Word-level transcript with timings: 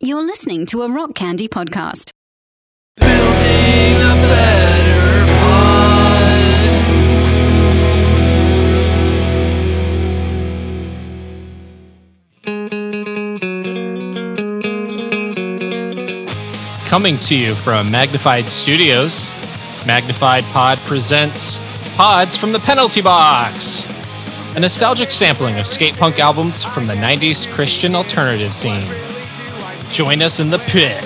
You're 0.00 0.22
listening 0.26 0.66
to 0.66 0.82
a 0.82 0.90
Rock 0.90 1.14
Candy 1.14 1.48
podcast. 1.48 2.10
Building 2.96 3.96
a 3.96 4.14
better 4.28 5.26
pod. 5.38 7.34
Coming 16.86 17.16
to 17.18 17.34
you 17.34 17.54
from 17.54 17.90
Magnified 17.90 18.44
Studios, 18.46 19.26
Magnified 19.86 20.44
Pod 20.44 20.78
presents 20.78 21.58
Pods 21.96 22.36
from 22.36 22.52
the 22.52 22.60
Penalty 22.60 23.00
Box, 23.02 23.84
a 24.56 24.60
nostalgic 24.60 25.10
sampling 25.10 25.58
of 25.58 25.66
skate 25.66 25.94
punk 25.96 26.20
albums 26.20 26.62
from 26.62 26.86
the 26.86 26.94
90s 26.94 27.50
Christian 27.52 27.94
alternative 27.96 28.54
scene. 28.54 28.86
Join 29.94 30.22
us 30.22 30.40
in 30.40 30.50
the 30.50 30.58
pit. 30.58 31.02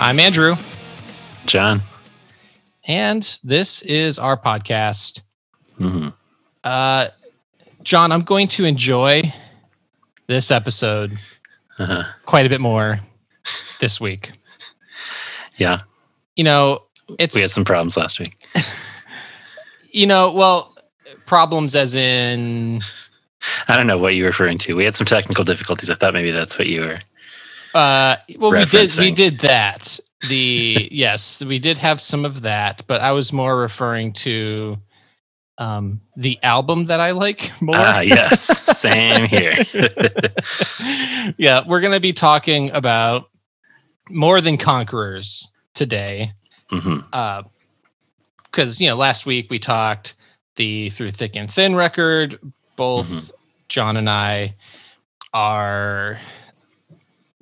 I'm 0.00 0.20
Andrew, 0.20 0.54
John. 1.44 1.80
and 2.86 3.38
this 3.42 3.82
is 3.82 4.16
our 4.18 4.36
podcast. 4.36 5.20
hmm 5.76 6.08
Uh, 6.62 7.08
John, 7.82 8.12
I'm 8.12 8.22
going 8.22 8.46
to 8.48 8.64
enjoy 8.64 9.32
this 10.28 10.50
episode 10.52 11.18
Uh-huh. 11.78 12.04
quite 12.26 12.46
a 12.46 12.48
bit 12.48 12.60
more 12.60 13.00
this 13.80 14.00
week. 14.00 14.30
Yeah, 15.56 15.80
You 16.36 16.44
know, 16.44 16.84
it's 17.18 17.34
we 17.34 17.40
had 17.40 17.50
some 17.50 17.64
problems 17.64 17.96
last 17.96 18.20
week. 18.20 18.36
you 19.90 20.06
know, 20.06 20.30
well, 20.32 20.74
problems 21.26 21.74
as 21.74 21.96
in 21.96 22.82
I 23.66 23.76
don't 23.76 23.86
know 23.88 23.98
what 23.98 24.14
you're 24.14 24.26
referring 24.26 24.58
to. 24.58 24.76
We 24.76 24.84
had 24.84 24.94
some 24.94 25.06
technical 25.06 25.42
difficulties. 25.44 25.90
I 25.90 25.94
thought 25.94 26.12
maybe 26.12 26.30
that's 26.30 26.56
what 26.58 26.68
you 26.68 26.82
were. 26.82 26.98
Uh 27.78 28.16
well 28.38 28.50
we 28.52 28.64
did 28.64 28.96
we 28.98 29.10
did 29.12 29.38
that. 29.40 30.00
The 30.28 30.88
yes, 30.92 31.42
we 31.44 31.58
did 31.58 31.78
have 31.78 32.00
some 32.00 32.24
of 32.24 32.42
that, 32.42 32.82
but 32.86 33.00
I 33.00 33.12
was 33.12 33.32
more 33.32 33.56
referring 33.58 34.12
to 34.24 34.78
um 35.58 36.00
the 36.16 36.38
album 36.42 36.84
that 36.86 37.00
I 37.00 37.12
like 37.12 37.50
more. 37.62 37.76
Ah, 37.78 38.00
yes, 38.00 38.40
same 38.78 39.26
here. 39.26 39.54
yeah, 41.38 41.60
we're 41.66 41.80
going 41.80 41.92
to 41.94 42.00
be 42.00 42.12
talking 42.12 42.70
about 42.70 43.30
More 44.10 44.40
Than 44.40 44.56
Conquerors 44.58 45.48
today. 45.74 46.32
hmm 46.70 46.98
uh 47.12 47.42
because 48.44 48.80
you 48.80 48.88
know 48.88 48.96
last 48.96 49.26
week 49.26 49.48
we 49.50 49.58
talked 49.58 50.14
the 50.56 50.90
through 50.90 51.12
thick 51.12 51.36
and 51.36 51.52
thin 51.52 51.76
record 51.76 52.38
both 52.76 53.08
Mhm. 53.08 53.30
john 53.68 53.96
and 53.96 54.08
i 54.10 54.56
are 55.34 56.18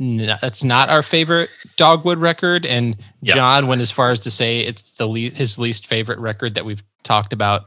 n- 0.00 0.38
that's 0.40 0.62
not 0.64 0.88
our 0.88 1.02
favorite 1.02 1.50
dogwood 1.76 2.18
record 2.18 2.66
and 2.66 2.96
Yeah. 3.22 3.34
john 3.34 3.66
went 3.66 3.80
as 3.80 3.90
far 3.90 4.10
as 4.10 4.20
to 4.20 4.30
say 4.30 4.60
it's 4.60 4.92
the 4.92 5.06
le- 5.06 5.30
his 5.30 5.58
least 5.58 5.86
favorite 5.86 6.18
record 6.18 6.54
that 6.54 6.64
we've 6.64 6.82
talked 7.02 7.32
about 7.32 7.64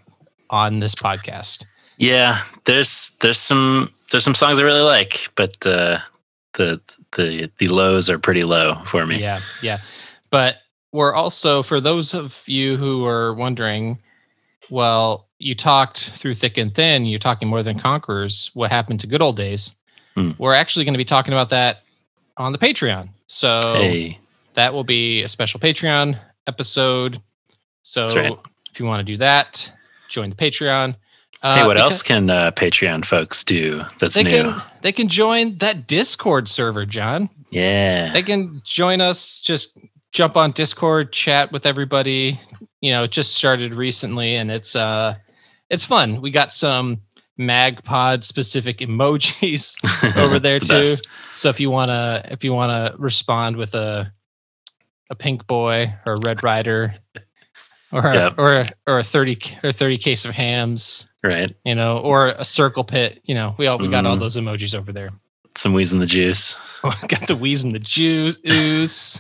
on 0.50 0.80
this 0.80 0.96
podcast 0.96 1.66
Yeah, 1.98 2.42
there's 2.66 3.12
there's 3.22 3.40
some 3.40 3.92
there's 4.12 4.24
some 4.24 4.34
songs 4.36 4.60
I 4.60 4.64
really 4.64 4.82
like, 4.82 5.30
but 5.36 5.66
uh, 5.68 6.00
the 6.54 6.82
the 7.16 7.52
the 7.60 7.68
lows 7.68 8.10
are 8.10 8.18
pretty 8.20 8.44
low 8.44 8.82
for 8.86 9.06
me. 9.06 9.20
yeah 9.20 9.40
yeah 9.62 9.78
but 10.30 10.56
we're 10.92 11.14
also 11.14 11.62
for 11.64 11.80
those 11.82 12.14
of 12.16 12.42
you 12.46 12.78
who 12.78 13.06
are 13.06 13.34
wondering 13.34 14.00
well 14.70 15.28
you 15.40 15.54
talked 15.56 16.12
through 16.16 16.36
thick 16.36 16.58
and 16.58 16.74
thin 16.76 17.06
you're 17.06 17.20
talking 17.20 17.48
more 17.48 17.64
than 17.64 17.80
conquerors 17.80 18.50
what 18.54 18.72
happened 18.72 19.00
to 19.00 19.08
good 19.08 19.22
old 19.22 19.38
days 19.38 19.72
Hmm. 20.16 20.32
we're 20.40 20.54
actually 20.56 20.86
going 20.86 20.96
to 20.96 20.98
be 21.00 21.06
talking 21.06 21.34
about 21.34 21.50
that 21.50 21.84
on 22.40 22.52
the 22.52 22.58
patreon. 22.58 23.10
So 23.28 23.60
Hey, 23.64 24.18
that 24.56 24.74
will 24.74 24.84
be 24.84 25.22
a 25.22 25.28
special 25.28 25.60
patreon 25.60 26.20
episode. 26.48 27.22
So 27.84 28.08
right. 28.08 28.32
if 28.72 28.80
you 28.80 28.86
want 28.86 29.00
to 29.00 29.04
do 29.04 29.18
that 29.18 29.72
join 30.10 30.30
the 30.30 30.36
patreon. 30.36 30.96
Uh, 31.42 31.60
hey, 31.60 31.68
what 31.68 31.78
else 31.78 32.04
can 32.04 32.30
uh, 32.30 32.52
Patreon 32.52 33.06
folks 33.06 33.46
do 33.46 33.84
that's 33.98 34.16
they 34.16 34.24
new? 34.24 34.52
can 34.52 34.62
they 34.82 34.92
can 34.92 35.08
join 35.08 35.58
that 35.60 35.88
discord 35.88 36.50
server 36.50 36.86
john. 36.86 37.30
Yeah, 37.52 38.12
they 38.12 38.24
can 38.24 38.62
join 38.66 39.00
us 39.00 39.40
just 39.40 39.78
jump 40.12 40.36
on 40.36 40.52
discord 40.52 41.14
chat 41.14 41.54
with 41.54 41.66
everybody. 41.66 42.42
You 42.82 42.92
know 42.92 43.04
it 43.04 43.12
just 43.12 43.36
started 43.36 43.74
recently 43.74 44.36
and 44.36 44.52
it's 44.52 44.76
uh 44.76 45.16
it's 45.70 45.86
fun. 45.86 46.20
We 46.20 46.32
got 46.32 46.52
some 46.52 47.02
magpod 47.40 48.24
specific 48.24 48.78
emojis 48.86 49.76
over 50.18 50.40
there 50.40 50.60
the 50.60 50.66
too 50.66 50.74
best. 50.74 51.08
so 51.36 51.50
if 51.50 51.60
you 51.60 51.70
want 51.72 51.88
to 51.90 52.22
if 52.30 52.44
you 52.44 52.54
want 52.54 52.70
to 52.72 52.98
respond 53.02 53.56
with 53.56 53.74
a 53.76 54.12
a 55.10 55.16
pink 55.16 55.48
boy 55.48 55.94
or 56.06 56.14
a 56.14 56.18
red 56.26 56.44
rider 56.44 56.94
or 57.92 58.14
Yep. 58.14 58.34
or 58.38 58.54
a, 58.58 58.66
or 58.86 59.00
a 59.00 59.04
30 59.04 59.40
or 59.64 59.72
30 59.72 59.98
case 59.98 60.26
of 60.26 60.32
hams 60.36 61.08
Right, 61.24 61.52
you 61.66 61.76
know 61.76 61.98
or 62.00 62.28
a 62.28 62.46
circle 62.46 62.84
pit 62.84 63.22
you 63.24 63.34
know 63.36 63.56
we 63.58 63.68
all 63.68 63.78
we 63.80 63.88
got 63.90 64.06
all 64.06 64.16
Mhm. 64.18 64.20
those 64.20 64.38
emojis 64.38 64.76
over 64.76 64.92
there 64.92 65.10
some 65.56 65.74
wheeze 65.74 65.92
in 65.92 66.00
the 66.00 66.06
juice. 66.06 66.56
got 67.08 67.28
the 67.28 67.36
wheeze 67.36 67.64
and 67.66 67.74
the 67.76 67.80
juice, 67.80 68.38
ooze, 68.48 69.20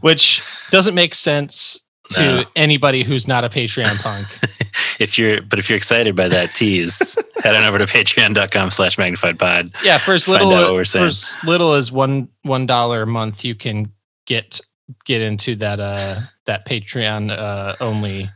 which 0.00 0.42
doesn't 0.70 0.94
make 0.94 1.14
sense 1.14 1.80
to 2.10 2.22
No. 2.22 2.44
anybody 2.54 3.02
who's 3.02 3.26
not 3.28 3.44
a 3.44 3.48
Patreon 3.48 4.00
punk. 4.02 4.26
if 5.00 5.18
you're 5.18 5.42
but 5.42 5.58
if 5.58 5.68
you're 5.68 5.76
excited 5.76 6.14
by 6.16 6.28
that 6.28 6.54
tease 6.54 7.16
head 7.42 7.54
on 7.56 7.64
over 7.64 7.78
to 7.78 7.84
patreon.com 7.84 8.70
slash 8.70 8.96
magnified 8.98 9.38
pod 9.38 9.70
Yeah, 9.84 9.98
for 9.98 10.14
as 10.14 10.26
little 10.28 10.52
out 10.52 10.64
what 10.64 10.72
we're 10.74 10.84
for 10.84 10.98
as 11.04 11.34
little 11.44 11.74
as 11.74 11.90
one 11.92 12.28
one 12.42 12.66
dollar 12.66 13.02
a 13.02 13.06
month, 13.06 13.44
you 13.44 13.54
can 13.54 13.92
get 14.26 14.60
get 15.04 15.20
into 15.20 15.56
that 15.56 15.80
uh 15.80 16.20
that 16.46 16.66
Patreon 16.66 17.30
uh 17.36 17.74
only 17.80 18.30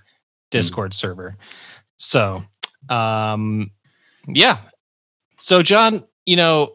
Discord 0.51 0.93
server. 0.95 1.37
So, 1.97 2.43
um, 2.89 3.71
yeah. 4.27 4.59
So, 5.39 5.63
John, 5.63 6.05
you 6.27 6.35
know, 6.37 6.75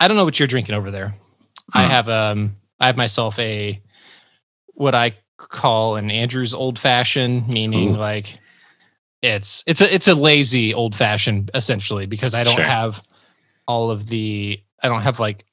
I 0.00 0.08
don't 0.08 0.16
know 0.16 0.24
what 0.24 0.38
you're 0.40 0.48
drinking 0.48 0.74
over 0.74 0.90
there. 0.90 1.14
I 1.72 1.84
Hmm. 1.84 1.90
have 1.90 2.08
um, 2.08 2.56
I 2.80 2.86
have 2.86 2.96
myself 2.96 3.38
a 3.38 3.80
what 4.74 4.94
I 4.94 5.16
call 5.48 5.96
an 5.96 6.10
Andrew's 6.10 6.52
old 6.54 6.78
fashioned, 6.78 7.48
meaning 7.52 7.94
Ooh. 7.94 7.98
like 7.98 8.38
it's 9.22 9.64
it's 9.66 9.80
a 9.80 9.92
it's 9.94 10.08
a 10.08 10.14
lazy 10.14 10.72
old 10.74 10.94
fashioned 10.94 11.50
essentially 11.54 12.06
because 12.06 12.34
I 12.34 12.44
don't 12.44 12.54
Sure. 12.56 12.64
have 12.64 13.02
all 13.66 13.90
of 13.90 14.06
the 14.06 14.60
I 14.82 14.88
don't 14.88 15.02
have 15.02 15.18
like 15.18 15.44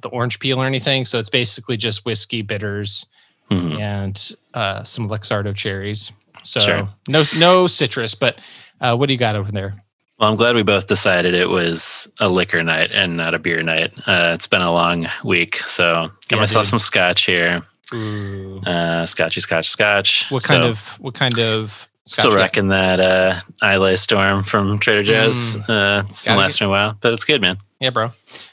the 0.00 0.08
orange 0.08 0.38
peel 0.38 0.62
or 0.62 0.66
anything, 0.66 1.04
so 1.04 1.18
it's 1.18 1.28
basically 1.30 1.76
just 1.76 2.04
whiskey 2.04 2.42
bitters 2.42 3.06
Mhm. 3.50 3.80
and 3.80 4.32
uh, 4.54 4.84
some 4.84 5.08
Luxardo 5.08 5.54
cherries. 5.54 6.12
So 6.44 6.60
Sure. 6.60 6.88
no 7.08 7.24
no 7.36 7.66
citrus, 7.66 8.14
but 8.14 8.38
uh, 8.80 8.96
what 8.96 9.06
do 9.06 9.12
you 9.12 9.18
got 9.18 9.36
over 9.36 9.50
there? 9.52 9.82
well 10.18 10.28
i'm 10.28 10.36
glad 10.36 10.54
we 10.54 10.62
both 10.62 10.86
decided 10.86 11.34
it 11.34 11.48
was 11.48 12.06
a 12.20 12.28
liquor 12.28 12.62
night 12.62 12.90
and 12.92 13.16
not 13.16 13.32
a 13.34 13.38
beer 13.38 13.62
night 13.62 13.90
uh, 14.06 14.32
it's 14.34 14.46
been 14.46 14.60
a 14.60 14.70
long 14.70 15.06
week 15.24 15.56
so 15.66 16.10
got 16.28 16.32
Yeah, 16.32 16.36
myself 16.40 16.64
dude. 16.66 16.70
some 16.70 16.78
scotch 16.78 17.24
here 17.24 17.56
Ooh. 17.94 18.60
uh, 18.60 19.04
scotchy 19.06 19.40
scotch 19.40 19.68
scotch 19.68 20.30
What 20.30 20.42
kind 20.44 20.62
So, 20.62 20.68
of 20.68 20.78
what 21.00 21.14
kind 21.14 21.38
of 21.38 21.88
still 22.04 22.24
scotch 22.24 22.32
got? 22.34 22.40
rocking 22.40 22.68
that 22.68 23.00
uh 23.00 23.40
Islay 23.62 23.96
storm 23.96 24.42
from 24.44 24.78
trader 24.78 25.02
joe's 25.02 25.56
uh 25.68 26.04
it's 26.08 26.22
been 26.24 26.32
Gotta 26.32 26.40
lasting 26.40 26.66
a 26.66 26.70
while 26.70 26.96
but 27.00 27.12
it's 27.12 27.24
good 27.24 27.40
man 27.40 27.58
Yeah, 27.80 27.90
bro. 27.90 28.12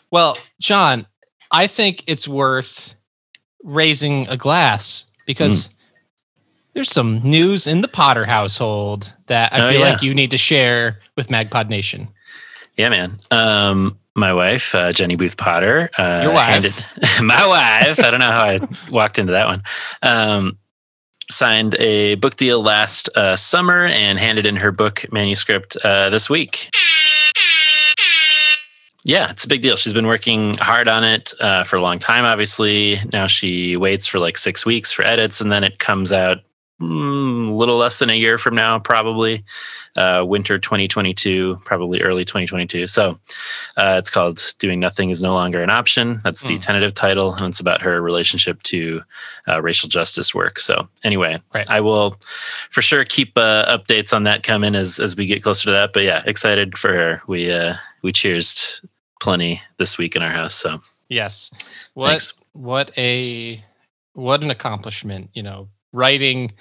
Well, 0.09 0.37
John, 0.59 1.05
I 1.51 1.67
think 1.67 2.03
it's 2.07 2.27
worth 2.27 2.95
raising 3.63 4.27
a 4.29 4.37
glass 4.37 5.05
because 5.25 5.69
there's 6.73 6.89
some 6.91 7.19
news 7.23 7.67
in 7.67 7.81
the 7.81 7.87
Potter 7.87 8.25
household 8.25 9.11
that 9.27 9.53
I 9.53 9.57
Oh, 9.67 9.71
feel 9.71 9.81
yeah. 9.81 9.89
like 9.91 10.03
you 10.03 10.13
need 10.13 10.31
to 10.31 10.37
share 10.37 11.01
with 11.17 11.27
Magpod 11.27 11.67
Nation. 11.69 12.07
Yeah, 12.77 12.89
man. 12.89 13.19
Um, 13.31 13.97
my 14.17 14.33
wife, 14.33 14.73
uh, 14.75 14.91
Jenny 14.91 15.15
Booth 15.15 15.37
Potter, 15.37 15.89
uh, 15.97 16.21
Your 16.23 16.33
wife? 16.33 16.49
handed- 16.49 16.73
my 17.21 17.45
wife. 17.47 17.99
I 17.99 18.09
don't 18.11 18.19
know 18.19 18.31
how 18.31 18.43
I 18.45 18.59
walked 18.89 19.19
into 19.19 19.31
that 19.33 19.47
one. 19.47 19.63
Um, 20.03 20.57
signed 21.29 21.75
a 21.75 22.15
book 22.15 22.35
deal 22.35 22.61
last 22.61 23.09
uh, 23.15 23.35
summer 23.35 23.85
and 23.85 24.17
handed 24.17 24.45
in 24.45 24.55
her 24.57 24.71
book 24.71 25.05
manuscript 25.11 25.77
uh, 25.83 26.09
this 26.09 26.29
week. 26.29 26.69
Yeah, 29.05 29.29
it's 29.31 29.45
a 29.45 29.47
big 29.47 29.61
deal. 29.61 29.77
She's 29.77 29.93
been 29.93 30.07
working 30.07 30.55
hard 30.57 30.89
on 30.89 31.05
it 31.05 31.31
uh, 31.39 31.63
for 31.63 31.77
a 31.77 31.81
long 31.81 31.97
time, 31.97 32.25
obviously. 32.25 32.99
Now 33.13 33.27
she 33.27 33.77
waits 33.77 34.05
for 34.07 34.19
like 34.19 34.37
six 34.37 34.65
weeks 34.65 34.91
for 34.91 35.05
edits, 35.05 35.39
and 35.39 35.49
then 35.51 35.63
it 35.63 35.79
comes 35.79 36.11
out 36.11 36.39
mm, 36.81 37.49
a 37.49 37.53
little 37.53 37.75
less 37.77 37.99
than 37.99 38.09
a 38.09 38.13
year 38.13 38.37
from 38.37 38.55
now, 38.55 38.79
probably 38.79 39.43
uh, 39.97 40.23
winter 40.27 40.57
2022, 40.57 41.59
probably 41.65 42.01
early 42.01 42.23
2022. 42.25 42.87
So 42.87 43.17
uh, 43.77 43.95
it's 43.97 44.09
called 44.09 44.41
Doing 44.59 44.79
Nothing 44.79 45.09
is 45.09 45.21
No 45.21 45.33
Longer 45.33 45.63
an 45.63 45.69
Option. 45.69 46.19
That's 46.23 46.41
the 46.43 46.53
Hmm. 46.55 46.59
tentative 46.59 46.93
title, 46.93 47.33
and 47.33 47.47
it's 47.47 47.59
about 47.59 47.81
her 47.81 48.01
relationship 48.01 48.61
to 48.63 49.01
uh, 49.47 49.61
racial 49.61 49.89
justice 49.89 50.35
work. 50.35 50.59
So, 50.59 50.87
anyway, 51.03 51.41
Right. 51.53 51.69
I 51.69 51.81
will 51.81 52.17
for 52.69 52.81
sure 52.81 53.03
keep 53.05 53.37
uh, 53.37 53.77
updates 53.77 54.13
on 54.13 54.23
that 54.23 54.43
coming 54.43 54.75
as, 54.75 54.99
as 54.99 55.15
we 55.15 55.25
get 55.25 55.41
closer 55.43 55.65
to 55.65 55.71
that. 55.71 55.93
But 55.93 56.03
yeah, 56.03 56.21
excited 56.25 56.77
for 56.77 56.93
her. 56.93 57.21
We, 57.27 57.51
uh, 57.51 57.75
we 58.03 58.11
cheersed 58.11 58.85
plenty 59.19 59.61
this 59.77 59.97
week 59.97 60.15
in 60.15 60.21
our 60.21 60.31
house. 60.31 60.53
So, 60.55 60.79
Yes. 61.09 61.49
What 61.93 62.09
Thanks. 62.09 62.33
what 62.51 62.91
a 62.97 63.63
what 64.13 64.43
an 64.43 64.51
accomplishment, 64.51 65.29
you 65.33 65.41
know. 65.41 65.69
Writing 65.97 66.53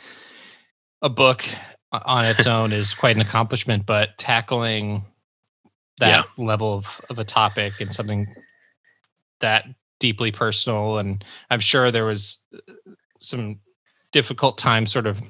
a 1.03 1.09
book 1.09 1.45
on 1.93 2.25
its 2.25 2.47
own 2.57 2.73
is 2.73 2.95
quite 2.95 3.17
an 3.17 3.23
accomplishment, 3.23 3.87
but 3.87 4.17
tackling 4.19 5.05
that 5.99 6.27
level 6.37 6.75
of, 6.75 7.01
of 7.11 7.19
a 7.19 7.25
topic 7.25 7.75
and 7.81 7.95
something 7.95 8.35
that 9.41 9.65
deeply 9.99 10.31
personal 10.31 10.99
and 10.99 11.25
I'm 11.51 11.61
sure 11.61 11.91
there 11.91 12.05
was 12.05 12.39
uh, 12.55 12.73
some 13.19 13.61
difficult 14.13 14.59
time 14.59 14.87
sort 14.87 15.07
of 15.07 15.21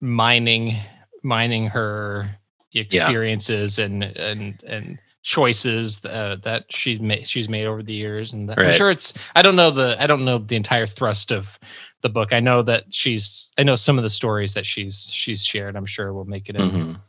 mining 0.00 0.76
mining 1.22 1.66
her 1.68 2.36
experiences 2.74 3.78
and 3.78 4.02
and 4.02 4.62
and 4.62 4.98
choices 5.22 6.04
uh, 6.04 6.36
that 6.42 6.64
she's 6.68 7.00
made 7.00 7.26
she's 7.26 7.48
made 7.48 7.64
over 7.64 7.82
the 7.82 7.94
years 7.94 8.34
and 8.34 8.48
that, 8.48 8.58
I'm 8.58 8.74
sure 8.74 8.90
it's 8.90 9.14
I 9.34 9.40
don't 9.40 9.56
know 9.56 9.70
the 9.70 9.96
I 9.98 10.06
don't 10.06 10.24
know 10.26 10.36
the 10.36 10.56
entire 10.56 10.86
thrust 10.86 11.32
of 11.32 11.58
the 12.04 12.08
book. 12.10 12.32
I 12.32 12.38
know 12.38 12.62
that 12.62 12.84
she's 12.90 13.50
I 13.58 13.64
know 13.64 13.74
some 13.74 13.96
of 13.98 14.04
the 14.04 14.10
stories 14.10 14.54
that 14.54 14.64
she's 14.66 15.10
she's 15.10 15.42
shared. 15.44 15.74
I'm 15.74 15.86
sure 15.86 16.12
will 16.12 16.26
make 16.26 16.48
it 16.50 16.54
in 16.54 16.70
Mhm. 16.70 17.00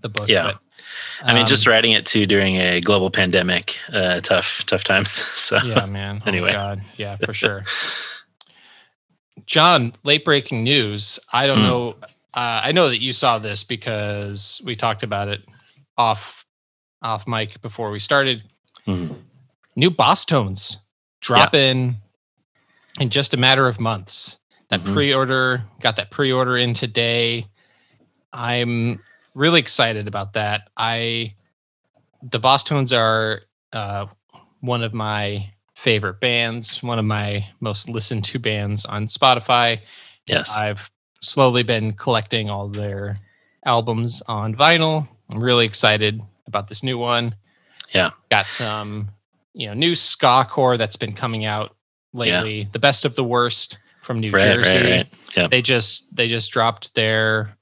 the 0.00 0.08
book. 0.08 0.28
Yeah. 0.28 0.42
but, 0.44 0.58
I 1.22 1.34
mean, 1.34 1.46
just 1.46 1.66
um, 1.66 1.72
writing 1.72 1.92
it 1.92 2.06
too 2.06 2.24
during 2.26 2.56
a 2.56 2.80
global 2.80 3.10
pandemic, 3.10 3.78
uh, 3.92 4.20
tough, 4.20 4.64
tough 4.66 4.82
times. 4.82 5.10
So 5.50 5.58
yeah, 5.62 5.84
man. 5.86 6.22
Anyway. 6.26 6.48
oh 6.50 6.52
God, 6.54 6.82
yeah, 6.96 7.16
for 7.16 7.34
sure. 7.42 7.62
John, 9.46 9.92
late 10.04 10.24
breaking 10.24 10.64
news. 10.64 11.18
I 11.32 11.46
don't 11.46 11.58
Hmm. 11.58 11.64
know. 11.64 11.96
Uh, 12.32 12.60
I 12.64 12.72
know 12.72 12.88
that 12.88 13.00
you 13.02 13.12
saw 13.12 13.38
this 13.38 13.62
because 13.64 14.60
we 14.64 14.74
talked 14.76 15.02
about 15.02 15.28
it 15.28 15.42
off 15.96 16.44
off 17.02 17.26
mic 17.26 17.60
before 17.62 17.90
we 17.90 18.00
started. 18.00 18.42
Mhm. 18.86 19.16
New 19.76 19.90
Bosstones 19.90 20.76
drop 21.20 21.54
in 21.54 21.96
in 22.98 23.10
just 23.10 23.34
a 23.34 23.36
matter 23.36 23.66
of 23.68 23.78
months. 23.78 24.38
That 24.68 24.82
Mhm. 24.82 24.92
pre-order 24.92 25.64
got 25.80 25.96
that 25.96 26.10
pre-order 26.10 26.56
in 26.56 26.74
today. 26.74 27.44
I'm 28.32 29.02
really 29.34 29.60
excited 29.60 30.06
about 30.08 30.34
that. 30.34 30.68
I 30.76 31.34
the 32.22 32.38
Bosstones 32.38 32.92
are 32.96 33.42
uh, 33.72 34.06
one 34.60 34.82
of 34.82 34.92
my 34.92 35.50
favorite 35.74 36.20
bands, 36.20 36.82
one 36.82 36.98
of 36.98 37.04
my 37.06 37.46
most 37.60 37.88
listened 37.88 38.24
to 38.26 38.38
bands 38.38 38.84
on 38.84 39.06
Spotify. 39.06 39.80
yes, 40.26 40.54
I've 40.56 40.90
slowly 41.22 41.62
been 41.62 41.92
collecting 41.94 42.50
all 42.50 42.68
their 42.68 43.18
albums 43.64 44.22
on 44.28 44.54
vinyl. 44.54 45.08
I'm 45.30 45.42
really 45.42 45.64
excited 45.64 46.20
about 46.46 46.68
this 46.68 46.82
new 46.82 46.98
one. 46.98 47.34
Yeah. 47.94 48.10
Got 48.30 48.46
some, 48.46 49.10
you 49.54 49.66
know, 49.68 49.74
new 49.74 49.94
ska 49.94 50.46
core 50.48 50.76
that's 50.76 50.96
been 50.96 51.14
coming 51.14 51.46
out 51.46 51.74
lately. 52.12 52.68
The 52.72 52.78
best 52.78 53.04
of 53.04 53.14
the 53.14 53.24
worst 53.24 53.78
from 54.02 54.20
New 54.20 54.30
right, 54.32 54.54
Jersey. 54.56 54.74
right, 54.78 54.90
right. 54.96 55.06
Yeah, 55.36 55.46
They 55.48 55.62
just 55.62 56.14
they 56.14 56.26
just 56.28 56.50
dropped 56.50 56.94
their 56.94 57.56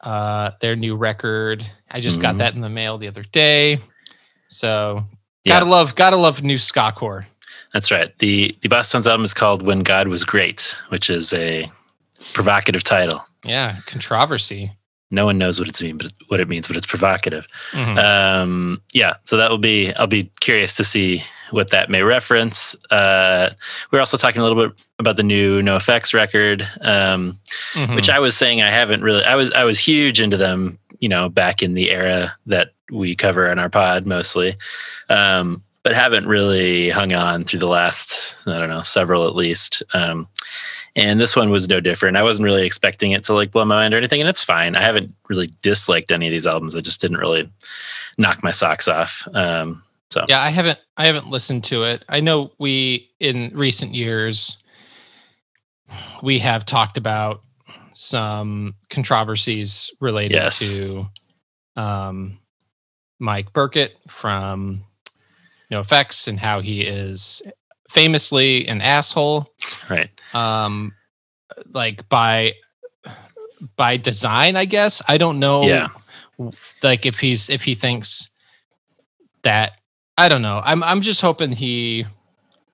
uh 0.00 0.50
their 0.60 0.76
new 0.76 0.96
record. 0.96 1.64
I 1.90 2.00
just 2.00 2.20
got 2.20 2.34
Mhm. 2.34 2.38
that 2.38 2.54
in 2.54 2.60
the 2.60 2.68
mail 2.68 2.98
the 2.98 3.08
other 3.08 3.22
day. 3.22 3.78
So 4.48 5.04
Yeah. 5.44 5.54
gotta 5.60 5.66
love 5.70 5.94
gotta 5.94 6.16
love 6.16 6.42
new 6.42 6.58
ska 6.58 6.92
core. 6.92 7.26
that's 7.72 7.90
right. 7.90 8.16
the 8.18 8.54
The 8.62 8.68
Bosstones' 8.68 9.06
album 9.06 9.24
is 9.24 9.34
called 9.34 9.62
"When 9.62 9.82
God 9.82 10.08
Was 10.08 10.24
Great," 10.24 10.76
which 10.90 11.10
is 11.10 11.32
a 11.34 11.70
provocative 12.32 12.84
title. 12.84 13.24
Yeah, 13.44 13.76
controversy. 13.86 14.72
No 15.10 15.26
one 15.26 15.38
knows 15.38 15.58
what 15.60 15.68
it's 15.68 15.82
mean, 15.82 15.98
but 15.98 16.12
what 16.28 16.40
it 16.40 16.48
means, 16.48 16.66
but 16.66 16.76
it's 16.76 16.86
provocative. 16.86 17.46
Mhm. 17.72 17.98
um 18.02 18.80
yeah 18.92 19.14
so 19.24 19.36
that 19.36 19.50
will 19.50 19.58
be 19.58 19.92
i'll 19.94 20.06
be 20.06 20.30
curious 20.40 20.74
to 20.76 20.84
see 20.84 21.22
what 21.50 21.70
that 21.70 21.90
may 21.90 22.02
reference 22.02 22.74
uh 22.90 23.50
we 23.90 23.98
are 23.98 24.00
also 24.00 24.16
talking 24.16 24.40
a 24.40 24.44
little 24.44 24.66
bit 24.68 24.76
about 24.98 25.16
the 25.16 25.22
new 25.22 25.60
NOFX 25.62 26.14
record 26.14 26.68
um 26.82 27.38
Mhm. 27.74 27.94
which 27.96 28.08
i 28.08 28.18
was 28.18 28.36
saying 28.36 28.62
i 28.62 28.70
haven't 28.70 29.02
really 29.02 29.24
i 29.24 29.34
was 29.34 29.50
i 29.52 29.64
was 29.64 29.78
huge 29.78 30.20
into 30.20 30.36
them 30.36 30.78
you 31.00 31.08
know 31.08 31.28
back 31.28 31.62
in 31.62 31.74
the 31.74 31.90
era 31.90 32.34
that 32.46 32.70
we 32.90 33.14
cover 33.14 33.50
in 33.50 33.58
our 33.58 33.68
pod 33.68 34.06
mostly 34.06 34.54
um 35.08 35.62
but 35.82 35.94
haven't 35.94 36.26
really 36.26 36.88
hung 36.90 37.12
on 37.12 37.42
through 37.42 37.58
the 37.60 37.66
last 37.68 38.34
i 38.46 38.58
don't 38.58 38.68
know 38.70 38.82
several 38.82 39.26
at 39.26 39.34
least 39.36 39.82
um 39.92 40.26
and 40.96 41.20
this 41.20 41.34
one 41.34 41.50
was 41.50 41.68
no 41.68 41.80
different. 41.80 42.16
I 42.16 42.22
wasn't 42.22 42.44
really 42.44 42.64
expecting 42.64 43.10
it 43.10 43.24
to 43.24 43.34
like 43.34 43.50
blow 43.50 43.64
my 43.64 43.74
mind 43.74 43.94
or 43.94 43.96
anything, 43.96 44.20
and 44.20 44.28
it's 44.28 44.44
fine. 44.44 44.76
I 44.76 44.80
haven't 44.80 45.12
really 45.28 45.50
disliked 45.60 46.12
any 46.12 46.28
of 46.28 46.30
these 46.30 46.46
albums. 46.46 46.76
I 46.76 46.82
just 46.82 47.00
didn't 47.00 47.16
really 47.16 47.50
knock 48.16 48.44
my 48.44 48.52
socks 48.52 48.86
off. 48.86 49.26
Um, 49.34 49.82
so 50.14 50.24
Yeah, 50.28 50.40
I 50.40 50.50
haven't 50.50 50.78
I 50.96 51.06
haven't 51.06 51.28
listened 51.28 51.64
to 51.64 51.84
it. 51.84 52.04
I 52.08 52.20
know 52.20 52.52
we 52.58 53.10
in 53.20 53.50
recent 53.54 53.94
years 53.94 54.58
we 56.22 56.38
have 56.38 56.64
talked 56.64 56.96
about 56.96 57.42
some 57.92 58.74
controversies 58.90 59.90
related 60.00 60.36
Yes. 60.36 60.70
to 60.70 61.06
um 61.76 62.38
Mike 63.18 63.52
Burkett 63.52 63.96
from 64.08 64.84
NOFX 65.70 66.26
and 66.28 66.38
how 66.38 66.60
he 66.60 66.82
is 66.82 67.42
famously 67.90 68.66
an 68.68 68.80
asshole 68.80 69.46
right, 69.90 70.10
um 70.34 70.92
like 71.72 72.08
by 72.08 72.52
by 73.76 73.96
design 73.96 74.56
i 74.56 74.64
guess 74.64 75.00
i 75.06 75.16
don't 75.16 75.38
know 75.38 75.62
Yeah. 75.62 75.88
like 76.82 77.06
if 77.06 77.20
he's 77.20 77.48
if 77.48 77.62
he 77.62 77.74
thinks 77.76 78.28
that 79.42 79.72
i 80.18 80.28
don't 80.28 80.42
know 80.42 80.60
i'm 80.64 80.82
i'm 80.82 81.00
just 81.00 81.20
hoping 81.20 81.52
he 81.52 82.04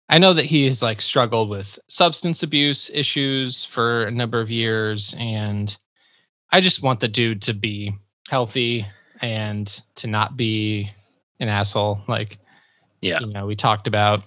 i 0.08 0.18
know 0.18 0.32
that 0.32 0.46
he 0.46 0.66
has 0.66 0.82
like 0.82 1.00
struggled 1.02 1.48
with 1.48 1.78
substance 1.88 2.42
abuse 2.42 2.90
issues 2.92 3.64
for 3.64 4.04
a 4.04 4.10
number 4.10 4.40
of 4.40 4.50
years 4.50 5.14
and 5.18 5.76
i 6.50 6.60
just 6.60 6.82
want 6.82 7.00
the 7.00 7.08
dude 7.08 7.42
to 7.42 7.54
be 7.54 7.94
healthy 8.28 8.86
and 9.20 9.82
to 9.94 10.06
not 10.06 10.36
be 10.36 10.90
an 11.40 11.48
asshole 11.48 12.00
like 12.08 12.38
Yeah. 13.00 13.20
you 13.20 13.26
know 13.26 13.46
we 13.46 13.56
talked 13.56 13.86
about 13.86 14.22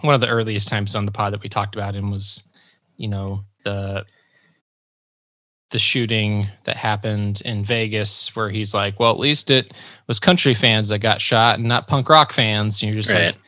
one 0.00 0.14
of 0.14 0.20
the 0.20 0.28
earliest 0.28 0.68
times 0.68 0.94
on 0.94 1.06
the 1.06 1.12
pod 1.12 1.32
that 1.32 1.42
we 1.42 1.48
talked 1.48 1.74
about 1.74 1.94
him 1.94 2.10
was 2.10 2.42
you 2.96 3.08
know 3.08 3.44
the 3.64 4.04
the 5.74 5.78
shooting 5.80 6.48
that 6.64 6.76
happened 6.76 7.42
in 7.44 7.64
Vegas 7.64 8.34
where 8.36 8.48
he's 8.48 8.72
like 8.72 8.98
well 9.00 9.10
at 9.10 9.18
least 9.18 9.50
it 9.50 9.74
was 10.06 10.18
country 10.20 10.54
fans 10.54 10.88
that 10.88 11.00
got 11.00 11.20
shot 11.20 11.58
and 11.58 11.66
not 11.68 11.88
punk 11.88 12.08
rock 12.08 12.32
fans. 12.32 12.80
And 12.82 12.94
you're 12.94 13.02
just 13.02 13.12
Right. 13.12 13.26
like 13.34 13.38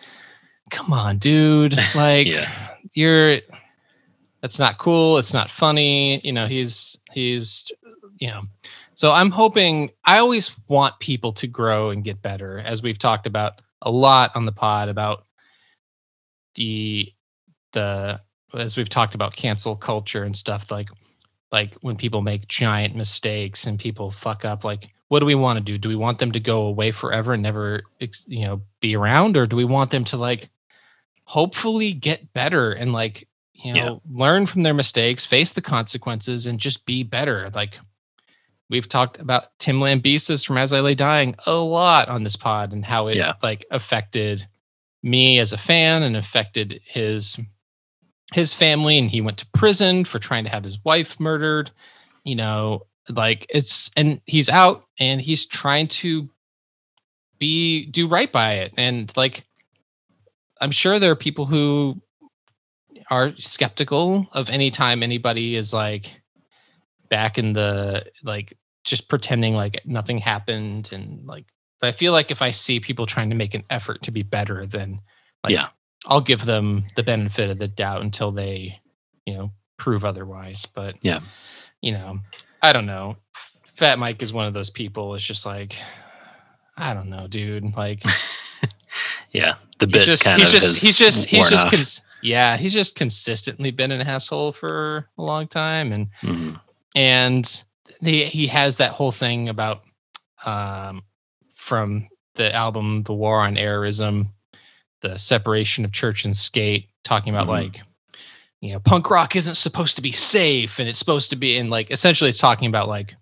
come 0.70 0.92
on 0.92 1.18
dude. 1.18 1.78
Like 1.94 2.26
Yeah. 2.26 2.50
you're 2.94 3.38
that's 4.42 4.58
not 4.58 4.76
cool. 4.78 5.18
It's 5.18 5.32
not 5.32 5.50
funny. 5.50 6.20
You 6.24 6.32
know 6.32 6.46
he's 6.46 6.98
he's 7.12 7.70
you 8.18 8.28
know. 8.28 8.42
So 8.94 9.12
i'm 9.12 9.30
hoping 9.30 9.90
i 10.04 10.18
always 10.18 10.50
want 10.68 10.98
people 11.00 11.32
to 11.34 11.46
grow 11.46 11.90
and 11.90 12.02
get 12.02 12.22
better 12.22 12.58
as 12.58 12.82
we've 12.82 12.98
talked 12.98 13.26
about 13.26 13.60
a 13.82 13.90
lot 13.90 14.32
on 14.34 14.46
the 14.46 14.52
pod 14.52 14.88
about 14.88 15.24
the 16.56 17.12
the 17.72 18.20
as 18.54 18.76
we've 18.76 18.88
talked 18.88 19.14
about 19.14 19.36
cancel 19.36 19.76
culture 19.76 20.22
and 20.24 20.34
stuff 20.36 20.70
like 20.70 20.88
like 21.52 21.74
when 21.80 21.96
people 21.96 22.22
make 22.22 22.48
giant 22.48 22.94
mistakes 22.96 23.66
and 23.66 23.78
people 23.78 24.10
fuck 24.10 24.44
up 24.44 24.64
like 24.64 24.88
what 25.08 25.20
do 25.20 25.26
we 25.26 25.34
want 25.34 25.56
to 25.58 25.62
do 25.64 25.78
do 25.78 25.88
we 25.88 25.96
want 25.96 26.18
them 26.18 26.32
to 26.32 26.40
go 26.40 26.62
away 26.62 26.90
forever 26.90 27.32
and 27.34 27.42
never 27.42 27.82
you 28.26 28.44
know 28.44 28.62
be 28.80 28.96
around 28.96 29.36
or 29.36 29.46
do 29.46 29.56
we 29.56 29.64
want 29.64 29.90
them 29.90 30.04
to 30.04 30.16
like 30.16 30.48
hopefully 31.24 31.92
get 31.92 32.32
better 32.32 32.72
and 32.72 32.92
like 32.92 33.28
you 33.54 33.74
Yeah. 33.74 33.84
know 33.86 34.02
learn 34.10 34.46
from 34.46 34.62
their 34.62 34.74
mistakes 34.74 35.24
face 35.24 35.52
the 35.52 35.62
consequences 35.62 36.46
and 36.46 36.58
just 36.60 36.84
be 36.86 37.02
better 37.02 37.50
like 37.54 37.78
we've 38.68 38.88
talked 38.88 39.18
about 39.18 39.56
tim 39.58 39.78
lambesis 39.80 40.46
from 40.46 40.58
as 40.58 40.72
i 40.72 40.80
lay 40.80 40.94
dying 40.94 41.34
a 41.46 41.52
lot 41.54 42.08
on 42.08 42.24
this 42.24 42.36
pod 42.36 42.72
and 42.72 42.84
how 42.84 43.06
it 43.06 43.16
Yeah. 43.16 43.34
like 43.42 43.64
affected 43.70 44.46
me 45.02 45.38
as 45.38 45.52
a 45.52 45.58
fan 45.58 46.02
and 46.02 46.16
affected 46.16 46.80
his 46.84 47.38
his 48.32 48.52
family 48.52 48.98
and 48.98 49.10
he 49.10 49.20
went 49.20 49.38
to 49.38 49.46
prison 49.52 50.04
for 50.04 50.18
trying 50.18 50.44
to 50.44 50.50
have 50.50 50.64
his 50.64 50.84
wife 50.84 51.18
murdered 51.20 51.70
you 52.24 52.34
know 52.34 52.82
like 53.08 53.46
it's 53.48 53.90
and 53.96 54.20
he's 54.26 54.48
out 54.48 54.84
and 54.98 55.20
he's 55.20 55.46
trying 55.46 55.86
to 55.86 56.28
be 57.38 57.86
do 57.86 58.08
right 58.08 58.32
by 58.32 58.54
it 58.54 58.72
and 58.76 59.16
like 59.16 59.44
i'm 60.60 60.70
sure 60.72 60.98
there 60.98 61.12
are 61.12 61.16
people 61.16 61.46
who 61.46 62.00
are 63.10 63.32
skeptical 63.38 64.26
of 64.32 64.50
any 64.50 64.70
time 64.70 65.02
anybody 65.02 65.54
is 65.54 65.72
like 65.72 66.20
back 67.08 67.38
in 67.38 67.52
the 67.52 68.04
like 68.24 68.56
just 68.82 69.08
pretending 69.08 69.54
like 69.54 69.80
nothing 69.84 70.18
happened 70.18 70.88
and 70.90 71.24
like 71.26 71.44
but 71.80 71.88
i 71.88 71.92
feel 71.92 72.12
like 72.12 72.32
if 72.32 72.42
i 72.42 72.50
see 72.50 72.80
people 72.80 73.06
trying 73.06 73.30
to 73.30 73.36
make 73.36 73.54
an 73.54 73.62
effort 73.70 74.02
to 74.02 74.10
be 74.10 74.22
better 74.22 74.66
then 74.66 75.00
like 75.44 75.52
Yeah. 75.52 75.68
I'll 76.06 76.20
give 76.20 76.44
them 76.44 76.84
the 76.96 77.02
benefit 77.02 77.50
of 77.50 77.58
the 77.58 77.68
doubt 77.68 78.02
until 78.02 78.32
they 78.32 78.80
you 79.26 79.34
know 79.34 79.50
prove 79.76 80.04
otherwise 80.04 80.66
but 80.74 80.94
Yeah. 81.02 81.20
you 81.82 81.92
know 81.92 82.20
i 82.62 82.72
don't 82.72 82.86
know 82.86 83.16
fat 83.74 83.98
mike 83.98 84.22
is 84.22 84.32
one 84.32 84.46
of 84.46 84.54
those 84.54 84.70
people 84.70 85.14
it's 85.14 85.24
just 85.24 85.44
like 85.44 85.76
i 86.76 86.94
don't 86.94 87.10
know 87.10 87.26
dude 87.26 87.76
like 87.76 88.02
Yeah, 89.32 89.56
the 89.78 89.86
He's 89.86 89.92
bit 89.92 90.04
just 90.06 90.24
kind 90.24 90.40
he's 90.40 90.54
of 90.54 90.60
just 90.60 90.82
he's 90.82 90.98
just 90.98 91.26
he's 91.28 91.50
just 91.50 91.66
off. 91.66 91.70
cons- 91.72 92.00
yeah 92.22 92.56
he's 92.56 92.72
just 92.72 92.94
consistently 92.94 93.70
been 93.70 93.90
an 93.90 94.00
asshole 94.00 94.52
for 94.52 95.08
a 95.18 95.22
long 95.22 95.46
time 95.46 95.92
and 95.92 96.08
Mhm. 96.22 96.58
and 96.94 97.62
he 98.00 98.24
he 98.24 98.46
has 98.46 98.78
that 98.78 98.92
whole 98.92 99.12
thing 99.12 99.50
about 99.50 99.82
um 100.46 101.02
from 101.54 102.08
the 102.36 102.54
album 102.54 103.02
The 103.02 103.12
War 103.14 103.40
on 103.40 103.56
Errorism, 103.56 104.28
the 105.08 105.18
separation 105.18 105.84
of 105.84 105.92
church 105.92 106.24
and 106.24 106.36
skate, 106.36 106.88
talking 107.04 107.32
about 107.34 107.46
Mhm. 107.46 107.50
like 107.50 107.82
you 108.60 108.72
know 108.72 108.80
punk 108.80 109.10
rock 109.10 109.36
isn't 109.36 109.54
supposed 109.56 109.96
to 109.96 110.02
be 110.02 110.12
safe 110.12 110.78
and 110.78 110.88
it's 110.88 110.98
supposed 110.98 111.30
to 111.30 111.36
be 111.36 111.56
and 111.58 111.68
like 111.70 111.90
essentially 111.90 112.30
it's 112.30 112.38
talking 112.38 112.68
about 112.68 112.88
like 112.88 113.14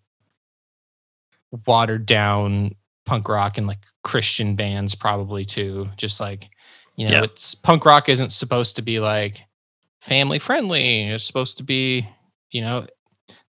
watered 1.67 2.07
down 2.07 2.75
punk 3.07 3.29
rock 3.29 3.59
and 3.59 3.67
like 3.67 3.79
Christian 4.03 4.57
bands 4.57 4.95
probably 4.95 5.45
too 5.45 5.89
just 5.97 6.21
like 6.21 6.49
you 6.97 7.07
know 7.07 7.13
Yeah. 7.13 7.25
it's 7.25 7.55
punk 7.55 7.85
rock 7.85 8.09
isn't 8.09 8.31
supposed 8.31 8.77
to 8.77 8.83
be 8.83 9.01
like 9.01 9.41
family 10.01 10.39
friendly 10.39 11.09
it's 11.11 11.25
supposed 11.27 11.57
to 11.59 11.63
be 11.63 12.09
you 12.51 12.61
know 12.61 12.87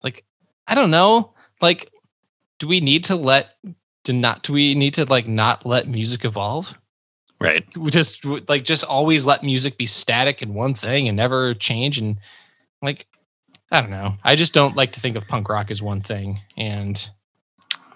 like 0.02 0.24
I 0.66 0.74
don't 0.76 0.90
know. 0.92 1.34
Like, 1.60 1.90
do 2.60 2.68
we 2.68 2.80
need 2.80 3.04
to 3.04 3.16
let 3.16 3.56
do 4.04 4.12
not 4.12 4.42
do 4.44 4.52
we 4.52 4.74
need 4.76 4.94
to 4.94 5.04
like 5.04 5.26
not 5.26 5.66
let 5.66 5.88
music 5.88 6.24
evolve? 6.24 6.72
Right. 7.42 7.64
Just 7.90 8.24
like 8.24 8.64
just 8.64 8.84
always 8.84 9.26
let 9.26 9.42
music 9.42 9.76
be 9.76 9.86
static 9.86 10.42
in 10.42 10.54
one 10.54 10.74
thing 10.74 11.08
and 11.08 11.16
never 11.16 11.54
change 11.54 11.98
and 11.98 12.18
like 12.80 13.06
I 13.70 13.80
don't 13.80 13.90
know. 13.90 14.16
I 14.22 14.36
just 14.36 14.52
don't 14.52 14.76
like 14.76 14.92
to 14.92 15.00
think 15.00 15.16
of 15.16 15.26
punk 15.26 15.48
rock 15.48 15.70
as 15.70 15.80
one 15.80 16.02
thing. 16.02 16.40
And 16.56 17.08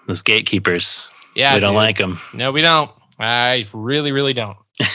Those 0.07 0.21
gatekeepers. 0.23 1.11
yeah, 1.35 1.53
we 1.53 1.59
don't 1.59 1.71
dude. 1.71 1.75
like 1.77 1.97
them. 1.97 2.19
No, 2.33 2.51
we 2.51 2.61
don't. 2.61 2.89
I 3.19 3.67
really, 3.73 4.11
really 4.11 4.33
don't. 4.33 4.57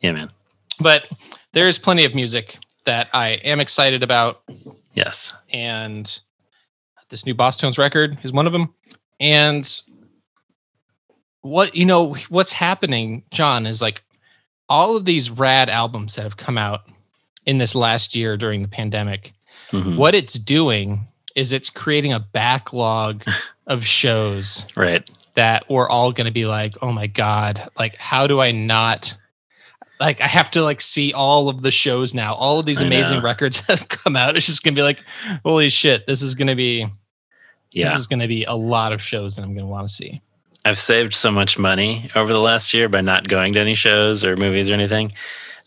Yeah, 0.00 0.12
man. 0.12 0.32
But 0.80 1.04
there's 1.52 1.78
plenty 1.78 2.04
of 2.04 2.12
music 2.12 2.58
that 2.86 3.08
I 3.12 3.28
am 3.44 3.60
excited 3.60 4.02
about. 4.02 4.42
Yes. 4.94 5.32
and 5.52 6.20
this 7.08 7.24
new 7.24 7.34
Bosstones 7.36 7.78
record 7.78 8.18
is 8.24 8.32
one 8.32 8.46
of 8.48 8.52
them. 8.52 8.74
And 9.20 9.64
what 11.42 11.74
you 11.76 11.84
know, 11.84 12.14
what's 12.28 12.52
happening, 12.52 13.22
John, 13.30 13.66
is 13.66 13.82
like 13.82 14.02
all 14.68 14.96
of 14.96 15.04
these 15.04 15.28
rad 15.30 15.68
albums 15.68 16.14
that 16.14 16.22
have 16.22 16.36
come 16.36 16.56
out 16.56 16.82
in 17.44 17.58
this 17.58 17.74
last 17.74 18.14
year 18.14 18.36
during 18.36 18.62
the 18.62 18.68
pandemic. 18.68 19.32
Mhm. 19.70 19.96
What 19.96 20.14
it's 20.14 20.34
doing 20.34 21.06
is 21.34 21.52
it's 21.52 21.70
creating 21.70 22.12
a 22.12 22.20
backlog 22.20 23.24
of 23.66 23.84
shows 23.86 24.62
Right. 24.76 25.08
that 25.34 25.64
we're 25.68 25.88
all 25.88 26.12
going 26.12 26.26
to 26.26 26.30
be 26.32 26.46
like, 26.46 26.74
oh 26.82 26.92
my 26.92 27.06
god, 27.06 27.68
like 27.78 27.96
how 27.96 28.26
do 28.26 28.40
I 28.40 28.52
not? 28.52 29.14
Like 30.00 30.20
I 30.20 30.26
have 30.26 30.50
to 30.52 30.62
like 30.62 30.80
see 30.80 31.12
all 31.12 31.48
of 31.48 31.62
the 31.62 31.70
shows 31.70 32.12
now, 32.14 32.34
all 32.34 32.58
of 32.58 32.66
these 32.66 32.80
amazing 32.80 33.22
records 33.22 33.60
that 33.66 33.78
have 33.78 33.88
come 33.88 34.16
out. 34.16 34.36
It's 34.36 34.46
just 34.46 34.62
gonna 34.64 34.74
be 34.74 34.82
like, 34.82 35.02
holy 35.44 35.68
shit, 35.70 36.06
this 36.06 36.22
is 36.22 36.34
gonna 36.34 36.56
be 36.56 36.86
Yeah. 37.72 37.90
this 37.90 38.00
is 38.00 38.06
gonna 38.08 38.26
be 38.28 38.44
a 38.44 38.54
lot 38.54 38.92
of 38.92 39.00
shows 39.00 39.36
that 39.36 39.42
I'm 39.42 39.54
gonna 39.54 39.66
want 39.66 39.86
to 39.88 39.94
see. 39.94 40.20
I've 40.64 40.78
saved 40.78 41.14
so 41.14 41.30
much 41.30 41.58
money 41.58 42.08
over 42.14 42.32
the 42.32 42.40
last 42.40 42.72
year 42.72 42.88
by 42.88 43.00
not 43.00 43.26
going 43.28 43.52
to 43.54 43.60
any 43.60 43.74
shows 43.74 44.24
or 44.24 44.36
movies 44.36 44.70
or 44.70 44.74
anything, 44.74 45.12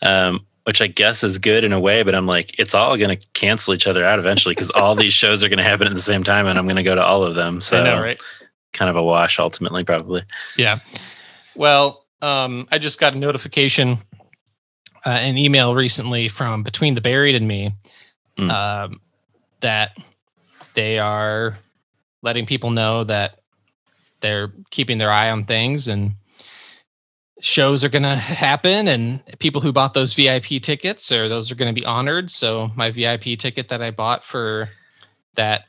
um, 0.04 0.46
which 0.64 0.82
I 0.82 0.88
guess 0.88 1.24
is 1.24 1.38
good 1.38 1.64
in 1.66 1.74
a 1.74 1.80
way. 1.80 2.04
But 2.04 2.16
I'm 2.16 2.28
like, 2.28 2.58
it's 2.60 2.74
all 2.74 2.96
going 2.98 3.18
to 3.18 3.28
cancel 3.34 3.74
each 3.74 3.88
other 3.88 4.06
out 4.06 4.20
eventually 4.20 4.56
because 4.56 4.72
all 4.72 4.96
these 4.96 5.14
shows 5.22 5.44
are 5.44 5.50
going 5.50 5.58
to 5.58 5.64
happen 5.64 5.88
at 5.88 5.94
the 5.94 6.00
same 6.02 6.24
time, 6.24 6.48
and 6.48 6.58
I'm 6.58 6.66
going 6.66 6.78
to 6.78 6.84
go 6.84 6.96
to 6.96 7.04
all 7.04 7.24
of 7.24 7.36
them. 7.36 7.60
So 7.62 7.84
know, 7.84 8.02
right? 8.02 8.20
kind 8.74 8.90
of 8.90 8.96
a 8.96 9.04
wash 9.04 9.40
ultimately, 9.40 9.84
probably. 9.84 10.24
Yeah. 10.58 10.78
Well, 11.56 12.06
um, 12.22 12.68
I 12.72 12.78
just 12.78 13.00
got 13.00 13.14
a 13.14 13.18
notification, 13.18 14.00
uh, 15.06 15.10
an 15.10 15.38
email 15.38 15.76
recently 15.76 16.28
from 16.30 16.64
Between 16.64 16.96
the 16.96 17.02
Buried 17.02 17.36
and 17.36 17.48
Me, 17.48 17.74
Mm. 18.38 18.52
um, 18.52 19.00
that 19.62 19.96
they 20.74 21.00
are 21.00 21.58
letting 22.22 22.46
people 22.46 22.70
know 22.70 23.06
that 23.06 23.40
they're 24.26 24.52
keeping 24.72 24.98
their 24.98 25.12
eye 25.12 25.30
on 25.30 25.46
things 25.46 25.88
and 25.88 26.14
shows 27.42 27.84
are 27.84 27.90
going 27.90 28.02
to 28.02 28.16
happen 28.16 28.88
and 28.88 29.22
people 29.38 29.62
who 29.62 29.72
bought 29.72 29.94
those 29.94 30.16
VIP 30.16 30.64
tickets 30.64 31.12
or 31.12 31.30
those 31.30 31.52
are 31.52 31.56
going 31.56 31.74
to 31.74 31.80
be 31.80 31.86
honored. 31.86 32.32
So 32.32 32.72
my 32.76 32.90
VIP 32.90 33.38
ticket 33.38 33.68
that 33.68 33.84
I 33.84 33.92
bought 33.92 34.24
for 34.24 34.70
that 35.36 35.66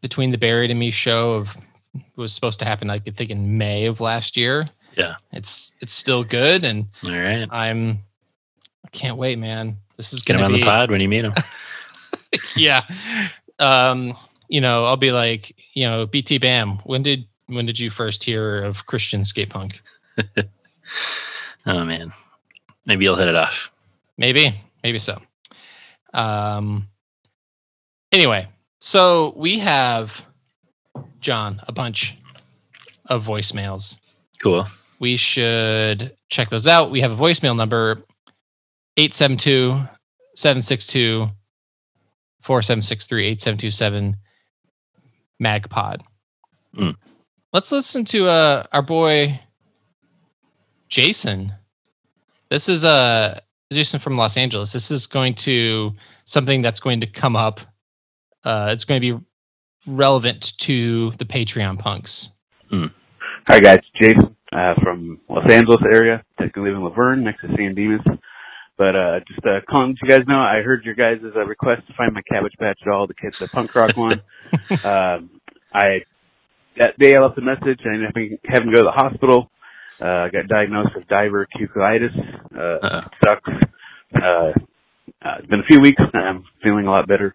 Between 0.00 0.30
the 0.30 0.38
Buried 0.38 0.70
and 0.70 0.80
Me 0.80 0.90
show 0.90 1.34
of 1.34 1.54
was 2.16 2.32
supposed 2.32 2.58
to 2.60 2.64
happen 2.64 2.88
I 2.88 2.98
think 2.98 3.28
in 3.28 3.58
May 3.58 3.84
of 3.84 4.00
last 4.00 4.38
year. 4.38 4.62
Yeah. 4.96 5.16
It's 5.32 5.72
it's 5.82 5.92
still 5.92 6.24
good 6.24 6.64
and 6.64 6.86
All 7.06 7.12
right. 7.12 7.46
I'm 7.50 7.98
I 8.86 8.88
can't 8.88 9.18
wait, 9.18 9.38
man. 9.38 9.76
This 9.98 10.14
is 10.14 10.22
Get 10.22 10.36
him 10.36 10.42
on 10.42 10.52
be 10.52 10.60
the 10.60 10.64
pod 10.64 10.90
when 10.90 11.02
you 11.02 11.08
meet 11.08 11.26
him. 11.26 11.34
yeah. 12.56 12.84
Um, 13.58 14.16
you 14.48 14.60
know, 14.62 14.84
I'll 14.84 14.96
be 14.96 15.12
like, 15.12 15.54
you 15.74 15.84
know, 15.84 16.06
BT 16.06 16.38
Bam, 16.38 16.78
when 16.84 17.02
did 17.02 17.26
when 17.46 17.66
did 17.66 17.78
you 17.78 17.90
first 17.90 18.24
hear 18.24 18.62
of 18.62 18.86
Christian 18.86 19.24
skate 19.24 19.50
punk? 19.50 19.82
oh, 21.66 21.84
man. 21.84 22.12
Maybe 22.86 23.04
you'll 23.04 23.16
hit 23.16 23.28
it 23.28 23.34
off. 23.36 23.72
Maybe, 24.16 24.60
maybe 24.82 24.98
so. 24.98 25.20
Um 26.14 26.88
anyway, 28.12 28.48
so 28.80 29.34
we 29.36 29.58
have 29.58 30.22
John, 31.20 31.60
a 31.66 31.72
bunch 31.72 32.16
of 33.06 33.24
voicemails. 33.26 33.98
Cool. 34.42 34.66
we 34.98 35.16
should 35.16 36.14
check 36.28 36.50
those 36.50 36.66
out. 36.66 36.90
We 36.90 37.00
have 37.00 37.12
a 37.12 37.16
voicemail 37.16 37.56
number 37.56 38.04
872 38.96 39.82
762 40.34 41.28
4763 42.42 43.26
8727 43.26 44.16
MagPod. 45.42 46.00
Mm. 46.76 46.94
Let's 47.56 47.72
listen 47.72 48.04
to 48.04 48.28
uh, 48.28 48.64
our 48.70 48.82
boy 48.82 49.40
Jason. 50.90 51.54
This 52.50 52.68
is 52.68 52.84
uh, 52.84 53.40
Jason 53.72 53.98
from 53.98 54.12
Los 54.12 54.36
Angeles. 54.36 54.72
This 54.72 54.90
is 54.90 55.06
going 55.06 55.36
to 55.36 55.94
something 56.26 56.60
that's 56.60 56.80
going 56.80 57.00
to 57.00 57.06
come 57.06 57.34
up. 57.34 57.60
Uh, 58.44 58.68
it's 58.72 58.84
going 58.84 59.00
to 59.00 59.18
be 59.18 59.24
relevant 59.86 60.58
to 60.58 61.12
the 61.12 61.24
Patreon 61.24 61.78
punks. 61.78 62.28
Hi 63.48 63.60
guys, 63.60 63.78
Jason 63.98 64.36
uh, 64.52 64.74
from 64.82 65.18
Los 65.30 65.50
Angeles 65.50 65.80
area. 65.90 66.22
Technically 66.36 66.64
live 66.64 66.76
in 66.76 66.82
La 66.82 66.90
Verne, 66.90 67.24
next 67.24 67.40
to 67.40 67.48
San 67.56 67.74
Dimas. 67.74 68.02
But 68.76 68.96
uh, 68.96 69.20
just 69.26 69.46
uh, 69.46 69.60
calling 69.66 69.94
to 69.94 70.00
you 70.02 70.10
guys 70.10 70.26
know, 70.28 70.40
I 70.40 70.60
heard 70.60 70.84
your 70.84 70.94
guys' 70.94 71.22
uh, 71.34 71.46
request 71.46 71.86
to 71.86 71.94
find 71.94 72.12
my 72.12 72.20
Cabbage 72.30 72.52
Patch 72.60 72.80
Doll 72.84 73.06
to 73.06 73.14
catch 73.14 73.38
the 73.38 73.48
punk 73.48 73.74
rock 73.74 73.96
one. 73.96 74.20
um, 74.84 75.30
I 75.72 76.02
that 76.78 76.98
day 76.98 77.14
I 77.16 77.20
left 77.20 77.38
a 77.38 77.42
message. 77.42 77.80
I 77.84 77.94
ended 77.94 78.08
up 78.08 78.14
having, 78.48 78.68
to 78.70 78.74
go 78.74 78.82
to 78.82 78.90
the 78.94 79.02
hospital. 79.02 79.50
Uh, 80.00 80.26
I 80.26 80.28
got 80.28 80.46
diagnosed 80.48 80.90
with 80.94 81.06
diverticulitis. 81.08 82.14
Uh, 82.54 82.60
Uh-oh. 82.86 83.00
sucks. 83.26 83.50
Uh, 84.14 84.52
uh, 85.24 85.34
it's 85.38 85.46
been 85.48 85.60
a 85.60 85.66
few 85.68 85.80
weeks. 85.80 86.00
I'm 86.14 86.44
feeling 86.62 86.86
a 86.86 86.90
lot 86.90 87.08
better. 87.08 87.34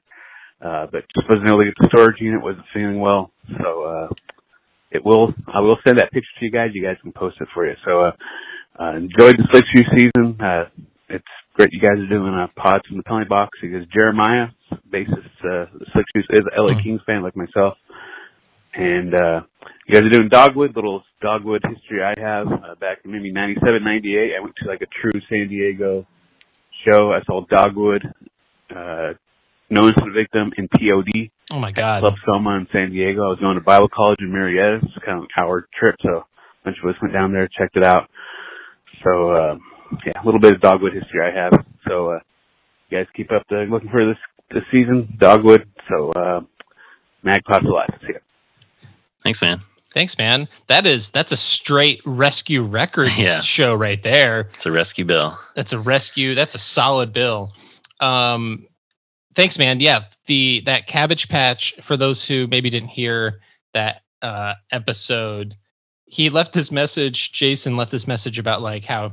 Uh, 0.61 0.85
but 0.91 1.03
just 1.15 1.27
wasn't 1.27 1.47
able 1.47 1.59
to 1.59 1.65
get 1.65 1.73
the 1.79 1.87
storage 1.91 2.21
unit. 2.21 2.41
Wasn't 2.43 2.65
feeling 2.73 2.99
well. 2.99 3.31
So, 3.61 3.83
uh, 3.83 4.07
it 4.91 5.03
will, 5.03 5.33
I 5.47 5.61
will 5.61 5.77
send 5.87 5.97
that 5.99 6.11
picture 6.11 6.29
to 6.39 6.45
you 6.45 6.51
guys. 6.51 6.69
You 6.73 6.83
guys 6.83 6.97
can 7.01 7.11
post 7.13 7.37
it 7.41 7.47
for 7.53 7.65
you. 7.67 7.73
So, 7.85 8.01
uh, 8.05 8.11
uh, 8.79 8.95
enjoyed 8.95 9.37
the 9.37 9.47
Slick 9.51 9.63
Shoe 9.73 9.83
season. 9.97 10.39
Uh, 10.39 10.65
it's 11.09 11.25
great 11.55 11.69
you 11.71 11.79
guys 11.81 11.97
are 11.97 12.07
doing 12.07 12.33
uh, 12.33 12.47
pods 12.55 12.85
from 12.87 12.97
the 12.97 13.03
penalty 13.03 13.27
box 13.27 13.57
because 13.61 13.85
Jeremiah, 13.87 14.47
bassist, 14.89 15.25
uh, 15.43 15.65
the 15.77 15.85
Slick 15.93 16.05
Shoes, 16.15 16.27
is 16.29 16.39
an 16.39 16.51
LA 16.55 16.73
Mhm. 16.73 16.83
Kings 16.83 17.01
fan 17.05 17.23
like 17.23 17.35
myself. 17.35 17.77
And, 18.73 19.13
uh, 19.13 19.41
you 19.87 19.93
guys 19.95 20.03
are 20.03 20.09
doing 20.09 20.29
Dogwood, 20.29 20.75
little 20.75 21.03
Dogwood 21.21 21.61
history 21.67 22.01
I 22.03 22.13
have, 22.19 22.47
uh, 22.47 22.75
back 22.79 22.99
in 23.03 23.11
maybe 23.11 23.31
97, 23.31 23.83
98. 23.83 24.35
I 24.35 24.39
went 24.39 24.55
to 24.63 24.67
like 24.67 24.81
a 24.81 24.87
true 25.01 25.19
San 25.29 25.49
Diego 25.49 26.05
show. 26.85 27.11
I 27.11 27.21
saw 27.25 27.45
Dogwood, 27.49 28.03
uh, 28.69 29.13
No 29.69 29.81
Innocent 29.87 30.13
Victim 30.13 30.51
and 30.57 30.69
POD. 30.71 31.31
Oh 31.51 31.59
my 31.59 31.71
God. 31.71 32.01
Club 32.01 32.15
Soma 32.25 32.51
in 32.57 32.67
San 32.71 32.91
Diego. 32.91 33.23
I 33.23 33.27
was 33.27 33.39
going 33.39 33.55
to 33.55 33.61
Bible 33.61 33.89
College 33.93 34.19
in 34.21 34.31
Murrieta. 34.31 34.81
It's 34.83 35.05
kind 35.05 35.17
of 35.17 35.23
an 35.23 35.29
hour 35.39 35.67
trip, 35.77 35.95
so 36.01 36.19
a 36.19 36.25
bunch 36.63 36.77
of 36.81 36.89
us 36.89 36.95
went 37.01 37.13
down 37.13 37.33
there, 37.33 37.47
checked 37.47 37.75
it 37.75 37.85
out. 37.85 38.09
So, 39.03 39.31
uh, 39.31 39.55
yeah, 40.05 40.21
a 40.21 40.25
little 40.25 40.39
bit 40.39 40.53
of 40.53 40.61
Dogwood 40.61 40.93
history 40.93 41.19
I 41.21 41.35
have. 41.35 41.65
So, 41.87 42.11
uh, 42.11 42.17
you 42.89 42.97
guys 42.97 43.07
keep 43.15 43.31
up 43.31 43.43
the 43.49 43.65
looking 43.69 43.89
for 43.89 44.05
this 44.05 44.17
this 44.51 44.63
season, 44.71 45.17
Dogwood. 45.17 45.67
So, 45.89 46.11
uh, 46.11 46.41
Magpie's 47.25 47.65
alive. 47.65 47.89
See 48.01 48.13
ya. 48.13 48.19
Thanks, 49.23 49.41
man. 49.41 49.59
Thanks, 49.93 50.17
man. 50.17 50.47
That 50.67 50.85
is 50.85 51.09
that's 51.09 51.31
a 51.33 51.37
straight 51.37 52.01
rescue 52.05 52.61
records 52.63 53.17
Yeah. 53.19 53.41
show 53.41 53.75
right 53.75 54.01
there. 54.01 54.49
It's 54.53 54.65
a 54.65 54.71
rescue 54.71 55.05
bill. 55.05 55.37
That's 55.55 55.73
a 55.73 55.79
rescue. 55.79 56.33
That's 56.33 56.55
a 56.55 56.59
solid 56.59 57.11
bill. 57.11 57.51
Um, 57.99 58.67
thanks, 59.35 59.59
man. 59.59 59.79
Yeah, 59.81 60.05
the 60.27 60.61
that 60.65 60.87
Cabbage 60.87 61.27
Patch. 61.27 61.75
For 61.81 61.97
those 61.97 62.23
who 62.25 62.47
maybe 62.47 62.69
didn't 62.69 62.89
hear 62.89 63.41
that 63.73 64.01
uh, 64.21 64.53
episode, 64.71 65.55
he 66.05 66.29
left 66.29 66.53
this 66.53 66.71
message. 66.71 67.31
Jason 67.33 67.75
left 67.75 67.91
this 67.91 68.07
message 68.07 68.39
about 68.39 68.61
like 68.61 68.85
how, 68.85 69.11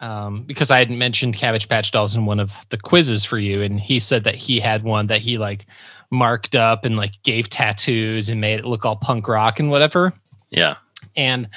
um, 0.00 0.42
because 0.44 0.70
I 0.70 0.78
had 0.80 0.90
mentioned 0.90 1.34
Cabbage 1.34 1.68
Patch 1.68 1.90
Dolls 1.90 2.14
in 2.14 2.26
one 2.26 2.40
of 2.40 2.52
the 2.68 2.76
quizzes 2.78 3.24
for 3.24 3.38
you, 3.38 3.62
and 3.62 3.80
he 3.80 3.98
said 3.98 4.24
that 4.24 4.34
he 4.36 4.60
had 4.60 4.82
one 4.84 5.06
that 5.08 5.22
he 5.22 5.38
like 5.38 5.64
marked 6.10 6.56
up 6.56 6.84
and 6.84 6.96
like 6.96 7.12
gave 7.22 7.48
tattoos 7.48 8.28
and 8.28 8.40
made 8.40 8.60
it 8.60 8.64
look 8.64 8.84
all 8.84 8.96
punk 8.96 9.28
rock 9.28 9.60
and 9.60 9.70
whatever. 9.70 10.12
Yeah. 10.50 10.76
And 11.16 11.48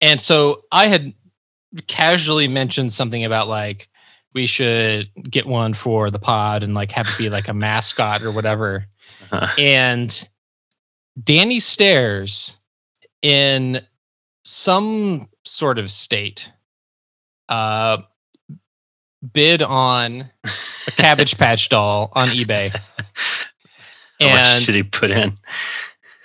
and 0.00 0.20
so 0.20 0.62
I 0.70 0.86
had 0.86 1.14
casually 1.86 2.48
mentioned 2.48 2.92
something 2.92 3.24
about 3.24 3.48
like 3.48 3.88
we 4.34 4.46
should 4.46 5.10
get 5.28 5.46
one 5.46 5.74
for 5.74 6.10
the 6.10 6.18
pod 6.18 6.62
and 6.62 6.74
like 6.74 6.92
have 6.92 7.08
it 7.08 7.18
be 7.18 7.30
like 7.30 7.48
a 7.48 7.54
mascot 7.54 8.22
or 8.22 8.30
whatever. 8.30 8.86
Uh-huh. 9.30 9.48
And 9.58 10.28
Danny 11.22 11.60
Stairs 11.60 12.54
in 13.22 13.80
some 14.44 15.28
sort 15.44 15.78
of 15.78 15.90
state 15.90 16.50
uh 17.48 17.98
bid 19.32 19.62
on 19.62 20.30
a 20.44 20.90
cabbage 20.92 21.36
patch 21.38 21.68
doll 21.68 22.12
on 22.14 22.28
eBay. 22.28 22.78
How 24.20 24.28
much 24.34 24.66
did 24.66 24.74
he 24.74 24.82
put 24.82 25.10
in? 25.10 25.36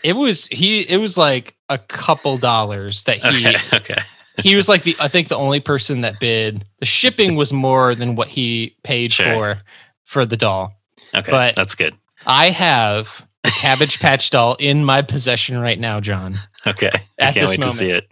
it 0.04 0.14
was 0.14 0.48
he 0.48 0.82
it 0.82 0.98
was 0.98 1.18
like 1.18 1.56
a 1.70 1.78
couple 1.78 2.38
dollars 2.38 3.04
that 3.04 3.18
he 3.20 3.48
Okay. 3.48 3.58
Okay. 3.78 3.96
he 4.44 4.56
was 4.56 4.68
like 4.70 4.84
the 4.84 4.96
I 5.00 5.08
think 5.08 5.28
the 5.28 5.38
only 5.38 5.60
person 5.60 6.02
that 6.02 6.20
bid. 6.20 6.66
The 6.80 6.86
shipping 6.86 7.36
was 7.36 7.52
more 7.54 7.94
than 7.96 8.16
what 8.16 8.28
he 8.30 8.76
paid 8.84 9.12
Sure. 9.14 9.26
for 9.26 9.62
for 10.06 10.26
the 10.26 10.38
doll. 10.38 10.74
Okay. 11.16 11.32
But- 11.32 11.56
That's 11.56 11.76
good. 11.76 11.96
I 12.26 12.50
have 12.52 13.26
a 13.44 13.50
Cabbage 13.50 14.00
Patch 14.00 14.30
doll 14.30 14.56
in 14.60 14.86
my 14.86 15.02
possession 15.02 15.58
right 15.58 15.80
now, 15.80 16.00
John. 16.00 16.36
Okay. 16.68 16.92
I 17.20 17.32
can't 17.32 17.36
this 17.36 17.50
wait 17.50 17.60
moment. 17.60 17.72
to 17.72 17.78
see 17.78 17.90
it. 17.90 18.08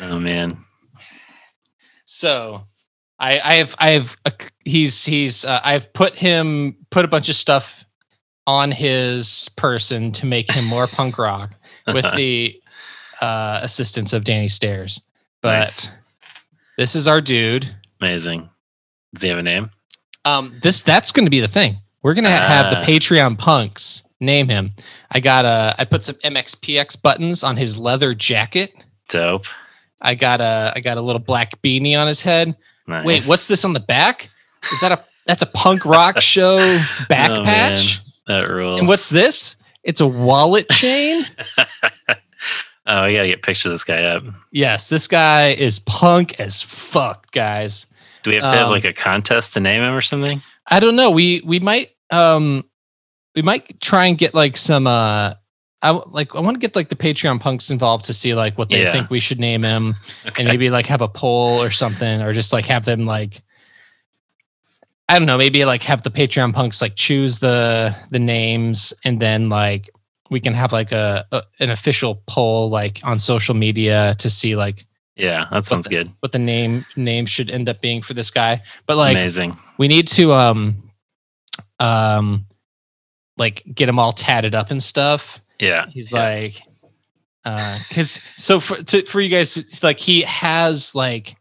Oh 0.00 0.18
man. 0.18 0.58
So 2.06 2.66
I 3.18 3.40
I 3.40 3.54
have 3.54 3.74
I 3.78 3.90
have 3.90 4.16
a, 4.24 4.32
he's 4.64 5.04
he's 5.04 5.44
uh, 5.44 5.60
I've 5.62 5.92
put 5.92 6.14
him 6.16 6.76
put 6.90 7.04
a 7.04 7.08
bunch 7.08 7.28
of 7.28 7.36
stuff 7.36 7.81
on 8.46 8.70
his 8.72 9.48
person 9.56 10.12
to 10.12 10.26
make 10.26 10.50
him 10.52 10.64
more 10.66 10.86
punk 10.88 11.18
rock 11.18 11.50
with 11.92 12.04
the 12.16 12.60
uh, 13.20 13.60
assistance 13.62 14.12
of 14.12 14.24
Danny 14.24 14.48
Stairs. 14.48 15.00
But 15.42 15.58
Nice. 15.60 15.88
this 16.78 16.94
is 16.96 17.06
our 17.08 17.20
dude. 17.20 17.74
Amazing. 18.00 18.48
Does 19.14 19.22
he 19.22 19.28
have 19.28 19.38
a 19.38 19.42
name? 19.42 19.70
Um, 20.24 20.58
this 20.62 20.82
that's 20.82 21.12
going 21.12 21.26
to 21.26 21.30
be 21.30 21.40
the 21.40 21.48
thing. 21.48 21.78
We're 22.02 22.14
going 22.14 22.24
to 22.24 22.30
have 22.30 22.70
the 22.70 22.78
Ah. 22.78 22.84
Patreon 22.84 23.38
punks 23.38 24.02
name 24.20 24.48
him. 24.48 24.72
I 25.10 25.20
got 25.20 25.44
a 25.44 25.74
I 25.78 25.84
put 25.84 26.04
some 26.04 26.14
MXPX 26.16 27.00
buttons 27.02 27.42
on 27.44 27.56
his 27.56 27.76
leather 27.76 28.14
jacket. 28.14 28.72
Dope. 29.08 29.44
I 30.00 30.14
got 30.14 30.40
a 30.40 30.72
I 30.74 30.80
got 30.80 30.96
a 30.96 31.00
little 31.00 31.20
black 31.20 31.60
beanie 31.62 31.96
on 31.96 32.06
his 32.08 32.22
head. 32.22 32.56
Nice. 32.88 33.04
Wait, 33.04 33.24
what's 33.26 33.46
this 33.46 33.64
on 33.64 33.72
the 33.72 33.80
back? 33.80 34.30
Is 34.72 34.80
that 34.80 34.92
a 34.92 35.04
that's 35.26 35.42
a 35.42 35.46
punk 35.46 35.84
rock 35.84 36.20
show 36.20 36.56
back 37.08 37.30
Oh, 37.32 37.44
patch? 37.44 38.00
That 38.26 38.48
rules? 38.48 38.78
And 38.80 38.88
what's 38.88 39.08
this? 39.10 39.56
It's 39.82 40.00
a 40.00 40.06
wallet 40.06 40.68
chain. 40.70 41.24
oh, 42.86 43.06
we 43.06 43.14
gotta 43.14 43.28
get 43.28 43.42
pictures 43.42 43.66
of 43.66 43.72
this 43.72 43.84
guy 43.84 44.02
up. 44.04 44.22
yes, 44.50 44.88
this 44.88 45.06
guy 45.08 45.52
is 45.52 45.78
punk 45.80 46.38
as 46.40 46.62
fuck, 46.62 47.30
guys. 47.32 47.86
Do 48.22 48.30
we 48.30 48.36
have 48.36 48.44
to 48.44 48.50
have 48.56 48.66
Um, 48.66 48.72
like 48.72 48.84
a 48.84 48.92
contest 48.92 49.54
to 49.54 49.60
name 49.60 49.82
him 49.82 49.94
or 49.94 50.00
something? 50.00 50.42
I 50.68 50.78
don't 50.80 50.94
know. 50.96 51.10
We 51.10 51.42
we 51.44 51.58
might 51.58 51.90
um 52.10 52.64
we 53.34 53.42
might 53.42 53.80
try 53.80 54.06
and 54.06 54.16
get 54.16 54.34
like 54.34 54.56
some 54.56 54.86
uh 54.86 55.34
I 55.84 55.90
like 55.90 56.36
I 56.36 56.40
want 56.40 56.54
to 56.54 56.60
get 56.60 56.76
like 56.76 56.88
the 56.88 56.94
Patreon 56.96 57.40
punks 57.40 57.70
involved 57.70 58.04
to 58.04 58.14
see 58.14 58.34
like 58.34 58.56
what 58.56 58.68
they 58.68 58.82
Yeah. 58.82 58.92
think 58.92 59.10
we 59.10 59.18
should 59.18 59.40
name 59.40 59.64
him 59.64 59.94
Okay. 60.26 60.42
and 60.42 60.48
maybe 60.48 60.68
like 60.70 60.86
have 60.86 61.00
a 61.02 61.08
poll 61.08 61.60
or 61.60 61.70
something 61.72 62.22
or 62.22 62.32
just 62.32 62.52
like 62.52 62.66
have 62.66 62.84
them 62.84 63.04
like 63.06 63.42
I 65.12 65.18
don't 65.18 65.26
know, 65.26 65.36
maybe 65.36 65.64
like 65.66 65.82
have 65.82 66.02
the 66.02 66.10
Patreon 66.10 66.54
punks 66.54 66.80
like 66.80 66.96
choose 66.96 67.38
the 67.38 67.94
the 68.10 68.18
names 68.18 68.94
and 69.04 69.20
then 69.20 69.48
like 69.48 69.90
we 70.30 70.40
can 70.40 70.54
have 70.54 70.72
like 70.72 70.90
a, 70.92 71.26
a 71.32 71.42
an 71.60 71.68
official 71.70 72.22
poll 72.26 72.70
like 72.70 73.00
on 73.04 73.18
social 73.18 73.54
media 73.54 74.14
to 74.18 74.30
see 74.30 74.56
like 74.56 74.86
yeah, 75.16 75.44
that 75.52 75.66
sounds 75.66 75.86
the- 75.86 75.94
good. 75.96 76.12
what 76.20 76.32
the 76.32 76.38
name 76.38 76.86
name 76.96 77.26
should 77.26 77.50
end 77.50 77.68
up 77.68 77.80
being 77.82 78.00
for 78.00 78.14
this 78.14 78.30
guy. 78.30 78.62
But 78.86 78.96
like 78.96 79.18
Amazing. 79.18 79.58
we 79.76 79.86
need 79.88 80.08
to 80.08 80.32
um 80.32 80.82
um 81.78 82.46
like 83.36 83.62
get 83.74 83.88
him 83.88 83.98
all 83.98 84.12
tatted 84.12 84.54
up 84.54 84.70
and 84.70 84.82
stuff 84.82 85.42
Yeah. 85.58 85.86
he's 85.90 86.12
yeah. 86.12 86.18
like 86.24 86.62
uh 87.44 87.78
because 87.88 88.20
so 88.36 88.60
for 88.60 88.82
to, 88.82 89.04
for 89.04 89.20
you 89.20 89.28
guys 89.28 89.82
like 89.82 89.98
he 89.98 90.22
has 90.22 90.94
like 90.94 91.36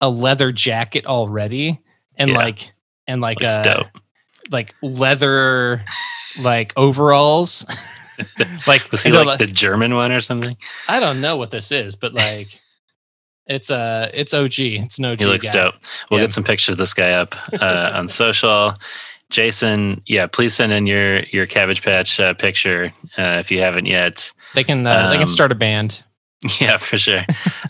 a 0.00 0.08
leather 0.08 0.52
jacket 0.52 1.06
already 1.06 1.80
and 2.16 2.30
Yeah. 2.30 2.36
like 2.36 2.72
and 3.10 3.20
like 3.20 3.40
Looks 3.40 3.58
uh 3.58 3.62
dope. 3.62 3.98
like 4.52 4.74
leather 4.82 5.82
like 6.40 6.72
overalls 6.76 7.66
like 8.66 8.90
Was 8.92 9.02
he 9.02 9.10
like 9.12 9.38
the 9.38 9.46
German 9.46 9.94
one 9.94 10.12
or 10.12 10.20
something? 10.20 10.56
i 10.88 11.00
don't 11.00 11.20
know 11.20 11.36
what 11.36 11.50
this 11.50 11.72
is 11.72 11.96
but 11.96 12.12
like 12.14 12.48
it's 13.46 13.70
uh 13.70 14.10
it's 14.14 14.32
og 14.32 14.52
it's 14.58 14.98
no 15.00 15.16
He 15.18 15.26
looks 15.26 15.50
dope. 15.50 15.74
We'll 16.10 16.20
Yeah. 16.20 16.26
get 16.26 16.32
some 16.34 16.44
pictures 16.44 16.74
of 16.74 16.78
this 16.78 16.94
guy 16.94 17.10
up 17.12 17.34
uh, 17.60 17.90
on 17.94 18.06
social. 18.08 18.74
Jason, 19.30 20.02
yeah, 20.06 20.26
please 20.26 20.54
send 20.54 20.72
in 20.72 20.86
your 20.86 21.20
your 21.32 21.46
Cabbage 21.46 21.82
Patch 21.82 22.20
uh, 22.20 22.34
picture 22.34 22.92
uh, 23.18 23.38
if 23.40 23.50
you 23.50 23.58
haven't 23.60 23.86
yet. 23.86 24.30
they 24.54 24.62
can 24.64 24.86
uh, 24.86 25.08
they 25.10 25.16
can 25.16 25.24
Um, 25.28 25.28
start 25.28 25.50
a 25.52 25.54
band 25.56 26.02
Yeah, 26.60 26.78
for 26.78 26.96
sure. 26.96 27.20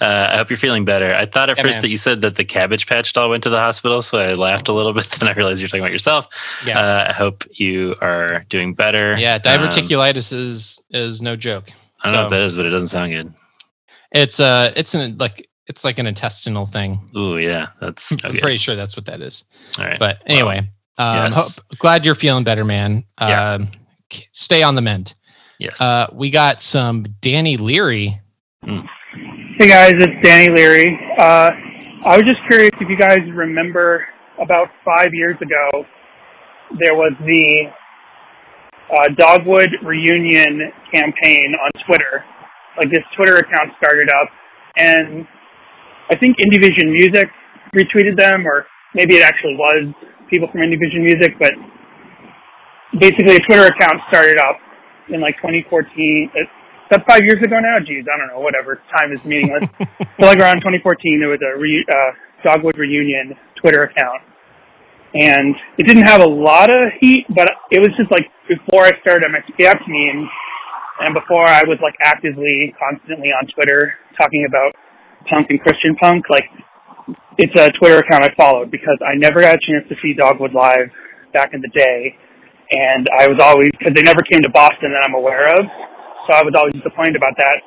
Uh, 0.01 0.29
I 0.31 0.37
hope 0.37 0.49
you're 0.49 0.57
feeling 0.57 0.85
better. 0.85 1.13
I 1.13 1.27
thought 1.27 1.51
at 1.51 1.57
Yeah, 1.57 1.65
first 1.65 1.77
man. 1.77 1.83
that 1.83 1.89
you 1.91 1.97
said 1.97 2.21
that 2.23 2.37
the 2.37 2.45
Cabbage 2.45 2.87
Patch 2.87 3.13
doll 3.13 3.29
went 3.29 3.43
to 3.43 3.51
the 3.51 3.59
hospital, 3.59 4.01
so 4.01 4.19
I 4.19 4.31
laughed 4.31 4.69
a 4.69 4.73
little 4.73 4.93
bit. 4.99 5.07
Then 5.11 5.29
I 5.29 5.33
realized 5.33 5.61
you're 5.61 5.69
talking 5.69 5.81
about 5.83 5.91
yourself. 5.91 6.63
Yeah. 6.67 6.79
Uh, 6.79 7.07
I 7.09 7.13
hope 7.13 7.45
you 7.53 7.95
are 8.01 8.45
doing 8.49 8.75
better. 8.75 9.17
yeah 9.19 9.35
Um, 9.35 9.41
diverticulitis 9.43 10.33
is 10.33 10.79
is 10.91 11.21
no 11.21 11.35
joke 11.37 11.71
I 12.03 12.07
don't 12.09 12.15
know 12.15 12.23
what 12.23 12.31
that 12.31 12.43
is, 12.43 12.55
but 12.55 12.65
it 12.67 12.71
doesn't 12.71 12.89
sound 12.89 13.11
good. 13.13 13.35
It's 14.13 14.39
uh 14.41 14.73
it's 14.77 14.95
an 14.95 15.19
like 15.19 15.49
it's 15.67 15.85
like 15.85 15.99
an 15.99 16.07
intestinal 16.07 16.67
thing. 16.67 17.11
Ooh, 17.17 17.39
yeah, 17.39 17.69
that's 17.81 18.13
I'm 18.25 18.31
okay. 18.33 18.41
pretty 18.41 18.59
sure 18.59 18.77
that's 18.77 18.97
what 18.97 19.07
that 19.07 19.21
is. 19.21 19.45
All 19.79 19.85
right. 19.85 19.99
But 19.99 20.23
anyway, 20.27 20.59
um, 20.99 21.17
yes. 21.17 21.57
hope- 21.59 21.79
glad 21.79 22.05
you're 22.07 22.15
feeling 22.15 22.45
better, 22.45 22.65
man. 22.65 23.05
Yeah. 23.21 23.53
Um, 23.55 23.69
stay 24.33 24.63
on 24.63 24.75
the 24.77 24.83
mend. 24.83 25.15
yes. 25.59 25.81
Uh, 25.81 26.07
we 26.13 26.31
got 26.31 26.63
some 26.63 27.05
Danny 27.21 27.57
Leary. 27.57 28.21
Hey 28.63 29.69
guys, 29.69 29.95
it's 29.97 30.21
Danny 30.23 30.53
Leary. 30.55 30.85
Uh, 31.19 31.49
I 32.05 32.17
was 32.21 32.25
just 32.29 32.45
curious 32.47 32.69
if 32.79 32.91
you 32.91 32.97
guys 32.99 33.17
remember 33.35 34.05
about 34.37 34.69
five 34.85 35.09
years 35.15 35.37
ago, 35.41 35.87
there 36.77 36.95
was 36.95 37.15
the 37.25 37.73
uh, 38.93 39.15
Dogwood 39.17 39.71
reunion 39.83 40.61
campaign 40.93 41.57
on 41.57 41.71
Twitter. 41.87 42.23
Like 42.77 42.91
this 42.91 43.03
Twitter 43.17 43.37
account 43.37 43.73
started 43.83 44.11
up, 44.13 44.29
and 44.77 45.27
I 46.11 46.17
think 46.19 46.37
Indivision 46.37 46.93
Music 46.93 47.31
retweeted 47.75 48.19
them, 48.19 48.47
or 48.47 48.67
maybe 48.95 49.15
it 49.17 49.25
actually 49.25 49.57
was 49.57 49.95
people 50.29 50.49
from 50.53 50.61
Indivision 50.61 51.01
Music, 51.01 51.33
but 51.41 51.53
basically 53.01 53.37
a 53.37 53.41
Twitter 53.49 53.73
account 53.73 54.03
started 54.11 54.39
up 54.39 54.59
in 55.09 55.23
like 55.23 55.37
2014. 55.37 56.31
That's 56.91 57.07
five 57.07 57.23
years 57.23 57.39
ago 57.39 57.63
now. 57.63 57.79
Geez, 57.79 58.05
I 58.11 58.19
don't 58.19 58.29
know. 58.35 58.43
Whatever. 58.43 58.83
Time 58.99 59.15
is 59.15 59.23
meaningless. 59.25 59.71
so 60.19 60.27
like 60.27 60.43
around 60.43 60.59
2014, 60.59 61.23
there 61.23 61.31
was 61.31 61.39
a 61.39 61.55
re, 61.55 61.87
uh, 61.87 62.11
Dogwood 62.43 62.77
reunion 62.77 63.39
Twitter 63.61 63.85
account, 63.85 64.27
and 65.15 65.55
it 65.79 65.87
didn't 65.87 66.09
have 66.09 66.21
a 66.21 66.29
lot 66.29 66.71
of 66.71 66.91
heat, 67.01 67.27
but 67.29 67.47
it 67.71 67.79
was 67.79 67.95
just 67.95 68.11
like 68.11 68.27
before 68.49 68.85
I 68.85 68.93
started 69.03 69.23
MXPX 69.29 69.87
memes, 69.87 70.29
and 71.01 71.15
before 71.15 71.47
I 71.47 71.63
was 71.69 71.79
like 71.83 71.95
actively, 72.05 72.75
constantly 72.75 73.31
on 73.31 73.47
Twitter 73.55 73.95
talking 74.19 74.45
about 74.49 74.75
punk 75.29 75.47
and 75.51 75.61
Christian 75.61 75.95
punk. 76.01 76.27
Like 76.29 76.49
it's 77.39 77.55
a 77.55 77.71
Twitter 77.79 77.99
account 77.99 78.25
I 78.25 78.35
followed 78.37 78.71
because 78.71 78.99
I 79.05 79.15
never 79.15 79.41
got 79.41 79.55
a 79.55 79.63
chance 79.63 79.87
to 79.89 79.97
see 80.03 80.15
Dogwood 80.19 80.55
live 80.55 80.91
back 81.33 81.55
in 81.55 81.61
the 81.61 81.71
day, 81.71 82.17
and 82.73 83.07
I 83.15 83.29
was 83.29 83.39
always 83.39 83.71
because 83.79 83.95
they 83.95 84.03
never 84.03 84.23
came 84.27 84.43
to 84.43 84.51
Boston 84.51 84.91
that 84.91 85.07
I'm 85.07 85.15
aware 85.15 85.47
of, 85.55 85.63
so 86.31 86.39
I 86.39 86.43
was 86.45 86.55
always 86.55 86.75
disappointed 86.75 87.17
about 87.17 87.35
that. 87.39 87.59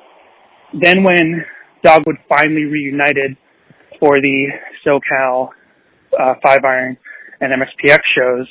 Then 0.79 1.03
when 1.03 1.43
Dogwood 1.83 2.15
finally 2.29 2.63
reunited 2.63 3.35
for 3.99 4.21
the 4.21 4.47
SoCal 4.87 5.49
uh, 6.19 6.35
Five 6.43 6.63
Iron 6.63 6.97
and 7.41 7.51
MXPX 7.51 7.99
shows, 8.15 8.47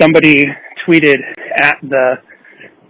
somebody 0.00 0.44
tweeted 0.86 1.18
at 1.62 1.78
the 1.82 2.16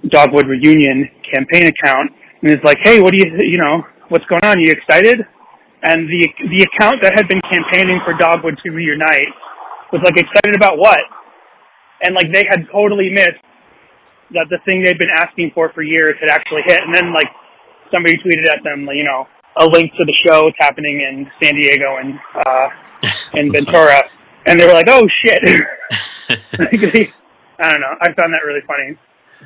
Dogwood 0.08 0.46
reunion 0.46 1.08
campaign 1.34 1.68
account 1.68 2.12
and 2.42 2.50
is 2.50 2.64
like, 2.64 2.78
"Hey, 2.82 3.00
what 3.00 3.12
do 3.12 3.18
you 3.18 3.28
you 3.44 3.58
know 3.58 3.84
what's 4.08 4.24
going 4.26 4.42
on? 4.42 4.56
Are 4.56 4.60
you 4.60 4.72
excited?" 4.72 5.20
And 5.82 6.08
the 6.08 6.22
the 6.48 6.64
account 6.64 7.02
that 7.02 7.12
had 7.14 7.28
been 7.28 7.40
campaigning 7.44 8.00
for 8.04 8.14
Dogwood 8.16 8.56
to 8.64 8.70
reunite 8.70 9.32
was 9.92 10.00
like 10.04 10.16
excited 10.16 10.56
about 10.56 10.78
what? 10.78 10.98
And 12.02 12.14
like 12.14 12.32
they 12.32 12.44
had 12.48 12.64
totally 12.72 13.10
missed 13.12 13.44
that 14.34 14.46
the 14.50 14.58
thing 14.64 14.84
they'd 14.84 14.98
been 14.98 15.12
asking 15.14 15.52
for 15.54 15.72
for 15.72 15.82
years 15.82 16.14
had 16.20 16.30
actually 16.30 16.62
hit. 16.66 16.80
And 16.82 16.94
then 16.94 17.12
like 17.12 17.28
somebody 17.90 18.16
tweeted 18.18 18.48
at 18.50 18.62
them, 18.62 18.88
you 18.92 19.04
know, 19.04 19.26
a 19.56 19.66
link 19.66 19.92
to 19.98 20.04
the 20.04 20.14
show 20.26 20.48
is 20.48 20.54
happening 20.58 21.00
in 21.00 21.30
San 21.42 21.54
Diego 21.54 21.96
and 21.98 22.18
uh, 22.46 22.68
in 23.34 23.52
Ventura, 23.52 24.02
and 24.46 24.58
they 24.58 24.66
were 24.66 24.72
like, 24.72 24.88
"Oh 24.88 25.06
shit!" 25.24 25.40
I 27.60 27.68
don't 27.68 27.80
know. 27.80 27.94
I 28.00 28.12
found 28.14 28.32
that 28.32 28.46
really 28.46 28.64
funny. 28.66 28.96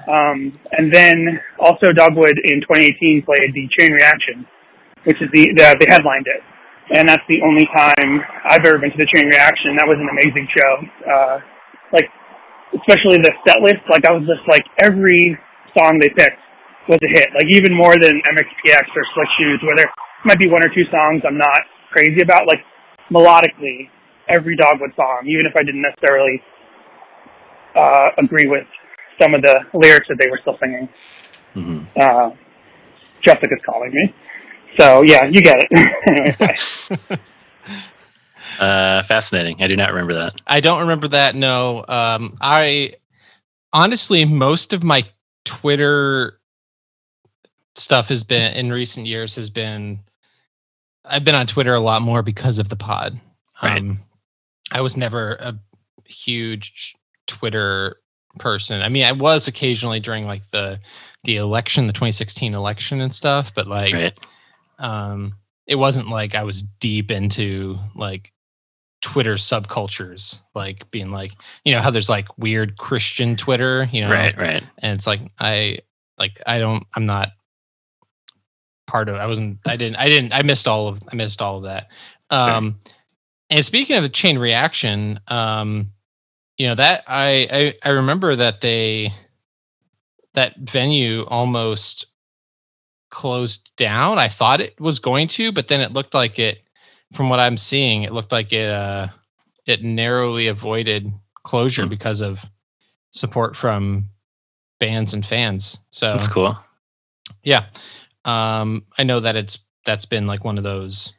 Um, 0.06 0.58
and 0.72 0.92
then 0.92 1.40
also 1.58 1.92
Dogwood 1.92 2.38
in 2.44 2.60
2018 2.60 3.22
played 3.24 3.54
the 3.54 3.68
Chain 3.78 3.92
Reaction, 3.92 4.46
which 5.04 5.16
is 5.22 5.28
the, 5.32 5.52
the 5.54 5.76
they 5.80 5.86
headlined 5.88 6.26
it, 6.26 6.42
and 6.98 7.08
that's 7.08 7.22
the 7.28 7.40
only 7.42 7.66
time 7.76 8.20
I've 8.44 8.64
ever 8.66 8.78
been 8.78 8.90
to 8.90 8.98
the 8.98 9.08
Chain 9.14 9.26
Reaction. 9.26 9.76
That 9.76 9.86
was 9.86 9.98
an 9.98 10.08
amazing 10.10 10.48
show. 10.50 10.72
Uh, 11.08 11.40
like 11.92 12.10
especially 12.76 13.18
the 13.22 13.32
set 13.46 13.62
list. 13.62 13.82
Like 13.90 14.06
I 14.06 14.12
was 14.12 14.26
just 14.26 14.42
like 14.50 14.64
every 14.82 15.38
song 15.76 15.98
they 16.00 16.08
picked 16.10 16.40
was 16.88 16.98
a 17.02 17.10
hit. 17.10 17.28
Like 17.34 17.48
even 17.50 17.74
more 17.74 17.94
than 17.94 18.20
MXPX 18.20 18.84
or 18.94 19.04
Slick 19.14 19.30
Shoes, 19.38 19.60
where 19.62 19.76
there 19.76 19.90
might 20.24 20.38
be 20.38 20.48
one 20.48 20.64
or 20.64 20.68
two 20.68 20.84
songs 20.90 21.22
I'm 21.26 21.38
not 21.38 21.60
crazy 21.90 22.20
about. 22.22 22.46
Like 22.46 22.60
melodically, 23.10 23.88
every 24.28 24.56
Dogwood 24.56 24.92
song, 24.96 25.24
even 25.26 25.46
if 25.46 25.54
I 25.56 25.62
didn't 25.62 25.82
necessarily 25.82 26.42
uh, 27.76 28.08
agree 28.18 28.48
with 28.48 28.66
some 29.20 29.34
of 29.34 29.42
the 29.42 29.60
lyrics 29.72 30.06
that 30.08 30.18
they 30.18 30.28
were 30.30 30.38
still 30.42 30.58
singing. 30.60 30.88
Mhm. 31.54 31.86
Uh, 31.96 32.30
Jessica's 33.24 33.62
calling 33.64 33.92
me. 33.92 34.14
So 34.78 35.02
yeah, 35.06 35.24
you 35.26 35.40
get 35.40 35.56
it. 35.70 37.20
uh, 38.58 39.02
fascinating. 39.02 39.62
I 39.62 39.66
do 39.68 39.76
not 39.76 39.90
remember 39.90 40.14
that. 40.14 40.40
I 40.46 40.60
don't 40.60 40.80
remember 40.80 41.08
that. 41.08 41.34
No, 41.34 41.84
um, 41.88 42.36
I 42.40 42.94
honestly 43.72 44.24
most 44.24 44.72
of 44.72 44.82
my 44.82 45.04
Twitter 45.44 46.38
stuff 47.76 48.08
has 48.08 48.22
been 48.22 48.54
in 48.54 48.72
recent 48.72 49.06
years 49.06 49.34
has 49.36 49.50
been 49.50 50.00
I've 51.04 51.24
been 51.24 51.34
on 51.34 51.46
Twitter 51.46 51.74
a 51.74 51.80
lot 51.80 52.02
more 52.02 52.22
because 52.22 52.58
of 52.58 52.68
the 52.68 52.76
pod. 52.76 53.20
Right. 53.62 53.78
Um, 53.80 53.98
I 54.70 54.80
was 54.80 54.96
never 54.96 55.34
a 55.34 55.58
huge 56.06 56.94
Twitter 57.26 57.96
person. 58.38 58.80
I 58.80 58.88
mean, 58.88 59.04
I 59.04 59.12
was 59.12 59.46
occasionally 59.48 60.00
during 60.00 60.26
like 60.26 60.42
the 60.50 60.80
the 61.24 61.36
election, 61.36 61.86
the 61.86 61.92
2016 61.92 62.54
election 62.54 63.00
and 63.00 63.14
stuff, 63.14 63.52
but 63.54 63.66
like 63.66 63.92
Right. 63.92 64.18
um 64.78 65.34
it 65.66 65.76
wasn't 65.76 66.08
like 66.08 66.34
I 66.34 66.42
was 66.44 66.62
deep 66.62 67.10
into 67.10 67.78
like 67.94 68.30
Twitter 69.04 69.34
subcultures, 69.34 70.38
like 70.54 70.90
being 70.90 71.10
like, 71.10 71.32
you 71.62 71.72
know, 71.72 71.82
how 71.82 71.90
there's 71.90 72.08
like 72.08 72.26
weird 72.38 72.78
Christian 72.78 73.36
Twitter, 73.36 73.86
you 73.92 74.00
know, 74.00 74.08
Right. 74.08 74.34
Right. 74.40 74.64
and 74.78 74.96
it's 74.96 75.06
like 75.06 75.20
I 75.38 75.80
like 76.16 76.40
I 76.46 76.58
don't 76.58 76.84
I'm 76.94 77.04
not 77.04 77.28
part 78.86 79.10
of 79.10 79.16
I 79.16 79.26
wasn't 79.26 79.58
I 79.66 79.76
didn't 79.76 79.96
I 79.96 80.08
didn't 80.08 80.32
I 80.32 80.40
missed 80.40 80.66
all 80.66 80.88
of 80.88 81.02
I 81.12 81.16
missed 81.16 81.42
all 81.42 81.58
of 81.58 81.64
that. 81.64 81.88
Um 82.30 82.80
and 83.50 83.62
speaking 83.62 83.94
of 83.96 84.02
the 84.02 84.08
chain 84.08 84.38
reaction, 84.38 85.20
um 85.28 85.90
you 86.56 86.66
know 86.66 86.74
that 86.76 87.04
I 87.06 87.74
I, 87.84 87.88
I 87.88 87.90
remember 87.90 88.34
that 88.36 88.62
they 88.62 89.12
that 90.32 90.56
venue 90.58 91.24
almost 91.26 92.06
closed 93.10 93.70
down. 93.76 94.18
I 94.18 94.28
thought 94.28 94.62
it 94.62 94.80
was 94.80 94.98
going 94.98 95.28
to, 95.28 95.52
but 95.52 95.68
then 95.68 95.82
it 95.82 95.92
looked 95.92 96.14
like 96.14 96.38
it 96.38 96.63
from 97.14 97.28
what 97.28 97.40
I'm 97.40 97.56
seeing, 97.56 98.02
it 98.02 98.12
looked 98.12 98.32
like 98.32 98.52
it 98.52 98.68
uh 98.70 99.08
it 99.66 99.82
narrowly 99.82 100.48
avoided 100.48 101.12
closure 101.44 101.84
Hmm. 101.84 101.88
because 101.88 102.20
of 102.20 102.40
support 103.12 103.56
from 103.56 104.10
bands 104.80 105.14
and 105.14 105.24
fans. 105.24 105.78
So 105.90 106.06
That's 106.08 106.28
cool. 106.28 106.58
yeah. 107.42 107.66
Um 108.24 108.84
I 108.98 109.04
know 109.04 109.20
that 109.20 109.36
it's 109.36 109.58
that's 109.86 110.06
been 110.06 110.26
like 110.26 110.44
one 110.44 110.58
of 110.58 110.64
those 110.64 111.12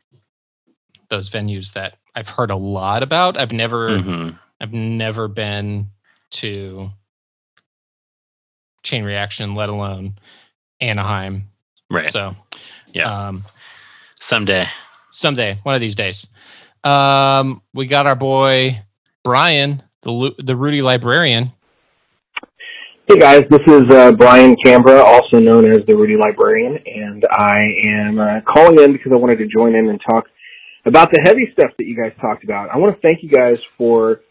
those 1.10 1.30
venues 1.30 1.74
that 1.74 1.98
I've 2.16 2.30
heard 2.30 2.52
a 2.52 2.56
lot 2.56 3.04
about. 3.04 3.38
I've 3.38 3.52
never 3.52 4.00
hmm 4.00 4.30
I've 4.62 4.74
never 4.74 5.28
been 5.28 5.90
to 6.32 6.90
Chain 8.84 9.04
Reaction, 9.04 9.56
let 9.56 9.70
alone 9.70 10.16
Anaheim. 10.82 11.50
Right. 11.90 12.12
So 12.12 12.36
Yeah. 12.94 13.28
um 13.30 13.46
Someday. 14.20 14.68
Someday, 15.16 15.60
one 15.64 15.76
of 15.76 15.82
these 15.82 15.96
days. 15.96 16.28
Um 16.84 17.62
we 17.74 17.88
got 17.88 18.06
our 18.06 18.16
boy 18.16 18.84
Brian, 19.24 19.82
the 20.04 20.34
the 20.38 20.56
Rudy 20.56 20.82
librarian. 20.82 21.52
Hey 23.08 23.20
guys, 23.20 23.42
this 23.52 23.62
is 23.68 23.84
uh, 23.92 24.14
Brian 24.14 24.56
Canberra, 24.66 25.04
also 25.04 25.38
known 25.38 25.72
as 25.72 25.86
the 25.86 25.96
Rudy 25.96 26.16
Librarian, 26.18 26.80
and 26.88 27.24
I 27.30 27.62
am 27.86 28.20
uh, 28.20 28.42
calling 28.52 28.82
in 28.82 28.94
because 28.94 29.12
I 29.12 29.16
wanted 29.16 29.38
to 29.38 29.46
join 29.46 29.76
in 29.76 29.90
and 29.90 30.02
talk 30.10 30.26
about 30.86 31.12
the 31.12 31.22
heavy 31.24 31.46
stuff 31.54 31.70
that 31.78 31.86
you 31.86 31.96
guys 31.96 32.14
talked 32.20 32.44
about. 32.44 32.72
I 32.74 32.78
want 32.78 32.96
to 32.96 33.08
thank 33.08 33.22
you 33.22 33.30
guys 33.30 33.58
for, 33.78 34.22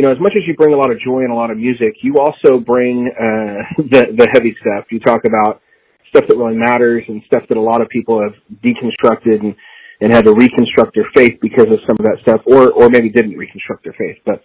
you 0.00 0.06
know, 0.06 0.10
as 0.10 0.18
much 0.18 0.32
as 0.34 0.42
you 0.44 0.56
bring 0.56 0.74
a 0.74 0.76
lot 0.76 0.90
of 0.90 0.98
joy 0.98 1.20
and 1.20 1.30
a 1.30 1.36
lot 1.36 1.52
of 1.52 1.56
music, 1.56 1.94
you 2.02 2.16
also 2.18 2.58
bring 2.58 3.10
uh, 3.14 3.62
the 3.94 4.10
the 4.18 4.28
heavy 4.34 4.56
stuff. 4.60 4.86
You 4.90 4.98
talk 4.98 5.22
about 5.24 5.62
stuff 6.10 6.24
that 6.28 6.36
really 6.36 6.56
matters 6.56 7.04
and 7.06 7.22
stuff 7.26 7.44
that 7.48 7.56
a 7.56 7.62
lot 7.62 7.80
of 7.80 7.88
people 7.88 8.20
have 8.22 8.34
deconstructed 8.58 9.38
and 9.38 9.54
and 10.00 10.12
had 10.12 10.24
to 10.24 10.34
reconstruct 10.34 10.94
their 10.94 11.08
faith 11.14 11.38
because 11.40 11.66
of 11.66 11.78
some 11.86 11.96
of 11.98 12.04
that 12.04 12.18
stuff, 12.22 12.40
or 12.46 12.70
or 12.72 12.88
maybe 12.90 13.10
didn't 13.10 13.36
reconstruct 13.36 13.84
their 13.84 13.94
faith, 13.98 14.18
but. 14.24 14.42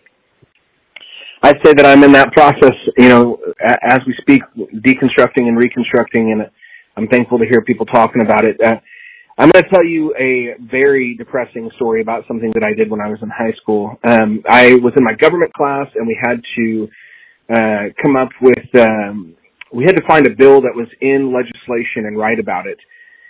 I'd 1.44 1.58
say 1.66 1.74
that 1.74 1.88
I'm 1.88 2.04
in 2.04 2.12
that 2.12 2.32
process, 2.34 2.78
you 3.00 3.10
know, 3.10 3.40
as 3.90 4.00
we 4.06 4.14
speak, 4.22 4.44
deconstructing 4.56 5.48
and 5.50 5.58
reconstructing, 5.58 6.32
and 6.34 6.48
I'm 6.96 7.08
thankful 7.08 7.40
to 7.40 7.46
hear 7.50 7.62
people 7.64 7.88
talking 7.88 8.22
about 8.22 8.46
it. 8.46 8.62
Uh, 8.64 8.76
I'm 9.40 9.50
going 9.50 9.64
to 9.64 9.70
tell 9.70 9.84
you 9.84 10.14
a 10.20 10.54
very 10.62 11.16
depressing 11.18 11.72
story 11.78 12.02
about 12.02 12.28
something 12.28 12.52
that 12.54 12.64
I 12.64 12.76
did 12.76 12.92
when 12.92 13.02
I 13.02 13.08
was 13.08 13.18
in 13.24 13.30
high 13.30 13.54
school. 13.60 13.98
Um, 14.04 14.44
I 14.48 14.76
was 14.84 14.94
in 14.96 15.04
my 15.04 15.16
government 15.16 15.52
class, 15.54 15.88
and 15.96 16.06
we 16.06 16.16
had 16.22 16.42
to 16.58 16.88
uh, 17.50 17.84
come 18.04 18.16
up 18.16 18.30
with, 18.40 18.76
um, 18.76 19.36
we 19.74 19.84
had 19.84 19.96
to 19.98 20.06
find 20.08 20.28
a 20.28 20.36
bill 20.38 20.62
that 20.62 20.76
was 20.76 20.88
in 21.02 21.34
legislation 21.34 22.06
and 22.06 22.20
write 22.20 22.40
about 22.40 22.68
it. 22.68 22.78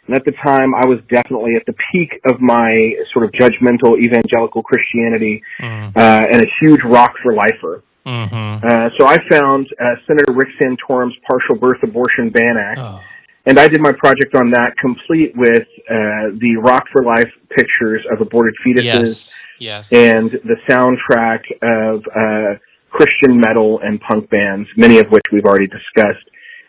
And 0.08 0.16
at 0.16 0.26
the 0.26 0.32
time, 0.44 0.74
I 0.74 0.86
was 0.88 1.00
definitely 1.10 1.56
at 1.56 1.66
the 1.68 1.74
peak 1.92 2.10
of 2.30 2.42
my 2.42 2.94
sort 3.14 3.26
of 3.26 3.32
judgmental 3.32 4.00
evangelical 4.00 4.64
Christianity 4.64 5.44
Mm, 5.60 5.96
uh, 5.96 6.22
and 6.32 6.42
a 6.42 6.48
huge 6.60 6.82
rock 6.86 7.14
for 7.24 7.34
lifer. 7.34 7.84
mhm. 8.06 8.64
Uh, 8.64 8.90
so 8.98 9.06
I 9.06 9.18
found 9.30 9.68
uh, 9.80 9.96
Senator 10.08 10.34
Rick 10.34 10.50
Santorum's 10.60 11.16
Partial 11.30 11.56
Birth 11.56 11.84
Abortion 11.84 12.30
Ban 12.32 12.58
Act, 12.58 12.80
Oh, 12.80 13.00
and 13.46 13.60
I 13.60 13.68
did 13.68 13.80
my 13.82 13.92
project 13.92 14.36
on 14.36 14.50
that, 14.52 14.76
complete 14.80 15.34
with 15.36 15.68
uh, 15.90 16.34
the 16.38 16.58
Rock 16.64 16.86
for 16.92 17.04
Life 17.04 17.30
pictures 17.56 18.04
of 18.12 18.20
aborted 18.22 18.56
fetuses 18.66 19.34
yes. 19.60 19.90
Yes. 19.92 19.94
and 19.94 20.32
the 20.32 20.56
soundtrack 20.68 21.42
of 21.62 22.02
uh, 22.16 22.58
Christian 22.90 23.40
metal 23.40 23.80
and 23.84 24.02
punk 24.02 24.30
bands, 24.32 24.68
many 24.76 24.98
of 24.98 25.08
which 25.10 25.24
we've 25.32 25.46
already 25.46 25.68
discussed 25.68 26.26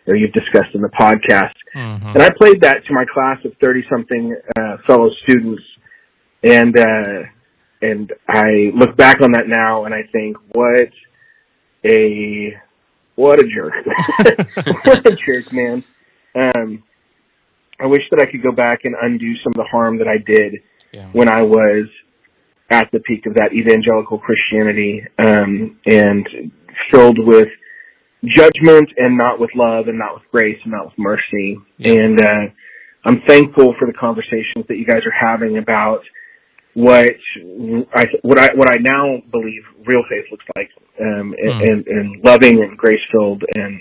or 0.07 0.17
you've 0.17 0.33
discussed 0.33 0.75
in 0.75 0.83
the 0.83 0.89
podcast. 0.89 1.55
Mhm. 1.75 2.15
And 2.15 2.23
I 2.23 2.31
played 2.39 2.61
that 2.63 2.85
to 2.87 2.93
my 2.93 3.05
class 3.13 3.39
of 3.45 3.53
thirty 3.61 3.85
something 3.91 4.37
uh, 4.59 4.77
fellow 4.87 5.11
students, 5.23 5.63
and 6.43 6.79
uh, 6.79 7.23
and 7.81 8.13
I 8.29 8.71
look 8.75 8.97
back 8.97 9.21
on 9.21 9.33
that 9.33 9.45
now 9.49 9.85
and 9.85 9.95
I 9.95 10.03
think, 10.13 10.37
what 10.53 10.91
a 11.85 12.57
what 13.15 13.39
a 13.41 13.45
jerk, 13.45 13.75
what 14.85 15.07
a 15.07 15.17
jerk, 15.17 15.53
man. 15.53 15.85
Um, 16.35 16.83
I 17.81 17.87
wish 17.87 18.03
that 18.11 18.21
I 18.21 18.31
could 18.31 18.43
go 18.43 18.53
back 18.53 18.81
and 18.85 18.95
undo 19.01 19.35
some 19.43 19.51
of 19.51 19.55
the 19.57 19.65
harm 19.71 19.99
that 19.99 20.09
I 20.09 20.19
did 20.19 20.63
Yeah. 20.93 21.09
when 21.13 21.29
I 21.29 21.43
was 21.43 21.87
at 22.71 22.89
the 22.93 23.01
peak 23.01 23.27
of 23.27 23.35
that 23.35 23.53
evangelical 23.53 24.19
Christianity 24.19 25.03
um, 25.19 25.79
and 25.87 26.27
filled 26.93 27.19
with 27.19 27.49
judgment 28.25 28.89
and 28.97 29.19
not 29.19 29.41
with 29.41 29.51
love 29.55 29.89
and 29.89 29.99
not 29.99 30.15
with 30.15 30.23
grace 30.31 30.59
and 30.63 30.73
not 30.73 30.87
with 30.87 30.99
mercy. 30.99 31.59
Yeah. 31.79 31.93
And 31.93 32.21
uh, 32.21 32.45
I'm 33.05 33.23
thankful 33.27 33.75
for 33.79 33.87
the 33.87 33.93
conversations 33.99 34.67
that 34.69 34.77
you 34.77 34.87
guys 34.87 35.03
are 35.05 35.29
having 35.29 35.59
about 35.59 36.01
what 36.75 37.11
I 37.95 38.05
what 38.23 38.39
I 38.39 38.49
what 38.55 38.69
I 38.75 38.81
now 38.81 39.19
believe 39.31 39.63
real 39.85 40.03
faith 40.09 40.25
looks 40.31 40.45
like, 40.57 40.71
um, 41.01 41.35
and, 41.37 41.53
Hmm. 41.53 41.73
and, 41.73 41.87
and 41.87 42.25
loving 42.25 42.63
and 42.63 42.79
grace 42.79 43.01
filled 43.11 43.43
and 43.55 43.81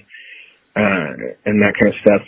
uh, 0.75 1.13
and 1.45 1.61
that 1.61 1.73
kind 1.79 1.93
of 1.93 1.99
stuff. 2.01 2.21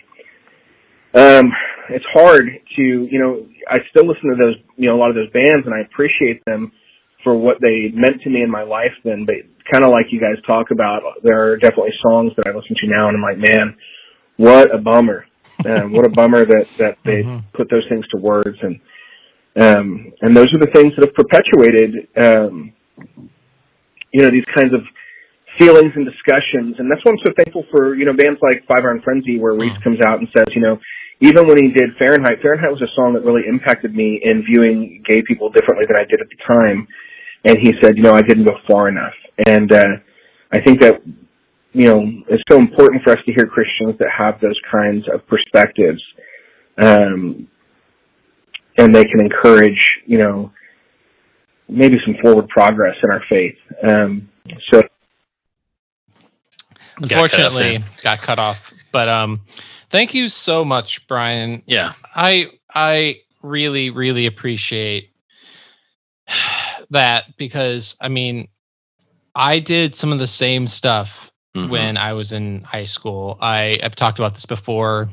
Um, 1.15 1.51
it's 1.89 2.05
hard 2.13 2.45
to 2.77 2.81
you 2.81 3.19
know 3.19 3.45
I 3.69 3.79
still 3.89 4.07
listen 4.07 4.29
to 4.29 4.35
those 4.37 4.55
you 4.77 4.87
know 4.87 4.95
a 4.95 4.99
lot 4.99 5.09
of 5.09 5.15
those 5.15 5.31
bands 5.31 5.65
and 5.65 5.73
I 5.73 5.81
appreciate 5.81 6.43
them 6.45 6.71
for 7.23 7.35
what 7.35 7.57
they 7.61 7.89
meant 7.93 8.21
to 8.23 8.29
me 8.29 8.41
in 8.41 8.51
my 8.51 8.63
life 8.63 8.91
then, 9.03 9.25
but 9.25 9.35
kind 9.71 9.83
of 9.85 9.91
like 9.91 10.07
you 10.11 10.19
guys 10.19 10.41
talk 10.45 10.71
about, 10.71 11.01
there 11.23 11.41
are 11.51 11.57
definitely 11.57 11.93
songs 12.01 12.31
that 12.37 12.47
I 12.47 12.55
listen 12.55 12.75
to 12.81 12.87
now 12.87 13.07
and 13.07 13.17
I'm 13.17 13.23
like, 13.23 13.37
man, 13.37 13.75
what 14.37 14.73
a 14.73 14.77
bummer. 14.77 15.25
Um, 15.65 15.93
what 15.93 16.05
a 16.05 16.09
bummer 16.09 16.45
that, 16.45 16.65
that 16.77 16.97
they 17.05 17.23
Mhm. 17.23 17.43
put 17.53 17.69
those 17.69 17.87
things 17.87 18.05
to 18.09 18.17
words 18.17 18.57
and, 18.61 18.79
um, 19.61 20.11
and 20.21 20.35
those 20.35 20.47
are 20.53 20.59
the 20.59 20.71
things 20.73 20.93
that 20.95 21.05
have 21.05 21.15
perpetuated, 21.15 22.07
um, 22.17 22.73
you 24.11 24.21
know, 24.21 24.29
these 24.29 24.45
kinds 24.45 24.73
of 24.73 24.81
feelings 25.59 25.93
and 25.95 26.05
discussions. 26.05 26.75
And 26.79 26.89
that's 26.89 27.01
why 27.05 27.13
I'm 27.13 27.23
so 27.25 27.33
thankful 27.37 27.63
for, 27.71 27.95
you 27.95 28.05
know, 28.05 28.13
bands 28.13 28.39
like 28.41 28.65
Five 28.67 28.83
Iron 28.83 29.01
Frenzy 29.03 29.39
where 29.39 29.53
Reese 29.53 29.77
Mm. 29.77 29.83
comes 29.83 29.99
out 30.05 30.19
and 30.19 30.27
says, 30.35 30.47
you 30.55 30.61
know, 30.61 30.79
even 31.21 31.47
when 31.47 31.57
he 31.57 31.69
did 31.71 31.95
Fahrenheit, 31.97 32.41
Fahrenheit 32.41 32.71
was 32.71 32.81
a 32.81 32.91
song 32.95 33.13
that 33.13 33.23
really 33.23 33.47
impacted 33.47 33.95
me 33.95 34.19
in 34.21 34.43
viewing 34.43 35.01
gay 35.07 35.21
people 35.21 35.49
differently 35.49 35.85
than 35.87 35.95
I 35.99 36.05
did 36.09 36.19
at 36.19 36.27
the 36.27 36.53
time. 36.59 36.87
And 37.45 37.57
he 37.61 37.73
said, 37.81 37.97
you 37.97 38.03
know, 38.03 38.13
I 38.13 38.21
didn't 38.21 38.45
go 38.45 38.57
far 38.67 38.87
enough. 38.87 39.13
And 39.47 39.71
uh, 39.71 39.85
I 40.51 40.61
think 40.61 40.81
that, 40.81 41.01
you 41.73 41.85
know, 41.85 42.03
it's 42.29 42.43
so 42.49 42.57
important 42.57 43.03
for 43.03 43.11
us 43.11 43.19
to 43.25 43.33
hear 43.33 43.45
Christians 43.45 43.95
that 43.99 44.09
have 44.15 44.39
those 44.39 44.59
kinds 44.71 45.05
of 45.13 45.25
perspectives. 45.27 46.01
Um, 46.77 47.47
and 48.77 48.95
they 48.95 49.03
can 49.03 49.19
encourage, 49.19 49.79
you 50.05 50.17
know, 50.17 50.51
maybe 51.67 51.97
some 52.05 52.15
forward 52.21 52.47
progress 52.49 52.95
in 53.03 53.11
our 53.11 53.21
faith. 53.29 53.57
Um, 53.83 54.29
so 54.71 54.81
Unfortunately, 56.97 57.79
got 58.03 58.19
cut 58.19 58.39
off. 58.39 58.73
But 58.91 59.09
um, 59.09 59.41
thank 59.89 60.13
you 60.13 60.29
so 60.29 60.63
much, 60.63 61.07
Brian. 61.07 61.63
Yeah. 61.65 61.93
I 62.15 62.51
I 62.73 63.21
really 63.41 63.89
really 63.89 64.25
appreciate 64.25 65.09
that 66.93 67.37
because 67.37 67.95
I 68.01 68.09
mean, 68.09 68.47
I 69.35 69.59
did 69.59 69.95
some 69.95 70.11
of 70.11 70.19
the 70.19 70.27
same 70.27 70.67
stuff 70.67 71.29
Mhm. 71.55 71.69
when 71.69 71.97
I 71.97 72.13
was 72.13 72.31
in 72.31 72.63
high 72.63 72.85
school. 72.85 73.37
I 73.41 73.77
I've 73.83 73.95
talked 73.95 74.17
about 74.19 74.33
this 74.35 74.45
before. 74.47 75.09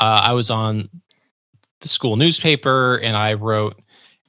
Uh, 0.00 0.20
I 0.24 0.32
was 0.34 0.50
on 0.50 0.88
the 1.80 1.88
school 1.88 2.16
newspaper 2.16 2.96
and 2.98 3.16
I 3.16 3.34
wrote 3.34 3.80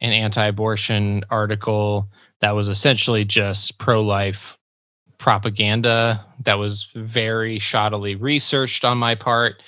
an 0.02 0.12
anti-abortion 0.12 1.24
article 1.30 2.10
that 2.42 2.52
was 2.56 2.68
essentially 2.68 3.24
just 3.24 3.78
pro-life 3.78 4.58
propaganda 5.18 6.26
that 6.44 6.58
was 6.58 6.88
very 6.96 7.60
shoddily 7.60 8.20
researched 8.20 8.84
on 8.84 8.98
my 8.98 9.16
part. 9.16 9.62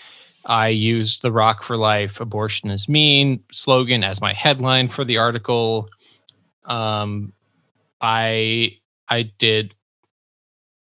I 0.45 0.67
used 0.67 1.21
the 1.21 1.31
Rock 1.31 1.63
for 1.63 1.77
Life 1.77 2.19
abortion 2.19 2.69
is 2.69 2.89
mean 2.89 3.41
slogan 3.51 4.03
as 4.03 4.19
my 4.19 4.33
headline 4.33 4.89
for 4.89 5.05
the 5.05 5.17
article. 5.17 5.89
Um, 6.65 7.33
I 8.01 8.77
I 9.07 9.23
did 9.37 9.75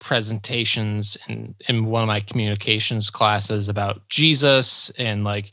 presentations 0.00 1.16
in 1.28 1.54
in 1.68 1.84
one 1.84 2.02
of 2.02 2.06
my 2.06 2.20
communications 2.20 3.10
classes 3.10 3.68
about 3.68 4.08
Jesus 4.08 4.90
and 4.98 5.24
like 5.24 5.52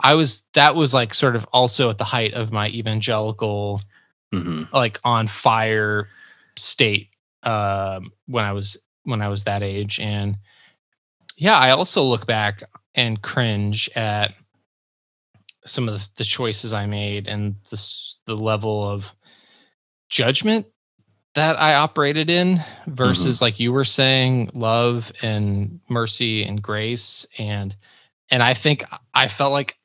I 0.00 0.14
was 0.14 0.42
that 0.54 0.76
was 0.76 0.94
like 0.94 1.12
sort 1.14 1.34
of 1.34 1.44
also 1.52 1.90
at 1.90 1.98
the 1.98 2.04
height 2.04 2.32
of 2.32 2.52
my 2.52 2.68
evangelical 2.68 3.80
Mhm. 4.32 4.70
like 4.72 5.00
on 5.04 5.26
fire 5.26 6.06
state 6.56 7.08
um 7.42 8.12
when 8.26 8.44
I 8.44 8.52
was 8.52 8.76
when 9.02 9.20
I 9.20 9.28
was 9.28 9.44
that 9.44 9.64
age 9.64 9.98
and 9.98 10.36
yeah 11.36 11.56
I 11.56 11.70
also 11.70 12.04
look 12.04 12.24
back 12.24 12.62
and 12.94 13.20
cringe 13.20 13.90
at 13.96 14.32
some 15.66 15.88
of 15.88 15.94
the, 15.98 16.08
the 16.18 16.24
choices 16.24 16.72
I 16.72 16.86
made 16.86 17.26
and 17.26 17.56
the 17.70 17.84
the 18.26 18.36
level 18.36 18.88
of 18.88 19.12
judgment 20.08 20.66
that 21.34 21.60
I 21.60 21.74
operated 21.74 22.30
in 22.30 22.64
versus 22.86 23.40
like 23.42 23.60
you 23.60 23.72
were 23.72 23.84
saying 23.84 24.50
love 24.54 25.12
and 25.22 25.80
mercy 25.88 26.42
and 26.44 26.60
grace 26.60 27.26
and 27.38 27.76
and 28.30 28.42
I 28.42 28.54
think 28.54 28.84
I 29.14 29.28
felt 29.28 29.52
like 29.52 29.76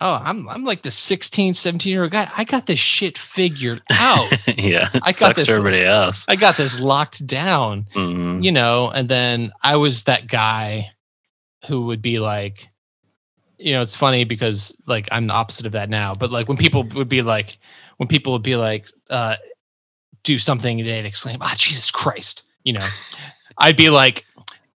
oh 0.00 0.14
I'm 0.22 0.48
I'm 0.48 0.64
like 0.64 0.82
the 0.82 0.90
16 0.90 1.54
17 1.54 1.92
year 1.92 2.04
old 2.04 2.12
guy 2.12 2.30
I 2.36 2.44
got 2.44 2.66
this 2.66 2.80
shit 2.80 3.18
figured 3.18 3.82
out 3.92 4.30
yeah. 4.58 4.88
I 5.02 5.12
got 5.12 5.36
this- 5.36 5.46
for 5.46 5.56
everybody 5.56 5.84
else. 5.84 6.24
I 6.28 6.36
got 6.36 6.56
this 6.56 6.80
locked 6.80 7.26
down 7.26 7.86
Mhm. 7.94 8.42
you 8.42 8.52
know 8.52 8.88
and 8.90 9.08
then 9.08 9.52
i 9.62 9.76
was 9.76 10.04
that 10.04 10.28
guy 10.28 10.90
who 11.66 11.86
would 11.86 12.00
be 12.00 12.20
like 12.20 12.68
you 13.58 13.72
know 13.72 13.82
it's 13.82 13.96
funny 13.96 14.24
because 14.24 14.74
like 14.86 15.08
i'm 15.10 15.26
the 15.26 15.32
opposite 15.34 15.66
of 15.66 15.72
that 15.72 15.88
now 15.90 16.14
but 16.14 16.30
like 16.30 16.46
when 16.48 16.56
people 16.56 16.84
would 16.94 17.08
be 17.08 17.22
like 17.22 17.58
when 17.96 18.06
people 18.06 18.32
would 18.32 18.42
be 18.42 18.56
like 18.56 18.88
uh 19.10 19.36
do 20.26 20.38
something 20.38 20.78
they'd 20.78 21.06
exclaim 21.06 21.38
ah 21.40 21.54
jesus 21.56 21.90
christ 21.90 22.42
you 22.64 22.72
know 22.72 22.86
i'd 23.58 23.76
be 23.76 23.90
like 23.90 24.24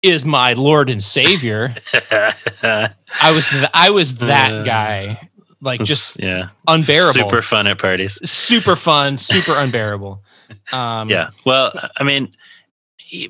is 0.01 0.23
my 0.23 0.53
lord 0.53 0.89
and 0.89 1.01
savior 1.03 1.73
i 2.63 3.31
was 3.35 3.49
th- 3.49 3.69
i 3.73 3.89
was 3.89 4.15
that 4.17 4.51
Uh, 4.51 4.63
guy 4.63 5.29
like 5.61 5.83
just 5.83 6.19
yeah, 6.23 6.49
unbearable 6.67 7.11
super 7.13 7.41
fun 7.41 7.67
at 7.67 7.77
parties. 7.79 8.17
super 8.29 8.75
fun 8.75 9.17
super 9.17 9.53
unbearable 9.57 10.21
um 10.71 11.09
Yeah. 11.09 11.29
Well, 11.45 11.71
I 11.97 12.03
mean, 12.03 12.33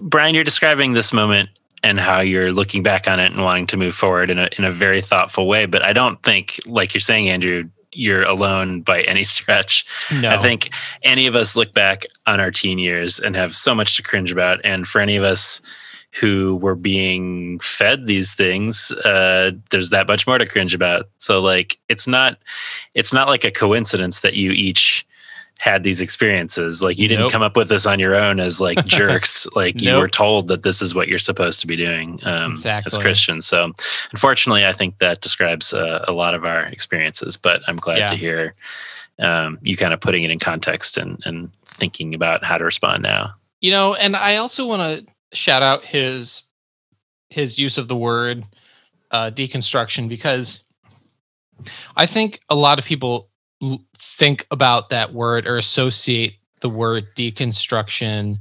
Brian, 0.01 0.35
you're 0.35 0.43
describing 0.45 0.93
this 0.93 1.11
moment 1.11 1.49
and 1.83 1.99
how 1.99 2.21
you're 2.21 2.51
looking 2.53 2.81
back 2.83 3.07
on 3.09 3.19
it 3.19 3.31
and 3.33 3.43
wanting 3.43 3.67
to 3.67 3.77
move 3.77 3.93
forward 3.95 4.29
in 4.29 4.39
a 4.39 4.47
in 4.57 4.63
a 4.63 4.71
very 4.71 5.01
thoughtful 5.01 5.45
way. 5.47 5.65
But 5.65 5.81
I 5.83 5.91
don't 5.91 6.21
think, 6.23 6.59
like 6.65 6.93
you're 6.93 7.01
saying, 7.01 7.27
Andrew, 7.29 7.63
you're 7.91 8.23
alone 8.23 8.81
by 8.81 9.01
any 9.01 9.23
stretch. 9.23 9.85
no 10.21 10.29
I 10.29 10.37
think 10.37 10.69
any 11.03 11.27
of 11.27 11.35
us 11.35 11.55
look 11.55 11.73
back 11.73 12.03
on 12.27 12.39
our 12.39 12.51
teen 12.51 12.79
years 12.79 13.19
and 13.19 13.35
have 13.35 13.55
so 13.55 13.73
much 13.73 13.97
to 13.97 14.03
cringe 14.03 14.31
about. 14.31 14.59
And 14.63 14.87
for 14.87 15.01
any 15.01 15.15
of 15.15 15.23
us 15.23 15.61
who 16.19 16.55
were 16.55 16.75
being 16.75 17.59
fed 17.59 18.07
these 18.07 18.33
things, 18.33 18.91
uh, 18.91 19.51
there's 19.69 19.91
that 19.91 20.07
much 20.07 20.25
more 20.25 20.37
to 20.37 20.45
cringe 20.45 20.73
about. 20.73 21.09
So 21.17 21.39
like 21.39 21.77
it's 21.87 22.07
not 22.07 22.39
it's 22.93 23.13
not 23.13 23.27
like 23.27 23.43
a 23.43 23.51
coincidence 23.51 24.21
that 24.21 24.33
you 24.33 24.51
each 24.51 25.05
had 25.59 25.83
these 25.83 25.99
experiences. 26.01 26.81
Like 26.81 26.97
you 26.97 27.07
didn't 27.07 27.23
Nope. 27.23 27.31
come 27.31 27.41
up 27.41 27.57
with 27.57 27.67
this 27.69 27.85
on 27.85 27.99
your 27.99 28.15
own 28.15 28.39
as 28.39 28.61
like 28.61 28.85
jerks. 28.85 29.45
like 29.55 29.81
you 29.81 29.95
were 29.97 30.07
told 30.07 30.47
that 30.47 30.63
this 30.63 30.81
is 30.81 30.95
what 30.95 31.07
you're 31.09 31.19
supposed 31.19 31.59
to 31.61 31.67
be 31.67 31.75
doing 31.75 32.19
um, 32.23 32.53
as 32.65 32.97
Christians. 32.97 33.45
So 33.45 33.73
unfortunately, 34.11 34.65
I 34.65 34.71
think 34.73 34.99
that 34.99 35.19
describes 35.21 35.73
uh, 35.73 36.05
a 36.07 36.13
lot 36.13 36.33
of 36.33 36.45
our 36.45 36.61
experiences. 36.67 37.35
But 37.37 37.61
I'm 37.67 37.75
glad 37.77 37.97
Yeah. 37.97 38.07
to 38.07 38.15
hear 38.15 38.55
um, 39.19 39.57
you 39.61 39.75
kind 39.75 39.93
of 39.93 39.99
putting 39.99 40.23
it 40.23 40.31
in 40.31 40.39
context 40.39 40.97
and, 40.97 41.21
and 41.25 41.49
thinking 41.65 42.15
about 42.15 42.43
how 42.43 42.57
to 42.57 42.63
respond 42.63 43.03
now. 43.03 43.33
you 43.61 43.71
know 43.71 43.93
and 43.95 44.15
i 44.15 44.37
also 44.37 44.65
want 44.65 44.81
to 44.81 45.37
shout 45.37 45.61
out 45.61 45.83
his 45.83 46.43
his 47.29 47.59
use 47.59 47.77
of 47.77 47.89
the 47.89 47.95
word 47.97 48.45
uh 49.11 49.29
deconstruction 49.29 50.07
because 50.07 50.63
i 51.97 52.05
think 52.05 52.39
a 52.49 52.55
lot 52.55 52.79
of 52.79 52.85
people 52.85 53.29
l- 53.61 53.81
think 54.19 54.45
about 54.51 54.91
that 54.91 55.13
word 55.13 55.47
or 55.47 55.57
associate 55.57 56.35
the 56.61 56.69
word 56.69 57.07
deconstruction 57.15 58.37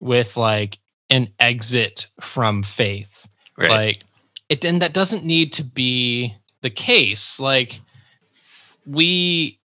with 0.00 0.36
like 0.36 0.78
an 1.10 1.28
exit 1.40 2.08
from 2.20 2.62
faith 2.64 3.28
Right. 3.56 3.70
like 3.70 4.04
it 4.48 4.64
and 4.64 4.82
that 4.82 4.92
doesn't 4.94 5.24
need 5.24 5.52
to 5.54 5.64
be 5.64 6.34
the 6.62 6.70
case 6.70 7.40
like 7.40 7.80
we 8.86 9.60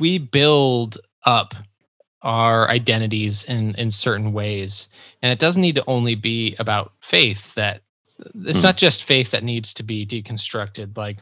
we 0.00 0.18
build 0.18 0.98
up 1.24 1.54
our 2.22 2.68
identities 2.68 3.44
in 3.44 3.74
in 3.76 3.90
certain 3.92 4.32
ways 4.32 4.88
and 5.22 5.30
it 5.32 5.38
doesn't 5.38 5.62
need 5.62 5.76
to 5.76 5.84
only 5.86 6.16
be 6.16 6.56
about 6.58 6.92
faith 7.02 7.54
that 7.54 7.82
it's 8.44 8.60
Hmm. 8.60 8.66
not 8.68 8.76
just 8.76 9.04
faith 9.04 9.30
that 9.30 9.44
needs 9.44 9.72
to 9.74 9.84
be 9.84 10.04
deconstructed 10.04 10.96
like 10.96 11.18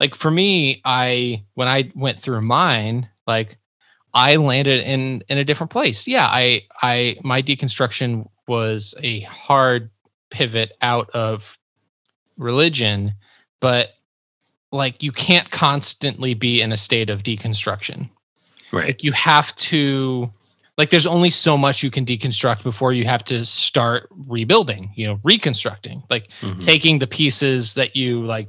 like 0.00 0.14
for 0.14 0.30
me 0.30 0.80
i 0.84 1.44
when 1.54 1.68
i 1.68 1.90
went 1.94 2.20
through 2.20 2.40
mine 2.40 3.08
like 3.26 3.58
i 4.12 4.36
landed 4.36 4.82
in 4.84 5.22
in 5.28 5.38
a 5.38 5.44
different 5.44 5.70
place 5.70 6.06
yeah 6.06 6.26
i 6.26 6.62
i 6.82 7.16
my 7.22 7.42
deconstruction 7.42 8.28
was 8.46 8.94
a 9.02 9.20
hard 9.20 9.90
pivot 10.30 10.72
out 10.82 11.08
of 11.10 11.56
religion 12.38 13.14
but 13.60 13.90
like 14.72 15.02
you 15.02 15.12
can't 15.12 15.50
constantly 15.50 16.34
be 16.34 16.60
in 16.60 16.72
a 16.72 16.76
state 16.76 17.08
of 17.10 17.22
deconstruction 17.22 18.10
right. 18.72 18.86
like 18.86 19.02
you 19.04 19.12
have 19.12 19.54
to 19.56 20.30
like 20.76 20.90
there's 20.90 21.06
only 21.06 21.30
so 21.30 21.56
much 21.56 21.84
you 21.84 21.90
can 21.90 22.04
deconstruct 22.04 22.64
before 22.64 22.92
you 22.92 23.04
have 23.04 23.22
to 23.24 23.44
start 23.44 24.08
rebuilding 24.26 24.90
you 24.96 25.06
know 25.06 25.20
reconstructing 25.22 26.02
like 26.10 26.28
Mhm. 26.42 26.64
taking 26.64 26.98
the 26.98 27.06
pieces 27.06 27.74
that 27.74 27.94
you 27.94 28.24
like 28.24 28.48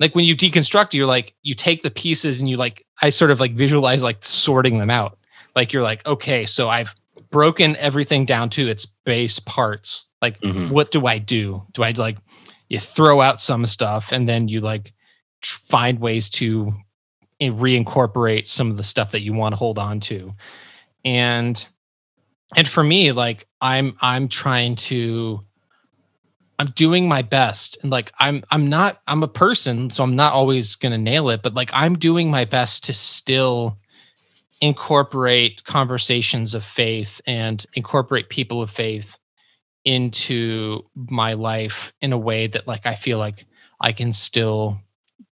like 0.00 0.14
when 0.16 0.24
you 0.24 0.34
deconstruct 0.36 0.92
you're 0.94 1.06
like 1.06 1.34
you 1.42 1.54
take 1.54 1.82
the 1.82 1.90
pieces 1.90 2.40
and 2.40 2.48
you 2.48 2.56
like 2.56 2.84
i 3.02 3.10
sort 3.10 3.30
of 3.30 3.38
like 3.38 3.52
visualize 3.52 4.02
like 4.02 4.24
sorting 4.24 4.78
them 4.78 4.90
out. 4.90 5.18
Like 5.54 5.72
you're 5.72 5.82
like 5.84 6.04
okay 6.06 6.44
so 6.46 6.68
i've 6.68 6.92
broken 7.30 7.76
everything 7.76 8.24
down 8.24 8.50
to 8.50 8.66
its 8.66 8.86
base 9.04 9.38
parts. 9.38 10.06
Like 10.20 10.40
Mhm. 10.40 10.70
what 10.70 10.90
do 10.90 11.06
i 11.06 11.18
do? 11.18 11.62
Do 11.72 11.82
i 11.84 11.90
like 11.92 12.18
you 12.68 12.80
throw 12.80 13.20
out 13.20 13.40
some 13.40 13.66
stuff 13.66 14.10
and 14.12 14.28
then 14.28 14.48
you 14.48 14.60
like 14.60 14.92
tr- 15.42 15.58
find 15.68 15.98
ways 16.00 16.30
to 16.30 16.72
reincorporate 17.40 18.46
some 18.48 18.70
of 18.70 18.76
the 18.76 18.84
stuff 18.84 19.12
that 19.12 19.22
you 19.22 19.32
want 19.32 19.52
to 19.52 19.56
hold 19.56 19.78
on 19.78 20.00
to. 20.00 20.34
And 21.04 21.64
and 22.56 22.68
for 22.68 22.82
me 22.82 23.12
like 23.12 23.46
i'm 23.60 23.96
i'm 24.00 24.28
trying 24.28 24.74
to 24.76 25.40
i'm 26.60 26.72
doing 26.76 27.08
my 27.08 27.22
best 27.22 27.78
and 27.82 27.90
like 27.90 28.12
i'm 28.20 28.44
i'm 28.50 28.68
not 28.68 29.00
i'm 29.08 29.22
a 29.22 29.28
person 29.28 29.88
so 29.88 30.04
i'm 30.04 30.14
not 30.14 30.34
always 30.34 30.74
going 30.76 30.92
to 30.92 30.98
nail 30.98 31.30
it 31.30 31.40
but 31.42 31.54
like 31.54 31.70
i'm 31.72 31.96
doing 31.98 32.30
my 32.30 32.44
best 32.44 32.84
to 32.84 32.92
still 32.92 33.78
incorporate 34.60 35.64
conversations 35.64 36.54
of 36.54 36.62
faith 36.62 37.20
and 37.26 37.64
incorporate 37.72 38.28
people 38.28 38.60
of 38.60 38.70
faith 38.70 39.16
into 39.86 40.82
my 40.94 41.32
life 41.32 41.94
in 42.02 42.12
a 42.12 42.18
way 42.18 42.46
that 42.46 42.68
like 42.68 42.84
i 42.84 42.94
feel 42.94 43.16
like 43.18 43.46
i 43.80 43.90
can 43.90 44.12
still 44.12 44.78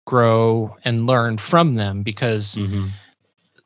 grow 0.05 0.77
and 0.85 1.07
learn 1.07 1.39
from 1.39 1.75
them 1.75 2.03
because 2.03 2.57
Mhm. 2.57 2.91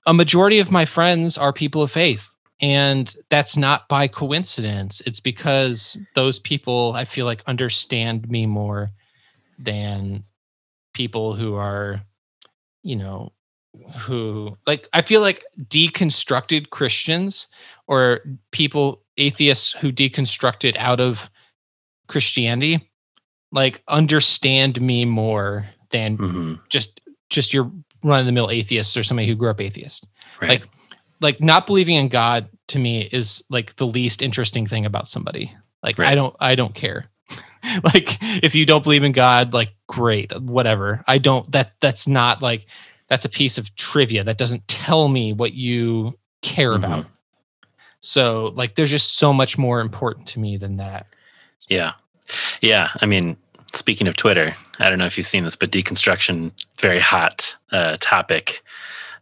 a 0.06 0.12
majority 0.12 0.58
of 0.58 0.70
my 0.70 0.84
friends 0.84 1.38
are 1.38 1.52
people 1.54 1.82
of 1.82 1.90
faith 1.90 2.32
and 2.60 3.14
that's 3.28 3.56
not 3.56 3.88
by 3.88 4.08
coincidence 4.08 5.02
it's 5.04 5.20
because 5.20 5.98
those 6.14 6.38
people 6.38 6.92
i 6.96 7.04
feel 7.04 7.26
like 7.26 7.42
understand 7.46 8.28
me 8.30 8.46
more 8.46 8.90
than 9.58 10.24
people 10.94 11.34
who 11.34 11.54
are 11.54 12.00
you 12.82 12.96
know 12.96 13.30
who 13.98 14.56
like 14.66 14.88
i 14.94 15.02
feel 15.02 15.20
like 15.20 15.44
deconstructed 15.68 16.70
christians 16.70 17.46
or 17.86 18.20
people 18.52 19.02
atheists 19.18 19.72
who 19.72 19.92
deconstructed 19.92 20.74
out 20.78 21.00
of 21.00 21.28
christianity 22.08 22.90
like 23.52 23.82
understand 23.88 24.80
me 24.80 25.04
more 25.04 25.66
than 25.90 26.16
Mhm. 26.18 26.60
just 26.70 27.00
just 27.28 27.52
your 27.52 27.70
run 28.02 28.20
of 28.20 28.26
the 28.26 28.32
mill 28.32 28.50
atheists 28.50 28.96
or 28.96 29.02
somebody 29.02 29.28
who 29.28 29.34
grew 29.34 29.50
up 29.50 29.60
atheist 29.60 30.06
Right. 30.40 30.50
like 30.62 30.68
like 31.20 31.40
not 31.40 31.66
believing 31.66 31.96
in 31.96 32.08
god 32.08 32.48
to 32.68 32.78
me 32.78 33.02
is 33.12 33.42
like 33.50 33.74
the 33.76 33.86
least 33.86 34.22
interesting 34.22 34.66
thing 34.66 34.84
about 34.86 35.08
somebody 35.08 35.54
like 35.82 35.98
i 36.00 36.14
don't 36.14 36.34
i 36.40 36.54
don't 36.54 36.74
care 36.74 37.06
like 37.84 38.18
if 38.42 38.54
you 38.54 38.66
don't 38.66 38.82
believe 38.84 39.02
in 39.04 39.12
god 39.12 39.52
like 39.54 39.70
great 39.86 40.32
whatever 40.40 41.02
i 41.06 41.18
don't 41.18 41.50
that 41.52 41.72
that's 41.80 42.06
not 42.06 42.42
like 42.42 42.66
that's 43.08 43.24
a 43.24 43.28
piece 43.28 43.56
of 43.58 43.74
trivia 43.76 44.24
that 44.24 44.38
doesn't 44.38 44.66
tell 44.68 45.08
me 45.08 45.32
what 45.32 45.52
you 45.54 46.18
care 46.42 46.72
Mhm. 46.72 46.76
about 46.84 47.06
so 48.00 48.52
like 48.54 48.74
there's 48.74 48.90
just 48.90 49.16
so 49.18 49.32
much 49.32 49.56
more 49.58 49.80
important 49.80 50.26
to 50.28 50.40
me 50.40 50.56
than 50.56 50.76
that 50.76 51.06
Yeah. 51.68 51.92
Yeah. 52.60 52.90
I 53.00 53.06
mean, 53.06 53.36
speaking 53.74 54.06
of 54.08 54.14
Twitter, 54.16 54.54
I 54.78 54.88
don't 54.88 54.98
know 54.98 55.06
if 55.06 55.16
you've 55.18 55.26
seen 55.26 55.42
this, 55.44 55.56
but 55.56 55.70
deconstruction, 55.72 56.52
very 56.78 57.00
hot 57.00 57.56
uh, 57.72 57.96
topic 58.00 58.62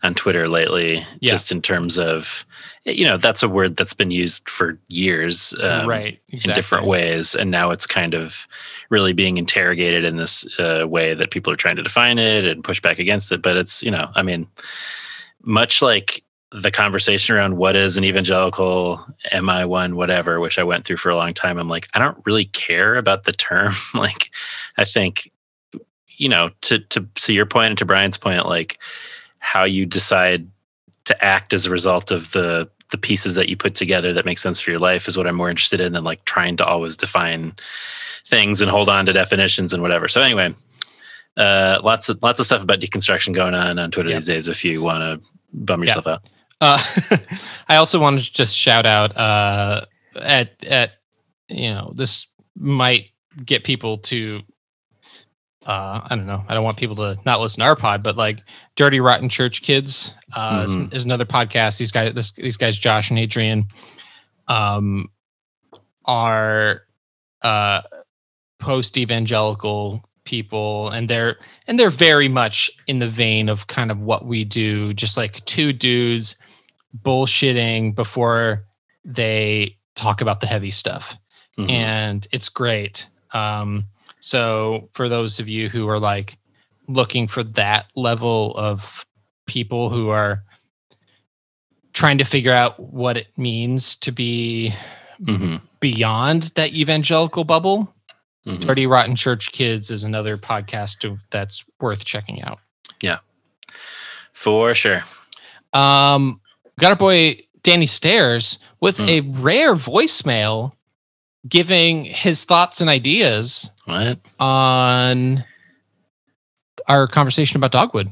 on 0.05 0.14
Twitter 0.14 0.47
lately, 0.49 1.05
Yeah. 1.21 1.33
just 1.33 1.51
in 1.51 1.61
terms 1.62 1.99
of, 1.99 2.45
you 2.85 3.05
know, 3.05 3.17
that's 3.17 3.43
a 3.43 3.49
word 3.49 3.77
that's 3.77 3.95
been 3.95 4.11
used 4.11 4.49
for 4.49 4.79
years. 4.88 5.55
um, 5.62 5.88
right 5.88 6.21
In 6.33 6.55
different 6.55 6.87
ways. 6.87 7.35
And 7.35 7.51
now 7.51 7.71
it's 7.71 7.87
kind 7.87 8.14
of 8.14 8.47
really 8.90 9.14
being 9.14 9.38
interrogated 9.38 10.05
in 10.05 10.17
this 10.19 10.47
uh, 10.61 10.87
way 10.87 11.14
that 11.14 11.31
people 11.31 11.53
are 11.53 11.57
trying 11.57 11.77
to 11.77 11.83
define 11.83 12.19
it 12.19 12.45
and 12.45 12.62
push 12.62 12.81
back 12.81 12.99
against 12.99 13.33
it. 13.33 13.40
But 13.43 13.57
it's, 13.57 13.83
you 13.83 13.90
know, 13.90 14.11
I 14.14 14.23
mean, 14.23 14.47
much 15.43 15.81
like 15.83 16.23
the 16.53 16.71
conversation 16.71 17.35
around 17.35 17.57
what 17.57 17.75
is 17.75 17.97
an 17.97 18.05
evangelical, 18.05 19.05
am 19.33 19.49
I 19.51 19.64
one, 19.64 19.97
whatever, 19.97 20.38
which 20.38 20.59
I 20.59 20.62
went 20.64 20.85
through 20.85 20.99
for 20.99 21.11
a 21.11 21.17
long 21.17 21.33
time. 21.35 21.59
I'm 21.59 21.69
like, 21.69 21.88
I 21.95 21.99
don't 21.99 22.19
really 22.27 22.45
care 22.45 22.95
about 22.95 23.25
the 23.25 23.33
term. 23.33 23.73
like, 23.95 24.31
I 24.79 24.85
think, 24.85 25.31
you 26.09 26.29
know, 26.29 26.51
to 26.62 26.79
to 26.79 27.09
to 27.14 27.33
your 27.33 27.47
point 27.47 27.71
and 27.71 27.79
to 27.79 27.85
Brian's 27.85 28.17
point, 28.19 28.47
like 28.47 28.79
how 29.44 29.62
you 29.64 29.85
decide 29.85 30.48
to 31.04 31.14
act 31.24 31.52
as 31.52 31.66
a 31.66 31.70
result 31.70 32.11
of 32.11 32.33
the 32.33 32.68
the 32.90 32.98
pieces 32.98 33.35
that 33.35 33.48
you 33.48 33.57
put 33.57 33.74
together 33.74 34.12
that 34.12 34.24
make 34.24 34.38
sense 34.38 34.59
for 34.61 34.70
your 34.70 34.78
life 34.80 35.07
is 35.09 35.16
what 35.18 35.26
I'm 35.26 35.35
more 35.37 35.50
interested 35.50 35.80
in 35.80 35.92
than 35.92 36.04
like 36.04 36.24
trying 36.24 36.57
to 36.59 36.64
always 36.64 36.96
define 36.96 37.54
things 38.26 38.61
and 38.61 38.70
hold 38.70 38.88
on 38.88 39.04
to 39.07 39.12
definitions 39.12 39.72
and 39.72 39.83
whatever. 39.83 40.07
So 40.09 40.20
anyway, 40.22 40.54
uh, 41.37 41.80
lots 41.83 42.09
of 42.09 42.22
lots 42.22 42.40
of 42.40 42.46
stuff 42.46 42.62
about 42.62 42.80
deconstruction 42.80 43.35
going 43.35 43.54
on 43.54 43.78
on 43.78 43.90
Twitter 43.90 44.09
Yep. 44.11 44.16
these 44.18 44.26
days. 44.26 44.48
If 44.48 44.64
you 44.64 44.80
want 44.83 45.00
to 45.02 45.28
bum 45.52 45.83
Yeah. 45.83 45.87
yourself 45.88 46.07
out, 46.07 46.22
Uh, 46.61 46.83
I 47.68 47.76
also 47.76 47.98
wanted 48.00 48.24
to 48.24 48.33
just 48.33 48.57
shout 48.57 48.87
out 48.87 49.14
uh, 49.16 49.85
at 50.16 50.52
at 50.64 50.92
you 51.48 51.68
know 51.70 51.92
this 51.96 52.26
might 52.57 53.11
get 53.44 53.64
people 53.64 53.98
to 53.98 54.40
uh, 55.64 56.00
I 56.05 56.16
don't 56.16 56.27
know. 56.27 56.44
I 56.48 56.55
don't 56.55 56.64
want 56.64 56.77
people 56.77 56.96
to 56.96 57.18
not 57.24 57.40
listen 57.40 57.61
to 57.61 57.64
our 57.66 57.77
pod 57.77 58.03
but 58.03 58.16
like 58.16 58.40
Dirty 58.77 59.00
Rotten 59.00 59.29
Church 59.29 59.62
Kids 59.62 60.12
uh, 60.35 60.66
is, 60.68 60.77
is 60.92 61.05
another 61.05 61.24
podcast. 61.24 61.79
These 61.79 61.92
guys 61.92 62.12
this, 62.14 62.33
these 62.33 62.57
guys 62.57 62.77
Josh 62.79 63.11
and 63.11 63.18
Adrian 63.18 63.66
um 64.48 65.09
are 66.05 66.83
uh 67.42 67.83
post 68.59 68.96
evangelical 68.98 70.07
people 70.24 70.88
and 70.90 71.09
they're 71.09 71.37
and 71.66 71.79
they're 71.79 71.90
very 71.90 72.29
much 72.29 72.70
in 72.87 72.98
the 72.98 73.09
vein 73.09 73.48
of 73.48 73.66
kind 73.66 73.90
of 73.90 74.00
what 74.00 74.24
we 74.24 74.44
do 74.44 74.92
just 74.94 75.16
like 75.16 75.44
two 75.44 75.72
dudes 75.72 76.37
bullshitting 77.03 77.94
before 77.94 78.64
they 79.05 79.77
talk 79.94 80.20
about 80.20 80.40
the 80.40 80.46
heavy 80.46 80.70
stuff. 80.70 81.16
Mhm. 81.59 81.70
and 81.70 82.27
it's 82.33 82.48
great. 82.48 83.07
Um 83.33 83.85
so 84.25 84.89
for 84.95 85.07
those 85.07 85.39
of 85.39 85.51
you 85.51 85.69
who 85.69 85.87
are 85.87 86.01
like 86.01 86.39
looking 86.89 87.29
for 87.29 87.43
that 87.45 87.85
level 87.95 88.57
of 88.57 89.05
people 89.47 89.91
who 89.91 90.09
are 90.09 90.43
trying 91.93 92.17
to 92.17 92.25
figure 92.25 92.51
out 92.53 92.81
what 92.81 93.19
it 93.19 93.27
means 93.37 93.95
to 93.97 94.11
be 94.11 94.75
Mhm. 95.21 95.61
beyond 95.79 96.45
that 96.57 96.73
evangelical 96.73 97.45
bubble 97.45 97.95
Mhm. 98.47 98.61
dirty 98.61 98.87
rotten 98.87 99.15
church 99.15 99.53
kids 99.53 99.91
is 99.91 100.05
another 100.05 100.39
podcast 100.39 101.01
to, 101.01 101.19
that's 101.31 101.63
worth 101.79 102.07
checking 102.07 102.43
out 102.43 102.61
Yeah, 103.03 103.19
for 104.33 104.75
sure. 104.75 105.05
um 105.75 106.41
got 106.81 106.89
our 106.91 106.97
boy 106.97 107.41
danny 107.63 107.87
stairs 107.87 108.59
with 108.81 108.97
Hmm. 108.97 109.09
a 109.11 109.21
rare 109.21 109.75
voicemail 109.75 110.73
giving 111.48 112.04
his 112.04 112.44
thoughts 112.44 112.80
and 112.80 112.88
ideas 112.90 113.70
What? 113.85 114.18
on 114.40 115.44
our 116.88 117.07
conversation 117.07 117.57
about 117.57 117.72
dogwood 117.72 118.11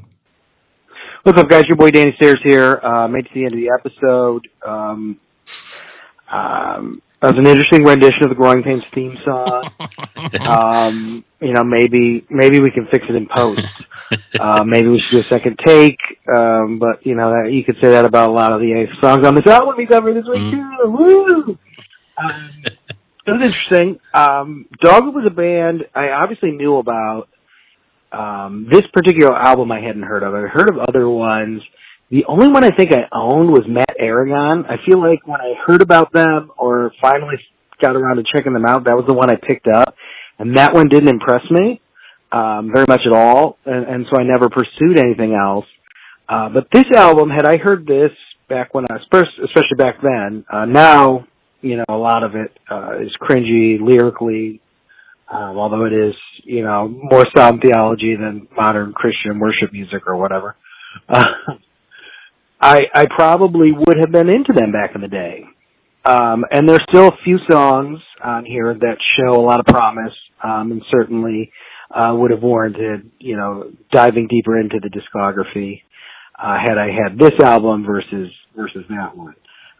What's 1.23 1.39
up, 1.39 1.47
guys? 1.49 1.63
Your 1.69 1.77
boy 1.77 1.89
Danny 1.89 2.11
Stairs 2.17 2.41
here. 2.43 2.81
Uh, 2.83 3.07
made 3.07 3.25
it 3.25 3.29
to 3.29 3.33
the 3.35 3.43
end 3.45 3.53
of 3.53 3.57
the 3.57 3.69
episode. 3.79 4.45
Um, 4.61 5.17
um, 6.29 7.01
that 7.21 7.33
was 7.33 7.37
an 7.37 7.47
interesting 7.47 7.85
rendition 7.85 8.23
of 8.23 8.29
the 8.29 8.35
Growing 8.35 8.61
Pains 8.61 8.83
theme 8.93 9.17
song. 9.23 9.69
um, 10.41 11.23
you 11.39 11.53
know, 11.53 11.63
maybe 11.63 12.25
maybe 12.29 12.59
we 12.59 12.71
can 12.71 12.87
fix 12.87 13.05
it 13.07 13.15
in 13.15 13.25
post. 13.33 13.83
uh, 14.37 14.65
maybe 14.65 14.89
we 14.89 14.99
should 14.99 15.11
do 15.11 15.19
a 15.19 15.23
second 15.23 15.57
take. 15.65 15.97
Um, 16.27 16.77
but 16.77 17.05
you 17.05 17.15
know, 17.15 17.31
that, 17.31 17.53
you 17.53 17.63
could 17.63 17.75
say 17.79 17.89
that 17.91 18.03
about 18.03 18.27
a 18.29 18.33
lot 18.33 18.51
of 18.51 18.59
the 18.59 18.85
songs 18.99 19.25
on 19.25 19.33
this 19.33 19.47
album 19.47 19.75
we 19.77 19.85
covered 19.85 20.15
this 20.17 20.25
week 20.29 20.41
Mm. 20.41 20.51
too. 20.51 20.89
Woo! 20.91 21.57
Um, 22.17 22.49
it 23.25 23.31
was 23.31 23.41
interesting. 23.41 23.99
Um, 24.13 24.65
Dogwood 24.81 25.15
was 25.15 25.25
a 25.27 25.33
band 25.33 25.85
I 25.95 26.09
obviously 26.09 26.51
knew 26.51 26.77
about. 26.77 27.27
Um, 28.11 28.67
this 28.71 28.83
particular 28.93 29.35
album 29.35 29.71
I 29.71 29.81
hadn't 29.81 30.03
heard 30.03 30.21
of. 30.21 30.35
I 30.35 30.41
heard 30.41 30.69
of 30.69 30.77
other 30.77 31.09
ones. 31.09 31.61
The 32.11 32.25
only 32.27 32.47
one 32.47 32.63
I 32.63 32.69
think 32.69 32.91
I 32.93 33.07
owned 33.11 33.49
was 33.49 33.63
Matt 33.67 33.95
Aragon. 33.97 34.65
I 34.65 34.75
feel 34.85 35.01
like 35.01 35.25
when 35.25 35.41
I 35.41 35.55
heard 35.65 35.81
about 35.81 36.13
them 36.13 36.51
or 36.57 36.91
finally 37.01 37.37
got 37.81 37.95
around 37.95 38.17
to 38.17 38.23
checking 38.35 38.53
them 38.53 38.65
out, 38.65 38.83
that 38.83 38.95
was 38.95 39.05
the 39.07 39.15
one 39.15 39.31
I 39.31 39.35
picked 39.35 39.67
up. 39.67 39.95
And 40.37 40.57
that 40.57 40.73
one 40.73 40.89
didn't 40.89 41.09
impress 41.09 41.41
me 41.49 41.81
um, 42.33 42.71
very 42.73 42.85
much 42.87 43.01
at 43.05 43.15
all, 43.15 43.57
and, 43.65 43.85
and 43.85 44.05
so 44.11 44.19
I 44.19 44.23
never 44.23 44.49
pursued 44.49 44.97
anything 44.97 45.35
else. 45.35 45.65
Uh, 46.27 46.49
but 46.49 46.67
this 46.73 46.85
album, 46.95 47.29
had 47.29 47.45
I 47.47 47.57
heard 47.57 47.85
this 47.85 48.11
back 48.49 48.73
when 48.73 48.85
I 48.89 48.95
was 48.95 49.05
first, 49.11 49.29
especially 49.43 49.77
back 49.77 50.01
then, 50.01 50.43
uh, 50.51 50.65
now, 50.65 51.27
you 51.63 51.77
know, 51.77 51.85
a 51.89 51.97
lot 51.97 52.23
of 52.23 52.35
it 52.35 52.51
uh, 52.69 52.99
is 53.01 53.15
cringy 53.21 53.79
lyrically, 53.81 54.61
um, 55.31 55.57
although 55.57 55.85
it 55.85 55.93
is, 55.93 56.13
you 56.43 56.63
know, 56.63 56.87
more 56.87 57.23
sound 57.35 57.61
theology 57.63 58.15
than 58.15 58.47
modern 58.55 58.93
Christian 58.93 59.39
worship 59.39 59.71
music 59.71 60.03
or 60.05 60.17
whatever. 60.17 60.55
Uh, 61.09 61.25
I 62.61 62.81
I 62.93 63.05
probably 63.07 63.71
would 63.71 63.97
have 63.99 64.11
been 64.11 64.29
into 64.29 64.53
them 64.53 64.71
back 64.71 64.91
in 64.95 65.01
the 65.01 65.07
day. 65.07 65.45
Um, 66.05 66.43
and 66.51 66.67
there's 66.67 66.83
still 66.89 67.07
a 67.07 67.17
few 67.23 67.39
songs 67.49 67.99
on 68.21 68.45
here 68.45 68.73
that 68.73 68.97
show 69.17 69.39
a 69.39 69.41
lot 69.41 69.61
of 69.61 69.65
promise, 69.65 70.13
um, 70.43 70.71
and 70.71 70.81
certainly 70.91 71.49
uh, 71.93 72.13
would 72.13 72.31
have 72.31 72.41
warranted, 72.41 73.09
you 73.19 73.37
know, 73.37 73.71
diving 73.91 74.27
deeper 74.27 74.59
into 74.59 74.79
the 74.81 74.89
discography 74.89 75.81
uh, 76.37 76.57
had 76.59 76.77
I 76.77 76.87
had 76.87 77.17
this 77.17 77.39
album 77.41 77.85
versus 77.85 78.29
versus 78.55 78.83
that 78.89 79.15
one. 79.15 79.35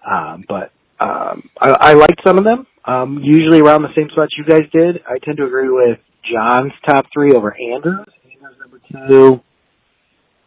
Um, 0.10 0.46
but 0.48 0.72
um, 1.00 1.50
I, 1.60 1.70
I 1.80 1.94
liked 1.94 2.22
some 2.26 2.38
of 2.38 2.44
them. 2.44 2.68
Um, 2.86 3.20
usually 3.24 3.62
around 3.62 3.84
the 3.84 3.94
same 3.96 4.10
spots 4.12 4.34
you 4.38 4.44
guys 4.46 4.70
did. 4.72 5.02
I 5.08 5.18
tend 5.24 5.38
to 5.38 5.46
agree 5.46 5.70
with 5.70 6.00
John's 6.30 6.74
top 6.88 7.06
three 7.14 7.32
over 7.34 7.56
Andrews. 7.56 8.06
Andrews 8.26 8.58
number 8.60 8.80
two. 8.92 9.42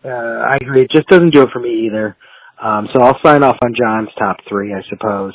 Uh, 0.04 0.08
I 0.08 0.56
agree. 0.60 0.82
It 0.82 0.90
just 0.90 1.08
doesn't 1.08 1.34
do 1.34 1.42
it 1.42 1.48
for 1.52 1.60
me 1.60 1.86
either. 1.86 2.16
Um, 2.62 2.88
so 2.94 3.02
I'll 3.02 3.18
sign 3.24 3.42
off 3.42 3.56
on 3.64 3.74
John's 3.74 4.08
top 4.18 4.36
three, 4.48 4.72
I 4.72 4.82
suppose. 4.88 5.34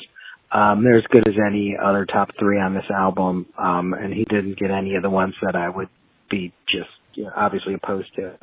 Um, 0.51 0.83
they're 0.83 0.97
as 0.97 1.05
good 1.09 1.27
as 1.27 1.35
any 1.45 1.75
other 1.81 2.05
top 2.05 2.29
three 2.37 2.59
on 2.59 2.73
this 2.73 2.89
album, 2.93 3.45
um, 3.57 3.93
and 3.93 4.13
he 4.13 4.25
didn't 4.25 4.59
get 4.59 4.69
any 4.69 4.95
of 4.95 5.03
the 5.03 5.09
ones 5.09 5.33
that 5.43 5.55
I 5.55 5.69
would 5.69 5.87
be 6.29 6.51
just 6.67 6.89
you 7.13 7.23
know, 7.23 7.31
obviously 7.35 7.73
opposed 7.73 8.13
to. 8.15 8.37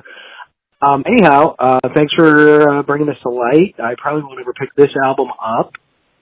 Um, 0.80 1.02
anyhow, 1.06 1.56
uh, 1.58 1.80
thanks 1.94 2.14
for 2.14 2.78
uh, 2.78 2.82
bringing 2.82 3.08
this 3.08 3.18
to 3.24 3.30
light. 3.30 3.74
I 3.78 3.94
probably 4.00 4.22
won't 4.22 4.40
ever 4.40 4.52
pick 4.52 4.70
this 4.76 4.94
album 5.04 5.28
up, 5.44 5.72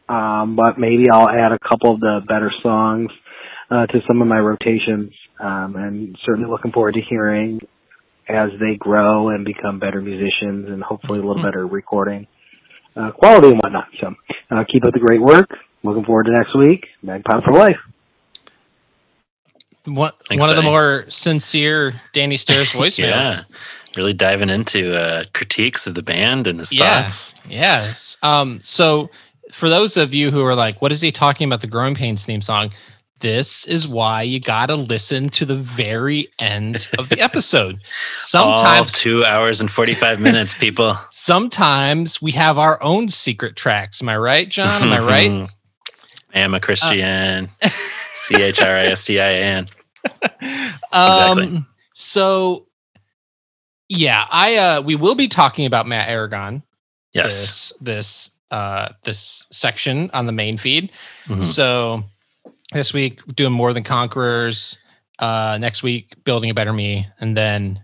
um, 0.09 0.57
but 0.57 0.79
maybe 0.79 1.11
I'll 1.11 1.29
add 1.29 1.53
a 1.53 1.59
couple 1.59 1.95
of 1.95 2.01
the 2.01 2.21
better 2.27 2.53
songs 2.63 3.11
uh, 3.71 3.87
to 3.87 4.01
some 4.07 4.23
of 4.23 4.29
my 4.29 4.39
rotations, 4.39 5.13
um, 5.41 5.77
and 5.77 6.17
certainly 6.25 6.49
looking 6.49 6.73
forward 6.73 6.95
to 6.95 7.01
hearing 7.03 7.61
as 8.29 8.51
they 8.61 8.77
grow 8.77 9.29
and 9.29 9.45
become 9.45 9.79
better 9.79 10.01
musicians 10.01 10.69
and 10.69 10.83
hopefully 10.83 11.21
a 11.21 11.23
little 11.23 11.43
better 11.43 11.65
recording 11.67 12.27
uh, 12.97 13.13
quality 13.13 13.49
and 13.51 13.59
whatnot. 13.59 13.87
So 14.01 14.15
uh, 14.51 14.65
keep 14.71 14.85
up 14.85 14.93
the 14.93 14.99
great 15.01 15.21
work. 15.21 15.49
Looking 15.85 16.05
forward 16.05 16.25
to 16.25 16.33
next 16.33 16.57
week. 16.57 16.87
Magpod 17.05 17.45
for 17.45 17.53
life. 17.53 17.77
One, 19.85 20.13
Thanks, 20.29 20.43
one 20.43 20.51
of 20.51 20.57
the 20.57 20.63
more 20.63 21.05
sincere 21.09 22.01
Danny 22.13 22.37
Stairs 22.37 22.71
voicemails. 22.73 22.99
Yeah. 22.99 23.41
Really 23.97 24.13
diving 24.13 24.51
into 24.51 24.95
uh, 25.01 25.25
critiques 25.33 25.87
of 25.87 25.95
the 25.95 26.03
band 26.03 26.47
and 26.49 26.59
his 26.59 26.73
Yeah. 26.73 27.03
thoughts. 27.03 27.35
Yes. 27.49 28.17
Um, 28.23 28.61
so 28.63 29.11
for 29.57 29.69
those 29.69 29.97
of 29.97 30.13
you 30.15 30.31
who 30.31 30.43
are 30.45 30.55
like, 30.55 30.81
what 30.83 30.93
is 30.93 31.01
he 31.01 31.11
talking 31.11 31.47
about 31.49 31.61
the 31.61 31.67
Growing 31.67 31.95
Pains 31.95 32.25
theme 32.25 32.43
song? 32.43 32.73
This 33.21 33.67
is 33.67 33.89
why 33.89 34.23
you 34.23 34.39
gotta 34.39 34.75
listen 34.77 35.31
to 35.31 35.47
the 35.47 35.55
very 35.57 36.29
end 36.39 36.87
of 36.99 37.09
the 37.09 37.19
episode. 37.21 37.81
Sometimes 38.13 38.93
two 38.93 39.25
hours 39.25 39.63
and 39.63 39.71
45 39.71 40.21
minutes, 40.21 40.55
people. 40.59 40.99
sometimes 41.11 42.21
we 42.21 42.33
have 42.33 42.59
our 42.59 42.83
own 42.83 43.09
secret 43.09 43.57
tracks. 43.57 44.03
Am 44.03 44.11
I 44.11 44.19
right, 44.19 44.49
John? 44.49 44.83
Am 44.83 44.93
I 44.93 44.99
right? 45.01 45.49
I 46.35 46.41
am 46.41 46.53
a 46.53 46.61
Christian. 46.61 47.49
C 48.13 48.35
H 48.35 48.61
R 48.61 48.77
I 48.77 48.87
S 48.89 49.07
T 49.07 49.19
I 49.19 49.25
A 49.27 49.43
N. 49.43 49.67
Um, 50.93 51.09
Exactly. 51.39 51.65
So 51.95 52.67
yeah, 53.89 54.27
I 54.31 54.57
uh 54.57 54.81
we 54.83 54.95
will 54.95 55.15
be 55.15 55.29
talking 55.29 55.65
about 55.65 55.87
Matt 55.87 56.11
Aragon 56.11 56.63
Yes. 57.15 57.25
this 57.25 57.73
this 57.81 58.31
uh 58.51 58.89
this 59.05 59.47
section 59.51 60.11
on 60.13 60.27
the 60.27 60.33
main 60.33 60.59
feed. 60.59 60.93
Mhm. 61.27 61.43
So 61.43 62.05
this 62.73 62.93
week 62.93 63.21
doing 63.35 63.53
more 63.53 63.73
than 63.73 63.85
conquerors. 63.85 64.79
Uh, 65.19 65.57
next 65.59 65.83
week 65.83 66.13
building 66.25 66.51
a 66.51 66.55
better 66.55 66.75
me, 66.75 67.09
and 67.21 67.35
then 67.35 67.83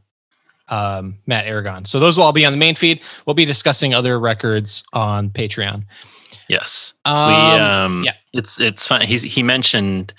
um, 0.68 1.18
Matt 1.26 1.46
Aragon. 1.46 1.84
So 1.84 1.98
those 1.98 2.16
will 2.16 2.24
all 2.24 2.32
be 2.32 2.44
on 2.44 2.52
the 2.52 2.58
main 2.58 2.74
feed. 2.74 3.00
We'll 3.26 3.34
be 3.34 3.44
discussing 3.44 3.94
other 3.94 4.18
records 4.18 4.84
on 4.92 5.30
Patreon. 5.30 5.84
Yes. 6.48 6.94
Um, 7.04 7.28
we 7.28 7.34
um 7.34 8.04
yeah. 8.04 8.14
it's 8.32 8.60
it's 8.60 8.86
fun. 8.86 9.00
He's 9.02 9.22
he 9.22 9.42
mentioned 9.42 10.12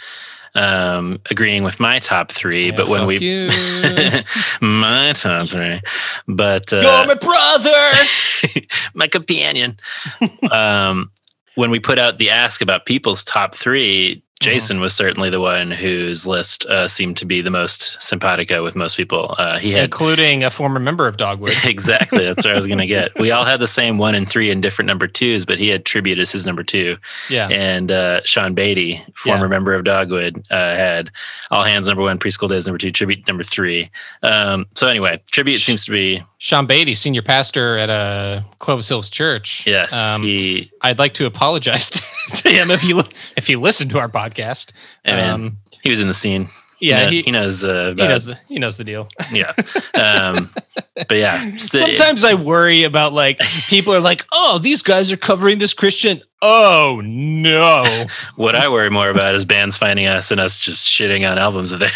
um 0.56 1.20
agreeing 1.32 1.64
with 1.64 1.80
my 1.80 2.00
top 2.00 2.32
three, 2.32 2.68
Yeah, 2.68 2.76
but 2.76 2.88
when 2.88 3.06
we 3.06 3.20
my 4.62 5.14
top 5.14 5.48
three. 5.48 5.82
But 6.28 6.72
uh 6.72 6.82
You're 6.82 7.08
my 7.08 7.16
brother. 7.16 8.62
my 8.94 9.08
companion. 9.08 9.80
um, 10.52 11.12
when 11.56 11.72
we 11.72 11.80
put 11.80 12.00
out 12.00 12.18
the 12.18 12.30
ask 12.30 12.62
about 12.62 12.86
people's 12.86 13.24
top 13.24 13.56
three, 13.56 14.24
Jason 14.44 14.80
was 14.80 14.94
certainly 14.94 15.30
the 15.30 15.40
one 15.40 15.72
whose 15.72 16.28
list 16.28 16.66
uh, 16.66 16.88
seemed 16.88 17.18
to 17.18 17.26
be 17.26 17.42
the 17.42 17.50
most 17.50 18.02
simpatico 18.02 18.64
with 18.64 18.76
most 18.76 18.98
people. 18.98 19.34
Uh, 19.38 19.58
he 19.58 19.72
had 19.72 19.86
including 19.86 20.44
a 20.44 20.50
former 20.50 20.80
member 20.80 21.08
of 21.08 21.18
Dogwood. 21.18 21.54
exactly 21.66 22.24
that's 22.26 22.44
what 22.44 22.52
I 22.52 22.56
was 22.56 22.68
going 22.68 22.80
to 22.80 22.88
get. 22.88 23.12
We 23.24 23.32
all 23.32 23.46
had 23.46 23.60
the 23.62 23.68
same 23.68 23.98
one 23.98 24.16
and 24.16 24.28
three 24.28 24.52
and 24.52 24.62
different 24.62 24.88
number 24.88 25.08
twos, 25.08 25.46
but 25.46 25.58
he 25.58 25.70
had 25.70 25.86
tribute 25.86 26.20
as 26.20 26.32
his 26.32 26.46
number 26.46 26.62
two. 26.64 26.98
Yeah. 27.30 27.48
And 27.50 27.90
uh, 27.90 28.22
Sean 28.26 28.54
Beatty, 28.54 29.02
former 29.16 29.46
Yeah. 29.46 29.50
member 29.50 29.74
of 29.74 29.86
Dogwood, 29.86 30.46
uh, 30.52 30.76
had 30.76 31.10
all 31.50 31.64
hands 31.64 31.88
number 31.88 32.04
one, 32.04 32.20
preschool 32.20 32.50
days 32.50 32.68
number 32.68 32.78
two, 32.78 32.92
tribute 32.92 33.26
number 33.28 33.44
three. 33.44 33.90
Um, 34.24 34.66
so 34.76 34.88
anyway, 34.88 35.22
tribute 35.32 35.60
seems 35.60 35.86
to 35.86 35.92
be 35.92 36.22
Sean 36.44 36.66
Beatty, 36.66 36.94
senior 36.94 37.22
pastor 37.22 37.78
at 37.78 37.90
uh, 37.90 38.42
Clovis 38.60 38.90
Hills 38.90 39.10
Church. 39.10 39.66
yes. 39.66 39.94
Um, 39.94 40.24
he 40.24 40.70
I'd 40.82 41.00
like 41.00 41.14
to 41.14 41.26
apologize 41.26 41.90
to 42.36 42.50
him 42.50 42.70
if 42.70 42.84
you 42.84 43.02
if 43.38 43.48
you 43.48 43.62
listen 43.62 43.88
to 43.88 43.98
our 43.98 44.10
podcast. 44.10 44.74
Um, 45.06 45.60
he 45.84 45.90
was 45.90 46.02
in 46.02 46.10
the 46.10 46.14
scene. 46.14 46.50
Yeah, 46.84 47.10
he, 47.10 47.22
he, 47.22 47.32
knows. 47.32 47.64
Uh, 47.64 47.94
he 47.96 48.08
knows 48.08 48.26
the 48.26 48.40
he 48.48 48.60
knows 48.60 48.78
the 48.78 48.84
deal. 48.84 49.08
yeah. 49.32 49.54
Um, 49.94 50.50
but 50.96 51.18
yeah, 51.18 51.56
Sometimes 51.58 52.24
I 52.24 52.34
worry 52.34 52.84
about 52.84 53.14
like 53.14 53.40
people 53.68 53.94
are 53.94 54.00
like, 54.00 54.26
"Oh, 54.32 54.60
these 54.60 54.84
guys 54.84 55.12
are 55.12 55.18
covering 55.18 55.60
this 55.60 55.74
Christian." 55.74 56.22
Oh 56.42 57.02
no! 57.04 58.06
what 58.36 58.56
I 58.56 58.68
worry 58.68 58.90
more 58.90 59.10
about 59.10 59.34
is 59.34 59.46
bands 59.46 59.78
finding 59.78 60.08
us 60.08 60.30
and 60.30 60.42
us 60.42 60.60
just 60.60 60.88
shitting 60.88 61.30
on 61.30 61.38
albums 61.38 61.72
of 61.72 61.80
theirs. 61.80 61.94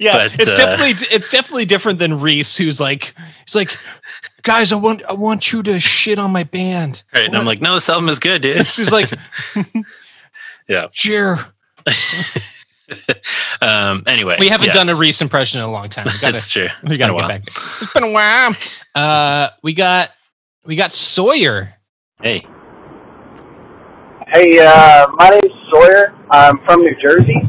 yeah, 0.00 0.12
But, 0.12 0.34
it's 0.34 0.48
uh, 0.48 0.56
definitely 0.56 1.06
it's 1.10 1.28
definitely 1.28 1.66
different 1.66 1.98
than 1.98 2.20
Reese, 2.20 2.56
who's 2.56 2.80
like, 2.80 3.14
he's 3.44 3.54
like, 3.54 3.70
guys, 4.42 4.72
I 4.72 4.76
want 4.76 5.02
I 5.04 5.12
want 5.12 5.52
you 5.52 5.62
to 5.64 5.78
shit 5.78 6.18
on 6.18 6.30
my 6.32 6.44
band. 6.44 7.02
right? 7.14 7.26
And 7.26 7.36
I'm 7.36 7.44
like, 7.44 7.60
no, 7.60 7.74
this 7.74 7.88
album 7.90 8.08
is 8.08 8.18
good, 8.18 8.40
dude. 8.42 8.56
Is 8.56 8.90
like, 8.90 9.12
Yeah. 10.66 10.86
sure. 10.92 11.46
um. 13.62 14.02
Anyway, 14.06 14.36
We 14.40 14.48
haven't 14.48 14.66
yes. 14.74 14.86
done 14.86 14.88
a 14.94 14.98
Reese 14.98 15.20
impression 15.22 15.60
in 15.60 15.66
a 15.66 15.70
long 15.70 15.88
time. 15.88 16.06
We 16.06 16.18
gotta, 16.20 16.36
It's 16.38 16.50
true. 16.50 16.68
we 16.82 16.88
It's 16.90 16.98
gotta 16.98 17.12
been 17.12 17.22
a 17.24 17.28
get 17.28 17.28
while. 17.28 17.28
back. 17.28 17.42
It's 17.46 17.92
been 17.92 18.02
a 18.04 18.10
while. 18.10 18.54
Uh, 18.94 19.48
we 19.62 19.74
got 19.74 20.10
we 20.64 20.76
got 20.76 20.92
Sawyer. 20.92 21.74
Hey, 22.22 22.46
Hey, 24.32 24.58
uh, 24.60 25.06
my 25.16 25.30
name's 25.30 25.54
Sawyer. 25.72 26.14
I'm 26.30 26.58
from 26.66 26.82
New 26.82 26.94
Jersey. 27.00 27.40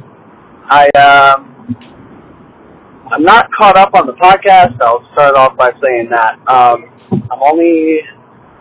I 0.70 0.88
um, 0.98 1.76
I'm 3.12 3.24
not 3.24 3.50
caught 3.60 3.78
up 3.78 3.90
on 3.96 4.06
the 4.08 4.14
podcast. 4.14 4.80
I'll 4.82 5.06
start 5.14 5.36
off 5.36 5.58
by 5.58 5.70
saying 5.84 6.10
that 6.12 6.36
um, 6.48 6.86
I'm 7.12 7.40
only 7.52 8.00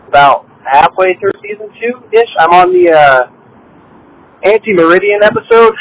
about 0.07 0.47
halfway 0.65 1.07
through 1.19 1.31
season 1.41 1.69
two 1.79 2.03
ish. 2.11 2.27
I'm 2.39 2.49
on 2.49 2.73
the 2.73 2.91
uh, 2.91 3.21
Anti 4.43 4.73
Meridian 4.73 5.23
episode, 5.23 5.73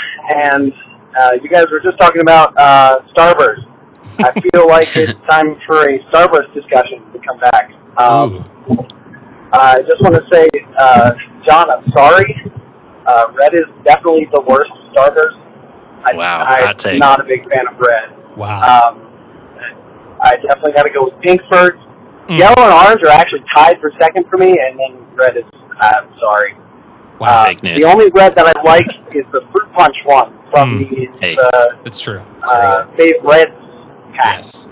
and 0.44 0.72
uh, 1.18 1.32
you 1.42 1.48
guys 1.48 1.66
were 1.70 1.80
just 1.80 1.98
talking 1.98 2.20
about 2.22 2.52
uh, 2.56 2.96
Starburst. 3.16 3.64
I 4.18 4.32
feel 4.52 4.66
like 4.68 4.88
it's 4.96 5.18
time 5.28 5.56
for 5.66 5.88
a 5.88 5.98
Starburst 6.10 6.52
discussion 6.54 7.04
to 7.12 7.18
come 7.26 7.38
back. 7.38 7.70
Um, 7.98 8.44
I 9.52 9.78
just 9.82 10.00
want 10.02 10.14
to 10.14 10.24
say, 10.32 10.46
uh, 10.78 11.10
John, 11.46 11.70
I'm 11.70 11.84
sorry. 11.96 12.36
Uh, 13.06 13.24
Red 13.34 13.54
is 13.54 13.66
definitely 13.84 14.28
the 14.32 14.42
worst 14.42 14.70
starters. 14.92 15.34
I, 16.04 16.14
Wow, 16.14 16.44
I'm 16.46 16.76
take. 16.76 16.98
not 16.98 17.20
a 17.20 17.24
big 17.24 17.40
fan 17.48 17.66
of 17.66 17.78
Red. 17.78 18.36
Wow. 18.36 18.60
Um, 18.60 19.08
I 20.20 20.34
definitely 20.46 20.72
got 20.72 20.82
to 20.82 20.90
go 20.90 21.04
with 21.04 21.14
Pinkford. 21.22 21.78
Mm. 22.28 22.38
Yellow 22.38 22.62
and 22.62 22.72
orange 22.72 23.00
are 23.04 23.10
actually 23.10 23.42
tied 23.56 23.80
for 23.80 23.90
second 24.00 24.26
for 24.28 24.36
me, 24.36 24.50
and 24.50 24.78
then 24.78 25.06
red 25.16 25.36
is. 25.36 25.44
I'm 25.80 26.10
sorry. 26.20 26.56
Wow. 27.20 27.26
Uh, 27.42 27.46
fake 27.46 27.62
news. 27.62 27.84
The 27.84 27.90
only 27.90 28.10
red 28.14 28.34
that 28.36 28.46
I 28.46 28.62
like 28.62 28.86
is 29.14 29.24
the 29.32 29.40
fruit 29.52 29.72
punch 29.76 29.96
one 30.04 30.32
from 30.50 30.84
Mm. 30.86 31.12
the 31.12 31.18
Hey. 31.20 31.36
uh, 31.36 31.76
That's 31.84 32.00
true. 32.00 32.22
That's 32.40 32.52
very 32.52 32.66
uh, 32.66 32.84
good. 32.96 32.98
Fave 33.22 33.24
Reds 33.24 33.50
pack, 34.16 34.36
Yes. 34.36 34.68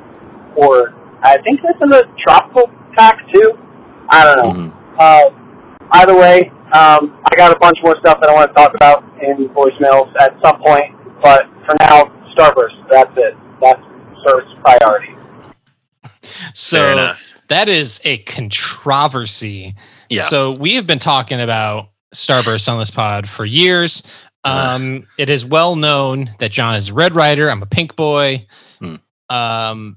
or 0.56 0.94
I 1.22 1.36
think 1.42 1.60
that's 1.62 1.80
in 1.82 1.90
the 1.90 2.04
tropical 2.26 2.70
pack 2.96 3.18
too. 3.32 3.58
I 4.10 4.24
don't 4.24 4.36
know. 4.36 4.52
Mhm. 4.52 4.72
Uh, 4.98 5.30
either 5.92 6.16
way, 6.16 6.50
um, 6.72 7.18
I 7.24 7.36
got 7.36 7.54
a 7.54 7.58
bunch 7.58 7.76
more 7.82 7.96
stuff 8.00 8.20
that 8.20 8.30
I 8.30 8.34
want 8.34 8.48
to 8.48 8.54
talk 8.54 8.74
about 8.74 9.04
in 9.20 9.48
voicemails 9.50 10.10
at 10.20 10.32
some 10.44 10.60
point. 10.64 10.94
But 11.22 11.42
for 11.66 11.74
now, 11.80 12.04
Starburst. 12.36 12.76
That's 12.90 13.10
it. 13.16 13.34
That's 13.62 13.80
first 14.26 14.60
priority. 14.62 15.14
Fair 16.02 16.10
So 16.54 16.92
enough. 16.92 17.38
that 17.48 17.68
is 17.68 18.00
a 18.04 18.18
controversy. 18.18 19.74
Yeah. 20.08 20.24
So 20.24 20.50
we 20.52 20.74
have 20.74 20.86
been 20.86 20.98
talking 20.98 21.40
about 21.40 21.88
Starburst 22.14 22.70
on 22.70 22.78
this 22.78 22.90
pod 22.90 23.28
for 23.28 23.44
years. 23.44 24.02
Um, 24.44 25.08
it 25.18 25.28
is 25.28 25.44
well 25.44 25.74
known 25.74 26.30
that 26.38 26.52
John 26.52 26.76
is 26.76 26.90
a 26.90 26.94
Red 26.94 27.16
Rider. 27.16 27.50
I'm 27.50 27.62
a 27.62 27.66
Pink 27.66 27.96
Boy. 27.96 28.46
Hmm. 28.78 28.96
Um, 29.28 29.96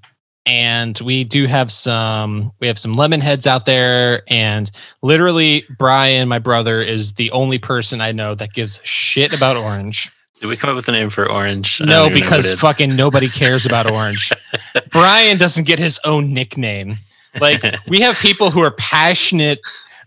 and 0.50 1.00
we 1.02 1.24
do 1.24 1.46
have 1.46 1.72
some 1.72 2.52
we 2.60 2.68
have 2.68 2.80
some 2.80 2.96
lemon 2.96 3.22
heads 3.22 3.46
out 3.46 3.66
there 3.66 4.24
and 4.28 4.72
literally 5.02 5.64
brian 5.78 6.28
my 6.28 6.40
brother 6.40 6.82
is 6.82 7.14
the 7.14 7.30
only 7.32 7.60
person 7.60 8.02
i 8.02 8.12
know 8.12 8.34
that 8.36 8.54
gives 8.54 8.80
shit 8.84 9.34
about 9.34 9.56
orange 9.56 10.12
Did 10.40 10.48
we 10.48 10.56
come 10.56 10.70
up 10.70 10.78
with 10.78 10.88
a 10.88 10.94
name 10.94 11.10
for 11.10 11.30
Orange? 11.30 11.82
No 11.82 11.86
even 11.86 11.90
know 11.90 12.08
who 12.08 12.14
because 12.14 12.54
fucking 12.54 12.96
nobody 12.96 13.28
cares 13.28 13.66
about 13.66 13.92
orange 13.92 14.32
brian 14.90 15.38
doesn't 15.38 15.66
get 15.66 15.80
his 15.80 16.00
own 16.06 16.34
nickname 16.34 16.98
like 17.42 17.62
we 17.88 18.00
have 18.00 18.18
people 18.18 18.50
who 18.50 18.62
are 18.62 18.72
passionate 18.72 19.60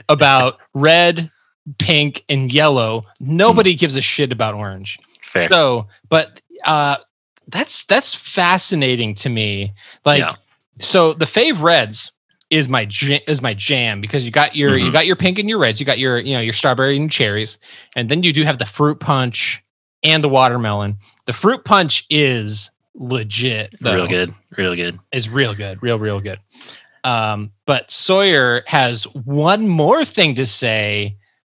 about 0.08 0.58
red 0.74 1.30
pink 1.78 2.24
and 2.28 2.52
yellow 2.52 3.04
nobody 3.20 3.74
gives 3.74 3.94
a 3.96 4.00
shit 4.00 4.32
about 4.32 4.54
orange 4.54 4.98
Fair. 5.20 5.48
so 5.50 5.86
but 6.08 6.40
uh 6.64 6.96
that's 7.48 7.84
that's 7.84 8.14
fascinating 8.14 9.14
to 9.14 9.28
me 9.28 9.72
like 10.04 10.20
Yeah. 10.20 10.34
so 10.80 11.12
the 11.12 11.24
fave 11.24 11.62
reds 11.62 12.10
is 12.50 12.68
my 12.68 12.88
is 13.28 13.40
my 13.40 13.54
jam 13.54 14.00
because 14.00 14.24
you 14.24 14.30
got 14.30 14.56
your 14.56 14.76
you 14.76 14.90
Mhm. 14.90 14.92
got 14.92 15.06
your 15.06 15.16
pink 15.16 15.38
and 15.38 15.48
your 15.48 15.58
reds 15.58 15.78
you 15.78 15.86
got 15.86 15.98
your 15.98 16.18
you 16.18 16.34
know 16.34 16.40
your 16.40 16.52
strawberry 16.52 16.96
and 16.96 17.10
cherries 17.10 17.58
and 17.96 18.08
then 18.08 18.22
you 18.24 18.32
do 18.32 18.42
have 18.44 18.58
the 18.58 18.66
fruit 18.66 18.98
punch 19.00 19.62
and 20.02 20.22
the 20.24 20.28
watermelon 20.28 20.96
the 21.26 21.32
fruit 21.32 21.64
punch 21.64 22.04
is 22.10 22.70
legit 22.94 23.74
though 23.80 23.94
Real 23.94 24.06
good. 24.08 24.34
Real 24.58 24.74
good. 24.74 24.98
is 25.12 25.28
real 25.28 25.54
good, 25.54 25.80
real, 25.82 25.98
real 25.98 26.20
good. 26.20 26.38
Um, 27.04 27.52
but 27.66 27.90
Sawyer 27.90 28.62
has 28.66 29.04
one 29.04 29.66
more 29.66 30.04
thing 30.04 30.34
to 30.34 30.44
say. 30.46 31.16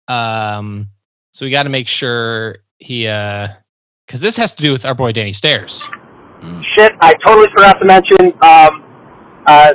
Um, 0.09 0.89
so 1.33 1.47
we 1.47 1.51
got 1.51 1.65
to 1.65 1.69
make 1.69 1.89
sure 1.89 2.59
he, 2.79 3.07
uh, 3.07 3.49
because 4.07 4.21
this 4.21 4.37
has 4.37 4.55
to 4.55 4.63
do 4.63 4.73
with 4.73 4.85
our 4.85 4.95
boy 4.95 5.13
Danny 5.13 5.33
Stairs. 5.33 5.89
shit, 6.77 6.93
I 7.01 7.15
totally 7.25 7.49
forgot 7.57 7.79
to 7.79 7.85
mention. 7.85 8.27
Um, 8.43 8.85
uh, 9.47 9.73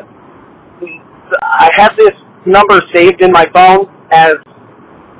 I 1.43 1.69
have 1.77 1.95
this 1.95 2.11
number 2.45 2.79
saved 2.93 3.23
in 3.23 3.31
my 3.31 3.45
phone 3.53 3.91
as 4.11 4.35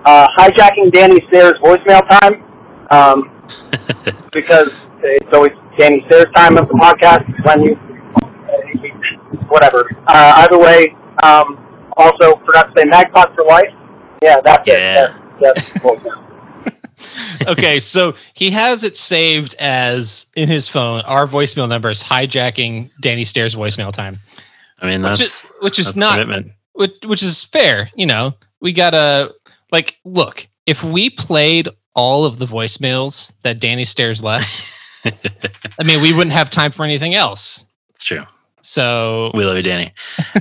uh, 0.06 0.28
hijacking 0.38 0.92
Danny 0.92 1.20
Stairs 1.30 1.54
voicemail 1.64 2.08
time 2.10 2.44
um, 2.92 3.32
because 4.32 4.88
it's 5.02 5.34
always 5.34 5.52
Danny 5.78 6.04
Stairs 6.08 6.26
time 6.36 6.58
of 6.58 6.68
the 6.68 6.76
podcast 6.76 7.26
when 7.46 7.66
you 7.66 7.78
whatever. 9.50 9.90
Uh, 10.08 10.46
either 10.48 10.60
way, 10.60 10.88
um, 11.24 11.58
also 11.98 12.38
forgot 12.46 12.68
to 12.68 12.74
say 12.78 12.86
Magpod 12.86 13.34
for 13.36 13.46
life. 13.46 13.74
Yeah, 14.24 14.42
that's 14.42 14.64
Yeah. 14.68 15.06
it. 15.06 15.14
That's, 15.42 15.74
that's 15.74 15.84
voicemail. 15.84 16.24
okay, 17.48 17.80
so 17.80 18.14
he 18.34 18.50
has 18.52 18.84
it 18.84 18.98
saved 18.98 19.56
as 19.60 20.26
in 20.36 20.50
his 20.50 20.68
phone. 20.68 21.02
Our 21.02 21.28
voicemail 21.28 21.70
number 21.70 21.90
is 21.90 22.02
hijacking 22.02 22.90
Danny 23.02 23.24
Stairs 23.24 23.56
voicemail 23.56 23.92
time, 23.94 24.20
I 24.80 24.90
mean, 24.90 25.04
Which 25.04 25.22
is- 25.22 25.58
which 25.62 25.80
is 25.80 25.88
that's 25.88 25.98
not- 25.98 26.14
commitment. 26.20 26.52
which, 26.74 26.94
which 27.06 27.24
is 27.24 27.44
fair. 27.44 27.92
You 27.96 28.06
know, 28.08 28.34
we 28.62 28.74
gotta 28.74 29.34
like 29.72 29.98
look. 30.06 30.48
If 30.66 30.84
we 30.84 31.10
played 31.10 31.70
all 31.96 32.26
of 32.26 32.40
the 32.40 32.46
voicemails 32.46 33.32
that 33.44 33.60
Danny 33.60 33.86
Stairs 33.86 34.24
left, 34.24 34.72
I 35.06 35.84
mean, 35.86 36.02
we 36.02 36.14
wouldn't 36.14 36.34
have 36.34 36.50
time 36.50 36.72
for 36.72 36.84
anything 36.84 37.16
else. 37.16 37.64
It's 37.90 38.04
true. 38.06 38.26
So 38.64 39.32
We 39.34 39.46
love 39.46 39.56
you, 39.56 39.64
Danny. 39.64 39.94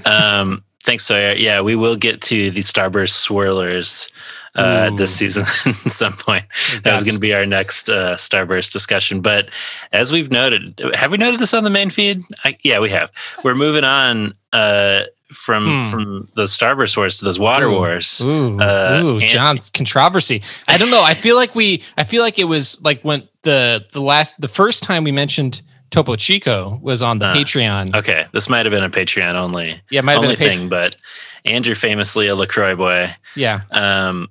um, 0.04 0.64
thanks, 0.86 1.04
Sawyer. 1.04 1.34
Yeah, 1.34 1.60
we 1.60 1.76
will 1.76 1.96
get 1.96 2.22
to 2.22 2.50
the 2.50 2.60
Starburst 2.62 3.12
Swirlers 3.28 4.10
uh, 4.54 4.88
Ooh. 4.90 4.96
this 4.96 5.14
season 5.14 5.42
at 5.66 5.74
some 5.92 6.14
point. 6.14 6.44
That 6.84 6.94
was 6.94 7.02
going 7.04 7.14
to 7.16 7.20
be 7.20 7.34
our 7.34 7.44
next 7.44 7.90
uh, 7.90 8.16
Starburst 8.16 8.72
discussion. 8.72 9.20
But 9.20 9.50
as 9.92 10.12
we've 10.12 10.30
noted, 10.30 10.80
have 10.94 11.10
we 11.10 11.18
noted 11.18 11.40
this 11.40 11.52
on 11.52 11.64
the 11.64 11.70
main 11.70 11.90
feed? 11.90 12.22
I, 12.44 12.56
yeah, 12.62 12.78
we 12.78 12.88
have. 12.90 13.12
We're 13.44 13.54
moving 13.54 13.84
on 13.84 14.32
uh, 14.54 15.02
from 15.32 15.82
Hmm. 15.82 15.90
from 15.90 16.28
the 16.34 16.44
Starburst 16.44 16.96
Wars 16.96 17.18
to 17.18 17.24
those 17.26 17.38
Water 17.38 17.66
Ooh. 17.66 17.72
Wars. 17.74 18.22
Ooh, 18.24 18.58
Uh, 18.60 19.00
ooh, 19.02 19.18
and- 19.18 19.28
John 19.28 19.60
controversy. 19.74 20.42
I 20.68 20.78
don't 20.78 20.90
know. 20.90 21.02
I 21.02 21.14
feel 21.14 21.36
like 21.36 21.54
we. 21.54 21.82
I 21.98 22.04
feel 22.04 22.22
like 22.22 22.38
it 22.38 22.44
was 22.44 22.80
like 22.82 23.02
when 23.02 23.28
the 23.42 23.84
the 23.92 24.00
last 24.00 24.34
the 24.40 24.48
first 24.48 24.82
time 24.84 25.02
we 25.04 25.12
mentioned 25.12 25.62
Topo 25.90 26.16
Chico 26.16 26.78
was 26.82 27.02
on 27.02 27.18
the 27.18 27.26
Uh, 27.26 27.34
Patreon. 27.34 27.94
Okay, 27.96 28.26
this 28.32 28.48
might 28.48 28.66
have 28.66 28.70
been 28.72 28.84
a 28.84 28.90
Patreon 28.90 29.34
only 29.34 29.80
Yeah, 29.90 30.00
might 30.02 30.12
have 30.12 30.22
been 30.22 30.30
a 30.30 30.34
Patreon. 30.34 30.56
thing, 30.58 30.68
but 30.68 30.96
Andrew 31.44 31.74
famously 31.74 32.26
a 32.26 32.34
Lacroix 32.34 32.74
boy. 32.74 33.14
Yeah, 33.34 33.60
Um, 33.70 34.28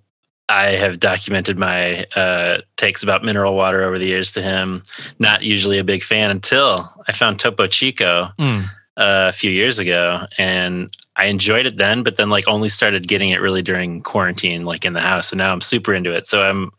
I 0.47 0.71
have 0.73 0.99
documented 0.99 1.57
my 1.57 2.05
uh, 2.15 2.59
takes 2.77 3.01
about 3.01 3.23
mineral 3.23 3.55
water 3.55 3.83
over 3.83 3.97
the 3.97 4.05
years 4.05 4.31
to 4.33 4.41
him. 4.43 4.83
Not 5.17 5.41
usually 5.41 5.79
a 5.79 5.83
big 5.83 6.03
fan 6.03 6.29
until 6.29 6.93
I 7.07 7.13
found 7.13 7.39
Topo 7.39 7.65
Chico 7.67 8.29
Mm. 8.37 8.65
uh, 8.97 9.27
a 9.29 9.31
few 9.33 9.49
years 9.49 9.79
ago, 9.79 10.25
and 10.37 10.95
I 11.15 11.25
enjoyed 11.27 11.65
it 11.65 11.77
then. 11.77 12.03
But 12.03 12.17
then, 12.17 12.29
like, 12.29 12.47
only 12.47 12.69
started 12.69 13.07
getting 13.07 13.29
it 13.31 13.41
really 13.41 13.61
during 13.63 14.01
quarantine, 14.01 14.65
like 14.65 14.85
in 14.85 14.93
the 14.93 15.01
house, 15.01 15.31
and 15.31 15.39
now 15.39 15.51
I'm 15.51 15.61
super 15.61 15.93
into 15.95 16.11
it. 16.11 16.27
So 16.27 16.41
I'm 16.43 16.71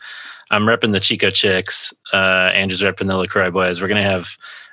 I'm 0.52 0.62
repping 0.62 0.92
the 0.92 1.00
Chico 1.00 1.30
chicks. 1.30 1.92
Uh, 2.12 2.52
Andrew's 2.54 2.82
repping 2.82 3.10
the 3.10 3.16
Lacroix 3.16 3.50
boys. 3.50 3.80
We're 3.82 3.88
gonna 3.88 4.02
have 4.04 4.28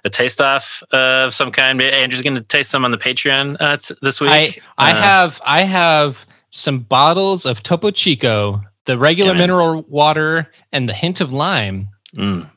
a 0.06 0.10
taste 0.10 0.42
off 0.42 0.84
of 0.92 1.34
some 1.34 1.52
kind. 1.52 1.82
Andrew's 1.82 2.22
gonna 2.22 2.42
taste 2.42 2.70
some 2.72 2.84
on 2.86 2.92
the 2.92 2.98
Patreon 2.98 3.58
uh, 3.60 3.78
this 4.02 4.20
week. 4.22 4.62
I 4.78 4.92
Uh, 4.92 4.96
have 5.02 5.42
I 5.46 5.64
have 5.64 6.26
some 6.50 6.80
bottles 6.80 7.46
of 7.46 7.64
Topo 7.64 7.90
Chico, 7.92 8.62
the 8.86 8.98
regular 8.98 9.32
Yeah, 9.34 9.40
mineral 9.40 9.82
water, 9.88 10.52
and 10.72 10.88
the 10.88 10.94
hint 10.94 11.20
of 11.22 11.32
lime 11.34 11.90
mm. 12.16 12.50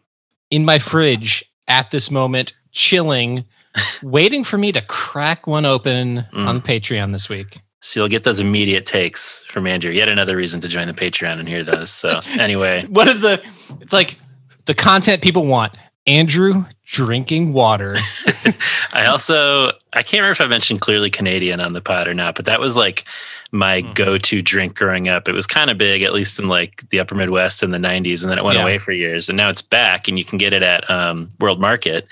in 0.51 0.65
my 0.65 0.79
fridge 0.79 1.45
at 1.69 1.91
this 1.91 2.11
moment, 2.11 2.53
chilling, 2.73 3.45
waiting 4.03 4.45
for 4.45 4.59
me 4.59 4.73
to 4.73 4.81
crack 4.83 5.47
one 5.47 5.65
open 5.65 6.27
Mm. 6.33 6.47
on 6.47 6.61
Patreon 6.61 7.13
this 7.13 7.29
week. 7.29 7.61
So 7.81 8.01
you'll 8.01 8.09
get 8.09 8.25
those 8.25 8.41
immediate 8.41 8.87
takes 8.87 9.45
from 9.49 9.67
Andrew. 9.67 9.93
Yet 9.93 10.09
another 10.09 10.37
reason 10.37 10.61
to 10.63 10.69
join 10.69 10.89
the 10.89 10.95
Patreon 10.95 11.39
and 11.39 11.49
hear 11.49 11.63
those. 11.63 11.91
So 11.91 12.21
anyway, 12.39 12.85
What 12.89 13.07
is 13.09 13.21
the? 13.21 13.41
It's 13.81 13.93
like 13.93 14.17
the 14.65 14.75
content 14.75 15.23
people 15.23 15.47
want. 15.47 15.75
Andrew 16.07 16.65
drinking 16.85 17.53
water. 17.53 17.97
I 18.93 19.07
also 19.07 19.69
I 19.93 20.03
can't 20.03 20.21
remember 20.23 20.31
if 20.33 20.41
I 20.41 20.47
mentioned 20.47 20.81
clearly 20.81 21.11
Canadian 21.11 21.61
on 21.61 21.73
the 21.73 21.81
pod 21.81 22.07
or 22.07 22.15
not, 22.15 22.37
but 22.37 22.47
that 22.47 22.61
was 22.61 22.77
like 22.77 23.05
my 23.53 23.83
Mhm. 23.83 23.95
go-to 23.95 24.43
drink 24.43 24.77
growing 24.77 25.09
up. 25.09 25.29
It 25.29 25.33
was 25.33 25.47
kind 25.47 25.71
of 25.71 25.79
big, 25.79 26.03
at 26.03 26.13
least 26.13 26.39
in 26.39 26.49
like 26.49 26.89
the 26.91 27.01
upper 27.01 27.15
Midwest 27.15 27.63
in 27.63 27.71
the 27.73 27.79
'90s, 27.79 28.23
and 28.23 28.31
then 28.31 28.39
it 28.39 28.45
went 28.45 28.57
Yeah. 28.59 28.63
away 28.63 28.79
for 28.79 28.93
years, 28.93 29.29
and 29.29 29.37
now 29.37 29.49
it's 29.49 29.63
back, 29.63 30.07
and 30.09 30.19
you 30.19 30.25
can 30.25 30.39
get 30.39 30.53
it 30.53 30.63
at 30.63 30.89
um, 30.91 31.29
World 31.41 31.61
Market, 31.61 32.07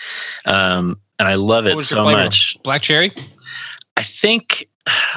um, 0.47 0.99
and 1.19 1.29
I 1.29 1.35
love 1.35 1.67
it 1.67 1.81
so 1.83 2.03
much. 2.05 2.57
Black 2.65 2.83
cherry. 2.83 3.13
I 3.97 4.03
think. 4.03 4.67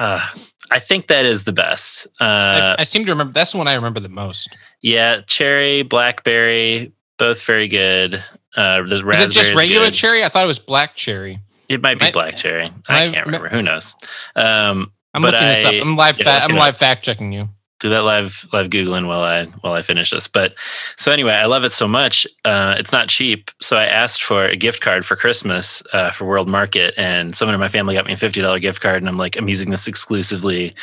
I 0.70 0.78
think 0.80 1.06
that 1.06 1.24
is 1.24 1.44
the 1.44 1.52
best. 1.52 2.06
Uh, 2.20 2.24
I, 2.24 2.76
I 2.80 2.84
seem 2.84 3.06
to 3.06 3.12
remember. 3.12 3.32
That's 3.32 3.52
the 3.52 3.58
one 3.58 3.68
I 3.68 3.74
remember 3.74 4.00
the 4.00 4.08
most. 4.10 4.54
Yeah, 4.82 5.22
cherry, 5.26 5.82
blackberry, 5.82 6.92
both 7.18 7.42
very 7.44 7.68
good. 7.68 8.22
Uh, 8.58 8.82
Is 8.90 9.00
it 9.00 9.30
just 9.30 9.54
regular 9.54 9.86
good. 9.86 9.94
cherry? 9.94 10.24
I 10.24 10.28
thought 10.28 10.44
it 10.44 10.48
was 10.48 10.58
black 10.58 10.96
cherry. 10.96 11.38
It 11.68 11.80
might 11.82 11.98
be 11.98 12.06
I- 12.06 12.12
black 12.12 12.36
cherry. 12.36 12.70
I, 12.88 13.02
I- 13.04 13.10
can't 13.10 13.26
remember. 13.26 13.48
Who 13.48 13.62
knows? 13.62 13.94
Um, 14.36 14.92
I'm 15.14 15.22
looking 15.22 15.40
this 15.40 15.64
up. 15.64 15.72
I- 15.72 15.80
I'm 15.80 15.96
live. 15.96 16.18
yeah, 16.18 16.24
fa- 16.24 16.44
I'm 16.52 16.56
live 16.56 16.76
fact 16.76 17.04
checking 17.04 17.32
you. 17.32 17.48
do 17.80 17.88
that 17.90 18.02
live 18.02 18.48
live 18.52 18.68
googling 18.70 19.06
while 19.06 19.22
I 19.22 19.44
while 19.62 19.72
I 19.72 19.82
finish 19.82 20.10
this. 20.10 20.26
But 20.28 20.54
so 20.96 21.12
anyway, 21.12 21.32
I 21.34 21.46
love 21.46 21.62
it 21.64 21.70
so 21.72 21.86
much. 21.86 22.26
Uh, 22.44 22.74
it's 22.78 22.90
not 22.92 23.08
cheap, 23.08 23.50
so 23.60 23.76
I 23.76 23.84
asked 23.86 24.22
for 24.24 24.44
a 24.46 24.56
gift 24.56 24.80
card 24.80 25.06
for 25.06 25.14
Christmas 25.16 25.82
uh, 25.92 26.10
for 26.10 26.24
World 26.26 26.48
Market, 26.48 26.94
and 26.98 27.36
someone 27.36 27.54
in 27.54 27.60
my 27.60 27.68
family 27.68 27.94
got 27.94 28.06
me 28.06 28.12
a 28.14 28.16
fifty 28.16 28.40
dollar 28.42 28.58
gift 28.58 28.80
card, 28.80 28.96
and 29.02 29.08
I'm 29.08 29.16
like, 29.18 29.36
I'm 29.38 29.48
using 29.48 29.70
this 29.70 29.86
exclusively 29.86 30.74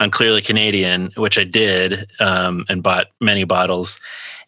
on 0.00 0.10
Clearly 0.10 0.42
Canadian, 0.42 1.12
which 1.16 1.38
I 1.38 1.44
did, 1.44 2.08
um, 2.18 2.64
and 2.68 2.82
bought 2.82 3.06
many 3.20 3.44
bottles, 3.44 4.00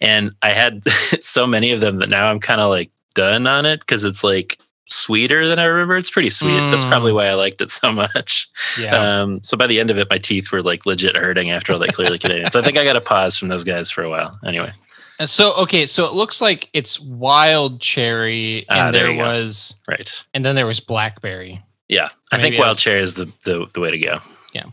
and 0.02 0.34
I 0.42 0.50
had 0.50 0.82
so 1.22 1.46
many 1.46 1.72
of 1.72 1.80
them 1.80 1.96
that 2.00 2.10
now 2.10 2.28
I'm 2.28 2.40
kind 2.40 2.60
of 2.60 2.68
like 2.68 2.90
done 3.14 3.46
on 3.46 3.64
it 3.64 3.80
because 3.80 4.04
it's 4.04 4.22
like 4.22 4.58
sweeter 4.88 5.48
than 5.48 5.58
I 5.58 5.64
remember. 5.64 5.96
It's 5.96 6.10
pretty 6.10 6.28
sweet. 6.30 6.58
That's 6.70 6.84
Mm. 6.84 6.88
probably 6.90 7.12
why 7.14 7.26
I 7.28 7.34
liked 7.34 7.60
it 7.62 7.70
so 7.70 7.90
much. 7.92 8.48
Yeah. 8.78 9.20
Um, 9.22 9.42
so 9.42 9.56
by 9.56 9.66
the 9.66 9.80
end 9.80 9.90
of 9.90 9.96
it, 9.98 10.08
my 10.10 10.18
teeth 10.18 10.52
were 10.52 10.62
like 10.62 10.84
legit 10.84 11.16
hurting 11.16 11.50
after 11.50 11.72
all 11.72 11.78
that 11.78 11.94
clearly 11.94 12.18
Canadian. 12.18 12.50
So 12.50 12.60
I 12.60 12.62
think 12.62 12.76
I 12.76 12.84
got 12.84 12.96
a 12.96 13.00
pause 13.00 13.38
from 13.38 13.48
those 13.48 13.64
guys 13.64 13.90
for 13.90 14.02
a 14.02 14.10
while. 14.10 14.38
Anyway, 14.44 14.72
And 15.18 15.28
so 15.30 15.54
okay, 15.62 15.86
so 15.86 16.04
it 16.04 16.12
looks 16.12 16.40
like 16.42 16.68
it's 16.74 17.00
wild 17.00 17.80
cherry, 17.80 18.66
and 18.68 18.80
Ah, 18.80 18.90
there 18.90 19.04
there 19.04 19.12
you 19.12 19.20
go. 19.22 19.26
was, 19.26 19.74
right. 19.88 20.24
and 20.34 20.44
then 20.44 20.54
there 20.56 20.66
was 20.66 20.80
blackberry. 20.80 21.62
Yeah. 21.88 22.08
I 22.32 22.38
think 22.38 22.56
I 22.56 22.58
wild 22.60 22.74
was- 22.76 22.82
cherry 22.82 23.00
is 23.00 23.14
the, 23.14 23.30
the, 23.44 23.66
the 23.72 23.80
way 23.80 23.90
to 23.92 23.98
go. 23.98 24.18
Yeah. 24.52 24.64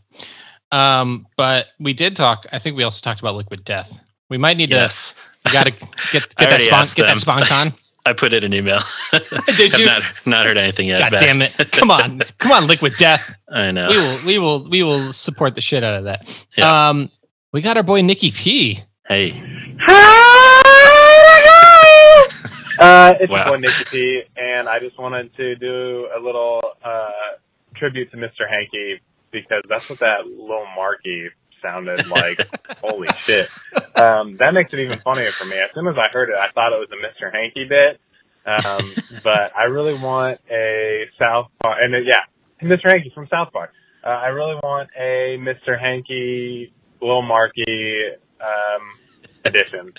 Um, 0.72 1.28
but 1.38 1.68
we 1.80 1.94
did 1.94 2.16
talk. 2.16 2.46
I 2.52 2.60
think 2.60 2.76
we 2.78 2.84
also 2.84 3.02
talked 3.02 3.20
about 3.22 3.36
liquid 3.36 3.64
death. 3.64 3.98
We 4.30 4.38
might 4.38 4.58
need 4.58 4.70
Yes. 4.70 5.14
to. 5.14 5.20
You 5.48 5.54
got 5.54 5.64
to 5.66 5.72
get 5.72 5.82
get 6.12 6.30
that 6.38 6.48
already 6.48 6.64
spon- 6.66 6.86
get 6.96 7.04
that 7.04 7.08
them. 7.08 7.18
spawn 7.18 7.44
con. 7.44 7.74
I 8.06 8.14
put 8.14 8.32
it 8.34 8.44
in 8.44 8.54
email. 8.54 8.80
Did 9.58 9.78
you? 9.78 9.86
Not, 9.86 10.04
not 10.26 10.46
heard 10.48 10.58
anything 10.58 10.88
yet. 10.88 11.00
God 11.00 11.12
back. 11.12 11.20
damn 11.20 11.42
it! 11.42 11.54
Come 11.74 11.92
on, 11.92 12.22
come 12.40 12.52
on, 12.52 12.66
liquid 12.66 12.94
death. 12.98 13.34
I 13.52 13.72
know. 13.72 13.90
We 13.90 13.98
will, 13.98 14.20
we 14.26 14.40
will, 14.40 14.70
we 14.70 14.84
will 14.84 15.14
support 15.14 15.54
the 15.56 15.62
shit 15.62 15.84
out 15.84 15.96
of 15.96 16.04
that. 16.06 16.46
Yeah. 16.58 16.90
Um, 16.90 17.12
we 17.52 17.62
got 17.62 17.76
our 17.78 17.84
boy 17.84 18.02
Nikki 18.02 18.32
P. 18.32 18.84
Hey. 19.08 19.32
Uh, 22.82 23.14
it's 23.20 23.30
Wow. 23.30 23.38
your 23.44 23.46
boy 23.54 23.58
Nicky 23.60 23.84
P, 23.92 24.22
and 24.38 24.70
I 24.70 24.80
just 24.80 24.98
wanted 24.98 25.36
to 25.36 25.56
do 25.58 26.08
a 26.16 26.20
little 26.24 26.62
uh, 26.84 27.10
tribute 27.76 28.10
to 28.12 28.18
Mr. 28.18 28.48
Hanky 28.50 29.02
because 29.32 29.64
that's 29.68 29.90
what 29.90 30.00
that 30.00 30.26
little 30.26 30.66
Marky 30.76 31.28
sounded 31.62 32.08
like. 32.12 32.40
Holy 32.82 33.08
shit! 33.20 33.50
Um, 33.96 34.38
that 34.38 34.54
makes 34.54 34.74
it 34.74 34.80
even 34.80 35.00
funnier 35.00 35.32
for 35.32 35.46
me. 35.46 35.58
As 35.58 35.72
soon 35.74 35.88
as 35.88 35.96
I 35.98 36.12
heard 36.12 36.30
it, 36.30 36.36
I 36.36 36.52
thought 36.52 36.74
it 36.74 36.80
was 36.80 36.90
a 36.92 36.98
Mr. 36.98 37.32
Hanky 37.32 37.66
bit, 37.66 38.00
um, 38.46 38.94
but 39.24 39.56
I 39.56 39.64
really 39.64 39.96
want 39.96 40.40
a 40.50 41.06
South 41.18 41.48
Park, 41.62 41.78
and 41.82 41.96
uh, 41.96 42.00
yeah, 42.00 42.24
Mr. 42.62 42.90
Hanky 42.92 43.12
from 43.14 43.28
South 43.30 43.52
Park. 43.52 43.72
Uh, 44.04 44.10
I 44.10 44.28
really 44.28 44.56
want 44.56 44.90
a 44.98 45.38
Mr. 45.40 45.80
Hanky, 45.80 46.74
Lil 47.02 47.22
Marky 47.22 48.12
um, 48.40 48.82
edition. 49.44 49.94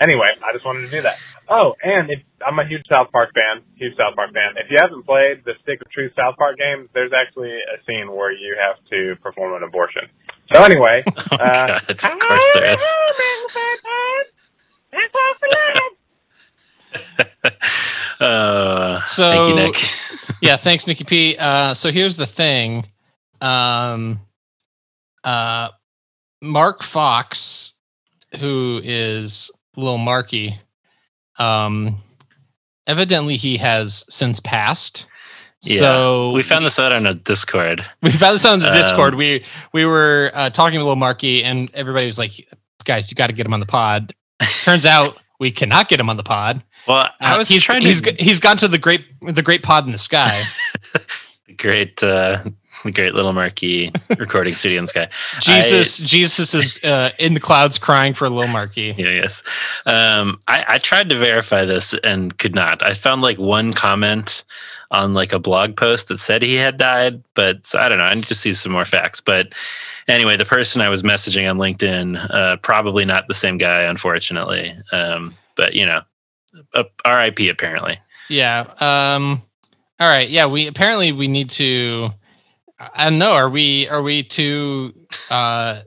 Anyway, 0.00 0.28
I 0.32 0.52
just 0.54 0.64
wanted 0.64 0.88
to 0.88 0.90
do 0.90 1.02
that. 1.02 1.18
Oh, 1.46 1.76
and 1.82 2.08
if, 2.10 2.20
I'm 2.40 2.58
a 2.58 2.66
huge 2.66 2.84
South 2.90 3.12
Park 3.12 3.34
fan, 3.34 3.62
huge 3.76 3.92
South 3.98 4.16
Park 4.16 4.32
fan. 4.32 4.56
If 4.56 4.70
you 4.70 4.78
haven't 4.80 5.04
played 5.04 5.44
the 5.44 5.52
Stick 5.62 5.82
of 5.82 5.90
Truth 5.90 6.12
South 6.16 6.36
Park 6.38 6.56
game, 6.56 6.88
there's 6.94 7.12
actually 7.12 7.52
a 7.52 7.76
scene 7.84 8.10
where 8.10 8.32
you 8.32 8.56
have 8.56 8.80
to 8.88 9.20
perform 9.20 9.60
an 9.60 9.62
abortion. 9.62 10.08
So 10.52 10.62
anyway, 10.62 11.02
Oh, 11.32 11.36
Uh, 11.36 11.80
God. 11.88 11.90
Of 11.90 12.18
course 12.18 12.48
there 12.54 12.74
is. 12.74 12.84
uh, 18.20 19.02
So- 19.04 19.30
thank 19.32 19.48
you, 19.48 19.54
Nick. 19.54 19.76
yeah, 20.42 20.56
thanks, 20.56 20.86
Nikki 20.86 21.04
P. 21.04 21.36
Uh, 21.38 21.74
so 21.74 21.90
here's 21.90 22.16
the 22.16 22.26
thing. 22.26 22.86
Um, 23.40 24.20
uh, 25.24 25.68
Mark 26.42 26.82
Fox, 26.82 27.74
who 28.38 28.80
is 28.82 29.50
Lil 29.76 29.98
Marky, 29.98 30.58
um, 31.38 32.02
evidently 32.86 33.36
he 33.36 33.56
has 33.58 34.04
since 34.08 34.40
passed. 34.40 35.06
Yeah, 35.62 35.80
so 35.80 36.30
we 36.32 36.42
found 36.42 36.64
this 36.64 36.78
out 36.78 36.92
on 36.92 37.06
a 37.06 37.14
Discord. 37.14 37.84
we 38.02 38.10
found 38.12 38.34
this 38.34 38.44
out 38.44 38.54
on 38.54 38.60
the 38.60 38.68
Um, 38.68 38.74
Discord. 38.74 39.14
We 39.14 39.42
we 39.72 39.84
were 39.84 40.30
uh, 40.34 40.50
talking 40.50 40.78
with 40.78 40.84
Little 40.84 40.96
Marky, 40.96 41.44
and 41.44 41.70
everybody 41.74 42.06
was 42.06 42.18
like, 42.18 42.32
"Guys, 42.84 43.10
you 43.10 43.14
got 43.14 43.26
to 43.26 43.32
get 43.34 43.44
him 43.46 43.52
on 43.52 43.60
the 43.60 43.66
pod." 43.66 44.14
Turns 44.64 44.86
out 44.96 45.18
we 45.38 45.50
cannot 45.50 45.88
get 45.88 46.00
him 46.00 46.08
on 46.08 46.16
the 46.16 46.22
pod. 46.22 46.62
Well, 46.88 47.08
I 47.20 47.34
Uh, 47.34 47.38
was 47.38 47.48
he's, 47.48 47.62
trying 47.62 47.82
he's 47.82 48.00
to 48.02 48.12
g- 48.12 48.22
he's 48.22 48.40
gone 48.40 48.56
to 48.58 48.68
the 48.68 48.78
great 48.78 49.04
the 49.20 49.42
great 49.42 49.62
pod 49.62 49.84
in 49.86 49.92
the 49.92 49.98
sky. 49.98 50.42
the 51.46 51.54
great, 51.56 52.02
uh, 52.02 52.42
the 52.84 52.92
great 52.92 53.14
little 53.14 53.32
Marky 53.32 53.92
recording 54.18 54.54
studio 54.54 54.78
in 54.78 54.84
the 54.84 54.88
sky. 54.88 55.08
Jesus 55.40 55.98
Jesus 55.98 56.54
is 56.54 56.82
uh, 56.84 57.10
in 57.18 57.34
the 57.34 57.40
clouds 57.40 57.78
crying 57.78 58.14
for 58.14 58.24
a 58.26 58.30
Little 58.30 58.52
Marky. 58.52 58.94
Yeah, 59.00 59.10
yes. 59.10 59.42
Um, 59.86 60.40
I, 60.46 60.64
I 60.68 60.78
tried 60.78 61.08
to 61.10 61.18
verify 61.18 61.64
this 61.64 61.94
and 62.04 62.36
could 62.38 62.54
not. 62.54 62.82
I 62.82 62.92
found 62.92 63.22
like 63.22 63.38
one 63.38 63.72
comment 63.72 64.44
on 64.90 65.14
like 65.14 65.32
a 65.32 65.38
blog 65.38 65.76
post 65.76 66.08
that 66.08 66.18
said 66.18 66.42
he 66.42 66.56
had 66.56 66.76
died, 66.76 67.22
but 67.34 67.66
so 67.66 67.78
I 67.78 67.88
don't 67.88 67.98
know. 67.98 68.04
I 68.04 68.14
need 68.14 68.24
to 68.24 68.34
see 68.34 68.52
some 68.52 68.72
more 68.72 68.84
facts. 68.84 69.20
But 69.20 69.54
anyway, 70.08 70.36
the 70.36 70.44
person 70.44 70.82
I 70.82 70.88
was 70.88 71.02
messaging 71.02 71.48
on 71.48 71.58
LinkedIn, 71.58 72.30
uh, 72.30 72.56
probably 72.58 73.04
not 73.04 73.26
the 73.28 73.34
same 73.34 73.56
guy, 73.56 73.82
unfortunately. 73.82 74.76
Um, 74.92 75.34
but 75.56 75.74
you 75.74 75.86
know, 75.86 76.02
uh, 76.74 76.84
RIP 77.06 77.40
apparently. 77.50 77.98
Yeah. 78.28 78.66
Um. 78.78 79.42
All 79.98 80.10
right. 80.10 80.28
Yeah. 80.28 80.46
We 80.46 80.66
apparently 80.66 81.12
we 81.12 81.28
need 81.28 81.50
to. 81.50 82.10
I 82.94 83.10
don't 83.10 83.18
know. 83.18 83.32
Are 83.32 83.50
we 83.50 83.88
are 83.88 84.02
we 84.02 84.22
too 84.22 84.94
uh 85.30 85.82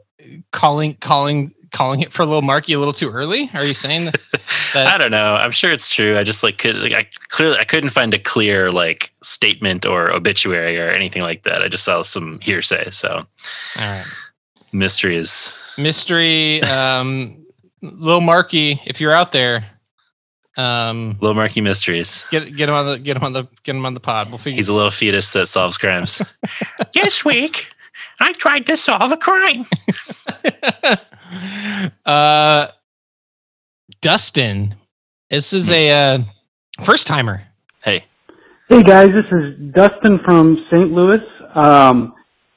calling 0.51 0.95
calling 0.95 1.53
calling 1.71 2.01
it 2.01 2.13
for 2.13 2.21
a 2.21 2.25
little 2.25 2.43
Marky 2.43 2.73
a 2.73 2.79
little 2.79 2.93
too 2.93 3.09
early? 3.09 3.49
Are 3.53 3.65
you 3.65 3.73
saying 3.73 4.05
that? 4.73 4.87
I 4.87 4.97
don't 4.97 5.11
know. 5.11 5.35
I'm 5.35 5.51
sure 5.51 5.71
it's 5.71 5.93
true. 5.93 6.17
I 6.17 6.23
just 6.23 6.43
like 6.43 6.57
could 6.59 6.75
like 6.75 6.93
I 6.93 7.07
clearly 7.29 7.57
I 7.57 7.63
couldn't 7.63 7.89
find 7.89 8.13
a 8.13 8.19
clear 8.19 8.71
like 8.71 9.11
statement 9.23 9.85
or 9.85 10.11
obituary 10.11 10.79
or 10.79 10.89
anything 10.91 11.23
like 11.23 11.43
that. 11.43 11.63
I 11.63 11.67
just 11.67 11.83
saw 11.83 12.03
some 12.03 12.39
hearsay. 12.41 12.91
So 12.91 13.09
all 13.09 13.25
right. 13.77 14.05
mystery 14.71 15.17
is 15.17 15.57
Mystery. 15.77 16.61
Um. 16.63 17.39
Little 17.81 18.21
Marky, 18.21 18.81
if 18.85 19.01
you're 19.01 19.11
out 19.11 19.33
there, 19.33 19.65
um, 20.57 21.17
Little 21.19 21.35
murky 21.35 21.61
Mysteries. 21.61 22.27
get 22.31 22.55
get 22.55 22.69
him 22.69 22.75
on 22.75 22.85
the 22.85 22.99
get 22.99 23.17
him 23.17 23.23
on 23.23 23.33
the 23.33 23.47
get 23.63 23.75
him 23.75 23.85
on 23.85 23.93
the 23.93 23.99
pod. 23.99 24.29
We'll 24.29 24.37
figure. 24.37 24.57
He's 24.57 24.69
a 24.69 24.73
little 24.73 24.91
fetus 24.91 25.31
that 25.31 25.47
solves 25.47 25.77
crimes. 25.77 26.21
this 26.93 27.25
week, 27.25 27.67
I 28.19 28.33
tried 28.33 28.65
to 28.67 28.77
solve 28.77 29.11
a 29.11 29.17
crime. 29.17 29.65
uh, 32.05 32.67
Dustin, 34.01 34.75
this 35.29 35.53
is 35.53 35.69
a 35.69 35.89
uh, 35.89 36.19
first 36.83 37.07
timer. 37.07 37.43
Hey, 37.83 38.05
Hey 38.69 38.81
guys, 38.81 39.09
this 39.09 39.25
is 39.31 39.71
Dustin 39.73 40.19
from 40.25 40.57
St. 40.71 40.89
Louis. 40.89 41.19
Um, 41.53 42.13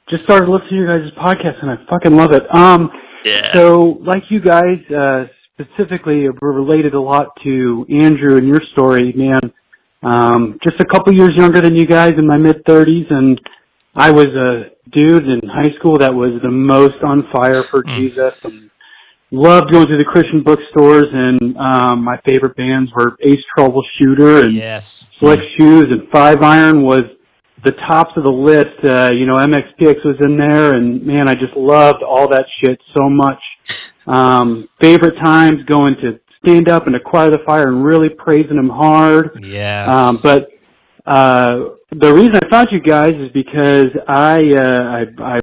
just 0.09 0.23
started 0.23 0.49
listening 0.49 0.69
to 0.69 0.75
your 0.77 0.99
guys' 0.99 1.11
podcast 1.17 1.61
and 1.61 1.69
I 1.69 1.75
fucking 1.89 2.15
love 2.15 2.31
it. 2.31 2.43
Um, 2.55 2.89
yeah, 3.25 3.53
so 3.53 3.99
like 4.01 4.23
you 4.29 4.39
guys, 4.39 4.79
uh, 4.89 5.25
specifically 5.59 6.25
were 6.41 6.51
related 6.53 6.93
a 6.93 7.01
lot 7.01 7.27
to 7.43 7.85
Andrew 7.89 8.37
and 8.37 8.47
your 8.47 8.61
story, 8.73 9.13
man. 9.15 9.39
Um, 10.03 10.59
just 10.63 10.79
a 10.79 10.85
couple 10.85 11.13
years 11.13 11.31
younger 11.35 11.59
than 11.61 11.75
you 11.75 11.85
guys 11.85 12.11
in 12.17 12.27
my 12.27 12.37
mid 12.37 12.63
thirties 12.65 13.07
and 13.09 13.39
I 13.95 14.11
was 14.11 14.27
a 14.27 14.69
dude 14.91 15.23
in 15.27 15.41
high 15.49 15.73
school 15.79 15.97
that 15.97 16.13
was 16.13 16.39
the 16.43 16.51
most 16.51 17.03
on 17.03 17.27
fire 17.35 17.63
for 17.63 17.83
Mm. 17.83 17.97
Jesus 17.97 18.43
and 18.45 18.69
loved 19.31 19.71
going 19.71 19.87
to 19.87 19.97
the 19.97 20.05
Christian 20.05 20.43
bookstores 20.43 21.07
and, 21.11 21.57
um, 21.57 22.03
my 22.03 22.17
favorite 22.25 22.55
bands 22.55 22.91
were 22.95 23.17
Ace 23.23 23.43
Troubleshooter 23.57 24.43
and 24.45 24.53
Yes. 24.55 25.09
Slick 25.19 25.39
Shoes 25.57 25.85
and 25.89 26.07
Five 26.11 26.43
Iron 26.43 26.83
was 26.83 27.01
the 27.65 27.71
tops 27.89 28.11
of 28.15 28.23
the 28.23 28.31
list. 28.31 28.77
Uh, 28.85 29.09
you 29.13 29.25
know, 29.25 29.35
MXPX 29.35 30.05
was 30.05 30.15
in 30.21 30.37
there, 30.37 30.75
and 30.75 31.03
man, 31.03 31.27
I 31.27 31.33
just 31.33 31.55
loved 31.57 32.03
all 32.03 32.27
that 32.29 32.45
shit 32.63 32.79
so 32.95 33.09
much. 33.09 33.39
Um, 34.07 34.69
favorite 34.81 35.15
times 35.21 35.63
going 35.67 35.95
to 36.01 36.19
stand 36.45 36.69
up 36.69 36.87
and 36.87 36.95
acquire 36.95 37.29
the 37.29 37.39
fire 37.45 37.67
and 37.67 37.83
really 37.83 38.09
praising 38.09 38.57
him 38.57 38.69
hard. 38.69 39.39
Yeah. 39.43 39.85
Um, 39.89 40.19
but 40.23 40.47
uh, 41.05 41.75
the 41.91 42.13
reason 42.13 42.35
I 42.35 42.49
found 42.49 42.67
you 42.71 42.81
guys 42.81 43.11
is 43.11 43.31
because 43.33 43.87
I 44.07 44.39
uh, 44.55 44.79
I, 44.81 45.35
I 45.35 45.39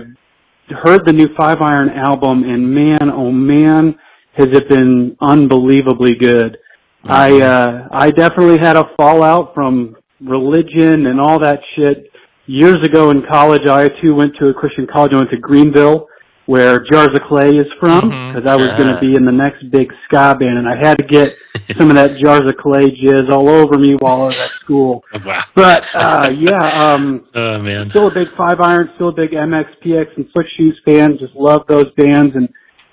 heard 0.83 1.07
the 1.07 1.13
new 1.13 1.29
Five 1.37 1.59
Iron 1.63 1.91
album, 1.91 2.45
and 2.45 2.75
man, 2.75 3.11
oh 3.13 3.31
man, 3.31 3.95
has 4.37 4.49
it 4.53 4.69
been 4.69 5.17
unbelievably 5.21 6.17
good. 6.21 6.59
I 7.05 7.41
uh, 7.41 7.89
I 7.93 8.11
definitely 8.11 8.59
had 8.63 8.77
a 8.77 8.85
fallout 8.97 9.55
from 9.55 9.97
religion 10.21 11.07
and 11.07 11.21
all 11.21 11.39
that 11.41 11.61
shit 11.77 12.11
years 12.47 12.79
ago 12.83 13.11
in 13.11 13.23
college. 13.31 13.63
I 13.69 13.89
too 14.03 14.15
went 14.15 14.33
to 14.41 14.51
a 14.51 14.55
Christian 14.55 14.87
college. 14.93 15.13
I 15.15 15.19
went 15.19 15.31
to 15.31 15.39
Greenville, 15.39 16.09
where 16.47 16.85
Jars 16.91 17.09
of 17.09 17.21
Clay 17.27 17.51
is 17.51 17.67
from, 17.81 18.03
because 18.03 18.51
I 18.51 18.57
was 18.57 18.69
going 18.69 18.89
to 18.95 19.01
be 19.01 19.15
in 19.15 19.25
the 19.25 19.33
next 19.33 19.71
big 19.71 19.91
ska 20.05 20.37
band, 20.39 20.59
and 20.59 20.69
I 20.69 20.77
had 20.77 20.99
to 20.99 21.05
get 21.05 21.37
some 21.79 21.89
of 21.91 21.97
that 21.97 22.19
Jars 22.19 22.43
of 22.43 22.57
Clay 22.59 22.91
jizz 22.91 23.31
all 23.31 23.49
over 23.49 23.79
me 23.79 23.97
while 23.99 24.23
I 24.23 24.25
was 24.25 24.41
at 24.41 24.51
school. 24.51 25.05
wow. 25.25 25.43
But 25.55 25.95
uh, 25.95 26.31
yeah, 26.35 26.93
um, 26.93 27.27
Oh 27.35 27.61
man. 27.61 27.91
still 27.91 28.09
a 28.09 28.15
big 28.15 28.29
Five 28.37 28.61
Iron, 28.61 28.91
still 28.97 29.09
a 29.09 29.13
big 29.13 29.31
MXPX 29.31 30.17
and 30.17 30.27
Slick 30.33 30.47
Shoes 30.57 30.79
fan. 30.85 31.17
Just 31.19 31.35
love 31.35 31.63
those 31.69 31.91
bands, 31.97 32.37
and 32.37 32.49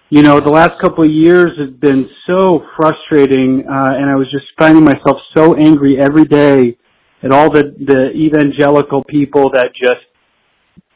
you 0.09 0.21
know, 0.21 0.39
the 0.39 0.49
last 0.49 0.79
couple 0.79 1.03
of 1.03 1.11
years 1.11 1.51
has 1.57 1.73
been 1.79 2.09
so 2.27 2.65
frustrating, 2.75 3.65
uh, 3.67 3.95
and 3.95 4.09
I 4.09 4.15
was 4.15 4.29
just 4.31 4.45
finding 4.59 4.83
myself 4.83 5.17
so 5.35 5.55
angry 5.55 5.99
every 5.99 6.25
day 6.25 6.77
at 7.23 7.31
all 7.31 7.51
the 7.51 7.75
the 7.85 8.11
evangelical 8.11 9.03
people 9.05 9.49
that 9.51 9.71
just 9.75 10.05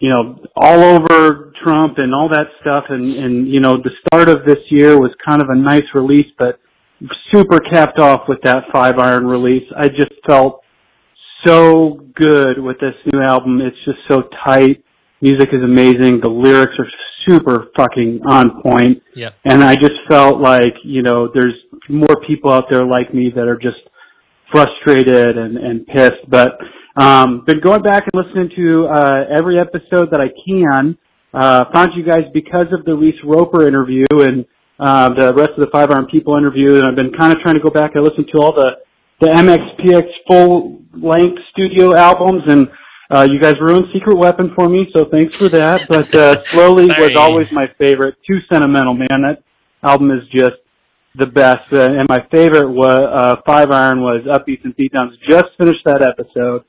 you 0.05 0.11
know 0.13 0.37
all 0.55 0.83
over 0.83 1.51
Trump 1.63 1.97
and 1.97 2.13
all 2.13 2.29
that 2.29 2.45
stuff, 2.61 2.83
and 2.89 3.05
and 3.23 3.47
you 3.47 3.59
know, 3.59 3.73
the 3.83 3.89
start 4.05 4.29
of 4.29 4.45
this 4.45 4.61
year 4.69 4.99
was 4.99 5.09
kind 5.27 5.41
of 5.41 5.49
a 5.49 5.55
nice 5.55 5.87
release, 5.95 6.31
but 6.37 6.59
super 7.33 7.57
capped 7.73 7.99
off 7.99 8.21
with 8.27 8.37
that 8.43 8.65
Five 8.71 8.99
Iron 8.99 9.25
release. 9.25 9.67
I 9.75 9.87
just 9.87 10.13
felt 10.27 10.61
so 11.43 12.05
good 12.15 12.59
with 12.59 12.77
this 12.79 12.93
new 13.11 13.21
album. 13.23 13.61
It's 13.61 13.83
just 13.83 13.97
so 14.11 14.29
tight. 14.45 14.83
Music 15.21 15.49
is 15.51 15.63
amazing. 15.63 16.21
The 16.21 16.29
lyrics 16.29 16.73
are 16.77 16.87
super 17.27 17.67
fucking 17.75 18.21
on 18.27 18.61
point. 18.61 19.01
Yeah. 19.15 19.29
And 19.43 19.63
I 19.63 19.73
just 19.73 19.97
felt 20.07 20.39
like, 20.39 20.73
you 20.83 21.01
know, 21.01 21.29
there's 21.33 21.55
more 21.89 22.15
people 22.27 22.51
out 22.51 22.65
there 22.69 22.85
like 22.85 23.11
me 23.11 23.31
that 23.35 23.47
are 23.47 23.57
just 23.57 23.81
frustrated 24.51 25.37
and, 25.37 25.57
and 25.57 25.87
pissed. 25.87 26.29
But 26.29 26.59
um 26.95 27.43
been 27.45 27.59
going 27.59 27.81
back 27.81 28.03
and 28.11 28.25
listening 28.25 28.49
to 28.55 28.87
uh 28.87 29.37
every 29.37 29.59
episode 29.59 30.09
that 30.11 30.21
I 30.21 30.29
can. 30.45 30.97
Uh 31.33 31.65
found 31.73 31.89
you 31.95 32.03
guys 32.05 32.23
because 32.33 32.67
of 32.77 32.85
the 32.85 32.95
Reese 32.95 33.19
Roper 33.23 33.67
interview 33.67 34.05
and 34.11 34.45
uh 34.79 35.09
the 35.09 35.33
rest 35.33 35.51
of 35.57 35.61
the 35.61 35.69
five 35.71 35.91
iron 35.91 36.07
people 36.11 36.37
interview 36.37 36.77
and 36.77 36.87
I've 36.87 36.95
been 36.95 37.11
kinda 37.11 37.35
trying 37.43 37.55
to 37.55 37.61
go 37.61 37.69
back 37.69 37.91
and 37.95 38.03
listen 38.03 38.25
to 38.33 38.41
all 38.41 38.53
the 38.53 38.71
the 39.21 39.27
MXPX 39.27 40.07
full 40.27 40.81
length 40.93 41.41
studio 41.51 41.95
albums 41.95 42.43
and 42.47 42.67
uh, 43.09 43.27
you 43.29 43.39
guys 43.39 43.53
ruined 43.61 43.85
Secret 43.93 44.17
Weapon 44.17 44.51
for 44.55 44.67
me, 44.67 44.87
so 44.95 45.05
thanks 45.11 45.35
for 45.35 45.47
that. 45.49 45.85
But 45.87 46.13
uh, 46.15 46.43
Slowly 46.45 46.87
was 46.87 47.15
always 47.15 47.51
my 47.51 47.67
favorite. 47.79 48.15
Too 48.27 48.39
sentimental, 48.51 48.95
man. 48.95 49.21
That 49.21 49.43
album 49.83 50.09
is 50.09 50.27
just 50.31 50.57
the 51.13 51.27
best. 51.27 51.71
Uh, 51.71 51.81
and 51.81 52.07
my 52.09 52.25
favorite 52.31 52.69
was 52.69 52.99
uh, 52.99 53.35
Five 53.45 53.71
Iron 53.71 54.01
was 54.01 54.23
Upbeats 54.25 54.63
and 54.63 54.75
Beatdowns. 54.75 55.11
Just 55.29 55.45
finished 55.57 55.85
that 55.85 56.01
episode. 56.01 56.63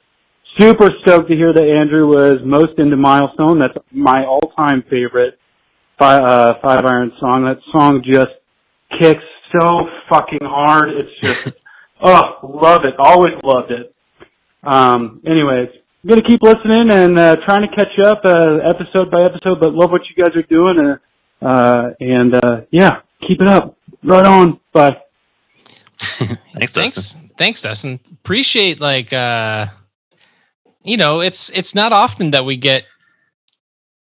Super 0.59 0.89
stoked 1.03 1.29
to 1.29 1.37
hear 1.37 1.53
that 1.53 1.77
Andrew 1.81 2.07
was 2.07 2.41
most 2.45 2.79
into 2.79 2.97
Milestone. 2.97 3.59
That's 3.59 3.77
my 3.93 4.25
all-time 4.25 4.83
favorite 4.89 5.39
Five, 5.99 6.21
uh, 6.21 6.55
Five 6.63 6.81
Iron 6.87 7.13
song. 7.21 7.45
That 7.45 7.59
song 7.73 8.03
just 8.05 8.33
kicks 9.01 9.25
so 9.59 9.87
fucking 10.11 10.41
hard. 10.43 10.91
It's 10.91 11.21
just, 11.23 11.57
oh, 12.05 12.21
love 12.43 12.83
it. 12.85 12.95
Always 12.99 13.35
loved 13.43 13.71
it. 13.71 13.95
Um, 14.63 15.23
anyways, 15.27 15.69
I'm 16.03 16.09
gonna 16.09 16.23
keep 16.23 16.41
listening 16.43 16.91
and 16.91 17.19
uh, 17.19 17.37
trying 17.47 17.63
to 17.63 17.75
catch 17.75 17.99
up 18.05 18.21
uh, 18.25 18.59
episode 18.69 19.11
by 19.11 19.23
episode, 19.23 19.59
but 19.61 19.73
love 19.73 19.91
what 19.91 20.03
you 20.09 20.23
guys 20.23 20.35
are 20.37 20.43
doing. 20.43 20.99
Uh, 21.43 21.45
uh, 21.45 21.91
and 22.01 22.35
uh, 22.35 22.61
yeah, 22.71 23.01
keep 23.27 23.41
it 23.41 23.49
up. 23.49 23.77
Right 24.03 24.27
on. 24.27 24.61
Bye. 24.73 24.97
Thanks, 25.99 26.73
Dustin. 26.75 26.75
thanks 26.75 27.17
thanks 27.39 27.61
dustin 27.63 27.99
appreciate 28.13 28.81
like 28.81 29.13
uh 29.15 29.67
you 30.87 30.97
know 30.97 31.21
it's 31.21 31.51
it's 31.51 31.75
not 31.75 31.93
often 31.93 32.31
that 32.31 32.45
we 32.45 32.57
get 32.57 32.85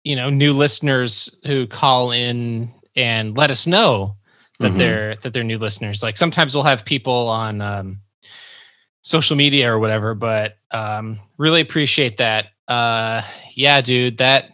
you 0.04 0.16
know 0.16 0.30
new 0.30 0.52
listeners 0.52 1.34
who 1.46 1.66
call 1.66 2.10
in 2.12 2.72
and 2.94 3.36
let 3.36 3.50
us 3.50 3.66
know 3.66 4.16
that 4.60 4.72
Mhm. 4.72 4.78
they're 4.78 5.16
that 5.16 5.32
they're 5.34 5.44
new 5.44 5.58
listeners. 5.58 6.02
Like 6.02 6.16
sometimes 6.16 6.54
we'll 6.54 6.64
have 6.64 6.84
people 6.84 7.28
on 7.28 7.60
um 7.60 8.00
social 9.02 9.36
media 9.36 9.70
or 9.72 9.78
whatever 9.78 10.14
but 10.14 10.56
um 10.70 11.18
really 11.38 11.60
appreciate 11.60 12.16
that. 12.18 12.46
Uh 12.68 13.22
yeah 13.54 13.80
dude 13.80 14.18
that 14.18 14.50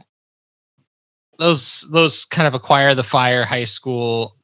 those 1.38 1.86
those 1.90 2.24
kind 2.24 2.46
of 2.46 2.54
acquire 2.54 2.94
the 2.94 3.02
fire 3.04 3.44
high 3.44 3.64
school 3.64 4.36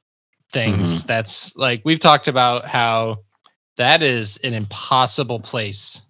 things 0.52 1.04
that's 1.04 1.54
like 1.56 1.82
we've 1.84 2.00
talked 2.00 2.28
about 2.28 2.64
how 2.64 3.18
that 3.76 4.02
is 4.02 4.38
an 4.38 4.54
impossible 4.54 5.38
place, 5.40 6.00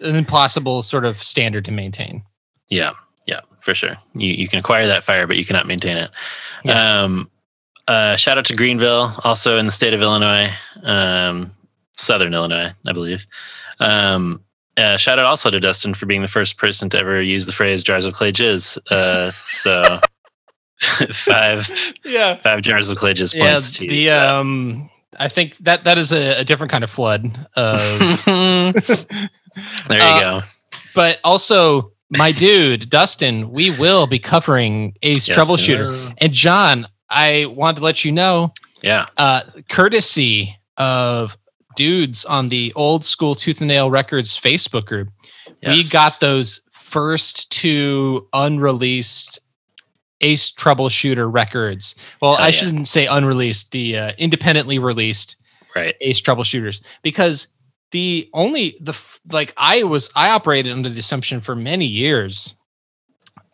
an 0.00 0.16
impossible 0.16 0.82
sort 0.82 1.04
of 1.04 1.22
standard 1.22 1.64
to 1.66 1.72
maintain. 1.72 2.22
Yeah, 2.68 2.92
yeah, 3.26 3.40
for 3.60 3.74
sure. 3.74 3.96
You 4.14 4.32
you 4.32 4.48
can 4.48 4.58
acquire 4.58 4.86
that 4.86 5.04
fire, 5.04 5.26
but 5.26 5.36
you 5.36 5.44
cannot 5.44 5.66
maintain 5.66 5.96
it. 5.98 6.10
Um, 6.70 7.30
uh, 7.88 8.16
shout 8.16 8.38
out 8.38 8.44
to 8.46 8.56
Greenville, 8.56 9.12
also 9.24 9.56
in 9.58 9.66
the 9.66 9.72
state 9.72 9.94
of 9.94 10.02
Illinois, 10.02 10.50
um, 10.82 11.52
Southern 11.96 12.34
Illinois, 12.34 12.72
I 12.86 12.92
believe. 12.92 13.26
Um, 13.78 14.42
uh, 14.76 14.96
shout 14.96 15.18
out 15.18 15.24
also 15.26 15.50
to 15.50 15.60
Dustin 15.60 15.94
for 15.94 16.06
being 16.06 16.22
the 16.22 16.28
first 16.28 16.58
person 16.58 16.90
to 16.90 16.98
ever 16.98 17.22
use 17.22 17.46
the 17.46 17.52
phrase 17.52 17.82
"jars 17.82 18.04
of 18.06 18.12
clay 18.14 18.32
jizz." 18.32 18.76
Uh, 18.90 19.30
so 19.48 20.00
five, 21.12 21.70
Yeah. 22.04 22.36
five 22.36 22.62
jars 22.62 22.90
of 22.90 22.98
clay 22.98 23.14
jizz 23.14 23.34
Yeah, 23.34 23.50
points 23.52 23.70
to 23.72 23.86
the 23.88 23.94
you. 23.96 24.12
um, 24.12 24.90
I 25.18 25.28
think 25.28 25.56
that 25.58 25.84
that 25.84 25.98
is 25.98 26.12
a, 26.12 26.40
a 26.40 26.44
different 26.44 26.70
kind 26.70 26.84
of 26.84 26.90
flood 26.90 27.46
of. 27.54 28.24
there 28.24 28.74
you 29.88 29.96
Uh, 29.98 30.40
go. 30.40 30.46
but 30.94 31.18
also, 31.24 31.92
my 32.10 32.32
dude 32.32 32.90
Dustin, 32.90 33.50
we 33.50 33.70
will 33.78 34.06
be 34.06 34.18
covering 34.18 34.94
Ace 35.02 35.28
Yes, 35.28 35.38
Troubleshooter, 35.38 36.08
we 36.08 36.14
and 36.18 36.32
John. 36.32 36.86
I 37.08 37.46
wanted 37.46 37.76
to 37.78 37.84
let 37.84 38.04
you 38.04 38.10
know, 38.12 38.52
Yeah. 38.82 39.06
uh, 39.16 39.42
courtesy 39.68 40.58
of 40.76 41.36
dudes 41.76 42.24
on 42.24 42.48
the 42.48 42.72
Old 42.74 43.04
School 43.04 43.34
Tooth 43.36 43.60
and 43.60 43.68
Nail 43.68 43.90
Records 43.90 44.36
Facebook 44.38 44.86
group, 44.86 45.08
we 45.64 45.82
got 45.92 46.18
those 46.20 46.62
first 46.72 47.48
two 47.50 48.28
unreleased 48.32 49.38
Ace 50.22 50.50
Troubleshooter 50.52 51.32
records. 51.32 51.94
Well, 52.22 52.36
Hell 52.36 52.44
I 52.44 52.48
yeah. 52.48 52.52
shouldn't 52.52 52.88
say 52.88 53.06
unreleased, 53.06 53.70
the 53.72 53.96
uh, 53.98 54.12
independently 54.18 54.78
released 54.78 55.36
right 55.74 55.94
Ace 56.00 56.20
Troubleshooters 56.22 56.80
because 57.02 57.46
the 57.90 58.28
only 58.32 58.76
the 58.80 58.96
like 59.30 59.52
I 59.56 59.82
was 59.82 60.08
I 60.16 60.30
operated 60.30 60.72
under 60.72 60.88
the 60.88 61.00
assumption 61.00 61.40
for 61.40 61.54
many 61.54 61.84
years 61.86 62.54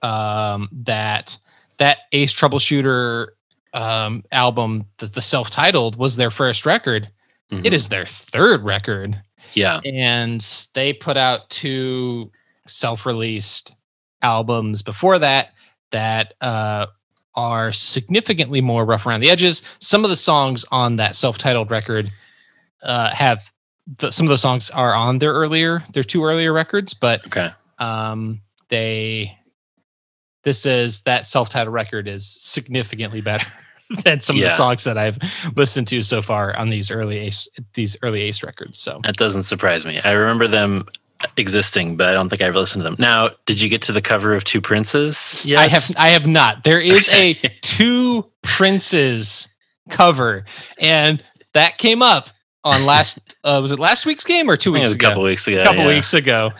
um 0.03 0.69
that 0.73 1.37
that 1.79 1.99
Ace 2.13 2.35
Troubleshooter 2.35 3.29
um 3.75 4.25
album 4.33 4.85
the, 4.99 5.07
the 5.07 5.23
self-titled 5.23 5.97
was 5.97 6.17
their 6.17 6.31
first 6.31 6.67
record. 6.67 7.09
Mhm. 7.51 7.65
It 7.67 7.75
is 7.75 7.89
their 7.89 8.07
third 8.07 8.63
record 8.63 9.21
Yeah. 9.55 9.81
and 9.85 10.41
they 10.75 10.93
put 10.93 11.17
out 11.17 11.51
two 11.51 12.31
self-released 12.67 13.73
albums 14.23 14.83
before 14.83 15.19
that 15.19 15.49
that 15.93 16.35
uh, 16.41 16.87
are 17.35 17.73
significantly 17.73 18.61
more 18.61 18.85
rough 18.85 19.07
around 19.07 19.21
the 19.21 19.31
edges. 19.31 19.63
Some 19.79 20.05
of 20.05 20.11
the 20.11 20.17
songs 20.17 20.65
on 20.71 20.97
that 20.97 21.17
self-titled 21.17 21.71
record 21.71 22.11
uh, 22.83 23.11
have 23.15 23.51
the, 23.99 24.11
some 24.11 24.27
of 24.27 24.31
those 24.31 24.43
songs 24.43 24.69
are 24.71 24.93
on 24.95 25.19
their 25.19 25.33
earlier, 25.33 25.83
their 25.93 26.03
two 26.05 26.25
earlier 26.25 26.53
records, 26.53 26.93
but 26.95 27.25
Okay. 27.27 27.51
um, 27.79 28.41
they 28.69 29.37
this 30.45 30.67
is 30.67 31.03
that 31.03 31.25
self-titled 31.25 31.73
record 31.73 32.09
is 32.09 32.27
significantly 32.41 33.21
better 33.21 33.47
than 34.05 34.21
some 34.21 34.37
of 34.37 34.43
the 34.43 34.49
songs 34.57 34.83
that 34.85 34.99
I've 34.99 35.17
listened 35.55 35.87
to 35.89 36.03
so 36.03 36.21
far 36.21 36.57
on 36.57 36.69
these 36.71 36.91
early 36.91 37.19
Ace 37.19 37.49
these 37.75 37.97
early 38.03 38.23
Ace 38.23 38.43
records. 38.43 38.79
So 38.79 39.01
That 39.05 39.17
doesn't 39.17 39.45
surprise 39.45 39.87
me. 39.87 40.01
I 40.05 40.13
remember 40.13 40.49
them 40.49 40.87
existing, 41.37 41.97
but 41.97 42.09
I 42.09 42.13
don't 42.13 42.29
think 42.29 42.43
I 42.43 42.47
ever 42.47 42.59
listened 42.59 42.81
to 42.81 42.85
them. 42.85 42.97
Now, 42.99 43.31
did 43.47 43.61
you 43.61 43.69
get 43.69 43.83
to 43.83 43.93
the 43.93 44.03
cover 44.03 44.35
of 44.35 44.45
Two 44.45 44.61
Princes? 44.61 45.41
Yet? 45.45 45.59
I 45.61 45.69
have 45.69 45.91
I 45.97 46.09
have 46.11 46.27
not. 46.27 46.65
There 46.65 46.81
is 46.81 47.09
Okay. 47.09 47.31
a 47.31 47.35
two 47.63 48.27
princes 48.43 49.49
cover, 49.91 50.45
and 50.79 51.23
that 51.55 51.79
came 51.79 52.03
up 52.03 52.31
on 52.65 52.87
last 52.87 53.19
uh, 53.45 53.59
was 53.61 53.73
it 53.73 53.79
last 53.79 54.07
week's 54.07 54.25
game 54.25 54.49
or 54.51 54.57
two 54.57 54.75
I 54.77 54.79
think 54.79 54.83
it 54.83 54.83
weeks 54.83 54.91
was 54.91 54.95
a 54.97 54.99
couple 55.09 55.23
weeks 55.25 55.49
ago. 55.49 55.63
A 55.63 55.65
couple 55.65 55.83
yeah. 55.83 55.89
weeks 55.89 56.15
ago. 56.15 56.53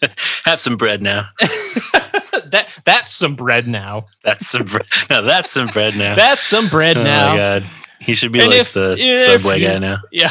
Have 0.44 0.60
some 0.60 0.76
bread 0.76 1.02
now. 1.02 1.26
that 2.50 2.68
that's 2.84 3.12
some 3.14 3.34
bread 3.34 3.66
now. 3.66 4.06
That's 4.22 4.46
some 4.48 4.64
bread. 4.64 4.86
No, 5.10 5.22
that's 5.22 5.50
some 5.50 5.66
bread 5.68 5.96
now. 5.96 6.14
That's 6.14 6.42
some 6.42 6.68
bread 6.68 6.96
now. 6.96 7.26
oh 7.26 7.30
my 7.32 7.36
god, 7.36 7.66
he 8.00 8.14
should 8.14 8.30
be 8.30 8.38
And 8.40 8.50
like 8.50 8.60
if- 8.60 8.72
the 8.74 8.94
if 8.98 9.20
subway 9.20 9.60
guy 9.60 9.78
now. 9.78 9.98
Yeah. 10.12 10.30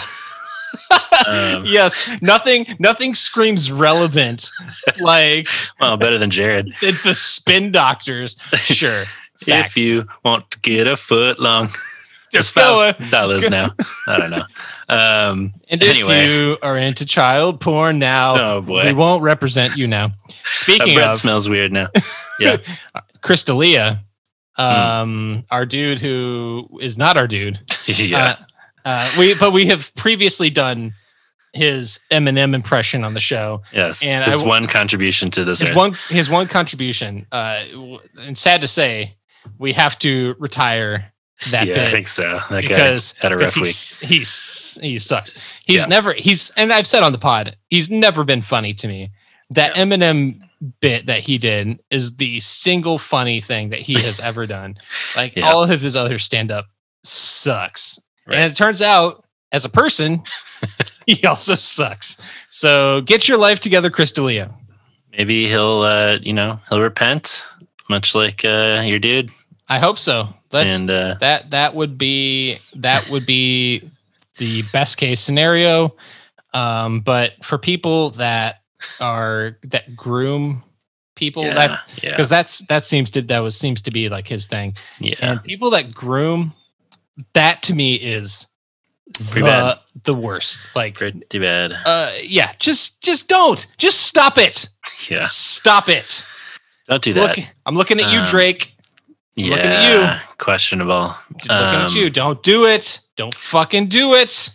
Um, 1.25 1.63
yes. 1.65 2.09
Nothing. 2.21 2.75
Nothing 2.79 3.15
screams 3.15 3.71
relevant 3.71 4.49
like 4.99 5.47
Well, 5.79 5.97
better 5.97 6.17
than 6.17 6.29
Jared. 6.29 6.73
the 6.81 6.91
the 7.03 7.15
spin 7.15 7.71
doctors. 7.71 8.35
Sure. 8.55 9.03
If 9.45 9.77
you 9.77 10.07
want 10.25 10.49
to 10.51 10.59
get 10.61 10.87
a 10.87 10.95
foot 10.97 11.39
long, 11.39 11.67
Just 12.31 12.49
It's 12.49 12.49
five 12.51 13.09
dollars 13.11 13.49
now. 13.49 13.73
I 14.07 14.17
don't 14.17 14.31
know. 14.31 14.43
Um, 14.89 15.53
And 15.69 15.81
anyway, 15.83 16.21
if 16.21 16.27
you 16.27 16.57
are 16.61 16.77
into 16.77 17.05
child 17.05 17.59
porn 17.61 17.99
now, 17.99 18.35
Oh, 18.37 18.61
boy. 18.61 18.85
we 18.85 18.93
won't 18.93 19.21
represent 19.21 19.77
you 19.77 19.85
now. 19.87 20.11
Speaking 20.51 20.97
of 20.99 21.15
smells 21.17 21.47
weird 21.49 21.71
now. 21.71 21.89
Yeah, 22.39 22.57
Chris 23.21 23.43
D'Elia, 23.43 24.03
Hmm. 24.55 24.61
um, 24.63 25.43
our 25.51 25.65
dude 25.65 25.99
who 25.99 26.67
is 26.81 26.97
not 26.97 27.15
our 27.17 27.27
dude. 27.27 27.59
yeah. 27.85 28.17
Uh, 28.17 28.35
uh, 28.87 29.09
we 29.19 29.33
but 29.35 29.51
we 29.51 29.65
have 29.67 29.93
previously 29.95 30.49
done 30.49 30.93
his 31.53 31.99
Eminem 32.11 32.53
impression 32.53 33.03
on 33.03 33.13
the 33.13 33.19
show. 33.19 33.61
yes. 33.73 34.05
and 34.05 34.23
His 34.23 34.35
w- 34.35 34.49
one 34.49 34.67
contribution 34.67 35.31
to 35.31 35.43
this. 35.43 35.59
His 35.59 35.75
one 35.75 35.93
his 36.09 36.29
one 36.29 36.47
contribution. 36.47 37.25
Uh, 37.31 37.63
and 38.19 38.37
sad 38.37 38.61
to 38.61 38.67
say, 38.67 39.15
we 39.57 39.73
have 39.73 39.97
to 39.99 40.35
retire 40.39 41.13
that 41.51 41.67
yeah, 41.67 41.87
I 41.87 41.91
think 41.91 42.07
so. 42.07 42.39
That 42.49 42.63
because 42.63 43.13
guy 43.13 43.19
had 43.29 43.31
a 43.31 43.37
rough 43.37 43.55
week. 43.55 43.67
he's, 43.67 44.77
he 44.81 44.97
sucks. 44.99 45.33
He's 45.65 45.81
Yeah. 45.81 45.85
never 45.87 46.13
he's 46.17 46.49
and 46.57 46.71
I've 46.73 46.87
said 46.87 47.03
on 47.03 47.11
the 47.11 47.17
pod 47.19 47.55
he's 47.69 47.89
never 47.89 48.23
been 48.23 48.41
funny 48.41 48.73
to 48.75 48.87
me. 48.87 49.11
That 49.51 49.75
Eminem 49.75 50.41
bit 50.81 51.05
that 51.05 51.21
he 51.21 51.37
did 51.37 51.79
is 51.89 52.17
the 52.17 52.39
single 52.41 52.97
funny 52.99 53.39
thing 53.39 53.69
that 53.69 53.79
he 53.79 53.93
has 53.93 54.19
ever 54.19 54.45
done. 54.45 54.75
Like 55.15 55.35
Yeah. 55.35 55.49
all 55.49 55.63
of 55.63 55.81
his 55.81 55.95
other 55.95 56.19
stand 56.19 56.51
up 56.51 56.65
sucks. 57.03 57.99
Right. 58.27 58.37
And 58.37 58.51
it 58.51 58.55
turns 58.55 58.81
out 58.81 59.25
as 59.51 59.65
a 59.65 59.69
person 59.69 60.23
he 61.07 61.25
also 61.25 61.55
sucks. 61.55 62.17
So 62.49 63.01
get 63.01 63.27
your 63.27 63.37
life 63.37 63.59
together 63.59 63.89
Chris 63.89 64.11
D'Elia. 64.11 64.53
Maybe 65.17 65.47
he'll, 65.47 65.81
uh, 65.81 66.19
you 66.21 66.33
know, 66.33 66.59
he'll 66.69 66.81
repent, 66.81 67.45
much 67.89 68.13
like 68.13 68.43
uh, 68.45 68.83
your 68.85 68.99
dude. 68.99 69.31
I 69.69 69.79
hope 69.79 69.97
so. 69.97 70.29
That's 70.49 70.71
and 70.71 70.89
uh, 70.89 71.15
that 71.19 71.49
that 71.49 71.75
would 71.75 71.97
be 71.97 72.59
that 72.75 73.09
would 73.09 73.25
be 73.25 73.89
the 74.37 74.63
best 74.71 74.97
case 74.97 75.19
scenario 75.19 75.95
um 76.53 77.01
but 77.01 77.33
for 77.43 77.57
people 77.57 78.11
that 78.11 78.61
are 79.01 79.57
that 79.63 79.95
groom 79.95 80.63
people 81.15 81.43
yeah, 81.43 81.53
that 81.53 81.79
yeah, 82.01 82.09
because 82.11 82.29
that's 82.29 82.59
that 82.67 82.83
seems 82.83 83.11
to 83.11 83.21
that 83.23 83.39
was 83.39 83.57
seems 83.57 83.81
to 83.81 83.91
be 83.91 84.07
like 84.07 84.27
his 84.27 84.45
thing 84.45 84.75
yeah. 84.99 85.15
and 85.19 85.43
people 85.43 85.71
that 85.71 85.93
groom 85.93 86.53
that 87.33 87.63
to 87.63 87.73
me 87.73 87.95
is 87.95 88.47
Pretty 89.29 89.41
the, 89.41 89.47
bad. 89.47 89.79
the 90.03 90.13
worst 90.13 90.69
like 90.75 90.95
Pretty 90.95 91.39
bad. 91.39 91.71
uh 91.85 92.11
yeah 92.21 92.53
just 92.59 93.01
just 93.01 93.27
don't 93.27 93.65
just 93.77 94.01
stop 94.03 94.37
it 94.37 94.67
Yeah, 95.09 95.25
stop 95.27 95.89
it 95.89 96.23
don't 96.87 97.01
do 97.01 97.13
that. 97.13 97.37
Look, 97.37 97.45
i'm 97.65 97.75
looking 97.75 97.99
at 97.99 98.11
you 98.11 98.19
Um, 98.19 98.25
drake 98.25 98.73
yeah, 99.35 99.49
looking 99.55 99.65
at 99.71 100.21
you. 100.21 100.27
questionable. 100.37 101.15
just 101.37 101.49
looking 101.49 101.79
at 101.79 101.85
Um, 101.89 101.95
you 101.95 102.09
don't 102.09 102.41
do 102.43 102.65
it 102.65 102.99
don't 103.15 103.33
fucking 103.33 103.87
do 103.87 104.13
it 104.13 104.49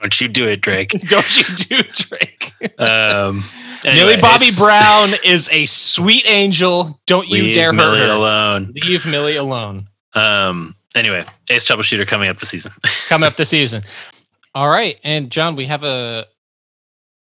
Don't 0.00 0.20
you 0.20 0.28
do 0.28 0.46
it, 0.46 0.60
Drake? 0.60 0.90
Don't 1.08 1.36
you 1.38 1.44
do 1.56 1.82
Drake? 1.82 2.52
um, 2.78 3.44
Millie 3.84 4.18
Bobby 4.20 4.48
Brown 4.58 5.08
is 5.24 5.48
a 5.50 5.64
sweet 5.66 6.24
angel. 6.28 7.00
Don't 7.06 7.28
you 7.28 7.54
dare 7.54 7.72
Millie 7.72 8.00
hurt 8.00 8.06
her. 8.08 8.12
alone. 8.12 8.72
Leave 8.74 9.06
Millie 9.06 9.36
alone. 9.36 9.88
Um, 10.14 10.74
anyway, 10.96 11.24
Ace 11.50 11.64
Troubleshooter 11.66 12.06
coming 12.06 12.28
up 12.28 12.38
this 12.38 12.48
season. 12.48 12.72
Coming 13.08 13.28
up 13.28 13.36
this 13.36 13.50
season. 13.50 13.84
All 14.54 14.68
right, 14.68 14.98
and 15.04 15.30
John, 15.30 15.54
we 15.54 15.66
have 15.66 15.84
a 15.84 16.26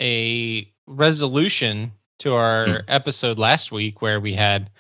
a 0.01 0.71
resolution 0.87 1.93
to 2.21 2.35
our 2.35 2.67
Hmm. 2.67 2.77
episode 2.89 3.39
last 3.39 3.73
week 3.73 4.01
where 4.03 4.21
we 4.21 4.35
had 4.35 4.71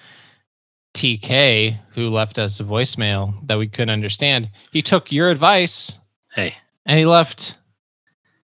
TK 0.94 1.78
who 1.94 2.08
left 2.08 2.38
us 2.38 2.60
a 2.60 2.64
voicemail 2.64 3.34
that 3.46 3.58
we 3.58 3.66
couldn't 3.68 3.90
understand. 3.90 4.50
He 4.70 4.82
took 4.82 5.10
your 5.10 5.30
advice 5.30 5.98
hey, 6.34 6.56
and 6.86 6.98
he 6.98 7.06
left 7.06 7.56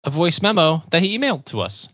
a 0.04 0.10
voice 0.10 0.40
memo 0.40 0.82
that 0.90 1.02
he 1.02 1.16
emailed 1.18 1.44
to 1.46 1.60
us. 1.60 1.88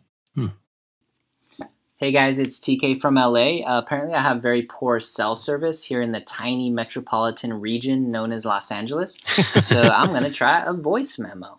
Hey 1.98 2.12
guys, 2.12 2.38
it's 2.38 2.60
TK 2.60 3.00
from 3.00 3.14
LA. 3.14 3.62
Uh, 3.64 3.78
apparently, 3.78 4.12
I 4.12 4.20
have 4.20 4.42
very 4.42 4.60
poor 4.60 5.00
cell 5.00 5.34
service 5.34 5.82
here 5.82 6.02
in 6.02 6.12
the 6.12 6.20
tiny 6.20 6.68
metropolitan 6.68 7.54
region 7.54 8.10
known 8.10 8.32
as 8.32 8.44
Los 8.44 8.70
Angeles. 8.70 9.14
so 9.62 9.80
I'm 9.80 10.10
going 10.10 10.24
to 10.24 10.30
try 10.30 10.62
a 10.62 10.74
voice 10.74 11.18
memo. 11.18 11.58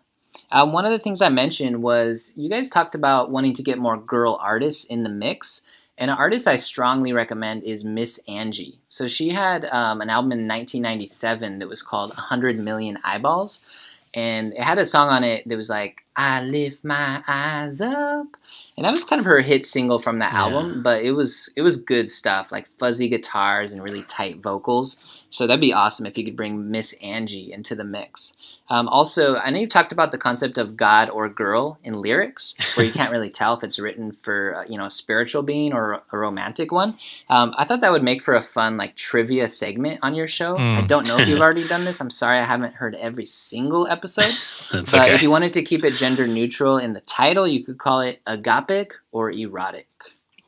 Uh, 0.52 0.70
one 0.70 0.86
of 0.86 0.92
the 0.92 1.00
things 1.00 1.24
I 1.24 1.30
mentioned 1.30 1.82
was 1.82 2.34
you 2.36 2.52
guys 2.52 2.70
talked 2.70 2.94
about 2.94 3.32
wanting 3.32 3.54
to 3.54 3.64
get 3.64 3.80
more 3.80 3.98
girl 3.98 4.38
artists 4.40 4.84
in 4.84 5.00
the 5.00 5.10
mix. 5.10 5.62
And 5.98 6.12
an 6.12 6.18
artist 6.18 6.48
I 6.48 6.58
strongly 6.58 7.14
recommend 7.14 7.64
is 7.64 7.84
Miss 7.84 8.20
Angie. 8.28 8.78
So 8.90 9.08
she 9.08 9.30
had 9.30 9.66
um, 9.66 10.02
an 10.02 10.12
album 10.12 10.34
in 10.34 10.42
1997 10.42 11.58
that 11.58 11.68
was 11.68 11.82
called 11.82 12.12
100 12.12 12.60
Million 12.60 13.00
Eyeballs. 13.04 13.60
And 14.14 14.54
it 14.54 14.62
had 14.62 14.78
a 14.78 14.86
song 14.86 15.10
on 15.10 15.24
it 15.24 15.48
that 15.50 15.58
was 15.58 15.72
like, 15.72 16.04
I 16.16 16.44
lift 16.44 16.84
my 16.84 17.24
eyes 17.28 17.82
up. 17.82 18.38
And 18.78 18.86
that 18.86 18.92
was 18.92 19.04
kind 19.04 19.20
of 19.20 19.26
her 19.26 19.42
hit 19.42 19.66
single 19.66 19.98
from 19.98 20.20
Yeah. 20.34 20.40
album, 20.40 20.84
but 20.84 21.04
it 21.04 21.12
was 21.12 21.52
it 21.56 21.64
was 21.64 21.78
good 21.78 22.10
stuff, 22.12 22.52
like 22.52 22.68
fuzzy 22.78 23.10
guitars 23.10 23.72
and 23.72 23.82
really 23.84 24.04
tight 24.04 24.38
vocals. 24.38 24.98
So 25.30 25.46
that'd 25.48 25.60
be 25.62 25.74
awesome 25.74 26.06
if 26.06 26.18
you 26.18 26.24
could 26.24 26.36
bring 26.38 26.72
Miss 26.72 26.94
Angie 27.02 27.52
into 27.52 27.76
the 27.76 27.84
mix. 27.84 28.34
Um, 28.70 28.90
also, 28.90 29.36
I 29.38 29.50
know 29.50 29.60
you've 29.60 29.70
talked 29.70 29.92
about 29.94 30.12
the 30.12 30.18
concept 30.18 30.58
of 30.58 30.76
God 30.76 31.10
or 31.10 31.30
girl 31.30 31.80
in 31.84 32.02
lyrics, 32.02 32.56
where 32.76 32.86
you 32.86 32.92
can't 32.92 33.12
really 33.12 33.30
tell 33.40 33.54
if 33.54 33.64
it's 33.64 33.80
written 33.80 34.12
for 34.24 34.56
uh, 34.58 34.64
you 34.70 34.78
know 34.78 34.86
a 34.86 34.90
spiritual 34.90 35.42
being 35.44 35.74
or 35.74 36.02
a 36.12 36.18
romantic 36.18 36.72
one. 36.72 36.98
Um, 37.30 37.54
I 37.58 37.64
thought 37.66 37.80
that 37.82 37.92
would 37.92 38.04
make 38.04 38.22
for 38.22 38.36
a 38.36 38.42
fun 38.42 38.76
like 38.78 38.96
trivia 38.96 39.48
segment 39.48 40.00
on 40.04 40.16
your 40.16 40.28
show. 40.28 40.58
I 40.58 40.82
Hmm. 40.82 40.86
don't 40.88 41.08
know 41.08 41.18
if 41.18 41.28
you've 41.28 41.42
already 41.48 41.68
done 41.68 41.86
this. 41.86 42.02
I'm 42.02 42.10
sorry, 42.10 42.40
I 42.40 42.44
haven't 42.46 42.74
heard 42.74 42.96
every 42.96 43.26
single 43.26 43.88
episode. 43.88 44.34
That's 44.72 44.92
but 44.92 45.02
okay. 45.06 45.14
if 45.16 45.22
you 45.22 45.32
wanted 45.32 45.54
to 45.54 45.62
keep 45.62 45.86
it 45.86 45.92
gender 45.94 46.28
neutral 46.28 46.78
in 46.78 46.94
the 46.94 47.02
title, 47.02 47.48
you 47.48 47.64
could 47.64 47.78
call 47.78 48.02
it 48.02 48.22
agapic 48.26 48.92
or 49.12 49.32
erotic. 49.32 49.87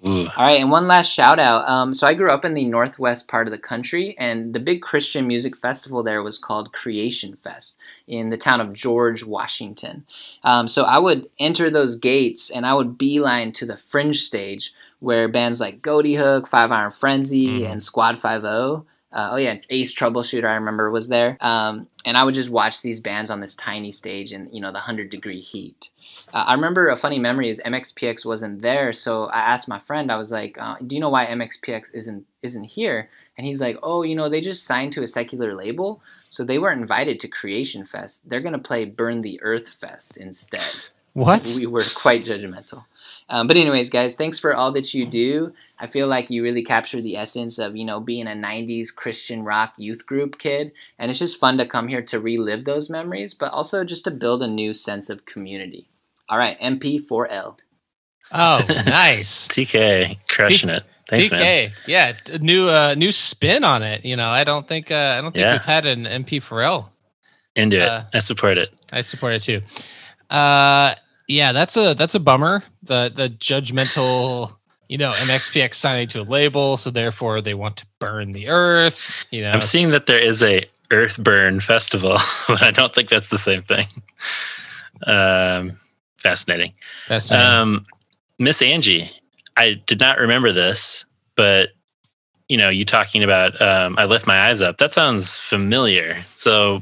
Ooh. 0.07 0.27
All 0.27 0.45
right, 0.45 0.59
and 0.59 0.71
one 0.71 0.87
last 0.87 1.11
shout 1.11 1.39
out. 1.39 1.67
Um, 1.67 1.93
so 1.93 2.07
I 2.07 2.13
grew 2.13 2.29
up 2.29 2.45
in 2.45 2.53
the 2.53 2.63
northwest 2.63 3.27
part 3.27 3.47
of 3.47 3.51
the 3.51 3.57
country, 3.57 4.15
and 4.17 4.53
the 4.53 4.59
big 4.59 4.81
Christian 4.81 5.27
music 5.27 5.57
festival 5.57 6.03
there 6.03 6.23
was 6.23 6.37
called 6.37 6.71
Creation 6.71 7.35
Fest 7.35 7.77
in 8.07 8.29
the 8.29 8.37
town 8.37 8.61
of 8.61 8.71
George, 8.71 9.25
Washington. 9.25 10.05
Um, 10.43 10.69
so 10.69 10.83
I 10.83 10.99
would 10.99 11.29
enter 11.37 11.69
those 11.69 11.97
gates 11.97 12.49
and 12.49 12.65
I 12.65 12.73
would 12.73 12.97
beeline 12.97 13.51
to 13.53 13.65
the 13.65 13.77
fringe 13.77 14.21
stage 14.21 14.73
where 14.99 15.27
bands 15.27 15.59
like 15.59 15.81
Ghoti 15.81 16.17
Hook, 16.17 16.47
Five 16.47 16.71
Iron 16.71 16.91
Frenzy, 16.91 17.65
and 17.65 17.83
Squad 17.83 18.19
Five 18.19 18.45
O. 18.45 18.85
Uh, 19.11 19.29
oh 19.31 19.37
yeah, 19.37 19.57
Ace 19.71 19.93
Troubleshooter 19.93 20.47
I 20.47 20.53
remember 20.53 20.91
was 20.91 21.07
there, 21.07 21.37
um, 21.41 21.87
and 22.05 22.15
I 22.15 22.23
would 22.23 22.35
just 22.35 22.51
watch 22.51 22.81
these 22.81 22.99
bands 22.99 23.31
on 23.31 23.39
this 23.39 23.55
tiny 23.55 23.91
stage 23.91 24.33
in 24.33 24.53
you 24.53 24.61
know 24.61 24.71
the 24.71 24.79
hundred 24.79 25.09
degree 25.09 25.41
heat. 25.41 25.89
Uh, 26.31 26.43
I 26.45 26.53
remember 26.53 26.89
a 26.89 26.95
funny 26.95 27.17
memory 27.17 27.49
is 27.49 27.61
MXPX 27.65 28.23
wasn't 28.23 28.61
there, 28.61 28.93
so 28.93 29.25
I 29.25 29.39
asked 29.39 29.67
my 29.67 29.79
friend. 29.79 30.11
I 30.11 30.17
was 30.17 30.31
like, 30.31 30.57
uh, 30.61 30.75
"Do 30.85 30.95
you 30.95 31.01
know 31.01 31.09
why 31.09 31.25
MXPX 31.25 31.95
isn't 31.95 32.25
isn't 32.43 32.65
here?" 32.65 33.09
And 33.35 33.47
he's 33.47 33.61
like, 33.61 33.77
"Oh, 33.81 34.03
you 34.03 34.15
know, 34.15 34.29
they 34.29 34.41
just 34.41 34.65
signed 34.65 34.93
to 34.93 35.01
a 35.01 35.07
secular 35.07 35.55
label, 35.55 36.03
so 36.29 36.43
they 36.43 36.59
weren't 36.59 36.81
invited 36.81 37.19
to 37.21 37.27
Creation 37.27 37.85
Fest. 37.85 38.29
They're 38.29 38.41
gonna 38.41 38.59
play 38.59 38.85
Burn 38.85 39.21
the 39.21 39.41
Earth 39.41 39.69
Fest 39.69 40.17
instead." 40.17 40.75
What? 41.13 41.43
We 41.55 41.65
were 41.65 41.83
quite 41.95 42.23
judgmental. 42.23 42.85
Um, 43.31 43.45
but 43.47 43.57
anyways, 43.57 43.89
guys, 43.91 44.15
thanks 44.15 44.39
for 44.39 44.55
all 44.55 44.71
that 44.71 44.93
you 44.93 45.05
do. 45.05 45.53
I 45.77 45.85
feel 45.87 46.07
like 46.07 46.29
you 46.31 46.41
really 46.41 46.63
capture 46.63 46.99
the 46.99 47.15
essence 47.15 47.59
of 47.59 47.75
you 47.75 47.85
know 47.85 47.99
being 47.99 48.25
a 48.27 48.31
'90s 48.31 48.93
Christian 48.93 49.43
rock 49.43 49.73
youth 49.77 50.05
group 50.05 50.39
kid, 50.39 50.71
and 50.97 51.11
it's 51.11 51.19
just 51.19 51.39
fun 51.39 51.57
to 51.59 51.65
come 51.67 51.87
here 51.87 52.01
to 52.03 52.19
relive 52.19 52.65
those 52.65 52.89
memories, 52.89 53.33
but 53.33 53.51
also 53.51 53.83
just 53.83 54.03
to 54.05 54.11
build 54.11 54.41
a 54.41 54.47
new 54.47 54.73
sense 54.73 55.09
of 55.09 55.25
community. 55.25 55.87
All 56.27 56.37
right, 56.37 56.59
MP4L. 56.59 57.57
Oh, 58.31 58.65
nice. 58.85 59.47
TK 59.47 60.17
crushing 60.27 60.69
it. 60.69 60.83
Thanks, 61.07 61.31
man. 61.31 61.41
TK. 61.41 61.43
man. 61.43 61.71
Yeah, 61.87 62.13
new 62.39 62.67
uh 62.69 62.93
new 62.95 63.11
spin 63.11 63.63
on 63.63 63.81
it. 63.83 64.05
You 64.05 64.15
know, 64.15 64.29
I 64.29 64.43
don't 64.43 64.67
think 64.67 64.91
uh 64.91 65.15
I 65.17 65.21
don't 65.21 65.31
think 65.33 65.43
Yeah. 65.43 65.53
we've 65.53 65.61
had 65.63 65.85
an 65.85 66.05
MP4L. 66.05 66.89
Into 67.55 67.77
it. 67.77 67.87
Uh, 67.87 68.03
I 68.13 68.19
support 68.19 68.57
it. 68.59 68.69
I 68.91 69.01
support 69.01 69.33
it 69.33 69.41
too. 69.41 69.61
Uh 70.29 70.93
yeah, 71.29 71.51
that's 71.51 71.77
a 71.77 71.93
that's 71.93 72.15
a 72.15 72.19
bummer. 72.19 72.63
The 72.83 73.13
the 73.15 73.29
judgmental, 73.29 74.55
you 74.89 74.97
know, 74.97 75.11
MXPX 75.11 75.75
signing 75.75 76.07
to 76.09 76.21
a 76.21 76.23
label, 76.23 76.75
so 76.75 76.89
therefore 76.89 77.39
they 77.39 77.53
want 77.53 77.77
to 77.77 77.85
burn 77.99 78.31
the 78.31 78.49
earth. 78.49 79.25
You 79.29 79.43
know, 79.43 79.51
I'm 79.51 79.61
seeing 79.61 79.91
that 79.91 80.07
there 80.07 80.19
is 80.19 80.41
a 80.43 80.65
Earth 80.91 81.21
Burn 81.21 81.59
festival, 81.59 82.17
but 82.47 82.63
I 82.63 82.71
don't 82.71 82.93
think 82.93 83.09
that's 83.09 83.29
the 83.29 83.37
same 83.37 83.61
thing. 83.61 83.85
Um, 85.05 85.79
fascinating. 86.17 86.73
Fascinating. 87.05 87.47
Um, 87.47 87.85
Miss 88.39 88.63
Angie, 88.63 89.11
I 89.55 89.75
did 89.85 89.99
not 89.99 90.17
remember 90.17 90.51
this, 90.51 91.05
but 91.35 91.69
you 92.47 92.57
know, 92.57 92.69
you 92.69 92.85
talking 92.85 93.21
about 93.21 93.61
um, 93.61 93.95
I 93.99 94.05
lift 94.05 94.25
my 94.25 94.47
eyes 94.47 94.61
up. 94.61 94.79
That 94.79 94.91
sounds 94.91 95.37
familiar. 95.37 96.17
So 96.33 96.81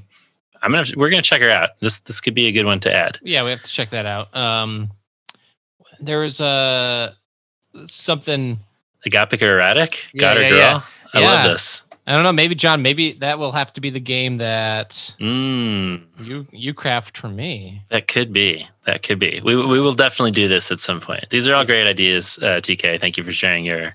I'm 0.68 0.74
gonna 0.74 0.88
we're 0.98 1.10
gonna 1.10 1.22
check 1.22 1.42
her 1.42 1.50
out. 1.50 1.80
This 1.80 2.00
this 2.00 2.20
could 2.20 2.34
be 2.34 2.48
a 2.48 2.52
good 2.52 2.66
one 2.66 2.80
to 2.82 2.94
add. 2.94 3.20
Yeah, 3.24 3.44
we 3.46 3.52
have 3.52 3.64
to 3.64 3.72
check 3.72 3.90
that 3.92 4.06
out. 4.06 4.36
Um, 4.36 4.92
there 6.02 6.20
was 6.20 6.42
a 6.42 7.16
something. 7.86 8.60
Agapic 9.08 9.42
or 9.42 9.54
erratic? 9.56 10.08
Yeah, 10.14 10.20
Got 10.20 10.38
her 10.38 10.44
yeah, 10.44 10.50
girl. 10.50 10.60
yeah. 10.60 10.82
I 11.14 11.20
love 11.24 11.52
this. 11.52 11.86
I 12.06 12.14
don't 12.14 12.24
know. 12.24 12.34
Maybe 12.34 12.56
John. 12.56 12.82
Maybe 12.82 13.14
that 13.14 13.40
will 13.40 13.52
have 13.54 13.72
to 13.74 13.82
be 13.82 13.90
the 13.90 14.00
game 14.02 14.38
that 14.40 15.14
Mm, 15.20 16.04
you 16.20 16.46
you 16.52 16.74
craft 16.74 17.18
for 17.18 17.30
me. 17.30 17.82
that 17.92 18.08
could 18.10 18.34
be. 18.34 18.68
That 18.84 19.04
could 19.04 19.20
be. 19.20 19.40
We 19.44 19.56
we 19.56 19.80
will 19.80 19.94
definitely 19.94 20.32
do 20.32 20.48
this 20.50 20.72
at 20.72 20.80
some 20.82 21.00
point. 21.00 21.30
These 21.30 21.48
are 21.48 21.56
all 21.56 21.64
great 21.66 21.88
ideas, 21.88 22.38
uh, 22.44 22.60
TK. 22.62 23.00
Thank 23.00 23.16
you 23.18 23.24
for 23.24 23.32
sharing 23.32 23.64
your 23.66 23.94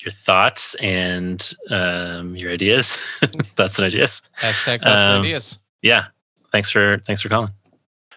your 0.00 0.12
thoughts 0.12 0.74
and 0.76 1.54
um, 1.70 2.36
your 2.36 2.50
ideas, 2.52 2.96
thoughts 3.56 3.78
and 3.78 3.86
ideas. 3.86 4.22
Hashtag 4.38 4.82
thoughts 4.82 4.86
and 5.06 5.12
Um, 5.16 5.22
ideas. 5.22 5.58
Yeah. 5.84 6.06
Thanks 6.50 6.70
for 6.70 6.98
thanks 7.06 7.20
for 7.22 7.28
calling. 7.28 7.50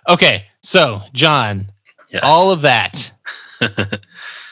Okay, 0.07 0.45
so 0.63 1.01
John, 1.13 1.69
Yes. 2.11 2.21
all 2.23 2.51
of 2.51 2.61
that 2.61 3.11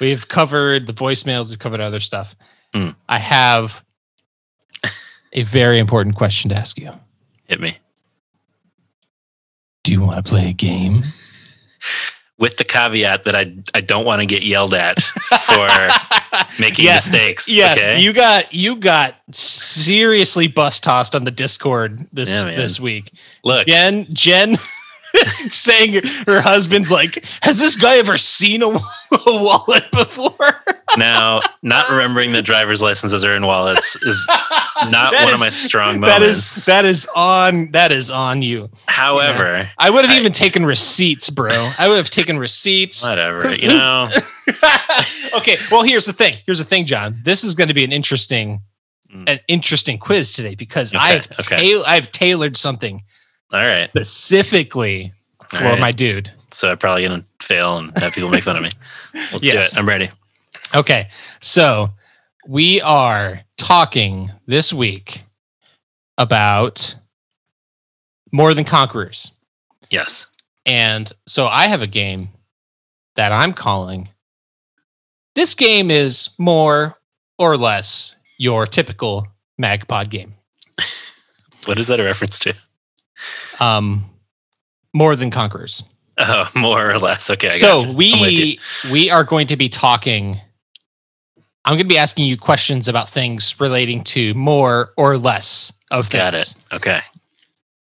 we've 0.02 0.28
covered 0.28 0.86
the 0.86 0.94
voicemails. 0.94 1.50
We've 1.50 1.60
covered 1.60 1.80
other 1.80 2.02
stuff. 2.02 2.36
Mm. 2.74 2.96
I 3.08 3.18
have 3.20 3.82
a 5.32 5.44
very 5.44 5.80
important 5.80 6.16
question 6.18 6.50
to 6.50 6.56
ask 6.58 6.78
you. 6.78 6.92
Hit 7.48 7.62
me. 7.62 7.78
Do 9.86 9.94
you 9.94 10.02
want 10.02 10.24
to 10.26 10.30
play 10.30 10.50
a 10.50 10.54
game? 10.54 11.04
With 12.38 12.58
the 12.58 12.66
caveat 12.66 13.24
that 13.24 13.34
I 13.36 13.54
I 13.74 13.80
don't 13.82 14.04
want 14.06 14.20
to 14.20 14.26
get 14.26 14.44
yelled 14.44 14.74
at 14.74 15.02
for 15.02 15.70
making 16.60 16.86
Yeah, 16.86 16.96
mistakes. 16.96 17.48
Yeah, 17.50 17.72
okay. 17.72 18.00
you 18.02 18.12
got 18.12 18.54
you 18.54 18.76
got 18.76 19.16
seriously 19.32 20.48
bus 20.48 20.80
tossed 20.82 21.16
on 21.16 21.24
the 21.24 21.32
Discord 21.32 22.08
this 22.12 22.30
Yeah, 22.30 22.46
this 22.56 22.78
week. 22.80 23.14
Look, 23.46 23.68
Jen 23.68 24.08
Jen 24.14 24.58
saying 25.50 26.02
her 26.28 26.42
husband's 26.42 26.92
like, 26.92 27.24
has 27.42 27.58
this 27.58 27.76
guy 27.76 27.98
ever 27.98 28.18
seen 28.18 28.62
a, 28.64 28.68
a 28.70 28.80
wallet 29.28 29.92
before? 29.92 30.64
now 30.98 31.42
not 31.62 31.90
remembering 31.90 32.32
that 32.34 32.44
driver's 32.44 32.82
licenses 32.82 33.26
are 33.26 33.36
in 33.36 33.46
wallets 33.46 33.96
is 34.04 34.26
not 34.28 35.12
That 35.12 35.22
one 35.26 35.34
of 35.34 35.40
my 35.40 35.50
strong 35.50 36.00
That 36.02 36.22
moments. 36.22 36.58
is 36.58 36.66
that 36.66 36.86
is 36.86 37.08
on 37.16 37.72
that 37.72 37.92
is 37.92 38.10
on 38.10 38.42
you. 38.42 38.70
However, 38.88 39.70
I 39.78 39.90
would 39.90 40.06
have 40.06 40.14
I- 40.16 40.20
even 40.20 40.32
taken 40.32 40.66
receipts, 40.66 41.30
bro. 41.30 41.72
I 41.78 41.88
would 41.90 41.98
have 41.98 42.10
taken 42.10 42.38
receipts. 42.38 43.06
whatever. 43.06 43.54
You 43.54 43.68
know, 43.70 44.10
okay, 45.38 45.58
well 45.72 45.84
here's 45.84 46.06
the 46.06 46.14
thing. 46.14 46.36
Here's 46.46 46.60
the 46.60 46.66
thing, 46.66 46.86
John. 46.86 47.20
This 47.24 47.44
is 47.44 47.56
going 47.56 47.68
to 47.68 47.74
be 47.74 47.84
an 47.84 47.92
interesting 47.92 48.62
Mm. 49.14 49.30
an 49.30 49.40
interesting 49.48 50.00
quiz 50.00 50.34
today 50.34 50.56
because 50.56 50.92
Okay, 50.92 51.00
I've 51.00 51.28
okay. 51.40 51.84
I've 51.86 52.12
tailored 52.12 52.58
something 52.58 53.04
all 53.54 53.60
right. 53.66 53.90
specifically 53.90 55.14
for 55.50 55.64
right. 55.64 55.80
my 55.80 55.92
dude. 55.92 56.32
So 56.52 56.72
I'm 56.72 56.78
probably 56.78 57.04
gonna 57.08 57.26
fail 57.42 57.78
and 57.78 57.98
have 57.98 58.14
people 58.14 58.30
make 58.30 58.44
fun 58.44 58.58
of 58.58 58.64
me. 58.64 58.72
Let's 59.32 59.46
Yes. 59.46 59.72
do 59.72 59.78
it. 59.78 59.80
I'm 59.80 59.88
ready. 59.88 60.10
Okay, 60.74 61.10
so 61.42 61.90
we 62.48 62.82
are 62.82 63.42
talking 63.58 64.32
this 64.48 64.74
week 64.74 65.24
about 66.18 66.96
more 68.32 68.54
than 68.54 68.66
conquerors. 68.66 69.32
Yes. 69.90 70.28
And 70.66 71.12
so 71.28 71.46
I 71.48 71.68
have 71.68 71.82
a 71.82 71.88
game 71.88 72.30
that 73.16 73.32
I'm 73.32 73.54
calling. 73.54 74.10
This 75.36 75.54
game 75.54 75.92
is 75.92 76.30
more 76.38 76.98
or 77.38 77.58
less 77.58 78.16
your 78.38 78.66
typical 78.66 79.28
Magpod 79.62 80.10
game. 80.10 80.36
What 81.66 81.80
is 81.80 81.88
that 81.88 82.00
a 82.00 82.04
reference 82.04 82.38
to? 82.40 82.54
Um, 83.60 84.10
more 84.94 85.16
than 85.16 85.32
conquerors. 85.32 85.84
Oh, 86.18 86.50
more 86.56 86.92
or 86.92 86.98
less. 86.98 87.30
Okay. 87.30 87.50
I 87.50 87.58
so 87.58 87.80
gotcha. 87.84 87.90
I'm 87.90 87.96
with 87.98 88.32
you. 88.32 88.58
we 88.86 88.92
we 88.92 89.10
are 89.12 89.26
going 89.26 89.48
to 89.48 89.58
be 89.58 89.68
talking. 89.68 90.40
I'm 91.66 91.72
going 91.74 91.80
to 91.80 91.94
be 91.94 91.98
asking 91.98 92.24
you 92.24 92.38
questions 92.38 92.88
about 92.88 93.10
things 93.10 93.60
relating 93.60 94.02
to 94.06 94.34
more 94.34 94.94
or 94.96 95.18
less 95.18 95.74
of 95.92 96.08
things. 96.08 96.20
got 96.20 96.34
it. 96.36 96.56
Okay. 96.72 97.02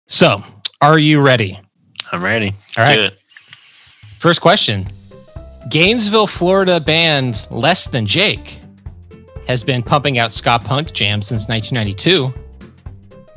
So, 0.07 0.43
are 0.81 0.97
you 0.97 1.21
ready? 1.21 1.59
I'm 2.11 2.23
ready. 2.23 2.55
Let's 2.75 2.89
All 2.89 2.95
do 2.95 3.01
it. 3.03 3.19
First 4.17 4.41
question. 4.41 4.87
Gainesville, 5.69 6.25
Florida 6.25 6.79
band 6.79 7.45
Less 7.51 7.85
Than 7.87 8.07
Jake 8.07 8.59
has 9.47 9.63
been 9.63 9.83
pumping 9.83 10.17
out 10.17 10.33
ska 10.33 10.59
punk 10.59 10.93
jams 10.93 11.27
since 11.27 11.47
1992. 11.47 12.33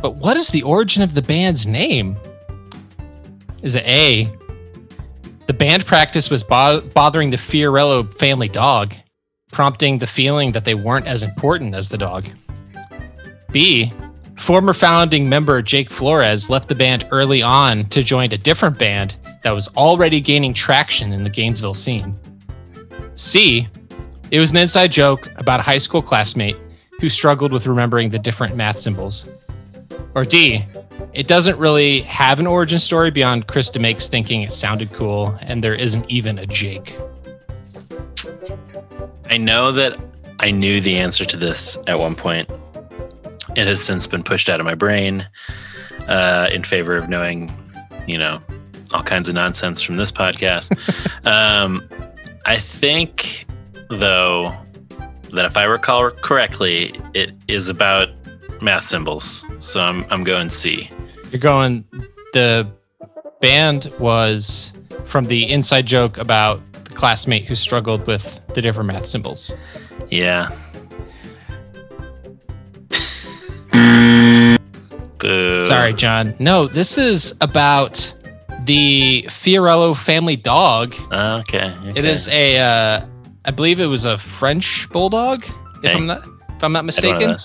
But 0.00 0.16
what 0.16 0.36
is 0.36 0.48
the 0.48 0.62
origin 0.62 1.02
of 1.02 1.14
the 1.14 1.22
band's 1.22 1.66
name? 1.66 2.16
Is 3.62 3.74
it 3.74 3.84
A? 3.84 4.30
The 5.46 5.52
band 5.52 5.86
practice 5.86 6.30
was 6.30 6.44
bo- 6.44 6.82
bothering 6.82 7.30
the 7.30 7.36
Fiorello 7.36 8.14
family 8.14 8.48
dog, 8.48 8.94
prompting 9.50 9.98
the 9.98 10.06
feeling 10.06 10.52
that 10.52 10.64
they 10.64 10.74
weren't 10.74 11.06
as 11.06 11.22
important 11.22 11.74
as 11.74 11.88
the 11.88 11.98
dog. 11.98 12.28
B. 13.50 13.92
Former 14.38 14.72
founding 14.72 15.28
member 15.28 15.60
Jake 15.62 15.90
Flores 15.90 16.48
left 16.48 16.68
the 16.68 16.74
band 16.74 17.08
early 17.10 17.42
on 17.42 17.86
to 17.86 18.04
join 18.04 18.32
a 18.32 18.38
different 18.38 18.78
band 18.78 19.16
that 19.42 19.50
was 19.50 19.68
already 19.68 20.20
gaining 20.20 20.54
traction 20.54 21.12
in 21.12 21.24
the 21.24 21.30
Gainesville 21.30 21.74
scene. 21.74 22.16
C. 23.16 23.66
It 24.30 24.38
was 24.38 24.52
an 24.52 24.58
inside 24.58 24.92
joke 24.92 25.28
about 25.36 25.58
a 25.58 25.64
high 25.64 25.78
school 25.78 26.02
classmate 26.02 26.56
who 27.00 27.08
struggled 27.08 27.52
with 27.52 27.66
remembering 27.66 28.10
the 28.10 28.18
different 28.18 28.54
math 28.54 28.78
symbols. 28.78 29.26
Or 30.14 30.24
D. 30.24 30.64
It 31.12 31.26
doesn't 31.26 31.58
really 31.58 32.02
have 32.02 32.40
an 32.40 32.46
origin 32.46 32.78
story 32.78 33.10
beyond 33.10 33.46
Chris 33.46 33.70
DeMakes 33.70 34.08
thinking 34.08 34.42
it 34.42 34.52
sounded 34.52 34.92
cool, 34.92 35.36
and 35.40 35.62
there 35.64 35.74
isn't 35.74 36.08
even 36.10 36.38
a 36.38 36.46
Jake. 36.46 36.96
I 39.30 39.36
know 39.36 39.72
that 39.72 39.96
I 40.40 40.50
knew 40.50 40.80
the 40.80 40.98
answer 40.98 41.24
to 41.24 41.36
this 41.36 41.78
at 41.86 41.98
one 41.98 42.14
point. 42.14 42.48
It 43.56 43.66
has 43.66 43.82
since 43.82 44.06
been 44.06 44.22
pushed 44.22 44.48
out 44.48 44.60
of 44.60 44.66
my 44.66 44.74
brain 44.74 45.26
uh, 46.06 46.48
in 46.52 46.64
favor 46.64 46.96
of 46.96 47.08
knowing, 47.08 47.52
you 48.06 48.18
know, 48.18 48.40
all 48.94 49.02
kinds 49.02 49.28
of 49.28 49.34
nonsense 49.34 49.82
from 49.82 49.96
this 49.96 50.12
podcast. 50.12 50.72
um, 51.26 51.86
I 52.46 52.58
think, 52.58 53.46
though, 53.90 54.54
that 55.30 55.44
if 55.44 55.56
I 55.56 55.64
recall 55.64 56.10
correctly, 56.10 56.94
it 57.14 57.32
is 57.48 57.68
about 57.68 58.08
math 58.60 58.84
symbols. 58.84 59.44
So 59.58 59.80
I'm, 59.82 60.04
I'm 60.10 60.24
going 60.24 60.50
C. 60.50 60.90
You're 61.30 61.40
going. 61.40 61.84
The 62.32 62.68
band 63.40 63.92
was 63.98 64.72
from 65.04 65.24
the 65.26 65.48
inside 65.50 65.86
joke 65.86 66.18
about 66.18 66.60
the 66.84 66.94
classmate 66.94 67.44
who 67.44 67.54
struggled 67.54 68.06
with 68.06 68.40
the 68.54 68.62
different 68.62 68.88
math 68.92 69.06
symbols. 69.06 69.52
Yeah. 70.10 70.50
Boo. 75.18 75.66
Sorry, 75.66 75.92
John. 75.94 76.34
No, 76.38 76.66
this 76.66 76.96
is 76.98 77.34
about 77.40 78.12
the 78.64 79.24
Fiorello 79.28 79.96
family 79.96 80.36
dog. 80.36 80.94
Uh, 81.10 81.42
okay, 81.42 81.74
It 81.96 82.04
is 82.04 82.28
a, 82.28 82.58
uh, 82.58 83.06
I 83.44 83.50
believe 83.50 83.80
it 83.80 83.86
was 83.86 84.04
a 84.04 84.18
French 84.18 84.88
bulldog, 84.90 85.44
if 85.44 85.78
Okay. 85.78 85.92
I'm 85.94 86.06
not, 86.06 86.24
if 86.26 86.62
I'm 86.62 86.72
not 86.72 86.84
I 86.84 86.90
don't 86.90 87.10
know 87.10 87.28
mistaken. 87.28 87.36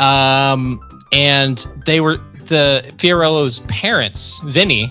Um, 0.00 0.80
and 1.12 1.66
they 1.86 2.00
were 2.00 2.18
the 2.46 2.92
Fiorello's 2.98 3.60
parents, 3.60 4.40
Vinny, 4.44 4.90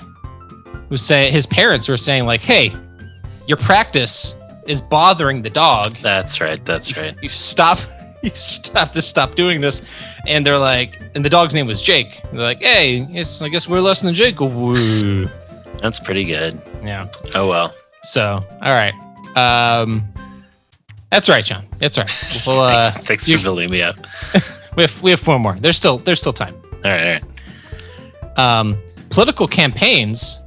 was 0.90 1.02
saying 1.02 1.32
his 1.34 1.46
parents 1.46 1.88
were 1.88 1.98
saying 1.98 2.26
like, 2.26 2.42
"Hey, 2.42 2.76
your 3.48 3.58
practice 3.58 4.36
is 4.68 4.82
bothering 4.82 5.42
the 5.42 5.50
dog. 5.50 5.98
That's 6.02 6.40
right. 6.42 6.64
That's 6.66 6.96
right. 6.98 7.16
You 7.22 7.30
stop. 7.50 7.80
You 8.22 8.32
stop 8.34 8.92
to 8.94 9.02
stop 9.02 9.36
doing 9.36 9.62
this." 9.62 9.82
And 10.26 10.46
they're 10.48 10.58
like, 10.58 11.02
and 11.16 11.26
the 11.26 11.30
dog's 11.30 11.54
name 11.54 11.68
was 11.68 11.82
Jake. 11.82 12.22
And 12.30 12.40
they're 12.40 12.48
like, 12.48 12.62
"Hey, 12.62 13.06
it's, 13.12 13.42
I 13.42 13.50
guess 13.50 13.68
we're 13.68 13.82
less 13.82 14.02
than 14.02 14.14
Jake." 14.14 14.38
That's 15.82 16.00
pretty 16.00 16.24
good. 16.24 16.60
Yeah. 16.84 17.10
Oh 17.36 17.48
well. 17.50 17.74
So, 18.04 18.44
all 18.62 18.74
right. 18.74 18.94
Um, 19.36 20.04
that's 21.12 21.28
right, 21.30 21.44
John. 21.44 21.66
That's 21.80 21.98
right. 21.98 22.10
Well, 22.48 22.62
uh, 22.62 22.82
thanks 22.90 23.08
thanks 23.08 23.28
you- 23.30 23.38
for 23.38 23.44
building 23.44 23.70
me 23.70 23.82
up. 23.82 23.96
We 24.76 24.84
have 24.84 25.02
we 25.02 25.12
have 25.12 25.20
four 25.20 25.40
more. 25.40 25.58
There's 25.60 25.78
still 25.78 25.98
there's 26.00 26.20
still 26.20 26.34
time. 26.34 26.56
All 26.86 26.92
right, 26.92 27.02
all 27.02 27.22
right. 27.22 27.24
Um, 28.38 28.78
political 29.10 29.48
campaigns 29.48 30.40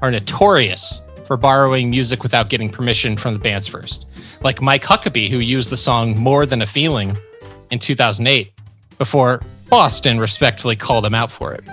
are 0.00 0.10
notorious 0.10 1.00
for 1.26 1.36
borrowing 1.36 1.90
music 1.90 2.22
without 2.22 2.48
getting 2.48 2.68
permission 2.68 3.16
from 3.16 3.34
the 3.34 3.40
bands 3.40 3.68
first. 3.68 4.06
Like 4.42 4.60
Mike 4.60 4.82
Huckabee, 4.82 5.30
who 5.30 5.38
used 5.38 5.70
the 5.70 5.76
song 5.76 6.18
More 6.18 6.46
Than 6.46 6.62
a 6.62 6.66
Feeling 6.66 7.16
in 7.70 7.78
2008 7.78 8.52
before 8.98 9.42
Boston 9.68 10.18
respectfully 10.18 10.76
called 10.76 11.06
him 11.06 11.14
out 11.14 11.32
for 11.32 11.54
it. 11.54 11.64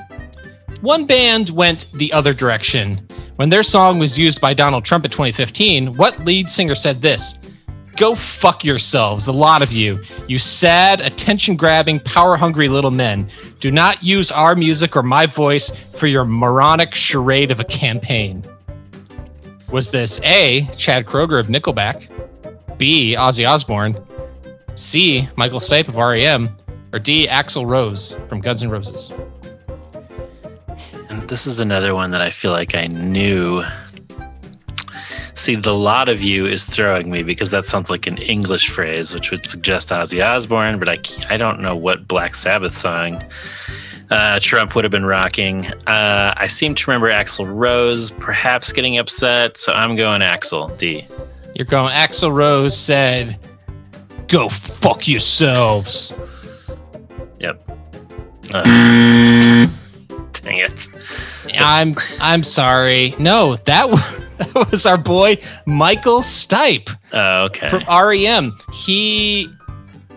One 0.82 1.06
band 1.06 1.50
went 1.50 1.88
the 1.94 2.14
other 2.14 2.34
direction. 2.34 3.06
When 3.36 3.50
their 3.50 3.64
song 3.64 4.00
was 4.00 4.18
used 4.18 4.40
by 4.40 4.54
Donald 4.54 4.86
Trump 4.86 5.04
in 5.04 5.12
2015, 5.12 5.94
what 5.94 6.18
lead 6.24 6.50
singer 6.50 6.76
said 6.76 7.02
this? 7.02 7.36
Go 8.00 8.16
fuck 8.16 8.64
yourselves, 8.64 9.28
a 9.28 9.34
lot 9.34 9.62
of 9.62 9.74
you. 9.74 10.02
You 10.26 10.40
sad, 10.40 11.02
attention 11.02 11.58
grabbing, 11.58 12.00
power 12.00 12.38
hungry 12.38 12.70
little 12.70 12.92
men. 12.92 13.30
Do 13.60 13.72
not 13.72 14.02
use 14.02 14.32
our 14.32 14.56
music 14.56 14.96
or 14.96 15.04
my 15.04 15.26
voice 15.26 15.70
for 15.98 16.08
your 16.08 16.24
moronic 16.24 16.96
charade 16.96 17.52
of 17.52 17.60
a 17.60 17.66
campaign. 17.66 18.46
Was 19.70 19.92
this 19.92 20.18
A, 20.24 20.70
Chad 20.78 21.08
Kroeger 21.08 21.42
of 21.42 21.48
Nickelback, 21.48 22.08
B, 22.78 23.18
Ozzy 23.18 23.46
Osbourne, 23.46 23.98
C, 24.76 25.28
Michael 25.36 25.60
Stipe 25.60 25.90
of 25.90 25.98
REM, 25.98 26.56
or 26.94 27.00
D, 27.00 27.28
Axl 27.28 27.68
Rose 27.68 28.16
from 28.30 28.40
Guns 28.40 28.64
N' 28.64 28.70
Roses? 28.70 29.12
And 31.10 31.22
this 31.24 31.46
is 31.46 31.60
another 31.60 31.94
one 31.94 32.12
that 32.12 32.22
I 32.22 32.30
feel 32.30 32.54
like 32.54 32.76
I 32.76 32.88
knew. 32.88 33.62
See, 35.40 35.56
the 35.56 35.74
lot 35.74 36.10
of 36.10 36.22
you 36.22 36.46
is 36.48 36.66
throwing 36.66 37.10
me 37.10 37.24
because 37.24 37.50
that 37.52 37.66
sounds 37.66 37.90
like 37.90 38.08
an 38.08 38.18
English 38.18 38.70
phrase, 38.72 39.14
which 39.14 39.32
would 39.32 39.46
suggest 39.46 39.88
Ozzy 39.88 40.22
Osbourne, 40.22 40.80
but 40.80 40.90
I, 40.90 41.00
I 41.34 41.38
don't 41.38 41.62
know 41.62 41.78
what 41.78 42.10
Black 42.10 42.36
Sabbath 42.36 42.78
song 42.78 43.24
uh, 44.10 44.42
Trump 44.42 44.76
would 44.76 44.84
have 44.84 44.92
been 44.92 45.06
rocking. 45.06 45.66
Uh, 45.88 46.34
I 46.36 46.48
seem 46.48 46.76
to 46.76 46.92
remember 46.92 47.08
Axl 47.08 47.50
Rose 47.50 48.12
perhaps 48.12 48.74
getting 48.74 48.98
upset, 48.98 49.56
so 49.56 49.72
I'm 49.72 49.96
going 49.96 50.20
Axl 50.20 50.78
D. 50.78 51.08
You're 51.56 51.66
going, 51.66 51.94
Axl 51.94 52.36
Rose 52.36 52.78
said, 52.78 53.40
Go 54.28 54.50
fuck 54.50 55.08
yourselves. 55.08 56.14
Yep. 57.40 57.66
Uh, 58.54 59.68
dang 60.50 60.60
it. 60.60 60.88
I'm 61.58 61.96
I'm 62.22 62.44
sorry. 62.44 63.16
No, 63.20 63.56
that 63.56 63.90
was, 63.90 64.02
that 64.38 64.72
was 64.72 64.86
our 64.86 64.98
boy 64.98 65.38
Michael 65.66 66.22
Stipe 66.22 66.96
Oh, 67.14 67.46
okay. 67.46 67.70
from 67.70 67.84
REM. 67.88 68.58
He 68.74 69.50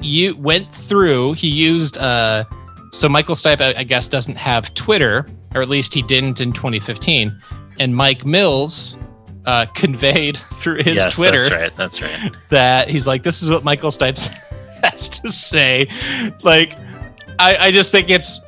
you 0.01 0.37
went 0.37 0.73
through. 0.75 1.35
He 1.35 1.49
used 1.49 1.99
uh. 1.99 2.45
So 2.91 3.09
Michael 3.09 3.35
Stipe, 3.35 3.63
I, 3.63 3.81
I 3.81 3.85
guess, 3.85 4.07
doesn't 4.07 4.37
have 4.37 4.75
Twitter, 4.75 5.27
or 5.55 5.63
at 5.63 5.71
least 5.71 5.95
he 5.95 6.03
didn't 6.03 6.43
in 6.43 6.53
2015. 6.53 7.35
And 7.81 7.97
Mike 7.97 8.27
Mills 8.27 8.99
uh, 9.47 9.65
conveyed 9.75 10.37
through 10.55 10.83
his 10.83 10.97
yes, 10.97 11.17
Twitter 11.17 11.41
that's 11.41 11.51
right. 11.51 11.77
That's 11.77 12.03
right. 12.03 12.33
that 12.51 12.89
he's 12.91 13.07
like, 13.07 13.23
this 13.23 13.43
is 13.43 13.49
what 13.49 13.65
Michael 13.65 13.91
Stipe's 13.91 14.27
has 14.83 15.09
to 15.09 15.31
say. 15.31 15.89
Like, 16.43 16.79
I, 17.39 17.57
I 17.57 17.71
just 17.71 17.93
think 17.93 18.11
it's 18.11 18.41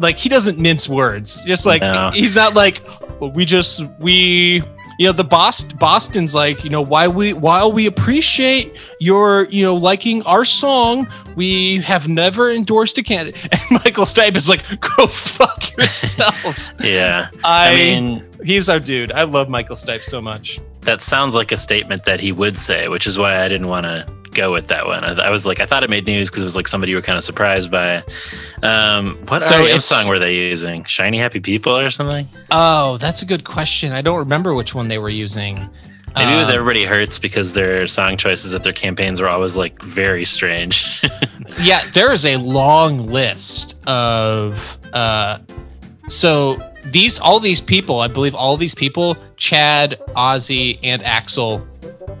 like 0.00 0.18
he 0.18 0.28
doesn't 0.28 0.58
mince 0.58 0.88
words. 0.88 1.44
Just 1.44 1.64
like 1.66 1.82
No. 1.82 2.10
he's 2.12 2.34
not 2.34 2.54
like 2.54 2.82
we 3.20 3.44
just 3.44 3.84
we 4.00 4.62
you 4.98 5.06
know 5.06 5.12
the 5.12 5.24
Boston 5.24 5.76
Boston's 5.78 6.34
like 6.34 6.64
you 6.64 6.70
know 6.70 6.82
why 6.82 7.06
we 7.08 7.32
while 7.32 7.70
we 7.72 7.86
appreciate 7.86 8.76
your 8.98 9.44
you 9.50 9.62
know 9.62 9.74
liking 9.74 10.22
our 10.24 10.44
song 10.44 11.06
we 11.36 11.78
have 11.78 12.08
never 12.08 12.50
endorsed 12.50 12.98
a 12.98 13.02
candidate 13.02 13.40
and 13.52 13.62
Michael 13.84 14.04
Stipe 14.04 14.34
is 14.36 14.48
like 14.48 14.64
go 14.80 15.06
fuck 15.06 15.74
yourselves. 15.76 16.72
Yeah. 16.82 17.30
I, 17.44 17.68
I 17.72 17.76
mean, 17.76 18.26
he's 18.44 18.68
our 18.68 18.80
dude. 18.80 19.12
I 19.12 19.22
love 19.22 19.48
Michael 19.48 19.76
Stipe 19.76 20.04
so 20.04 20.20
much. 20.20 20.60
that 20.82 21.00
sounds 21.02 21.34
like 21.34 21.52
a 21.52 21.56
statement 21.56 22.04
that 22.04 22.20
he 22.20 22.32
would 22.32 22.58
say, 22.58 22.88
which 22.88 23.06
is 23.06 23.18
why 23.18 23.40
I 23.42 23.48
didn't 23.48 23.68
want 23.68 23.84
to 23.84 24.06
go 24.32 24.52
with 24.52 24.68
that 24.68 24.86
one. 24.86 25.04
I, 25.04 25.26
I 25.26 25.30
was 25.30 25.46
like, 25.46 25.60
I 25.60 25.64
thought 25.64 25.82
it 25.84 25.90
made 25.90 26.06
news 26.06 26.30
because 26.30 26.42
it 26.42 26.46
was 26.46 26.56
like 26.56 26.68
somebody 26.68 26.90
you 26.90 26.96
were 26.96 27.02
kind 27.02 27.18
of 27.18 27.24
surprised 27.24 27.70
by. 27.70 28.02
Um, 28.62 29.16
what 29.28 29.42
So 29.42 29.64
REM 29.64 29.80
song 29.80 30.08
were 30.08 30.18
they 30.18 30.34
using? 30.34 30.84
Shiny 30.84 31.18
Happy 31.18 31.40
People 31.40 31.76
or 31.76 31.90
something? 31.90 32.28
Oh, 32.50 32.96
that's 32.98 33.22
a 33.22 33.26
good 33.26 33.44
question. 33.44 33.92
I 33.92 34.00
don't 34.02 34.18
remember 34.18 34.54
which 34.54 34.74
one 34.74 34.88
they 34.88 34.98
were 34.98 35.08
using. 35.10 35.68
Maybe 36.16 36.32
it 36.32 36.36
was 36.36 36.48
Um, 36.48 36.56
Everybody 36.56 36.84
Hurts 36.84 37.18
because 37.20 37.52
their 37.52 37.86
song 37.86 38.16
choices 38.16 38.52
at 38.54 38.64
their 38.64 38.72
campaigns 38.72 39.20
were 39.20 39.28
always 39.28 39.56
like 39.56 39.80
very 39.82 40.24
strange. 40.24 41.00
yeah 41.60 41.82
there 41.94 42.12
is 42.12 42.24
a 42.24 42.36
long 42.36 43.06
list 43.08 43.76
of 43.86 44.78
uh 44.92 45.38
so 46.08 46.60
these 46.86 47.18
all 47.18 47.38
these 47.40 47.60
people 47.60 48.00
i 48.00 48.08
believe 48.08 48.34
all 48.34 48.56
these 48.56 48.74
people 48.74 49.16
chad 49.36 49.98
ozzy 50.16 50.78
and 50.82 51.02
Axl 51.02 51.66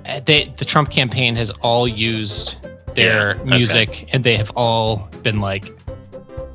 uh, 0.06 0.20
they 0.26 0.52
the 0.58 0.64
trump 0.64 0.90
campaign 0.90 1.34
has 1.36 1.50
all 1.62 1.88
used 1.88 2.56
their 2.94 3.36
Yeah, 3.36 3.40
okay. 3.42 3.56
music 3.56 4.08
and 4.14 4.22
they 4.24 4.36
have 4.36 4.50
all 4.56 5.08
been 5.22 5.40
like 5.40 5.72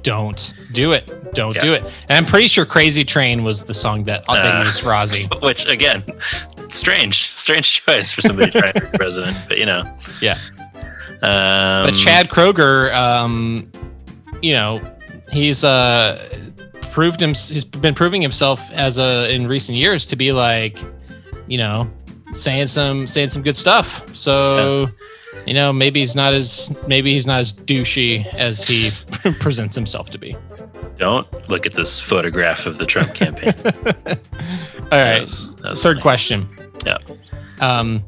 don't 0.03 0.53
do 0.72 0.91
it 0.91 1.34
don't 1.34 1.56
Yeah. 1.56 1.62
do 1.62 1.74
it 1.74 1.84
and 1.84 2.12
i'm 2.12 2.26
pretty 2.26 2.47
sure 2.47 2.66
crazy 2.66 3.03
train 3.03 3.43
was 3.43 3.64
the 3.64 3.74
song 3.74 4.03
that 4.03 4.24
uh, 4.30 4.34
Uh, 4.34 4.60
they 4.62 4.66
used 4.68 4.82
for 4.82 4.89
ozzy 4.89 5.41
which 5.47 5.66
again, 5.66 6.03
strange, 6.70 7.32
strange 7.36 7.82
choice 7.82 8.12
for 8.12 8.22
somebody 8.22 8.51
trying 8.51 8.74
to 8.74 8.82
be 8.82 8.88
president, 8.97 9.38
but 9.47 9.58
you 9.58 9.66
know. 9.66 9.84
Yeah. 10.22 10.38
Um, 11.22 11.86
but 11.88 11.91
Chad 11.93 12.30
Kroeger, 12.30 12.93
um, 12.93 13.72
you 14.41 14.53
know, 14.53 14.82
he's 15.32 15.64
uh 15.64 16.28
proved 16.96 17.22
him. 17.22 17.34
He's 17.34 17.66
been 17.66 17.93
proving 17.93 18.22
himself 18.22 18.62
as 18.72 18.98
a 18.98 19.30
in 19.30 19.48
recent 19.48 19.78
years 19.78 20.06
to 20.06 20.16
be 20.16 20.32
like, 20.32 20.78
you 21.46 21.58
know, 21.58 21.91
saying 22.32 22.68
some 22.68 23.06
saying 23.06 23.32
some 23.32 23.43
good 23.43 23.58
stuff. 23.58 24.16
So, 24.16 24.88
you 25.46 25.54
know, 25.54 25.74
maybe 25.74 26.00
he's 26.00 26.16
not 26.16 26.34
as 26.34 26.74
maybe 26.88 27.12
he's 27.12 27.28
not 27.28 27.39
as 27.39 27.52
douchey 27.52 28.26
as 28.34 28.66
he 28.66 28.91
presents 29.41 29.76
himself 29.76 30.10
to 30.12 30.18
be. 30.18 30.38
Don't 30.98 31.28
look 31.50 31.66
at 31.66 31.74
this 31.74 32.00
photograph 32.00 32.66
of 32.66 32.78
the 32.78 32.86
Trump 32.86 33.14
campaign. 33.14 33.54
All 34.93 34.98
right. 35.00 35.20
was- 35.20 35.54
that 35.58 35.72
was 35.72 35.84
Third 35.84 35.96
funny. 35.98 36.02
question. 36.02 36.48
Yeah. 36.86 36.98
Um, 37.60 38.06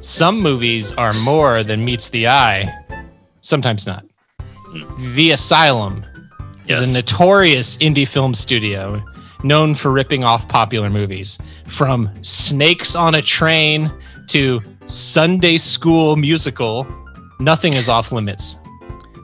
some 0.00 0.40
movies 0.40 0.90
are 0.92 1.12
more 1.12 1.62
than 1.62 1.84
meets 1.84 2.10
the 2.10 2.26
eye. 2.26 2.68
Sometimes 3.42 3.86
not. 3.86 4.04
The 5.14 5.30
Asylum 5.30 6.04
is 6.68 6.90
a 6.90 6.98
notorious 6.98 7.76
indie 7.78 8.06
film 8.06 8.34
studio 8.34 9.02
known 9.42 9.74
for 9.74 9.90
ripping 9.90 10.24
off 10.24 10.48
popular 10.48 10.88
movies, 10.88 11.38
from 11.66 12.10
Snakes 12.22 12.94
on 12.94 13.14
a 13.14 13.22
Train 13.22 13.90
to 14.28 14.60
Sunday 14.86 15.58
School 15.58 16.16
Musical. 16.16 16.86
Nothing 17.40 17.72
is 17.74 17.88
off 17.88 18.12
limits. 18.12 18.56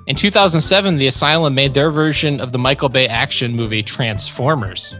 In 0.06 0.16
2007, 0.16 0.96
The 0.96 1.06
Asylum 1.06 1.54
made 1.54 1.74
their 1.74 1.90
version 1.90 2.40
of 2.40 2.52
the 2.52 2.58
Michael 2.58 2.88
Bay 2.88 3.06
action 3.06 3.54
movie 3.54 3.82
Transformers. 3.82 4.96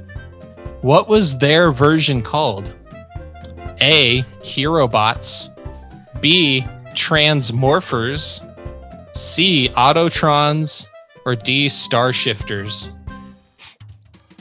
What 0.83 1.09
was 1.09 1.39
their 1.39 1.73
version 1.73 2.23
called? 2.23 2.73
A. 3.81 4.25
Herobots. 4.45 5.51
B. 6.21 6.65
Transmorphers. 6.95 8.45
C. 9.17 9.71
Autotrons. 9.71 10.87
Or 11.29 11.37
D. 11.37 11.69
Star 11.69 12.15
Shifters? 12.15 12.89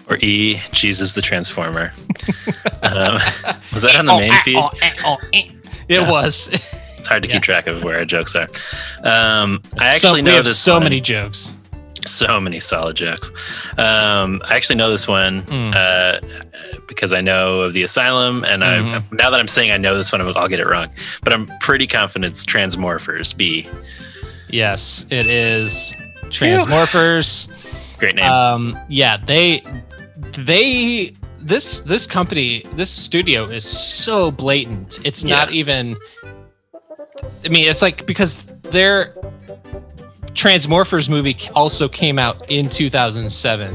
Or 0.09 0.15
E, 0.21 0.61
Jesus 0.71 1.11
the 1.11 1.21
Transformer. 1.21 1.91
um, 2.81 3.19
was 3.73 3.81
that 3.81 3.97
on 3.97 4.05
the 4.05 4.13
Oh, 4.13 4.19
main 4.19 4.31
ah, 4.31 4.41
feed? 4.45 4.55
oh, 4.55 4.69
ah, 4.81 4.93
oh, 5.03 5.17
eh. 5.33 5.49
It 5.89 5.99
Yeah. 5.99 6.09
was. 6.09 6.47
It's 6.97 7.09
hard 7.09 7.23
to 7.23 7.27
Yeah. 7.27 7.33
keep 7.35 7.43
track 7.43 7.67
of 7.67 7.83
where 7.83 7.97
our 7.97 8.05
jokes 8.05 8.37
are. 8.37 8.47
Um, 9.03 9.61
I 9.77 9.97
So- 9.97 10.07
actually 10.07 10.21
we 10.21 10.29
know 10.29 10.35
have 10.35 10.45
this 10.45 10.57
so 10.59 10.75
one. 10.75 10.83
many 10.83 11.01
jokes. 11.01 11.51
So 12.05 12.39
many 12.39 12.61
solid 12.61 12.95
jokes. 12.95 13.31
Um, 13.77 14.41
I 14.45 14.55
actually 14.55 14.77
know 14.77 14.89
this 14.89 15.09
one 15.09 15.39
Hmm. 15.41 15.71
uh, 15.75 16.19
because 16.87 17.11
I 17.11 17.19
know 17.19 17.63
of 17.63 17.73
the 17.73 17.83
asylum, 17.83 18.45
and 18.45 18.63
I 18.63 18.77
Mhm. 18.77 19.11
now 19.11 19.29
that 19.29 19.41
I'm 19.41 19.49
saying 19.49 19.71
I 19.73 19.77
know 19.77 19.97
this 19.97 20.13
one, 20.13 20.21
I'll 20.21 20.47
get 20.47 20.61
it 20.61 20.67
wrong. 20.67 20.87
But 21.21 21.33
I'm 21.33 21.47
pretty 21.59 21.85
confident 21.85 22.31
it's 22.31 22.45
Transmorphers. 22.45 23.35
B. 23.35 23.67
Yes, 24.49 25.05
it 25.09 25.25
is. 25.25 25.93
Transmorphers. 26.29 27.49
Great 27.97 28.15
name. 28.15 28.29
Um, 28.29 28.79
yeah, 28.89 29.17
they 29.17 29.63
they 30.37 31.13
this 31.39 31.81
this 31.81 32.05
company 32.05 32.63
this 32.75 32.89
studio 32.89 33.45
is 33.45 33.63
so 33.63 34.31
blatant. 34.31 34.99
It's 35.03 35.23
not 35.23 35.51
even. 35.51 35.97
I 37.43 37.49
mean, 37.49 37.69
it's 37.69 37.81
like 37.81 38.05
because 38.05 38.45
their 38.61 39.15
Transmorphers 40.33 41.09
movie 41.09 41.35
also 41.55 41.87
came 41.87 42.19
out 42.19 42.49
in 42.51 42.69
2007. 42.69 43.73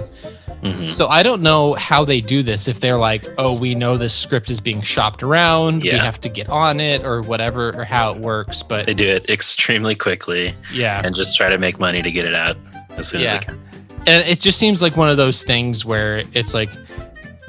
Mhm. 0.62 0.94
So 0.94 1.08
I 1.08 1.22
don't 1.24 1.42
know 1.42 1.74
how 1.74 2.04
they 2.04 2.20
do 2.20 2.42
this. 2.42 2.68
If 2.68 2.78
they're 2.80 2.98
like, 2.98 3.26
oh, 3.36 3.52
we 3.52 3.74
know 3.74 3.96
this 3.96 4.14
script 4.14 4.48
is 4.48 4.60
being 4.60 4.80
shopped 4.82 5.22
around, 5.22 5.82
we 5.82 5.88
have 5.90 6.20
to 6.20 6.28
get 6.28 6.48
on 6.48 6.78
it, 6.78 7.04
or 7.04 7.22
whatever, 7.22 7.70
or 7.76 7.84
how 7.84 8.12
it 8.12 8.18
works. 8.18 8.62
But 8.62 8.86
They 8.86 8.94
do 8.94 9.08
it 9.08 9.28
extremely 9.28 9.94
quickly 9.96 10.54
yeah, 10.72 11.02
and 11.04 11.14
just 11.16 11.36
try 11.36 11.48
to 11.48 11.58
make 11.58 11.80
money 11.80 12.00
to 12.02 12.12
get 12.12 12.24
it 12.24 12.34
out 12.34 12.56
as 12.96 13.08
soon 13.08 13.22
as 13.22 13.32
they 13.32 13.38
can. 13.40 13.60
and 14.06 14.22
it 14.28 14.40
just 14.40 14.58
seems 14.58 14.82
like 14.82 14.96
one 14.96 15.08
of 15.08 15.16
those 15.16 15.42
things 15.42 15.84
where 15.84 16.22
it's 16.32 16.54
like 16.54 16.70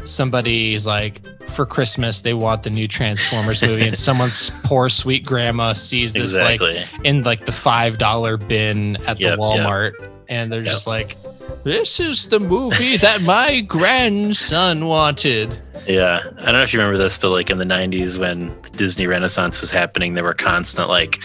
somebody's 0.04 0.86
like 0.88 1.22
for 1.51 1.66
christmas 1.66 2.22
they 2.22 2.34
want 2.34 2.64
the 2.64 2.70
new 2.70 2.88
transformers 2.88 3.62
movie 3.62 3.88
and 3.88 3.97
someone's 3.97 4.49
poor 4.64 4.89
sweet 4.89 5.26
grandma 5.26 5.74
sees 5.74 6.14
this 6.14 6.34
Exactly. 6.34 6.76
like 6.76 6.88
in 7.04 7.22
like 7.24 7.45
the 7.45 7.51
five 7.51 7.97
dollar 7.97 8.38
bin 8.38 8.95
at 9.06 9.20
Yep, 9.20 9.20
the 9.20 9.24
yep. 9.24 9.39
walmart 9.39 10.10
and 10.30 10.51
they're 10.51 10.64
Yep. 10.64 10.72
just 10.74 10.88
like 10.88 11.16
this 11.64 11.99
is 11.99 12.28
the 12.28 12.39
movie 12.39 12.97
that 12.97 13.22
my 13.22 13.62
grandson 13.62 14.86
wanted 14.88 15.58
Yeah, 15.88 16.22
I 16.39 16.45
don't 16.45 16.54
know 16.54 16.64
if 16.64 16.74
you 16.74 16.80
remember 16.80 16.97
this, 16.97 17.18
but 17.18 17.32
like 17.32 17.49
in 17.49 17.58
the 17.58 17.66
'90s 17.66 18.18
when 18.18 18.47
the 18.62 18.70
Disney 18.70 19.06
Renaissance 19.06 19.60
was 19.62 19.70
happening, 19.70 20.14
there 20.14 20.24
were 20.24 20.34
constant 20.34 20.88
like 20.88 21.22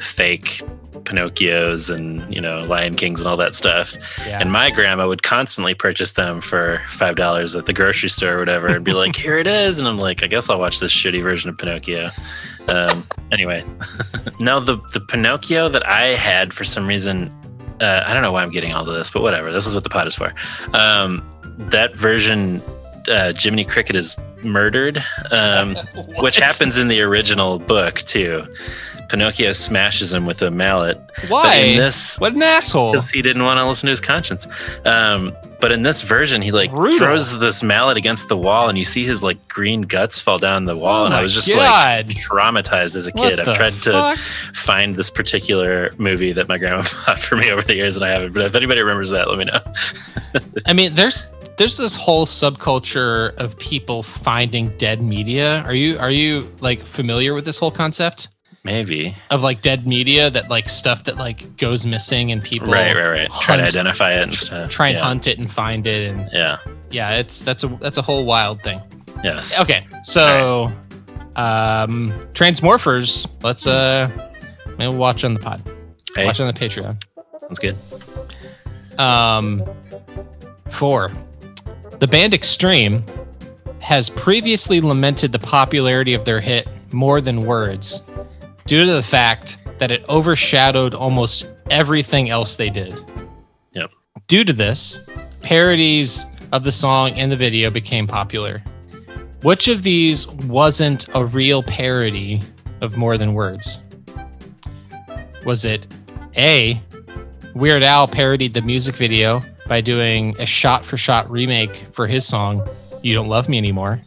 fake 0.00 0.60
Pinocchios 0.92 1.92
and 1.92 2.32
you 2.32 2.40
know 2.40 2.58
Lion 2.64 2.94
Kings 2.94 3.20
and 3.20 3.28
all 3.28 3.36
that 3.36 3.54
stuff. 3.54 3.96
yeah 4.26 4.38
And 4.40 4.52
my 4.52 4.70
grandma 4.70 5.08
would 5.08 5.22
constantly 5.22 5.74
purchase 5.74 6.12
them 6.12 6.40
for 6.40 6.82
five 6.88 7.16
dollars 7.16 7.54
at 7.56 7.66
the 7.66 7.72
grocery 7.72 8.08
store 8.08 8.36
or 8.36 8.38
whatever, 8.38 8.68
and 8.68 8.84
be 8.84 8.92
like, 8.92 9.16
"Here 9.16 9.38
it 9.38 9.46
is," 9.46 9.78
and 9.78 9.88
I'm 9.88 9.98
like, 9.98 10.22
"I 10.22 10.26
guess 10.26 10.48
I'll 10.50 10.60
watch 10.60 10.80
this 10.80 10.92
shitty 10.92 11.22
version 11.22 11.50
of 11.50 11.58
Pinocchio." 11.58 12.10
Um, 12.68 13.06
anyway, 13.30 13.64
no, 14.40 14.60
the 14.60 14.76
the 14.92 15.00
Pinocchio 15.00 15.68
that 15.70 15.86
I 15.86 16.14
had 16.14 16.52
for 16.52 16.64
some 16.64 16.86
reason, 16.86 17.30
uh, 17.80 18.04
I 18.06 18.12
don't 18.12 18.22
know 18.22 18.32
why 18.32 18.42
I'm 18.42 18.50
getting 18.50 18.74
all 18.74 18.88
of 18.88 18.94
this, 18.94 19.10
but 19.10 19.22
whatever. 19.22 19.52
This 19.52 19.66
is 19.66 19.74
what 19.74 19.84
the 19.84 19.90
pot 19.90 20.06
is 20.06 20.14
for. 20.14 20.32
Um, 20.74 21.28
that 21.58 21.94
version, 21.94 22.62
uh, 23.08 23.32
Jiminy 23.36 23.64
Cricket 23.64 23.96
is 23.96 24.18
murdered, 24.42 25.02
um, 25.30 25.76
which 26.18 26.36
happens 26.36 26.78
in 26.78 26.88
the 26.88 27.00
original 27.00 27.58
book 27.58 28.00
too. 28.00 28.42
Pinocchio 29.08 29.52
smashes 29.52 30.12
him 30.12 30.26
with 30.26 30.42
a 30.42 30.50
mallet. 30.50 30.98
why 31.28 31.42
But 31.42 31.58
in 31.58 31.78
this, 31.78 32.18
what 32.18 32.34
an 32.34 32.42
asshole 32.42 32.92
because 32.92 33.10
he 33.10 33.22
didn't 33.22 33.42
want 33.42 33.58
to 33.58 33.66
listen 33.66 33.86
to 33.86 33.90
his 33.90 34.00
conscience. 34.00 34.46
Um, 34.84 35.34
but 35.62 35.70
in 35.70 35.82
this 35.82 36.02
version, 36.02 36.42
he 36.42 36.50
like 36.50 36.72
Brutal. 36.72 36.98
throws 36.98 37.38
this 37.38 37.62
mallet 37.62 37.96
against 37.96 38.28
the 38.28 38.36
wall, 38.36 38.68
and 38.68 38.76
you 38.76 38.84
see 38.84 39.04
his 39.04 39.22
like 39.22 39.46
green 39.46 39.82
guts 39.82 40.18
fall 40.18 40.40
down 40.40 40.64
the 40.64 40.76
wall. 40.76 41.02
Oh 41.02 41.06
and 41.06 41.14
I 41.14 41.22
was 41.22 41.32
just 41.32 41.54
God. 41.54 42.08
like 42.08 42.16
traumatized 42.16 42.96
as 42.96 43.06
a 43.06 43.12
kid. 43.12 43.38
I've 43.38 43.56
tried 43.56 43.74
fuck? 43.74 44.16
to 44.16 44.22
find 44.54 44.94
this 44.94 45.08
particular 45.08 45.90
movie 45.98 46.32
that 46.32 46.48
my 46.48 46.58
grandma 46.58 46.82
bought 47.06 47.20
for 47.20 47.36
me 47.36 47.48
over 47.52 47.62
the 47.62 47.76
years, 47.76 47.96
and 47.96 48.04
I 48.04 48.08
haven't. 48.08 48.32
But 48.32 48.42
if 48.42 48.56
anybody 48.56 48.80
remembers 48.80 49.10
that, 49.10 49.28
let 49.28 49.38
me 49.38 49.44
know. 49.44 49.60
I 50.66 50.72
mean, 50.72 50.96
there's 50.96 51.30
there's 51.58 51.76
this 51.76 51.94
whole 51.94 52.26
subculture 52.26 53.32
of 53.36 53.56
people 53.56 54.02
finding 54.02 54.76
dead 54.78 55.00
media. 55.00 55.60
Are 55.60 55.74
you 55.74 55.96
are 56.00 56.10
you 56.10 56.52
like 56.60 56.84
familiar 56.84 57.34
with 57.34 57.44
this 57.44 57.58
whole 57.58 57.70
concept 57.70 58.26
Maybe. 58.64 59.14
of 59.30 59.42
like 59.42 59.60
dead 59.60 59.86
media 59.86 60.30
that 60.30 60.48
like 60.48 60.68
stuff 60.68 61.04
that 61.04 61.16
like 61.16 61.56
goes 61.56 61.84
missing 61.84 62.30
and 62.30 62.42
people 62.42 62.68
Right, 62.68 62.94
right, 62.94 63.10
right. 63.10 63.30
Try 63.40 63.56
to 63.56 63.62
identify 63.64 64.12
it 64.12 64.22
and 64.22 64.34
stuff. 64.34 64.70
try 64.70 64.88
and 64.88 64.96
yeah. 64.98 65.02
hunt 65.04 65.26
it 65.26 65.38
and 65.38 65.50
find 65.50 65.86
it 65.86 66.08
and 66.10 66.28
Yeah. 66.32 66.58
yeah, 66.90 67.16
it's 67.16 67.40
that's 67.40 67.64
a 67.64 67.68
that's 67.80 67.96
a 67.96 68.02
whole 68.02 68.24
wild 68.24 68.62
thing. 68.62 68.80
Yes. 69.24 69.58
Okay, 69.58 69.84
so 70.04 70.70
um 71.34 72.12
Transmorphers, 72.34 73.26
let's 73.42 73.66
uh 73.66 74.08
maybe 74.78 74.94
watch 74.94 75.24
on 75.24 75.34
the 75.34 75.40
pod. 75.40 75.62
Hey, 76.14 76.26
Watch 76.26 76.38
on 76.40 76.46
the 76.46 76.52
Patreon. 76.52 77.02
sounds 77.40 77.58
good. 77.58 77.76
Um, 78.98 79.64
four. 80.70 81.10
The 81.98 82.06
band 82.06 82.34
Extreme 82.34 83.02
has 83.78 84.10
previously 84.10 84.80
lamented 84.80 85.32
the 85.32 85.38
popularity 85.38 86.12
of 86.14 86.24
their 86.24 86.40
hit 86.40 86.68
More 86.92 87.20
Than 87.22 87.40
Words 87.46 88.02
due 88.66 88.84
to 88.84 88.92
the 88.92 89.02
fact 89.02 89.56
that 89.78 89.90
it 89.90 90.08
overshadowed 90.08 90.94
almost 90.94 91.46
everything 91.70 92.30
else 92.30 92.56
they 92.56 92.70
did. 92.70 93.00
Yep. 93.72 93.90
Due 94.28 94.44
to 94.44 94.52
this, 94.52 95.00
parodies 95.40 96.26
of 96.52 96.64
the 96.64 96.72
song 96.72 97.10
and 97.12 97.32
the 97.32 97.36
video 97.36 97.70
became 97.70 98.06
popular. 98.06 98.62
Which 99.42 99.68
of 99.68 99.82
these 99.82 100.28
wasn't 100.28 101.06
a 101.14 101.24
real 101.24 101.62
parody 101.62 102.40
of 102.80 102.96
More 102.96 103.18
Than 103.18 103.34
Words? 103.34 103.80
Was 105.44 105.64
it 105.64 105.86
A, 106.36 106.80
Weird 107.54 107.82
Al 107.82 108.06
parodied 108.06 108.54
the 108.54 108.62
music 108.62 108.96
video 108.96 109.42
by 109.66 109.80
doing 109.80 110.36
a 110.38 110.46
shot 110.46 110.86
for 110.86 110.96
shot 110.96 111.30
remake 111.30 111.84
for 111.92 112.06
his 112.06 112.24
song, 112.24 112.66
You 113.02 113.14
Don't 113.14 113.28
Love 113.28 113.48
Me 113.48 113.58
Anymore. 113.58 114.00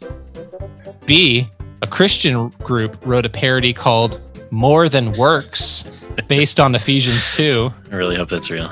B, 1.04 1.48
a 1.82 1.86
Christian 1.86 2.48
group 2.64 2.96
wrote 3.04 3.26
a 3.26 3.28
parody 3.28 3.72
called 3.72 4.20
More 4.50 4.88
Than 4.88 5.12
Works 5.12 5.84
based 6.28 6.60
on 6.60 6.74
Ephesians 6.74 7.34
2. 7.36 7.70
I 7.90 7.94
really 7.94 8.16
hope 8.16 8.28
that's 8.28 8.50
real. 8.50 8.66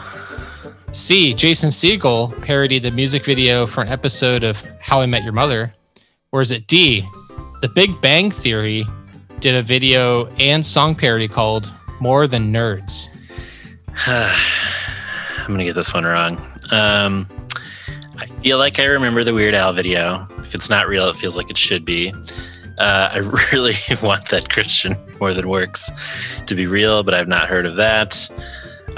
C, 0.93 1.35
Jason 1.35 1.71
Segel 1.71 2.33
parodied 2.43 2.85
the 2.85 2.91
music 2.91 3.25
video 3.25 3.67
for 3.67 3.83
an 3.83 3.89
episode 3.89 4.45
of 4.45 4.63
How 4.81 5.01
I 5.01 5.07
Met 5.07 5.25
Your 5.25 5.33
Mother. 5.33 5.75
Or 6.33 6.41
is 6.41 6.51
it 6.51 6.67
D, 6.67 7.05
The 7.61 7.69
Big 7.69 8.01
Bang 8.01 8.31
Theory 8.31 8.87
did 9.41 9.55
a 9.55 9.63
video 9.63 10.27
and 10.37 10.65
song 10.65 10.95
parody 10.95 11.29
called 11.29 11.71
More 12.01 12.27
Than 12.27 12.53
Nerds? 12.53 13.09
I'm 14.07 15.49
gonna 15.49 15.65
get 15.65 15.75
this 15.75 15.93
one 15.93 16.05
wrong. 16.05 16.37
Um, 16.71 17.27
I 18.17 18.27
feel 18.27 18.59
like 18.59 18.79
I 18.79 18.85
remember 18.85 19.25
the 19.25 19.35
Weird 19.35 19.55
Al 19.55 19.73
video. 19.73 20.27
If 20.39 20.55
it's 20.55 20.71
not 20.71 20.89
real, 20.89 21.09
it 21.09 21.17
feels 21.17 21.37
like 21.37 21.51
it 21.51 21.59
should 21.59 21.85
be. 21.85 22.13
Uh, 22.79 23.11
I 23.13 23.19
really 23.53 23.75
want 24.03 24.29
that 24.31 24.49
Christian 24.49 24.97
more 25.25 25.33
than 25.33 25.49
works 25.49 25.91
to 26.45 26.55
be 26.55 26.67
real, 26.67 27.03
but 27.03 27.15
I've 27.15 27.29
not 27.29 27.49
heard 27.49 27.65
of 27.65 27.77
that. 27.77 28.29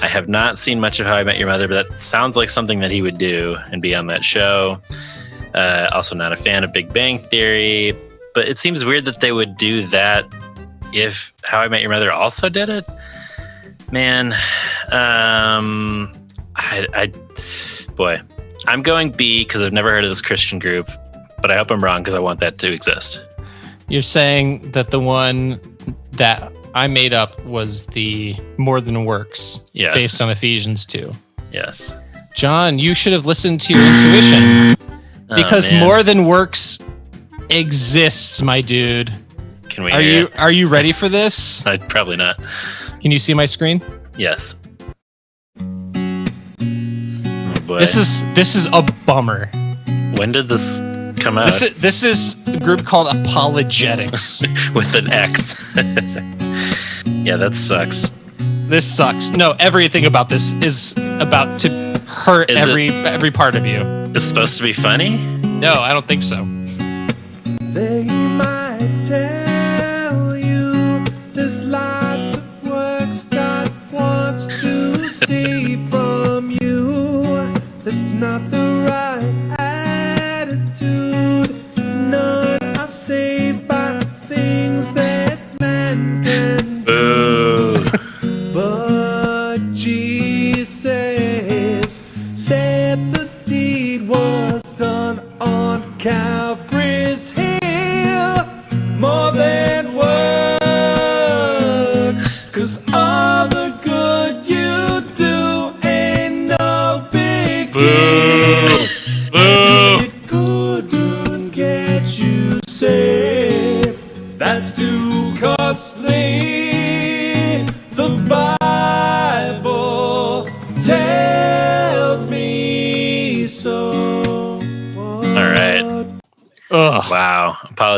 I 0.00 0.08
have 0.08 0.28
not 0.28 0.58
seen 0.58 0.80
much 0.80 0.98
of 0.98 1.06
How 1.06 1.14
I 1.14 1.22
Met 1.22 1.38
Your 1.38 1.46
Mother, 1.46 1.68
but 1.68 1.86
that 1.86 2.02
sounds 2.02 2.36
like 2.36 2.50
something 2.50 2.80
that 2.80 2.90
he 2.90 3.00
would 3.00 3.16
do 3.16 3.56
and 3.70 3.80
be 3.80 3.94
on 3.94 4.08
that 4.08 4.24
show. 4.24 4.80
Uh, 5.54 5.88
also, 5.92 6.16
not 6.16 6.32
a 6.32 6.36
fan 6.36 6.64
of 6.64 6.72
Big 6.72 6.92
Bang 6.92 7.18
Theory, 7.18 7.94
but 8.34 8.48
it 8.48 8.58
seems 8.58 8.84
weird 8.84 9.04
that 9.04 9.20
they 9.20 9.30
would 9.30 9.56
do 9.56 9.86
that 9.86 10.26
if 10.92 11.32
How 11.44 11.60
I 11.60 11.68
Met 11.68 11.80
Your 11.80 11.90
Mother 11.90 12.10
also 12.10 12.48
did 12.48 12.70
it. 12.70 12.84
Man, 13.92 14.32
um, 14.90 16.12
I, 16.56 16.88
I, 16.92 17.12
boy, 17.94 18.20
I'm 18.66 18.82
going 18.82 19.12
B 19.12 19.44
because 19.44 19.62
I've 19.62 19.72
never 19.72 19.92
heard 19.92 20.02
of 20.02 20.10
this 20.10 20.22
Christian 20.22 20.58
group, 20.58 20.90
but 21.40 21.52
I 21.52 21.56
hope 21.56 21.70
I'm 21.70 21.84
wrong 21.84 22.02
because 22.02 22.14
I 22.14 22.18
want 22.18 22.40
that 22.40 22.58
to 22.58 22.72
exist. 22.72 23.24
You're 23.88 24.02
saying 24.02 24.72
that 24.72 24.90
the 24.90 24.98
one 24.98 25.60
that 26.16 26.52
I 26.74 26.86
made 26.86 27.12
up 27.12 27.42
was 27.44 27.86
the 27.86 28.36
more 28.58 28.80
than 28.80 29.04
works 29.04 29.60
Yes. 29.72 29.94
based 29.94 30.20
on 30.20 30.30
Ephesians 30.30 30.84
2. 30.86 31.12
Yes. 31.52 31.94
John, 32.34 32.78
you 32.78 32.94
should 32.94 33.12
have 33.14 33.24
listened 33.26 33.60
to 33.62 33.72
your 33.72 33.82
intuition 33.82 34.76
Oh, 35.30 35.36
because 35.36 35.70
man. 35.70 35.80
more 35.80 36.02
than 36.02 36.26
works 36.26 36.78
exists, 37.48 38.42
my 38.42 38.60
dude. 38.60 39.12
Can 39.70 39.84
we 39.84 39.90
Are 39.92 40.00
you 40.02 40.26
it? 40.26 40.38
are 40.38 40.52
you 40.52 40.68
ready 40.68 40.92
for 40.92 41.08
this? 41.08 41.64
Uh, 41.66 41.78
probably 41.88 42.16
not. 42.16 42.38
Can 43.00 43.10
you 43.10 43.18
see 43.18 43.34
my 43.34 43.46
screen? 43.46 43.82
Yes. 44.18 44.56
Oh. 47.68 47.76
This 47.78 47.96
is 47.96 48.22
this 48.34 48.54
is 48.54 48.66
a 48.72 48.82
bummer. 49.06 49.50
when 50.16 50.30
did 50.32 50.48
this 50.48 50.80
come 51.26 51.38
out? 51.38 51.46
This 51.46 51.62
is, 51.62 51.80
this 51.80 52.02
is 52.04 52.36
a 52.46 52.58
group 52.60 52.84
called 52.84 53.08
ApologetiX. 53.08 54.74
With 54.74 54.94
an 54.94 55.10
X. 55.10 55.74
yeah, 57.06 57.36
that 57.36 57.54
sucks. 57.54 58.12
this 58.68 58.84
sucks. 58.86 59.30
No, 59.30 59.56
everything 59.58 60.06
about 60.06 60.28
this 60.28 60.52
is 60.54 60.92
about 60.96 61.58
to 61.60 61.98
hurt 62.06 62.50
Is 62.50 62.66
it- 62.66 62.70
every 62.70 62.90
every 62.90 63.30
part 63.30 63.56
of 63.56 63.66
you. 63.66 63.80
It's 64.14 64.24
supposed 64.24 64.56
to 64.58 64.62
be 64.62 64.72
funny. 64.72 65.16
No, 65.66 65.72
I 65.72 65.92
don't 65.92 66.06
think 66.06 66.22
so. 66.22 66.44
They 67.72 68.04
might 68.38 69.02
tell 69.04 70.36
you 70.36 71.04
there's 71.34 71.66
lots 71.66 72.36
of 72.36 72.64
works 72.68 73.24
God 73.24 73.70
wants 73.92 74.46
to 74.60 75.08
see 75.26 75.76
from 75.88 76.50
you. 76.50 77.52
That's 77.82 78.06
not 78.06 78.45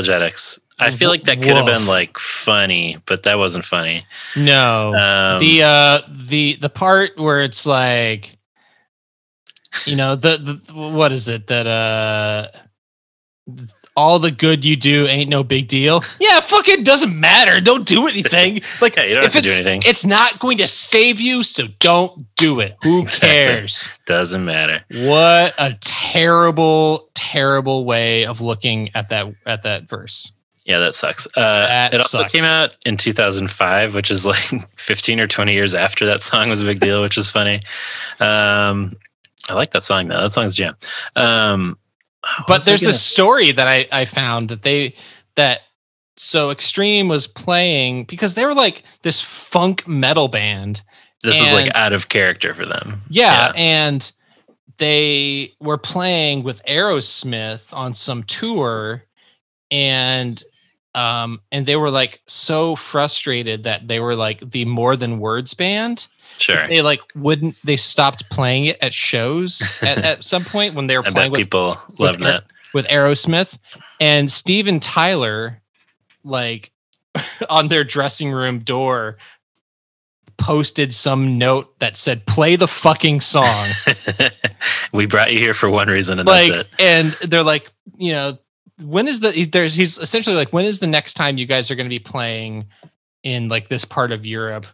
ApologetiX. 0.08 0.60
I 0.80 0.90
feel 0.90 1.10
like 1.10 1.24
that 1.24 1.42
could 1.42 1.56
have 1.56 1.66
been 1.66 1.86
like 1.86 2.18
funny, 2.18 2.98
but 3.06 3.24
that 3.24 3.38
wasn't 3.38 3.64
funny. 3.64 4.06
No. 4.36 4.94
Um, 4.94 5.40
the 5.40 5.62
uh 5.64 6.02
the 6.08 6.56
the 6.60 6.68
part 6.68 7.18
where 7.18 7.42
it's 7.42 7.66
like 7.66 8.38
you 9.84 9.96
know 9.96 10.14
the, 10.14 10.60
the 10.66 10.74
what 10.74 11.12
is 11.12 11.28
it 11.28 11.48
that 11.48 11.66
uh 11.66 12.48
all 13.98 14.18
the 14.20 14.30
good 14.30 14.64
you 14.64 14.76
do 14.76 15.06
ain't 15.08 15.28
no 15.28 15.42
big 15.42 15.66
deal. 15.66 16.02
Yeah, 16.20 16.38
fucking 16.40 16.84
doesn't 16.84 17.18
matter. 17.18 17.60
Don't 17.60 17.86
do 17.86 18.06
anything. 18.06 18.60
Like 18.80 18.94
Yeah, 18.96 19.04
you 19.04 19.14
don't 19.16 19.24
if 19.24 19.32
have 19.34 19.42
to 19.42 19.48
do 19.48 19.48
it's- 19.48 19.66
anything. 19.66 19.82
It's 19.90 20.06
not 20.06 20.38
going 20.38 20.58
to 20.58 20.66
save 20.68 21.20
you, 21.20 21.42
so 21.42 21.66
don't 21.80 22.26
do 22.36 22.60
it. 22.60 22.76
Who 22.84 23.00
Exactly. 23.02 23.28
cares? 23.28 23.98
doesn't 24.06 24.44
matter. 24.44 24.82
What 24.90 25.54
a 25.58 25.74
terrible, 25.80 27.10
terrible 27.14 27.84
way 27.84 28.24
of 28.24 28.40
looking 28.40 28.90
at 28.94 29.08
that 29.08 29.26
at 29.46 29.62
that 29.64 29.88
verse. 29.88 30.30
Yeah, 30.64 30.78
that 30.80 30.94
sucks. 30.94 31.26
Uh, 31.28 31.40
That 31.66 31.94
it 31.94 32.00
also 32.00 32.18
sucks. 32.18 32.32
came 32.32 32.44
out 32.44 32.76
in 32.86 32.96
2005, 32.98 33.94
which 33.94 34.10
is 34.10 34.26
like 34.26 34.44
15 34.76 35.18
or 35.20 35.26
20 35.26 35.52
years 35.54 35.74
after 35.74 36.06
that 36.06 36.22
song 36.22 36.50
was 36.50 36.60
a 36.60 36.64
big 36.64 36.78
deal, 36.78 37.00
which 37.02 37.16
is 37.16 37.30
funny. 37.30 37.62
Um, 38.20 38.94
I 39.48 39.54
like 39.54 39.70
that 39.72 39.82
song 39.82 40.08
though. 40.08 40.20
That 40.20 40.32
song's 40.32 40.54
jam. 40.56 40.74
Um, 41.16 41.78
but 42.46 42.64
there's 42.64 42.80
this 42.80 43.02
story 43.02 43.52
that 43.52 43.68
I, 43.68 43.86
I 43.92 44.04
found 44.04 44.48
that 44.50 44.62
they 44.62 44.94
that 45.36 45.60
so 46.16 46.50
extreme 46.50 47.08
was 47.08 47.26
playing 47.26 48.04
because 48.04 48.34
they 48.34 48.44
were 48.44 48.54
like 48.54 48.82
this 49.02 49.20
funk 49.20 49.86
metal 49.86 50.28
band 50.28 50.82
This 51.22 51.38
is 51.40 51.52
like 51.52 51.74
out 51.76 51.92
of 51.92 52.08
character 52.08 52.54
for 52.54 52.66
them. 52.66 53.02
yeah, 53.08 53.52
and 53.54 54.10
they 54.78 55.54
were 55.60 55.78
playing 55.78 56.42
with 56.42 56.62
aerosmith 56.64 57.72
on 57.72 57.94
some 57.94 58.22
tour 58.24 59.04
and 59.70 60.42
um 60.94 61.40
and 61.52 61.66
they 61.66 61.76
were 61.76 61.90
like 61.90 62.20
so 62.26 62.74
frustrated 62.74 63.64
that 63.64 63.86
they 63.86 64.00
were 64.00 64.16
like 64.16 64.50
the 64.50 64.64
more 64.64 64.96
than 64.96 65.18
words 65.20 65.52
band 65.54 66.06
Sure. 66.38 66.66
they 66.68 66.82
like 66.82 67.00
wouldn't 67.14 67.56
they 67.62 67.76
stopped 67.76 68.28
playing 68.30 68.66
it 68.66 68.78
at 68.80 68.94
shows 68.94 69.62
at, 69.82 69.98
at 70.04 70.24
some 70.24 70.44
point 70.44 70.74
when 70.74 70.86
they 70.86 70.96
were 70.96 71.06
I 71.06 71.10
playing 71.10 71.32
with 71.32 71.40
people 71.40 71.76
Aer- 72.00 72.16
that. 72.16 72.44
with 72.72 72.86
Aerosmith 72.86 73.58
and 74.00 74.30
Steven 74.30 74.80
Tyler, 74.80 75.60
like 76.24 76.72
on 77.50 77.68
their 77.68 77.84
dressing 77.84 78.30
room 78.32 78.60
door, 78.60 79.18
posted 80.36 80.94
some 80.94 81.36
note 81.38 81.78
that 81.80 81.96
said, 81.96 82.26
"Play 82.26 82.56
the 82.56 82.68
fucking 82.68 83.20
song." 83.20 83.66
we 84.92 85.06
brought 85.06 85.32
you 85.32 85.38
here 85.38 85.54
for 85.54 85.68
one 85.68 85.88
reason, 85.88 86.18
and 86.18 86.28
like, 86.28 86.50
that's 86.50 86.60
it. 86.60 86.68
and 86.78 87.12
they're 87.30 87.42
like, 87.42 87.70
you 87.96 88.12
know, 88.12 88.38
when 88.80 89.08
is 89.08 89.20
the 89.20 89.44
there's 89.44 89.74
he's 89.74 89.98
essentially 89.98 90.36
like, 90.36 90.52
when 90.52 90.64
is 90.64 90.78
the 90.78 90.86
next 90.86 91.14
time 91.14 91.38
you 91.38 91.46
guys 91.46 91.70
are 91.70 91.74
going 91.74 91.86
to 91.86 91.90
be 91.90 91.98
playing 91.98 92.66
in 93.22 93.48
like 93.48 93.68
this 93.68 93.84
part 93.84 94.12
of 94.12 94.24
Europe? 94.24 94.66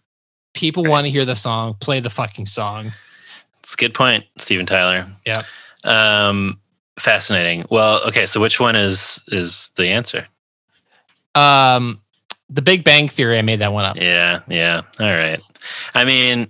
People 0.55 0.85
want 0.85 1.05
to 1.05 1.11
hear 1.11 1.25
the 1.25 1.35
song. 1.35 1.75
Play 1.81 2.01
the 2.01 2.11
fucking 2.11 2.47
song. 2.47 2.93
It's 3.61 3.75
a 3.75 3.77
good 3.77 3.93
point, 3.95 4.25
Steven 4.39 4.67
Tyler. 4.67 5.05
Yeah. 5.27 5.43
Um, 5.85 6.59
fascinating. 6.99 7.65
Well, 7.71 8.01
okay. 8.09 8.27
So 8.27 8.41
which 8.41 8.59
one 8.61 8.77
is 8.77 9.23
is 9.29 9.71
the 9.77 9.89
answer? 9.89 10.27
Um, 11.35 12.01
The 12.51 12.63
Big 12.63 12.85
Bang 12.85 13.09
Theory. 13.09 13.39
I 13.39 13.43
made 13.43 13.59
that 13.61 13.73
one 13.73 13.85
up. 13.85 13.97
Yeah. 13.97 14.41
Yeah. 14.49 14.83
All 15.01 15.07
right. 15.07 15.41
I 15.95 16.05
mean, 16.05 16.49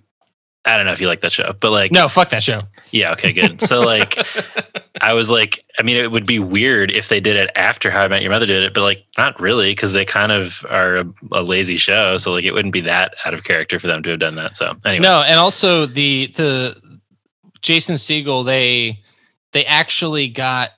I 0.65 0.77
don't 0.77 0.87
know 0.87 0.93
if 0.93 1.01
you 1.01 1.07
like 1.09 1.21
that 1.23 1.33
show, 1.33 1.53
but 1.59 1.71
like, 1.71 1.93
No, 1.93 2.09
fuck 2.09 2.31
that 2.31 2.43
show. 2.43 2.63
yeah. 2.91 3.13
Okay. 3.13 3.33
Good. 3.33 3.61
So 3.61 3.81
like, 3.81 4.19
I 5.11 5.13
was 5.15 5.29
like, 5.31 5.61
I 5.79 5.83
mean, 5.83 5.97
it 5.97 6.11
would 6.11 6.27
be 6.27 6.39
weird 6.39 6.91
if 6.91 7.09
they 7.09 7.21
did 7.21 7.37
it 7.37 7.51
after 7.57 7.91
How 7.91 8.05
I 8.05 8.09
Met 8.09 8.23
Your 8.23 8.31
Mother 8.31 8.47
did 8.47 8.63
it, 8.65 8.73
but 8.75 8.83
like, 8.83 9.05
not 9.19 9.39
really, 9.41 9.73
because 9.73 9.93
they 9.93 10.05
kind 10.05 10.33
of 10.33 10.65
are 10.71 10.97
a, 10.97 11.05
a 11.33 11.43
lazy 11.43 11.77
show. 11.77 12.17
So 12.17 12.33
like, 12.33 12.45
it 12.45 12.55
wouldn't 12.55 12.73
be 12.73 12.81
that 12.83 13.15
out 13.25 13.35
of 13.35 13.45
character 13.45 13.79
for 13.79 13.87
them 13.87 14.03
to 14.05 14.11
have 14.11 14.19
done 14.21 14.37
that. 14.37 14.57
So 14.57 14.73
anyway, 14.87 15.03
No, 15.03 15.23
and 15.23 15.39
also 15.39 15.87
the 15.87 16.33
the 16.37 16.77
Jason 17.63 17.97
Segel 17.97 18.45
they 18.45 19.01
they 19.53 19.65
actually 19.67 20.29
got 20.29 20.71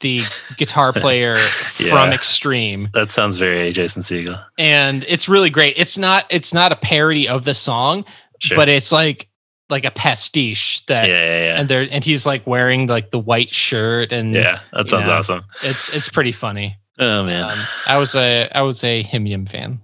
the 0.00 0.22
guitar 0.56 0.92
player 1.04 1.36
from 1.36 2.10
Extreme, 2.12 2.88
that 2.94 3.10
sounds 3.10 3.36
very 3.38 3.72
Jason 3.72 4.02
Segel. 4.02 4.42
and 4.58 5.04
it's 5.08 5.28
really 5.28 5.50
great. 5.50 5.74
It's 5.76 5.98
not 5.98 6.24
it's 6.30 6.54
not 6.54 6.72
a 6.72 6.76
parody 6.76 7.28
of 7.28 7.44
the 7.44 7.54
song, 7.54 8.04
Sure. 8.40 8.56
but 8.56 8.68
it's 8.68 8.92
like 8.92 9.27
like 9.70 9.84
a 9.84 9.90
pastiche 9.90 10.84
that. 10.86 11.08
yeah, 11.08 11.44
yeah. 11.44 11.60
And 11.60 11.68
there, 11.68 11.86
and 11.90 12.02
he's 12.04 12.24
like 12.26 12.46
wearing 12.46 12.86
like 12.86 13.10
the 13.10 13.18
white 13.18 13.50
shirt, 13.50 14.12
and 14.12 14.32
yeah, 14.34 14.56
that 14.72 14.88
sounds 14.88 15.08
yeah. 15.08 15.14
awesome. 15.16 15.44
it's 15.62 15.94
it's 15.94 16.08
pretty 16.08 16.32
funny. 16.32 16.76
Oh 16.98 17.24
man. 17.24 17.44
Um, 17.50 17.58
I 17.86 17.96
was 17.98 18.14
a 18.14 18.48
I 18.54 18.62
was 18.62 18.82
a 18.84 19.02
Himium 19.04 19.48
fan. 19.48 19.80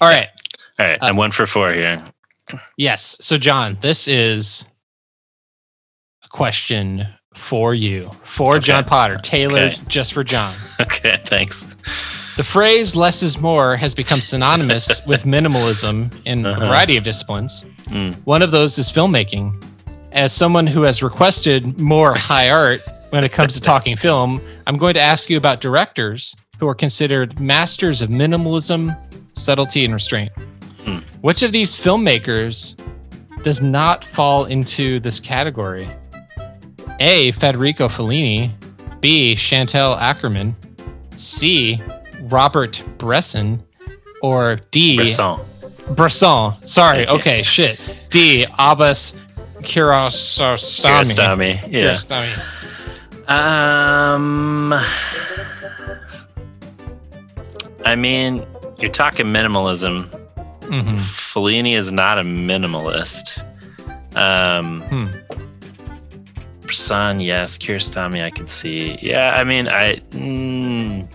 All 0.00 0.08
right, 0.08 0.28
All 0.80 0.86
right, 0.86 1.00
uh, 1.00 1.06
I'm 1.06 1.16
one 1.16 1.30
for 1.30 1.46
four 1.46 1.72
here. 1.72 2.02
Yes. 2.76 3.16
So, 3.20 3.38
John, 3.38 3.78
this 3.80 4.08
is 4.08 4.64
a 6.24 6.28
question 6.28 7.06
for 7.36 7.72
you, 7.74 8.10
for 8.24 8.56
Okay. 8.56 8.60
John 8.66 8.84
Potter, 8.84 9.18
tailored 9.22 9.72
Okay. 9.74 9.80
just 9.88 10.12
for 10.12 10.24
John. 10.24 10.52
Okay, 10.80 11.18
thanks. 11.24 11.64
The 12.36 12.42
phrase 12.44 12.96
less 12.96 13.22
is 13.22 13.38
more 13.38 13.76
has 13.76 13.94
become 13.94 14.20
synonymous 14.20 15.00
with 15.06 15.22
minimalism 15.24 16.12
in 16.24 16.44
a 16.44 16.50
Uh-huh. 16.50 16.66
variety 16.66 16.96
of 16.96 17.04
disciplines. 17.04 17.64
Mm. 17.92 18.14
One 18.24 18.42
of 18.42 18.50
those 18.50 18.78
is 18.78 18.90
filmmaking. 18.90 19.62
As 20.12 20.32
someone 20.32 20.66
who 20.66 20.82
has 20.82 21.02
requested 21.02 21.80
more 21.80 22.14
high 22.16 22.50
art 22.50 22.82
when 23.10 23.24
it 23.24 23.32
comes 23.32 23.54
to 23.54 23.60
talking 23.60 23.96
film, 23.96 24.40
I'm 24.66 24.76
going 24.78 24.94
to 24.94 25.00
ask 25.00 25.28
you 25.28 25.36
about 25.36 25.60
directors 25.60 26.34
who 26.58 26.68
are 26.68 26.74
considered 26.74 27.40
masters 27.40 28.00
of 28.02 28.10
minimalism, 28.10 28.96
subtlety, 29.34 29.84
and 29.84 29.92
restraint. 29.94 30.32
Hmm. 30.84 30.98
Which 31.20 31.42
of 31.42 31.52
these 31.52 31.74
filmmakers 31.76 32.78
does 33.42 33.60
not 33.60 34.04
fall 34.04 34.46
into 34.46 35.00
this 35.00 35.20
category? 35.20 35.90
A. 37.00 37.32
Federico 37.32 37.88
Fellini, 37.88 38.52
B. 39.00 39.34
Chantal 39.34 39.96
Akerman, 39.96 40.54
C. 41.16 41.80
Robert 42.22 42.82
Bresson, 42.98 43.62
or 44.22 44.60
D. 44.70 44.96
Bresson. 44.96 45.40
Bresson. 45.90 46.54
Sorry. 46.62 47.00
You. 47.00 47.06
Okay. 47.06 47.42
Shit. 47.42 47.78
D. 48.10 48.46
Abbas. 48.58 49.14
Kiarostami, 49.62 51.54
yeah. 51.70 51.96
Um, 53.28 54.72
I 57.84 57.94
mean, 57.96 58.44
you're 58.78 58.90
talking 58.90 59.26
minimalism. 59.26 60.08
Mhm. 60.62 60.96
Fellini 60.98 61.74
is 61.76 61.92
not 61.92 62.18
a 62.18 62.22
minimalist. 62.22 63.44
Um, 64.16 64.82
Hmm. 64.82 65.06
Bresson, 66.62 67.20
yes. 67.20 67.56
Kiarostami, 67.58 68.22
I 68.24 68.30
can 68.30 68.46
see. 68.46 68.98
Yeah, 69.00 69.36
I 69.38 69.44
mean, 69.44 69.68
I. 69.68 69.96
Mm, 70.10 71.06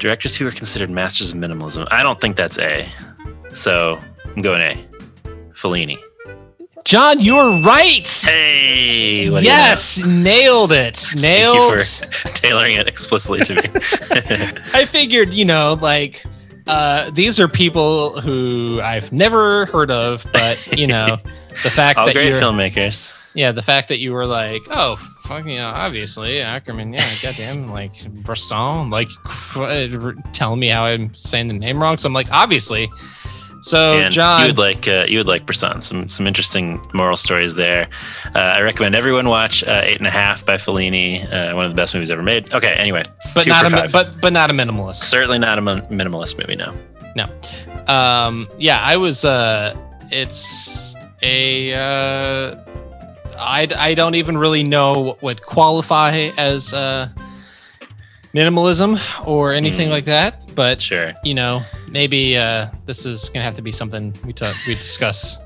directors 0.00 0.34
who 0.34 0.46
are 0.48 0.50
considered 0.50 0.90
masters 0.90 1.30
of 1.30 1.36
minimalism. 1.38 1.86
I 1.92 2.02
don't 2.02 2.20
think 2.20 2.36
that's 2.36 2.58
A. 2.58 2.88
So 3.52 3.98
I'm 4.24 4.42
going 4.42 4.60
A. 4.60 4.86
Fellini. 5.52 5.98
John, 6.84 7.20
you're 7.20 7.60
right. 7.60 8.08
Hey, 8.08 9.20
do 9.20 9.24
you 9.26 9.30
know? 9.32 9.38
yes, 9.40 9.98
nailed 9.98 10.72
it. 10.72 11.04
Nailed. 11.14 11.78
Thank 11.78 12.12
you 12.12 12.18
for 12.18 12.28
tailoring 12.34 12.76
it 12.76 12.88
explicitly 12.88 13.40
to 13.40 13.54
me. 13.54 13.62
I 14.72 14.86
figured, 14.86 15.34
you 15.34 15.44
know, 15.44 15.78
like 15.80 16.24
uh, 16.66 17.10
these 17.10 17.38
are 17.38 17.48
people 17.48 18.20
who 18.20 18.80
I've 18.80 19.12
never 19.12 19.66
heard 19.66 19.90
of, 19.90 20.26
but 20.32 20.66
you 20.76 20.86
know, 20.86 21.18
the 21.62 21.70
fact 21.70 21.98
All 21.98 22.06
that 22.06 22.14
great 22.14 22.28
you're, 22.28 22.40
filmmakers. 22.40 23.20
yeah, 23.34 23.52
the 23.52 23.62
fact 23.62 23.88
that 23.88 23.98
you 23.98 24.12
were 24.12 24.26
like, 24.26 24.62
oh, 24.70 24.96
fucking, 25.30 25.52
yeah, 25.52 25.70
obviously 25.70 26.38
Akerman, 26.38 26.92
yeah, 26.92 27.08
goddamn, 27.22 27.70
like 27.70 28.04
Bresson, 28.24 28.90
like 28.90 29.08
telling 30.32 30.58
me 30.58 30.68
how 30.68 30.84
I'm 30.84 31.14
saying 31.14 31.46
the 31.48 31.54
name 31.54 31.80
wrong. 31.80 31.96
So 31.98 32.08
I'm 32.08 32.12
like, 32.12 32.30
obviously. 32.32 32.90
So 33.62 33.92
and 33.92 34.12
John, 34.12 34.40
you 34.40 34.46
would 34.48 34.58
like 34.58 34.88
uh, 34.88 35.04
you 35.06 35.18
would 35.18 35.28
like 35.28 35.46
Bresson. 35.46 35.82
Some 35.82 36.08
some 36.08 36.26
interesting 36.26 36.80
moral 36.94 37.16
stories 37.16 37.54
there. 37.54 37.88
Uh, 38.34 38.38
I 38.38 38.62
recommend 38.62 38.94
everyone 38.94 39.28
watch 39.28 39.62
uh, 39.62 39.82
Eight 39.84 39.98
and 39.98 40.06
a 40.06 40.10
Half 40.10 40.46
by 40.46 40.56
Fellini. 40.56 41.30
Uh, 41.30 41.54
one 41.54 41.66
of 41.66 41.70
the 41.70 41.76
best 41.76 41.94
movies 41.94 42.10
ever 42.10 42.22
made. 42.22 42.52
Okay, 42.54 42.72
anyway, 42.72 43.04
but 43.34 43.46
not 43.46 43.70
a 43.70 43.88
but 43.92 44.16
but 44.20 44.32
not 44.32 44.50
a 44.50 44.54
minimalist. 44.54 45.04
certainly 45.04 45.38
not 45.38 45.58
a 45.58 45.60
min- 45.60 45.82
minimalist 45.82 46.38
movie. 46.38 46.56
No, 46.56 46.74
No. 47.14 47.28
Um, 47.86 48.48
yeah, 48.58 48.80
I 48.80 48.96
was. 48.96 49.24
Uh, 49.26 49.76
it's 50.10 50.96
a. 51.22 52.56
Uh, 53.40 53.44
I 53.44 53.68
I 53.90 53.94
don't 53.94 54.14
even 54.14 54.36
really 54.38 54.62
know 54.62 54.92
what 54.92 55.22
would 55.22 55.42
qualify 55.42 56.30
as 56.36 56.72
uh, 56.74 57.08
minimalism 58.34 59.00
or 59.26 59.52
anything 59.52 59.88
Mm. 59.88 59.92
like 59.92 60.04
that. 60.04 60.54
But 60.54 60.80
sure, 60.80 61.12
you 61.24 61.34
know, 61.34 61.62
maybe 61.88 62.36
uh, 62.36 62.68
this 62.86 63.06
is 63.06 63.28
gonna 63.30 63.44
have 63.44 63.54
to 63.56 63.62
be 63.62 63.72
something 63.72 64.14
we 64.24 64.32
talk 64.32 64.54
we 64.66 64.74
discuss 64.74 65.38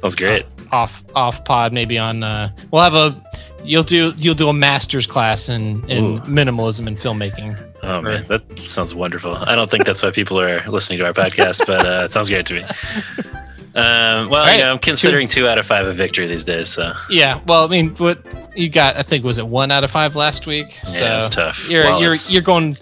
sounds 0.00 0.14
great. 0.14 0.46
off 0.70 1.02
off 1.14 1.44
pod. 1.44 1.72
Maybe 1.72 1.98
on. 1.98 2.22
Uh, 2.22 2.50
we'll 2.70 2.82
have 2.82 2.94
a. 2.94 3.20
You'll 3.64 3.82
do 3.82 4.14
you'll 4.16 4.34
do 4.34 4.48
a 4.48 4.52
master's 4.54 5.06
class 5.06 5.48
in 5.48 5.84
in 5.90 6.04
Ooh. 6.04 6.20
minimalism 6.20 6.86
and 6.86 6.98
filmmaking. 6.98 7.60
Oh 7.82 8.00
man, 8.02 8.24
that 8.28 8.42
sounds 8.60 8.94
wonderful. 8.94 9.34
I 9.36 9.54
don't 9.54 9.70
think 9.70 9.84
that's 9.86 10.02
why 10.02 10.10
people 10.10 10.38
are 10.40 10.62
listening 10.68 10.98
to 11.00 11.06
our 11.06 11.12
podcast, 11.14 11.66
but 11.66 11.84
uh, 11.86 12.04
it 12.04 12.12
sounds 12.12 12.28
great 12.28 12.46
to 12.46 12.54
me. 12.54 12.64
Um, 13.74 14.28
well, 14.30 14.44
Right. 14.44 14.54
you 14.54 14.58
know, 14.64 14.72
I'm 14.72 14.78
considering 14.80 15.28
two 15.28 15.46
out 15.46 15.58
of 15.58 15.64
five 15.66 15.86
a 15.86 15.92
victory 15.92 16.26
these 16.26 16.44
days. 16.44 16.68
So 16.68 16.92
Yeah, 17.08 17.38
well, 17.46 17.64
I 17.64 17.68
mean, 17.68 17.90
what 17.96 18.18
you 18.56 18.68
got? 18.68 18.96
I 18.96 19.02
think 19.02 19.24
was 19.24 19.38
it 19.38 19.46
one 19.46 19.70
out 19.70 19.84
of 19.84 19.90
five 19.90 20.16
last 20.16 20.46
week. 20.46 20.78
So 20.88 20.98
Yeah, 20.98 21.14
it's 21.16 21.28
tough. 21.28 21.68
You're 21.70 21.84
Well, 21.84 22.00
you're 22.00 22.12
it's- 22.12 22.30
you're 22.30 22.42
going. 22.42 22.76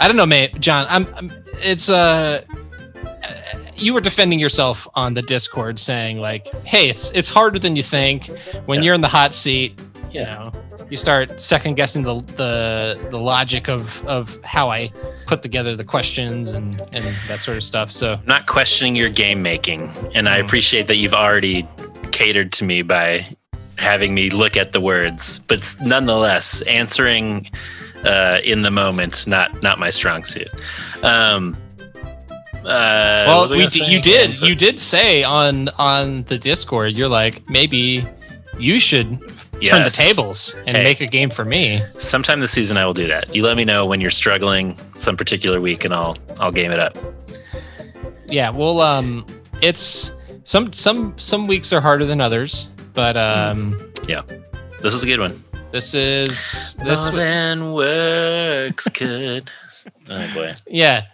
I 0.00 0.08
don't 0.08 0.16
know, 0.16 0.24
mate. 0.26 0.58
John, 0.60 0.86
I'm. 0.88 1.06
I'm 1.16 1.30
it's 1.62 1.90
uh. 1.90 2.40
You 3.76 3.94
were 3.94 4.00
defending 4.02 4.38
yourself 4.38 4.86
on 4.94 5.14
the 5.14 5.22
Discord, 5.22 5.78
saying 5.78 6.18
like, 6.20 6.48
"Hey, 6.64 6.90
it's 6.90 7.10
it's 7.12 7.30
harder 7.30 7.58
than 7.58 7.76
you 7.76 7.82
think. 7.82 8.30
When 8.66 8.82
you're 8.82 8.94
in 8.94 9.00
the 9.00 9.08
hot 9.08 9.34
seat, 9.34 9.78
you 10.12 10.20
know, 10.22 10.52
you 10.90 10.96
start 10.96 11.40
second 11.40 11.74
guessing 11.74 12.02
the 12.02 12.16
the 12.36 13.08
the 13.10 13.18
logic 13.18 13.68
of 13.68 14.04
of 14.06 14.38
how 14.44 14.70
I 14.70 14.92
put 15.26 15.42
together 15.42 15.76
the 15.76 15.84
questions 15.84 16.50
and 16.50 16.74
and 16.94 17.04
that 17.28 17.40
sort 17.40 17.56
of 17.56 17.64
stuff." 17.64 17.92
So 17.92 18.14
I'm 18.14 18.26
not 18.26 18.46
questioning 18.46 18.96
your 18.96 19.10
game 19.10 19.42
making, 19.42 19.90
and 20.14 20.28
I 20.28 20.36
appreciate 20.38 20.86
that 20.88 20.96
you've 20.96 21.14
already 21.14 21.66
catered 22.10 22.52
to 22.52 22.64
me 22.64 22.82
by 22.82 23.26
having 23.78 24.14
me 24.14 24.28
look 24.28 24.56
at 24.56 24.72
the 24.72 24.80
words, 24.80 25.38
but 25.38 25.74
nonetheless, 25.80 26.60
answering 26.62 27.50
uh, 28.04 28.40
in 28.44 28.62
the 28.62 28.70
moment 28.70 29.26
not 29.26 29.62
not 29.62 29.78
my 29.78 29.90
strong 29.90 30.24
suit. 30.24 30.48
Um, 31.02 31.56
uh, 32.64 33.24
well, 33.26 33.48
we 33.50 33.66
d- 33.66 33.86
you 33.86 34.00
did 34.00 34.38
you 34.40 34.54
did 34.54 34.78
say 34.78 35.22
on 35.22 35.68
on 35.78 36.24
the 36.24 36.38
Discord, 36.38 36.96
you're 36.96 37.08
like 37.08 37.48
maybe 37.48 38.06
you 38.58 38.80
should 38.80 39.18
turn 39.68 39.84
the 39.84 39.90
tables 39.90 40.54
and 40.66 40.76
Hey. 40.76 40.84
make 40.84 41.00
a 41.00 41.06
game 41.06 41.30
for 41.30 41.44
me. 41.44 41.82
Sometime 41.98 42.40
this 42.40 42.50
season, 42.52 42.76
I 42.76 42.86
will 42.86 42.94
do 42.94 43.06
that. 43.08 43.34
You 43.34 43.44
let 43.44 43.56
me 43.56 43.64
know 43.64 43.84
when 43.86 44.00
you're 44.00 44.10
struggling 44.10 44.76
some 44.96 45.16
particular 45.16 45.60
week, 45.60 45.84
and 45.84 45.92
I'll 45.94 46.16
I'll 46.38 46.52
game 46.52 46.70
it 46.72 46.78
up. 46.80 46.96
Yeah, 48.26 48.50
well, 48.50 48.80
um, 48.80 49.26
it's 49.60 50.12
some 50.44 50.72
some 50.72 51.14
some 51.18 51.46
weeks 51.46 51.72
are 51.72 51.80
harder 51.80 52.04
than 52.06 52.20
others, 52.20 52.68
but 52.94 53.16
um, 53.16 53.92
Yeah, 54.08 54.22
this 54.82 54.94
is 54.94 55.02
a 55.02 55.06
good 55.06 55.20
one. 55.20 55.42
this 55.72 55.94
is 55.94 56.74
this 56.84 57.00
More 57.06 57.10
than 57.12 57.72
works 57.72 58.88
could. 58.88 59.50
Oh 60.08 60.34
boy. 60.34 60.54
yeah. 60.66 61.04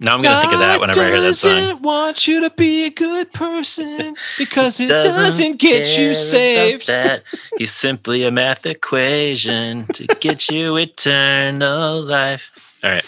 Now 0.00 0.16
I'm 0.16 0.22
gonna 0.22 0.40
think 0.40 0.52
of 0.52 0.58
that 0.58 0.80
whenever 0.80 1.00
I 1.00 1.06
hear 1.06 1.20
that 1.20 1.34
song. 1.34 1.52
doesn't 1.52 1.82
want 1.82 2.26
you 2.26 2.40
to 2.40 2.50
be 2.50 2.86
a 2.86 2.90
good 2.90 3.32
person 3.32 4.16
because 4.38 4.80
it 4.80 4.88
Doesn't 4.88 5.22
doesn't, 5.22 5.58
get 5.58 5.96
you 5.96 6.12
saved. 6.14 6.88
That. 6.88 7.22
He's 7.58 7.70
simply 7.70 8.24
a 8.24 8.32
math 8.32 8.66
equation 8.66 9.86
to 9.92 10.06
get 10.18 10.48
you 10.50 10.76
eternal 10.76 12.02
life. 12.02 12.80
All 12.82 12.90
right. 12.90 13.06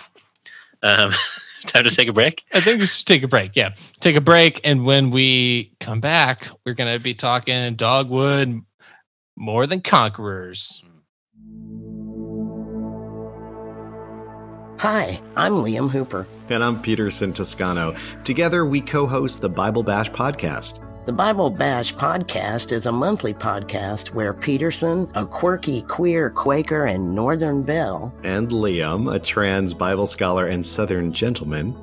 Um, 0.85 1.11
time 1.67 1.83
to 1.83 1.91
take 1.91 2.07
a 2.07 2.13
break. 2.13 2.45
I 2.55 2.61
think 2.61 2.81
we 2.81 2.87
should 2.87 3.07
take 3.07 3.25
a 3.25 3.29
break. 3.29 3.57
Yeah, 3.57 3.75
take 3.99 4.15
a 4.15 4.21
break, 4.21 4.61
and 4.63 4.85
when 4.85 5.11
we 5.11 5.73
come 5.81 6.01
back, 6.01 6.49
we're 6.65 6.75
gonna 6.75 7.01
be 7.01 7.15
talking 7.15 7.75
Dogwood 7.75 8.63
more 9.37 9.67
than 9.67 9.81
conquerors. 9.81 10.85
Hi, 14.79 15.21
I'm 15.35 15.55
Liam 15.55 15.91
Hooper. 15.91 16.25
And 16.51 16.63
I'm 16.63 16.81
Peterson 16.81 17.33
Toscano. 17.33 17.97
Together, 18.23 18.65
we 18.65 18.81
co 18.81 19.09
host 19.09 19.41
the 19.41 19.49
Bible 19.49 19.83
Bash 19.83 20.09
podcast. 20.11 20.79
The 21.05 21.13
Bible 21.13 21.51
Bash 21.51 21.93
podcast 21.95 22.71
is 22.71 22.87
a 22.87 22.93
monthly 22.93 23.35
podcast 23.35 24.15
where 24.15 24.33
Peterson, 24.33 25.11
a 25.17 25.27
quirky 25.27 25.83
queer 25.83 26.31
Quaker 26.31 26.85
and 26.87 27.13
Northern 27.13 27.65
Belle, 27.65 28.13
And 28.23 28.51
Liam, 28.51 29.13
a 29.13 29.19
trans 29.19 29.75
Bible 29.75 30.07
scholar 30.07 30.47
and 30.47 30.65
Southern 30.65 31.13
gentleman. 31.13 31.75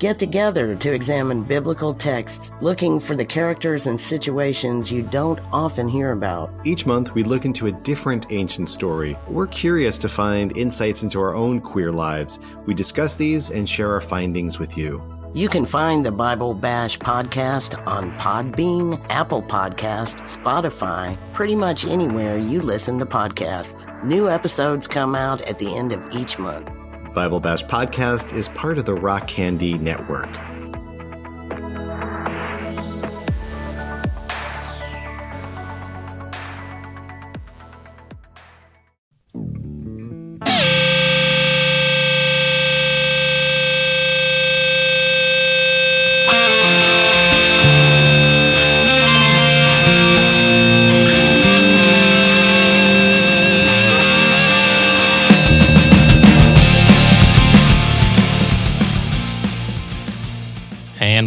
Get 0.00 0.18
together 0.18 0.74
to 0.74 0.92
examine 0.92 1.44
biblical 1.44 1.92
texts, 1.92 2.50
looking 2.62 2.98
for 2.98 3.14
the 3.14 3.24
characters 3.24 3.86
and 3.86 4.00
situations 4.00 4.90
you 4.90 5.02
don't 5.02 5.38
often 5.52 5.86
hear 5.88 6.12
about. 6.12 6.50
Each 6.64 6.86
month, 6.86 7.14
we 7.14 7.22
look 7.22 7.44
into 7.44 7.66
a 7.66 7.72
different 7.72 8.32
ancient 8.32 8.70
story. 8.70 9.16
We're 9.28 9.46
curious 9.46 9.98
to 9.98 10.08
find 10.08 10.56
insights 10.56 11.02
into 11.02 11.20
our 11.20 11.34
own 11.34 11.60
queer 11.60 11.92
lives. 11.92 12.40
We 12.64 12.72
discuss 12.72 13.14
these 13.14 13.50
and 13.50 13.68
share 13.68 13.92
our 13.92 14.00
findings 14.00 14.58
with 14.58 14.76
you. 14.76 15.02
You 15.34 15.48
can 15.48 15.66
find 15.66 16.04
the 16.04 16.10
Bible 16.10 16.54
Bash 16.54 16.98
podcast 16.98 17.86
on 17.86 18.10
Podbean, 18.18 19.00
Apple 19.10 19.42
Podcast, 19.42 20.16
Spotify, 20.34 21.16
pretty 21.34 21.54
much 21.54 21.86
anywhere 21.86 22.38
you 22.38 22.62
listen 22.62 22.98
to 22.98 23.06
podcasts. 23.06 23.86
New 24.02 24.30
episodes 24.30 24.88
come 24.88 25.14
out 25.14 25.42
at 25.42 25.58
the 25.58 25.72
end 25.72 25.92
of 25.92 26.02
each 26.12 26.38
month. 26.38 26.68
Bible 27.14 27.40
Bash 27.40 27.64
podcast 27.64 28.32
is 28.36 28.46
part 28.48 28.78
of 28.78 28.84
the 28.84 28.94
Rock 28.94 29.26
Candy 29.26 29.76
Network. 29.76 30.28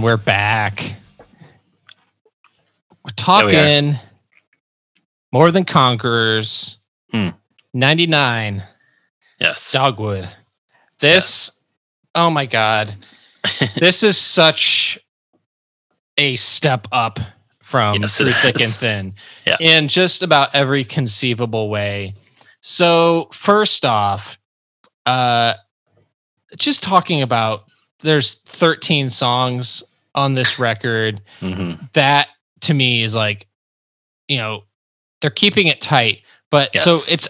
We're 0.03 0.17
back. 0.17 0.95
We're 3.03 3.11
Yeah, 3.17 3.45
we 3.45 3.53
talking 3.53 3.99
More 5.31 5.49
Than 5.49 5.63
Conquerors, 5.63 6.77
Hmm. 7.11 7.29
99, 7.73 8.63
Yes. 9.39 9.71
Dogwood. 9.71 10.29
This, 10.99 11.51
oh 12.15 12.29
my 12.29 12.45
God. 12.45 12.93
this 13.75 14.03
is 14.03 14.17
such 14.17 14.99
a 16.17 16.35
step 16.35 16.85
up 16.91 17.19
from 17.61 18.01
Yes, 18.01 18.17
Through 18.17 18.33
Thick 18.33 18.59
and. 18.59 18.69
Thin 18.71 19.13
Yeah. 19.47 19.55
in 19.61 19.87
just 19.87 20.21
about 20.21 20.53
every 20.53 20.83
conceivable 20.83 21.69
way. 21.69 22.15
So, 22.61 23.29
first 23.31 23.85
off, 23.85 24.37
uh, 25.05 25.53
just 26.57 26.83
talking 26.83 27.21
about 27.21 27.63
there's 28.01 28.33
13 28.45 29.09
songs 29.09 29.81
on 30.15 30.33
this 30.33 30.59
record 30.59 31.21
hmm 31.39 31.73
that 31.93 32.27
to 32.61 32.73
me 32.73 33.03
is 33.03 33.13
like 33.15 33.47
you 34.27 34.37
know 34.37 34.63
they're 35.21 35.29
keeping 35.31 35.67
it 35.67 35.81
tight 35.81 36.21
but 36.49 36.69
Yes. 36.73 36.83
so 36.83 37.11
it's 37.11 37.27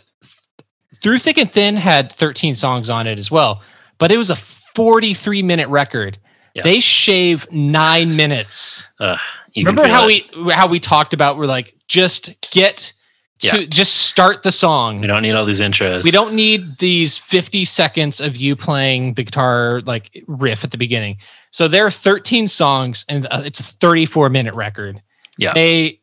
through 1.01 1.19
thick 1.19 1.37
and 1.37 1.51
thin 1.51 1.75
had 1.75 2.11
13 2.11 2.55
songs 2.55 2.89
on 2.89 3.07
it 3.07 3.17
as 3.17 3.29
well 3.31 3.61
but 3.97 4.11
it 4.11 4.17
was 4.17 4.29
a 4.29 4.35
43 4.35 5.43
minute 5.43 5.69
record 5.69 6.17
they 6.63 6.79
shave 6.79 7.47
nine 7.51 8.15
minutes 8.15 8.87
Uh, 8.99 9.17
remember 9.55 9.87
how 9.87 10.07
it. 10.07 10.35
we 10.35 10.51
how 10.51 10.67
we 10.67 10.79
talked 10.79 11.13
about 11.13 11.37
we're 11.37 11.45
like 11.45 11.75
just 11.87 12.31
get 12.51 12.93
to 13.43 13.59
Yeah. 13.61 13.65
just 13.69 13.93
start 14.07 14.43
the 14.43 14.51
song 14.51 15.01
We 15.01 15.07
don't 15.07 15.21
need 15.21 15.31
all 15.33 15.45
these 15.45 15.61
intros. 15.61 16.03
we 16.03 16.11
don't 16.11 16.33
need 16.33 16.79
these 16.79 17.17
50 17.17 17.65
seconds 17.65 18.19
of 18.19 18.35
you 18.35 18.55
playing 18.55 19.13
the 19.13 19.23
guitar 19.23 19.81
like 19.85 20.23
riff 20.27 20.63
at 20.63 20.71
the 20.71 20.77
beginning. 20.77 21.17
So 21.51 21.67
there 21.67 21.85
are 21.85 21.91
13 21.91 22.47
songs 22.47 23.05
and 23.07 23.27
uh, 23.29 23.43
it's 23.45 23.59
a 23.59 23.63
34 23.63 24.29
minute 24.29 24.55
record. 24.55 25.01
Yeah. 25.37 25.53
They 25.53 25.99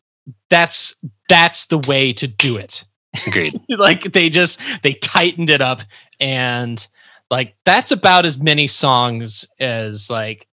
that's 0.49 0.95
that's 1.29 1.67
the 1.67 1.79
way 1.79 2.12
to 2.15 2.27
do 2.29 2.57
it. 2.57 2.85
Agreed. 3.27 3.61
like 3.69 4.12
they 4.12 4.31
just 4.31 4.61
they 4.83 4.93
tightened 4.95 5.51
it 5.51 5.61
up 5.61 5.81
and 6.21 6.87
like 7.31 7.55
that's 7.65 7.91
about 7.93 8.25
as 8.25 8.39
many 8.39 8.67
songs 8.67 9.47
as 9.59 10.09
like 10.11 10.47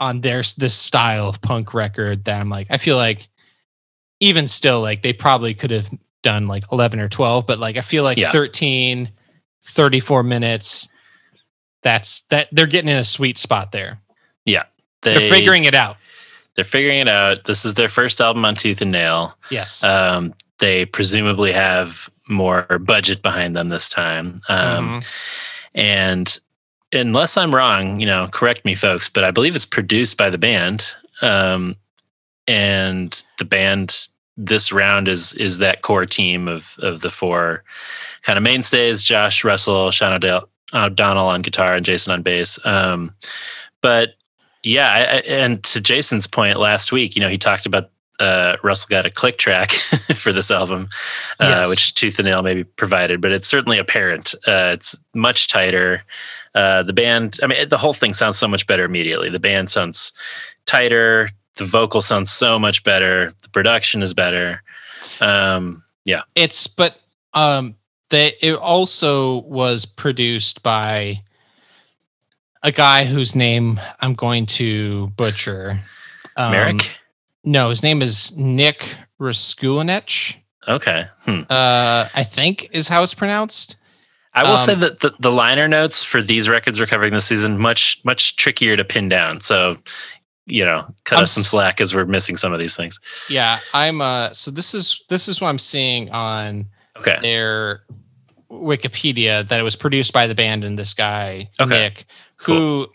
on 0.00 0.20
their 0.20 0.42
this 0.56 0.74
style 0.74 1.28
of 1.28 1.40
punk 1.42 1.74
record 1.74 2.24
that 2.24 2.40
I'm 2.40 2.48
like 2.48 2.68
I 2.70 2.78
feel 2.78 2.96
like 2.96 3.28
even 4.20 4.46
still 4.48 4.80
like 4.80 5.02
they 5.02 5.12
probably 5.12 5.54
could 5.54 5.70
have 5.70 5.90
done 6.22 6.46
like 6.46 6.64
11 6.72 7.00
or 7.00 7.08
12 7.08 7.46
but 7.46 7.58
like 7.58 7.76
I 7.76 7.80
feel 7.80 8.04
like 8.04 8.16
Yeah. 8.16 8.30
13 8.32 9.10
34 9.64 10.22
minutes 10.22 10.88
that's 11.82 12.22
that 12.30 12.48
they're 12.52 12.66
getting 12.66 12.88
in 12.90 12.96
a 12.98 13.04
sweet 13.04 13.38
spot 13.38 13.72
there. 13.72 13.98
Yeah. 14.44 14.64
They, 15.02 15.16
are 15.26 15.30
figuring 15.30 15.64
it 15.64 15.74
out. 15.74 15.96
They're 16.54 16.64
figuring 16.64 16.98
it 17.00 17.08
out. 17.08 17.44
This 17.44 17.64
is 17.64 17.74
their 17.74 17.88
first 17.88 18.20
album 18.20 18.44
on 18.44 18.54
Tooth 18.54 18.80
and 18.82 18.92
Nail. 18.92 19.36
Yes. 19.50 19.82
Um, 19.82 20.32
they 20.58 20.84
presumably 20.84 21.52
have 21.52 22.08
more 22.28 22.62
budget 22.80 23.20
behind 23.22 23.56
them 23.56 23.68
this 23.68 23.88
time. 23.88 24.40
Um, 24.48 25.00
Mhm. 25.00 25.06
And 25.74 26.38
unless 26.92 27.36
I'm 27.36 27.52
wrong, 27.54 27.98
you 27.98 28.06
know, 28.06 28.28
correct 28.28 28.64
me, 28.64 28.74
folks, 28.76 29.08
but 29.08 29.24
I 29.24 29.30
believe 29.32 29.56
it's 29.56 29.64
produced 29.64 30.16
by 30.16 30.30
the 30.30 30.38
band. 30.38 30.86
Um, 31.20 31.76
and 32.46 33.24
the 33.38 33.44
band 33.44 34.08
this 34.36 34.72
round 34.72 35.08
is 35.08 35.34
is 35.34 35.58
that 35.58 35.82
core 35.82 36.06
team 36.06 36.48
of 36.48 36.76
of 36.80 37.00
the 37.02 37.10
four 37.10 37.64
kind 38.22 38.36
of 38.36 38.42
mainstays: 38.42 39.02
Josh, 39.02 39.44
Russell, 39.44 39.90
Sean 39.90 40.12
O'Dell, 40.12 40.48
O'Donnell 40.74 41.26
on 41.28 41.42
guitar, 41.42 41.74
and 41.74 41.84
Jason 41.84 42.12
on 42.12 42.22
bass. 42.22 42.58
Um, 42.64 43.14
but 43.80 44.10
yeah, 44.62 44.88
I, 44.90 45.02
and 45.26 45.62
to 45.64 45.80
Jason's 45.80 46.26
point 46.26 46.58
last 46.58 46.92
week, 46.92 47.16
you 47.16 47.20
know, 47.20 47.28
he 47.28 47.36
talked 47.38 47.66
about 47.66 47.90
uh, 48.20 48.56
Russell 48.62 48.86
got 48.88 49.04
a 49.06 49.10
click 49.10 49.36
track 49.38 49.70
for 50.14 50.32
this 50.32 50.50
album, 50.50 50.86
uh, 51.40 51.62
Yes. 51.62 51.68
which 51.68 51.94
Tooth 51.94 52.18
and 52.20 52.26
Nail 52.26 52.42
maybe 52.42 52.62
provided, 52.62 53.20
but 53.20 53.32
it's 53.32 53.48
certainly 53.48 53.78
apparent. 53.78 54.34
Uh, 54.46 54.70
it's 54.74 54.94
much 55.14 55.48
tighter. 55.48 56.04
Uh, 56.54 56.82
the 56.84 56.92
band, 56.92 57.40
I 57.42 57.46
mean, 57.48 57.68
the 57.68 57.78
whole 57.78 57.94
thing 57.94 58.12
sounds 58.14 58.38
so 58.38 58.46
much 58.46 58.66
better 58.68 58.84
immediately. 58.84 59.30
The 59.30 59.40
band 59.40 59.70
sounds 59.70 60.12
tighter. 60.66 61.30
The 61.56 61.64
vocal 61.64 62.00
sounds 62.00 62.30
so 62.30 62.58
much 62.58 62.82
better. 62.84 63.32
The 63.42 63.48
production 63.50 64.02
is 64.02 64.14
better. 64.14 64.62
Um, 65.20 65.82
yeah. 66.04 66.22
it's 66.34 66.66
but 66.66 66.96
um 67.34 67.76
they 68.10 68.34
it 68.40 68.54
also 68.54 69.42
was 69.42 69.84
produced 69.84 70.62
by 70.62 71.22
a 72.62 72.72
guy 72.72 73.04
whose 73.04 73.34
name 73.34 73.80
I'm 74.00 74.14
going 74.14 74.46
to 74.46 75.08
butcher. 75.16 75.80
Um, 76.36 76.52
Merrick? 76.52 76.98
No, 77.44 77.70
his 77.70 77.82
name 77.82 78.02
is 78.02 78.32
Nick 78.36 78.96
Raskulinecz. 79.20 80.36
Okay. 80.68 81.06
Hmm. 81.24 81.40
Uh, 81.50 82.08
I 82.14 82.22
think 82.24 82.68
is 82.72 82.88
how 82.88 83.02
it's 83.02 83.14
pronounced. 83.14 83.76
I 84.34 84.48
will 84.48 84.56
say 84.56 84.72
Um, 84.72 84.80
that 84.80 85.00
the, 85.00 85.12
the 85.18 85.30
liner 85.32 85.68
notes 85.68 86.04
for 86.04 86.22
these 86.22 86.48
records 86.48 86.80
we're 86.80 86.86
covering 86.86 87.12
this 87.12 87.26
season 87.26 87.58
much 87.58 88.00
much 88.04 88.36
trickier 88.36 88.76
to 88.76 88.84
pin 88.84 89.08
down. 89.08 89.40
So, 89.40 89.76
you 90.46 90.64
know, 90.64 90.86
cut 91.04 91.18
I'm 91.18 91.22
us 91.24 91.32
some 91.32 91.44
slack 91.44 91.80
as 91.80 91.94
we're 91.94 92.04
missing 92.04 92.36
some 92.36 92.52
of 92.52 92.60
these 92.60 92.76
things. 92.76 92.98
Yeah, 93.28 93.58
I'm. 93.74 94.00
Uh, 94.00 94.32
so 94.32 94.50
this 94.50 94.74
is 94.74 95.00
this 95.08 95.28
is 95.28 95.40
what 95.40 95.48
I'm 95.48 95.58
seeing 95.58 96.10
on 96.10 96.66
Okay. 96.98 97.16
their 97.22 97.82
Wikipedia 98.50 99.48
that 99.48 99.58
it 99.58 99.62
was 99.62 99.76
produced 99.76 100.12
by 100.12 100.26
the 100.26 100.34
band 100.34 100.62
and 100.64 100.78
this 100.78 100.92
guy 100.94 101.48
Okay. 101.60 101.78
Nick, 101.78 102.04
who 102.36 102.86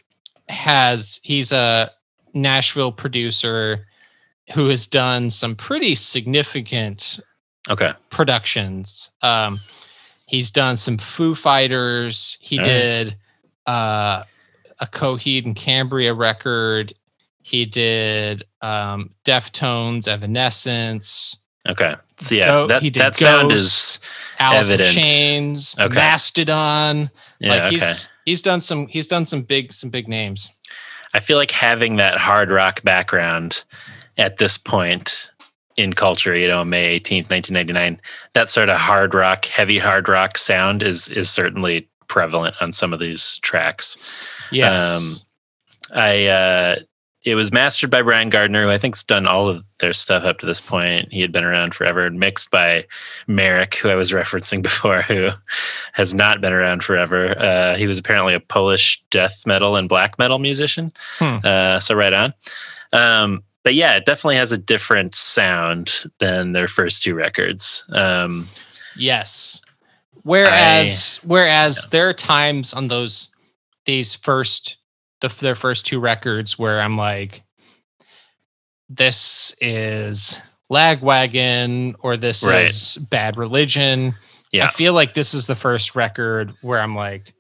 has 0.50 1.20
he's 1.24 1.52
a 1.52 1.92
Nashville 2.34 2.92
producer 2.92 3.88
who 4.54 4.68
has 4.70 4.88
done 4.88 5.30
some 5.30 5.56
pretty 5.56 5.96
significant 5.96 7.20
Okay. 7.70 7.92
productions. 8.10 9.10
Um, 9.22 9.60
he's 10.28 10.52
done 10.52 10.78
some 10.78 10.98
Foo 10.98 11.36
Fighters. 11.36 12.38
He 12.40 12.60
All 12.60 12.64
right. 12.66 12.70
did 12.72 13.16
uh, 13.66 14.24
a 14.80 14.86
Coheed 14.88 15.46
and 15.46 15.56
Cambria 15.56 16.14
record. 16.14 16.94
He 17.48 17.66
did 17.66 18.44
um, 18.62 19.12
Deftones, 19.24 20.06
Evanescence. 20.06 21.38
Okay. 21.66 21.96
So 22.20 22.36
yeah, 22.36 22.48
Go- 22.50 22.68
that 22.68 22.82
he 22.82 22.90
did 22.90 23.00
that 23.02 23.16
sound 23.16 23.54
is 23.54 24.02
Alice 24.38 24.70
evident. 24.70 24.94
Chains, 24.98 25.74
Okay. 25.80 25.96
Mastodon. 25.96 27.10
Yeah, 27.40 27.50
like 27.56 27.72
he's 27.72 27.84
okay. 27.84 27.94
he's 28.26 28.42
done 28.42 28.60
some 28.60 28.88
he's 28.88 29.08
done 29.08 29.26
some 29.26 29.44
big 29.44 29.72
some 29.72 29.90
big 29.90 30.10
names. 30.10 30.50
I 31.14 31.22
feel 31.22 31.38
like 31.38 31.52
having 31.52 31.96
that 31.96 32.18
hard 32.18 32.52
rock 32.52 32.84
background 32.84 33.64
at 34.18 34.40
this 34.40 34.58
point 34.58 35.32
in 35.78 35.94
culture, 35.94 36.36
you 36.36 36.50
know, 36.50 36.66
May 36.66 37.00
18th, 37.00 37.30
1999, 37.30 38.02
that 38.34 38.50
sort 38.50 38.68
of 38.68 38.76
hard 38.78 39.14
rock, 39.16 39.46
heavy 39.46 39.80
hard 39.80 40.10
rock 40.10 40.38
sound 40.38 40.84
is 40.84 41.08
is 41.08 41.30
certainly 41.30 41.88
prevalent 42.10 42.56
on 42.60 42.74
some 42.74 42.92
of 42.92 43.00
these 43.00 43.38
tracks. 43.38 43.96
Yes. 44.52 44.68
Um, 44.78 45.16
I 45.96 46.26
uh, 46.26 46.76
it 47.24 47.36
was 47.36 47.52
mastered 47.52 47.90
by 47.90 48.02
Brian 48.02 48.30
Gardner, 48.30 48.64
who 48.64 48.70
I 48.70 48.78
think's 48.78 49.04
done 49.04 49.28
all 49.28 49.50
of 49.50 49.64
their 49.80 49.94
stuff 49.94 50.24
up 50.24 50.40
to 50.40 50.46
this 50.46 50.62
point. 50.62 51.12
He 51.12 51.22
had 51.22 51.32
been 51.32 51.44
around 51.44 51.76
forever, 51.76 52.06
and 52.06 52.20
mixed 52.20 52.52
by 52.52 52.86
Merrick, 53.28 53.76
who 53.76 53.90
I 53.90 53.96
was 53.96 54.12
referencing 54.14 54.62
before, 54.62 55.02
who 55.02 55.30
has 55.94 56.14
not 56.14 56.42
been 56.42 56.54
around 56.54 56.84
forever. 56.84 57.38
Uh, 57.38 57.76
he 57.76 57.88
was 57.88 58.00
apparently 58.00 58.34
a 58.34 58.40
Polish 58.40 59.04
death 59.10 59.46
metal 59.46 59.76
and 59.76 59.90
black 59.90 60.18
metal 60.18 60.40
musician. 60.40 60.92
Hmm. 61.20 61.38
Uh, 61.44 61.80
so 61.80 61.96
right 61.96 62.14
on. 62.14 62.34
Um, 62.94 63.44
but 63.64 63.74
yeah, 63.76 63.98
it 63.98 64.06
definitely 64.06 64.38
has 64.38 64.54
a 64.54 64.58
different 64.58 65.14
sound 65.14 66.06
than 66.20 66.54
their 66.54 66.70
first 66.70 67.04
two 67.04 67.14
records. 67.14 67.84
Um, 67.92 68.48
Yes. 68.98 69.62
Whereas 70.24 71.20
whereas 71.24 71.88
there 71.92 72.10
are 72.10 72.14
times 72.14 72.74
on 72.74 72.90
those 72.90 73.30
these 73.86 74.16
first 74.16 74.78
the 75.22 75.30
their 75.40 75.56
first 75.56 75.86
two 75.86 76.00
records 76.00 76.58
where 76.60 76.80
I'm 76.82 76.98
like 76.98 77.44
this 78.90 79.56
is 79.60 80.40
Lagwagon 80.72 81.96
or 82.00 82.18
this 82.18 82.44
Right. 82.44 82.70
is 82.70 82.98
Bad 82.98 83.38
Religion. 83.38 84.16
Yeah. 84.52 84.68
I 84.68 84.72
feel 84.72 84.94
like 84.94 85.14
this 85.14 85.34
is 85.34 85.48
the 85.48 85.56
first 85.56 85.96
record 85.96 86.54
where 86.62 86.80
I'm 86.80 86.96
like 86.96 87.34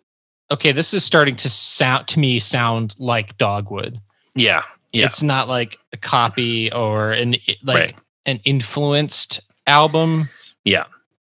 okay, 0.49 0.71
this 0.71 0.93
is 0.93 1.03
starting 1.03 1.35
to 1.35 1.49
sound 1.49 2.07
to 2.07 2.19
me 2.19 2.39
sound 2.39 2.95
like 2.99 3.37
Dogwood. 3.37 3.99
yeah, 4.33 4.63
yeah, 4.93 5.05
It's 5.05 5.21
not 5.21 5.49
like 5.49 5.77
a 5.91 5.97
copy 5.97 6.71
or 6.71 7.11
an 7.11 7.35
like 7.63 7.77
Right. 7.77 7.95
an 8.25 8.39
influenced 8.45 9.41
album. 9.67 10.29
Yeah. 10.63 10.85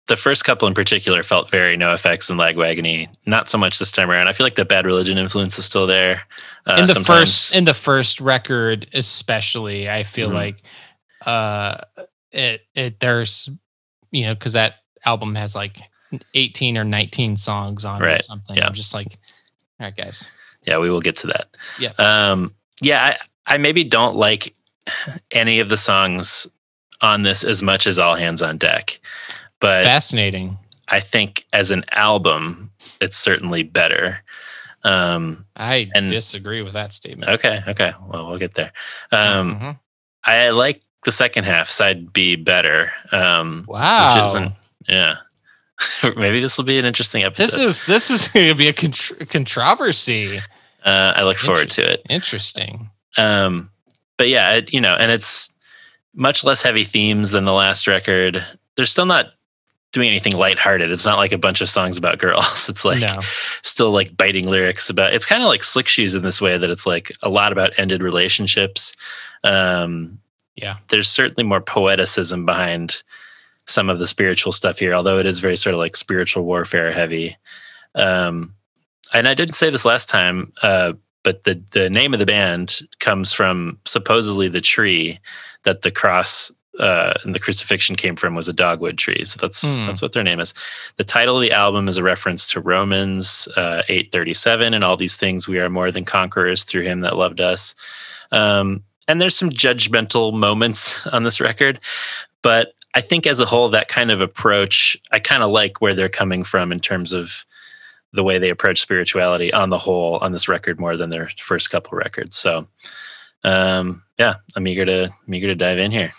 The 0.09 0.16
first 0.16 0.44
couple 0.44 0.66
in 0.68 0.74
particular 0.74 1.22
felt 1.22 1.51
very 1.51 1.76
NOFX 1.76 2.30
and 2.30 2.40
lagwagony. 2.40 3.09
Not 3.26 3.48
so 3.48 3.59
much 3.59 3.78
this 3.78 3.93
time 3.93 4.10
around. 4.10 4.26
I 4.28 4.32
feel 4.32 4.44
like 4.47 4.55
the 4.56 4.64
bad 4.64 4.86
religion 4.86 5.18
influence 5.18 5.59
is 5.59 5.64
still 5.66 5.86
there. 5.86 6.22
Uh, 6.66 6.76
in 6.78 6.86
the 6.86 6.93
sometimes. 6.94 7.20
first 7.20 7.55
in 7.55 7.64
the 7.64 7.74
first 7.74 8.20
record 8.20 8.89
especially 8.93 9.89
i 9.89 10.05
feel 10.05 10.28
Mhm. 10.28 10.35
like 10.35 10.56
uh 11.24 11.78
it 12.30 12.60
it 12.74 13.01
there's 13.01 13.48
you 14.10 14.24
know 14.26 14.35
because 14.35 14.52
that 14.52 14.74
album 15.06 15.35
has 15.35 15.55
like 15.55 15.78
18 16.35 16.76
or 16.76 16.85
19 16.85 17.36
songs 17.39 17.85
on 17.86 18.02
it 18.02 18.05
or 18.05 18.09
Right, 18.09 18.24
something 18.24 18.56
yeah. 18.56 18.66
i'm 18.66 18.74
just 18.74 18.93
like 18.93 19.06
all 19.80 19.86
right 19.86 19.97
guys 19.97 20.28
yeah, 20.66 20.76
we 20.78 20.90
will 20.90 21.01
get 21.01 21.16
to 21.16 21.28
that. 21.28 21.47
yeah 21.78 21.93
Um, 21.98 22.55
yeah, 22.82 23.16
I, 23.47 23.55
I 23.55 23.56
maybe 23.59 23.85
don't 23.85 24.16
like 24.16 24.55
any 25.30 25.60
of 25.60 25.70
the 25.70 25.76
songs 25.78 26.47
on 27.01 27.22
this 27.22 27.44
as 27.44 27.62
much 27.62 27.86
as 27.86 27.98
All 27.98 28.16
Hands 28.16 28.43
on 28.43 28.59
Deck, 28.59 28.98
but 29.60 29.85
Fascinating. 29.85 30.59
I 30.89 31.01
think 31.01 31.44
as 31.52 31.70
an 31.70 31.85
album, 31.93 32.70
it's 33.01 33.16
certainly 33.18 33.62
better. 33.62 34.22
Um, 34.85 35.44
I 35.56 35.90
And- 35.94 36.09
disagree 36.09 36.62
with 36.62 36.72
that 36.74 36.93
statement. 36.93 37.30
okay, 37.32 37.60
okay, 37.68 37.93
well, 38.09 38.28
we'll 38.28 38.39
get 38.39 38.55
there. 38.55 38.72
Um, 39.12 39.59
Mhm. 39.60 39.78
I 40.24 40.51
like 40.51 40.82
the 41.05 41.12
second 41.12 41.44
half, 41.44 41.68
side 41.68 42.12
B, 42.12 42.36
better. 42.36 42.93
Um, 43.12 43.64
Wow. 43.66 44.14
which 44.14 44.24
isn't, 44.30 44.52
yeah. 44.89 45.16
Maybe 46.16 46.40
this 46.40 46.56
will 46.59 46.64
be 46.64 46.78
an 46.78 46.85
interesting 46.85 47.22
episode. 47.22 47.47
This 47.47 47.59
is 47.59 47.86
this 47.86 48.10
is 48.10 48.28
going 48.35 48.48
to 48.48 48.55
be 48.55 48.68
a 48.68 48.72
contr- 48.72 49.28
controversy. 49.28 50.39
uh, 50.85 51.12
I 51.16 51.22
look 51.22 51.36
forward 51.39 51.70
to 51.70 51.82
it. 51.93 52.02
Interesting. 52.09 52.90
Um, 53.16 53.70
but 54.16 54.28
yeah, 54.28 54.55
it, 54.55 54.72
you 54.72 54.80
know, 54.80 54.94
and 54.94 55.10
it's 55.12 55.52
much 56.14 56.43
less 56.44 56.62
heavy 56.62 56.85
themes 56.85 57.30
than 57.32 57.44
the 57.44 57.52
last 57.52 57.86
record. 57.86 58.44
They're 58.76 58.86
still 58.86 59.06
not 59.06 59.32
doing 59.93 60.09
anything 60.09 60.36
lighthearted. 60.36 60.90
It's 60.90 61.06
not 61.06 61.16
like 61.19 61.32
a 61.32 61.39
bunch 61.39 61.60
of 61.60 61.70
songs 61.70 61.97
about 61.97 62.19
girls. 62.19 62.69
It's 62.69 62.85
like 62.85 63.01
No. 63.01 63.20
still 63.62 63.90
like 63.90 64.16
biting 64.16 64.47
lyrics 64.48 64.90
about. 64.90 65.15
It's 65.15 65.24
kind 65.27 65.43
of 65.43 65.48
like 65.48 65.62
Slick 65.65 65.89
Shoes 65.89 66.15
in 66.15 66.23
this 66.23 66.40
way 66.40 66.59
that 66.59 66.70
it's 66.70 66.86
like 66.86 67.10
a 67.23 67.28
lot 67.31 67.52
about 67.52 67.73
ended 67.78 68.02
relationships. 68.02 68.93
Um, 69.44 70.19
Yeah. 70.56 70.74
there's 70.89 71.09
certainly 71.09 71.44
more 71.44 71.60
poeticism 71.62 72.44
behind 72.44 73.02
some 73.66 73.89
of 73.90 73.98
the 73.98 74.06
spiritual 74.06 74.52
stuff 74.52 74.78
here, 74.78 74.94
although 74.94 75.19
it 75.19 75.27
is 75.27 75.40
very 75.40 75.56
sort 75.56 75.74
of 75.74 75.78
like 75.78 75.97
spiritual 75.97 76.44
warfare 76.44 76.93
heavy. 76.93 77.36
Um, 77.94 78.55
and 79.15 79.27
I 79.28 79.35
didn't 79.35 79.55
say 79.55 79.70
this 79.70 79.85
last 79.85 80.09
time, 80.09 80.52
uh, 80.62 80.93
but 81.23 81.44
the 81.44 81.62
the 81.73 81.89
name 81.90 82.12
of 82.12 82.19
the 82.20 82.27
band 82.27 82.81
comes 83.01 83.32
from 83.32 83.78
supposedly 83.86 84.48
the 84.48 84.60
tree 84.60 85.19
that 85.65 85.82
the 85.82 85.90
cross 85.90 86.51
uh, 86.78 87.14
and 87.24 87.34
the 87.34 87.38
crucifixion 87.38 87.96
came 87.96 88.16
from 88.16 88.34
was 88.34 88.48
a 88.48 88.52
dogwood 88.52 88.98
tree. 88.98 89.24
So 89.24 89.36
that's 89.40 89.76
Hmm. 89.78 89.86
that's 89.86 90.02
what 90.02 90.12
their 90.12 90.22
name 90.22 90.40
is. 90.40 90.55
The 90.96 91.05
title 91.05 91.36
of 91.36 91.42
the 91.42 91.52
album 91.52 91.88
is 91.88 91.96
a 91.96 92.02
reference 92.02 92.48
to 92.50 92.60
Romans 92.60 93.48
uh, 93.56 93.82
eight 93.88 94.12
thirty 94.12 94.34
seven 94.34 94.74
and 94.74 94.84
all 94.84 94.96
these 94.96 95.16
things. 95.16 95.48
We 95.48 95.59
are 95.59 95.68
more 95.68 95.90
than 95.90 96.05
conquerors 96.05 96.64
through 96.64 96.82
Him 96.82 97.00
that 97.02 97.16
loved 97.16 97.40
us. 97.40 97.74
Um, 98.32 98.82
and 99.06 99.20
there's 99.20 99.36
some 99.36 99.50
judgmental 99.50 100.32
moments 100.34 101.06
on 101.12 101.24
this 101.24 101.40
record, 101.40 101.78
but 102.42 102.72
I 102.94 103.00
think 103.00 103.26
as 103.26 103.38
a 103.40 103.44
whole, 103.46 103.68
that 103.70 103.88
kind 103.88 104.10
of 104.10 104.20
approach, 104.20 104.96
I 105.12 105.18
kind 105.20 105.42
of 105.42 105.50
like 105.50 105.80
where 105.80 105.94
they're 105.94 106.09
coming 106.09 106.42
from 106.42 106.72
in 106.72 106.80
terms 106.80 107.12
of 107.12 107.44
the 108.14 108.24
way 108.24 108.38
they 108.38 108.48
approach 108.50 108.80
spirituality 108.80 109.52
on 109.52 109.68
the 109.68 109.78
whole 109.78 110.16
on 110.22 110.32
this 110.32 110.48
record 110.48 110.80
more 110.80 110.96
than 110.96 111.10
their 111.10 111.30
first 111.38 111.70
couple 111.70 111.98
records. 111.98 112.36
So, 112.36 112.66
um, 113.44 114.02
yeah, 114.18 114.36
I'm 114.56 114.66
eager 114.66 114.84
to 114.86 115.05
I'm 115.26 115.34
eager 115.34 115.46
to 115.48 115.55
dive 115.55 115.78
in 115.78 115.90
here. 115.90 116.12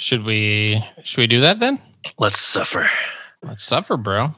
Should 0.00 0.24
we 0.24 0.82
should 1.04 1.20
we 1.20 1.26
do 1.26 1.42
that 1.42 1.60
then? 1.60 1.78
Let's 2.18 2.38
suffer. 2.38 2.88
Let's 3.42 3.62
suffer, 3.62 3.98
bro. 3.98 4.34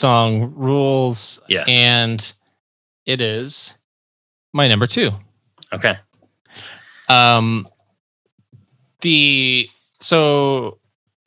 Song 0.00 0.52
rules. 0.56 1.40
Yeah. 1.48 1.64
And 1.68 2.32
it 3.06 3.20
is 3.20 3.74
my 4.52 4.66
number 4.68 4.86
two. 4.86 5.10
Okay. 5.72 5.96
Um 7.08 7.66
the 9.00 9.68
so 10.00 10.78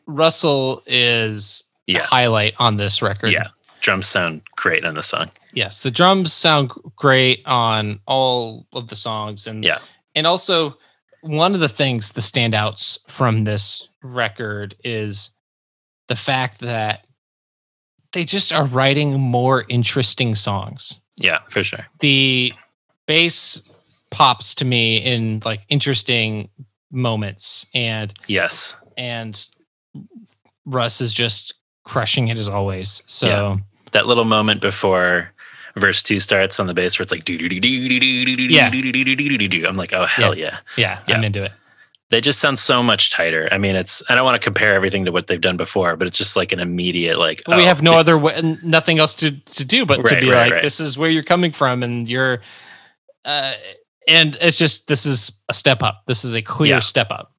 Russell 0.08 0.82
is 0.86 1.64
Yeah. 1.86 2.04
highlight 2.06 2.54
on 2.60 2.78
this 2.78 3.02
record. 3.02 3.32
Yeah. 3.32 3.48
Drums 3.82 4.08
sound 4.08 4.42
great 4.56 4.86
on 4.86 4.96
the 4.96 5.04
song. 5.04 5.30
Yes, 5.54 5.84
the 5.84 5.92
drums 5.92 6.32
sound 6.34 6.72
great 6.96 7.42
on 7.46 8.00
all 8.08 8.66
of 8.72 8.88
the 8.88 8.96
songs, 8.96 9.46
and 9.48 9.64
Yeah. 9.64 9.80
and 10.16 10.26
also 10.26 10.78
one 11.22 11.54
of 11.54 11.60
the 11.62 11.70
things, 11.70 12.12
the 12.14 12.22
standouts 12.22 12.98
from 13.08 13.44
this 13.44 13.88
record 14.02 14.76
is 14.84 15.30
the 16.08 16.16
fact 16.16 16.60
that 16.60 17.06
they 18.14 18.24
just 18.26 18.54
are 18.54 18.66
writing 18.66 19.20
more 19.20 19.66
interesting 19.70 20.36
songs. 20.36 21.00
Yeah, 21.18 21.40
for 21.50 21.64
sure. 21.64 21.86
The 22.00 22.54
bass 23.06 23.62
pops 24.12 24.56
to 24.56 24.66
me 24.66 24.98
in 24.98 25.42
like 25.46 25.62
interesting 25.70 26.50
moments, 26.92 27.66
and 27.74 28.14
Yes. 28.28 28.78
and 28.98 29.44
Russ 30.66 31.02
is 31.02 31.14
just 31.14 31.54
crushing 31.84 32.30
it 32.30 32.38
as 32.38 32.48
always. 32.50 33.04
So. 33.06 33.28
Yeah. 33.28 33.58
That 33.92 34.08
little 34.08 34.26
moment 34.26 34.60
before 34.60 35.32
verse 35.76 36.02
two 36.02 36.20
starts 36.20 36.60
on 36.60 36.66
the 36.66 36.74
bass 36.74 36.98
where 36.98 37.04
it's 37.04 37.12
like 37.12 37.26
do 37.26 37.38
do 37.38 37.48
do 37.48 37.60
do 37.60 37.90
do 37.90 38.00
do 38.00 38.26
do 38.26 38.36
do 38.36 38.48
do 38.48 38.92
do 38.92 39.04
do 39.16 39.16
do 39.16 39.38
do 39.38 39.48
do. 39.48 39.68
I'm 39.68 39.78
like, 39.78 39.94
oh 39.94 40.06
hell 40.06 40.36
yeah. 40.36 40.58
Yeah, 40.78 41.00
Yeah. 41.08 41.18
I'm 41.18 41.24
into 41.24 41.44
it. 41.44 41.52
They 42.14 42.22
just 42.22 42.40
sound 42.40 42.60
so 42.60 42.84
much 42.84 43.10
tighter. 43.10 43.50
I 43.52 43.58
mean, 43.58 43.76
it's 43.76 44.04
I 44.08 44.14
don't 44.14 44.24
want 44.24 44.36
to 44.36 44.40
compare 44.40 44.76
everything 44.76 45.06
to 45.06 45.12
what 45.12 45.26
they've 45.26 45.42
done 45.42 45.58
before, 45.58 45.98
but 45.98 46.06
it's 46.06 46.16
just 46.16 46.36
like 46.36 46.52
an 46.52 46.60
immediate 46.60 47.18
like 47.18 47.42
But 47.44 47.58
we 47.58 47.64
oh, 47.64 47.66
have 47.66 47.82
no 47.82 47.94
other 47.94 48.20
way, 48.20 48.40
nothing 48.62 49.00
else 49.00 49.16
to 49.16 49.32
to 49.32 49.66
do 49.66 49.84
but 49.84 50.06
to 50.06 50.20
be 50.20 50.30
right, 50.30 50.44
like, 50.44 50.52
right. 50.52 50.62
this 50.62 50.80
is 50.80 50.96
where 50.96 51.10
you're 51.10 51.24
coming 51.24 51.52
from, 51.52 51.82
and 51.82 52.08
you're, 52.08 52.44
uh, 53.26 53.54
and 54.08 54.38
it's 54.42 54.60
just 54.60 54.86
this 54.86 55.08
is 55.08 55.32
a 55.50 55.56
step 55.56 55.82
up. 55.82 56.04
This 56.06 56.24
is 56.24 56.36
a 56.36 56.44
clear 56.44 56.76
Yeah. 56.76 56.80
step 56.82 57.08
up. 57.10 57.34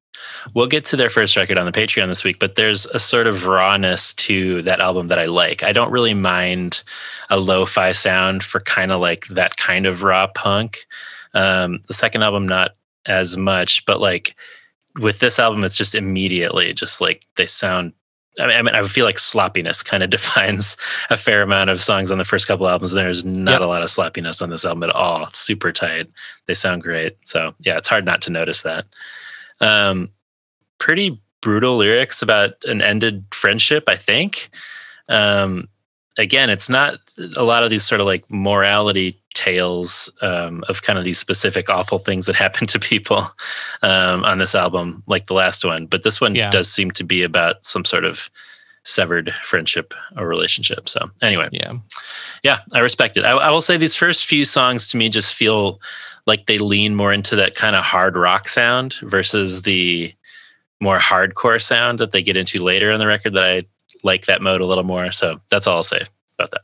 We'll 0.53 0.67
get 0.67 0.83
to 0.87 0.97
their 0.97 1.09
first 1.09 1.37
record 1.37 1.57
on 1.57 1.65
the 1.65 1.71
Patreon 1.71 2.09
this 2.09 2.25
week, 2.25 2.39
but 2.39 2.55
there's 2.55 2.85
a 2.87 2.99
sort 2.99 3.27
of 3.27 3.47
rawness 3.47 4.13
to 4.15 4.61
that 4.63 4.81
album 4.81 5.07
that 5.07 5.19
I 5.19 5.25
like. 5.25 5.63
I 5.63 5.71
don't 5.71 5.91
really 5.91 6.13
mind 6.13 6.83
a 7.29 7.39
lo-fi 7.39 7.93
sound 7.93 8.43
for 8.43 8.59
kind 8.59 8.91
of 8.91 8.99
like 8.99 9.27
that 9.27 9.55
kind 9.55 9.85
of 9.85 10.03
raw 10.03 10.27
punk. 10.27 10.85
Um, 11.33 11.79
the 11.87 11.93
second 11.93 12.23
album, 12.23 12.45
not 12.45 12.75
as 13.05 13.37
much, 13.37 13.85
but 13.85 14.01
like 14.01 14.35
with 14.99 15.19
this 15.19 15.39
album, 15.39 15.63
it's 15.63 15.77
just 15.77 15.95
immediately 15.95 16.73
just 16.73 17.01
like 17.01 17.25
they 17.35 17.45
sound. 17.45 17.93
I 18.39 18.47
mean, 18.47 18.57
I, 18.57 18.61
mean, 18.63 18.75
I 18.75 18.83
feel 18.83 19.05
like 19.05 19.17
sloppiness 19.17 19.81
kind 19.81 20.03
of 20.03 20.09
defines 20.17 20.75
a 21.09 21.15
fair 21.15 21.41
amount 21.41 21.69
of 21.69 21.81
songs 21.81 22.11
on 22.11 22.17
the 22.17 22.25
first 22.25 22.47
couple 22.47 22.67
albums. 22.67 22.91
There's 22.91 23.23
not 23.23 23.53
Yep. 23.53 23.61
a 23.61 23.65
lot 23.65 23.81
of 23.81 23.89
sloppiness 23.89 24.41
on 24.41 24.49
this 24.49 24.65
album 24.65 24.83
at 24.83 24.89
all. 24.89 25.27
It's 25.27 25.39
super 25.39 25.71
tight. 25.71 26.07
They 26.47 26.53
sound 26.53 26.81
great. 26.83 27.15
So 27.23 27.53
yeah, 27.59 27.77
it's 27.77 27.87
hard 27.87 28.03
not 28.05 28.21
to 28.23 28.31
notice 28.31 28.61
that. 28.63 28.85
Um, 29.61 30.09
pretty 30.79 31.21
brutal 31.41 31.77
lyrics 31.77 32.21
about 32.21 32.53
an 32.65 32.81
ended 32.81 33.23
friendship, 33.31 33.85
I 33.87 33.95
think. 33.95 34.49
Um, 35.07 35.69
again, 36.17 36.49
it's 36.49 36.69
not 36.69 36.99
a 37.37 37.43
lot 37.43 37.63
of 37.63 37.69
these 37.69 37.83
sort 37.85 38.01
of 38.01 38.07
like 38.07 38.29
morality 38.29 39.15
tales 39.35 40.09
um, 40.21 40.63
of 40.67 40.81
kind 40.81 40.97
of 40.97 41.05
these 41.05 41.19
specific 41.19 41.69
awful 41.69 41.99
things 41.99 42.25
that 42.25 42.35
happen 42.45 42.65
to 42.67 42.79
people 42.79 43.29
um, 43.83 44.23
on 44.25 44.39
this 44.39 44.55
album, 44.55 45.03
like 45.05 45.27
the 45.27 45.35
last 45.35 45.63
one. 45.63 45.85
But 45.85 46.03
this 46.03 46.19
one 46.19 46.33
Yeah. 46.33 46.49
does 46.49 46.71
seem 46.71 46.89
to 46.91 47.03
be 47.03 47.21
about 47.21 47.63
some 47.63 47.85
sort 47.85 48.05
of 48.05 48.29
severed 48.83 49.33
friendship 49.43 49.93
or 50.17 50.27
relationship. 50.27 50.87
So 50.89 51.09
anyway, 51.21 51.49
yeah, 51.51 51.73
yeah, 52.43 52.59
I 52.73 52.79
respect 52.79 53.17
it. 53.17 53.23
I, 53.23 53.31
I 53.31 53.51
will 53.51 53.61
say 53.61 53.77
these 53.77 53.95
first 53.95 54.25
few 54.25 54.45
songs 54.45 54.87
to 54.89 54.97
me 54.97 55.09
just 55.09 55.33
feel 55.35 55.79
like 56.27 56.45
they 56.45 56.57
lean 56.57 56.95
more 56.95 57.11
into 57.13 57.35
that 57.35 57.55
kind 57.55 57.75
of 57.75 57.83
hard 57.83 58.15
rock 58.15 58.47
sound 58.47 58.95
versus 59.01 59.63
the 59.63 60.13
more 60.81 60.97
hardcore 60.99 61.61
sound 61.61 61.99
that 61.99 62.11
they 62.11 62.21
get 62.23 62.37
into 62.37 62.63
later 62.63 62.89
in 62.91 62.99
the 62.99 63.07
record. 63.07 63.33
That 63.33 63.43
I 63.43 63.63
like 64.03 64.25
that 64.27 64.41
mode 64.41 64.61
a 64.61 64.65
little 64.65 64.83
more. 64.83 65.11
So 65.11 65.39
that's 65.49 65.65
all 65.67 65.77
I'll 65.77 65.83
say 65.83 66.01
about 66.37 66.51
that. 66.51 66.61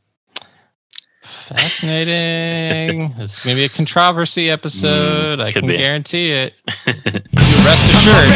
Fascinating. 1.51 3.13
this 3.17 3.37
is 3.39 3.43
gonna 3.43 3.55
be 3.55 3.65
a 3.65 3.69
controversy 3.69 4.49
episode. 4.49 5.39
I 5.41 5.49
Mm, 5.49 5.53
could 5.53 5.61
can 5.63 5.67
be. 5.67 5.77
guarantee 5.77 6.31
it. 6.31 6.61
You 6.65 6.93
rest 7.65 7.93
assured. 7.93 8.31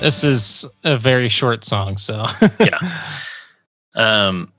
This 0.00 0.22
is 0.22 0.64
a 0.84 0.96
very 0.96 1.28
short 1.28 1.64
song, 1.64 1.98
so 1.98 2.24
yeah. 2.60 3.02
Um, 3.94 4.52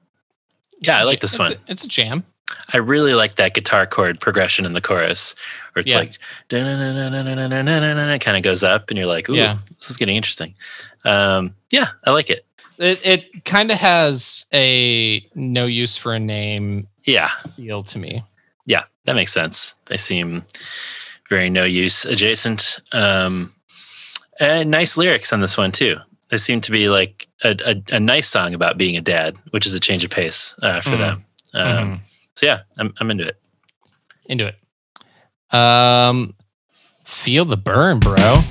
yeah, 0.82 1.00
I 1.00 1.04
like 1.04 1.22
this 1.22 1.34
It's 1.34 1.40
one. 1.40 1.54
a- 1.54 1.58
it's 1.72 1.84
a 1.84 1.88
jam. 1.88 2.26
I 2.74 2.78
really 2.78 3.14
like 3.14 3.36
that 3.36 3.54
guitar 3.54 3.86
chord 3.86 4.20
progression 4.20 4.66
in 4.66 4.74
the 4.74 4.82
chorus, 4.82 5.36
where 5.74 5.82
it's 5.82 5.92
Yeah. 5.92 6.00
like 6.00 6.18
kind 6.52 8.38
of 8.38 8.44
goes 8.44 8.64
up, 8.64 8.90
and 8.90 8.98
you're 8.98 9.08
like, 9.08 9.30
"Ooh, 9.30 9.36
Yeah. 9.36 9.60
this 9.78 9.90
is 9.90 9.98
getting 9.98 10.16
interesting." 10.18 10.56
Um, 11.06 11.56
yeah, 11.72 11.90
I 12.06 12.12
like 12.12 12.30
it. 12.30 12.46
It 12.78 13.00
it 13.06 13.46
kind 13.46 13.72
of 13.72 13.78
has 13.78 14.46
a 14.54 15.26
no 15.36 15.66
use 15.68 15.96
for 15.96 16.14
a 16.14 16.20
name 16.20 16.88
Yeah, 17.06 17.30
feel 17.56 17.84
to 17.84 17.98
me. 18.00 18.24
yeah, 18.66 18.84
that 19.06 19.16
makes 19.16 19.32
sense. 19.32 19.76
They 19.86 19.98
seem 19.98 20.44
very 21.30 21.50
no 21.50 21.64
use 21.66 22.04
adjacent. 22.06 22.80
Um, 22.94 23.54
and 24.40 24.72
nice 24.72 24.98
lyrics 24.98 25.32
on 25.34 25.42
this 25.42 25.58
one 25.58 25.72
too. 25.72 25.98
They 26.30 26.38
seem 26.38 26.62
to 26.62 26.72
be 26.72 26.90
like 26.90 27.28
a, 27.44 27.56
a, 27.66 27.96
a 27.96 28.00
nice 28.00 28.28
song 28.30 28.54
about 28.54 28.78
being 28.78 28.96
a 28.98 29.02
dad, 29.02 29.36
which 29.52 29.66
is 29.66 29.74
a 29.74 29.80
change 29.80 30.04
of 30.04 30.12
pace 30.12 30.54
uh, 30.62 30.80
for 30.82 30.92
Mhm. 30.92 31.00
them. 31.00 31.26
Um, 31.56 31.62
Mhm. 31.68 32.00
So 32.36 32.46
yeah, 32.46 32.60
I'm 32.78 32.94
I'm 33.00 33.12
into 33.12 33.28
it. 33.28 33.40
Into 34.26 34.46
it. 34.48 34.56
Um, 35.58 36.36
feel 37.06 37.46
the 37.46 37.58
burn, 37.58 38.00
bro. 38.00 38.42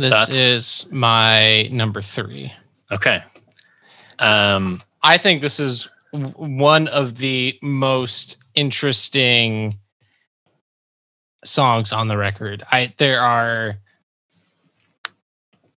This 0.00 0.48
is 0.48 0.86
my 0.90 1.64
number 1.64 2.02
three. 2.02 2.52
Okay. 2.90 3.22
Um, 4.18 4.82
I 5.02 5.18
think 5.18 5.42
this 5.42 5.60
is 5.60 5.88
one 6.12 6.88
of 6.88 7.18
the 7.18 7.58
most 7.62 8.36
interesting 8.54 9.78
songs 11.44 11.92
on 11.92 12.08
the 12.08 12.16
record. 12.16 12.64
I 12.70 12.94
there 12.98 13.20
are 13.20 13.78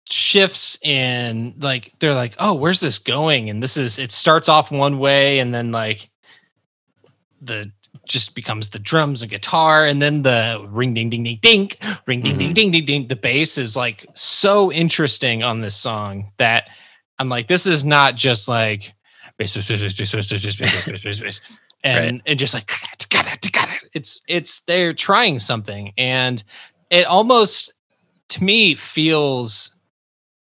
shifts 0.05 0.79
in 0.83 1.55
like 1.59 1.93
they're 1.99 2.15
like, 2.15 2.35
"Oh, 2.39 2.55
where's 2.55 2.81
this 2.81 2.99
going?" 2.99 3.51
And 3.51 3.63
this 3.63 3.77
is 3.77 3.99
it 3.99 4.13
starts 4.13 4.49
off 4.49 4.71
one 4.71 4.99
way 4.99 5.39
and 5.39 5.53
then 5.55 5.73
like 5.73 6.11
the 7.41 7.71
just 8.11 8.35
becomes 8.35 8.71
the 8.71 8.79
drums 8.81 9.23
and 9.23 9.31
guitar 9.31 9.87
and 9.87 10.03
then 10.03 10.23
the 10.23 10.67
ring 10.69 10.93
ding 10.93 11.09
ding 11.09 11.23
ding 11.23 11.39
ding 11.41 11.71
ring 12.09 12.21
ding 12.21 12.37
ding 12.37 12.53
ding 12.53 12.73
ding 12.73 12.85
ding 12.85 13.07
the 13.07 13.15
bass 13.15 13.57
is 13.57 13.77
like 13.77 14.05
so 14.15 14.73
interesting 14.73 15.45
on 15.45 15.61
this 15.61 15.77
song 15.77 16.33
that 16.37 16.69
I'm 17.21 17.29
like 17.29 17.47
this 17.47 17.67
is 17.67 17.85
not 17.85 18.17
just 18.17 18.49
like 18.49 18.93
bass 19.39 19.55
bass 19.55 19.69
bass 19.69 19.81
bass 19.81 20.13
bass 20.13 20.29
bass 20.29 20.29
bass 20.29 20.57
bass 20.57 20.87
bass 20.89 21.03
bass 21.05 21.21
bass 21.21 21.41
and 21.85 22.21
and 22.27 22.37
just 22.37 22.53
like 22.53 22.69
it's 23.95 24.23
it's 24.27 24.61
they're 24.63 24.93
trying 24.93 25.39
something 25.39 25.93
and 25.97 26.43
it 26.91 27.07
almost 27.07 27.73
to 28.31 28.43
me 28.43 28.75
feels 28.75 29.77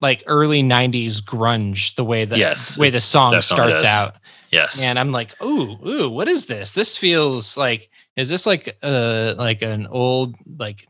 like 0.01 0.23
early 0.25 0.63
90s 0.63 1.21
grunge 1.21 1.93
the 1.95 2.03
way 2.03 2.25
that 2.25 2.37
Yes, 2.39 2.79
way 2.79 2.89
the 2.89 2.99
song 2.99 3.39
starts 3.41 3.83
out 3.83 4.15
yes. 4.49 4.83
and 4.83 4.99
I'm 4.99 5.11
like, 5.11 5.39
ooh, 5.41 5.77
ooh, 5.87 6.09
what 6.09 6.27
is 6.27 6.45
this? 6.47 6.71
This 6.71 6.97
feels 6.97 7.55
like 7.57 7.89
is 8.15 8.29
this 8.29 8.45
like 8.45 8.77
uh 8.83 9.33
like 9.37 9.61
an 9.61 9.87
old 9.87 10.35
like 10.57 10.87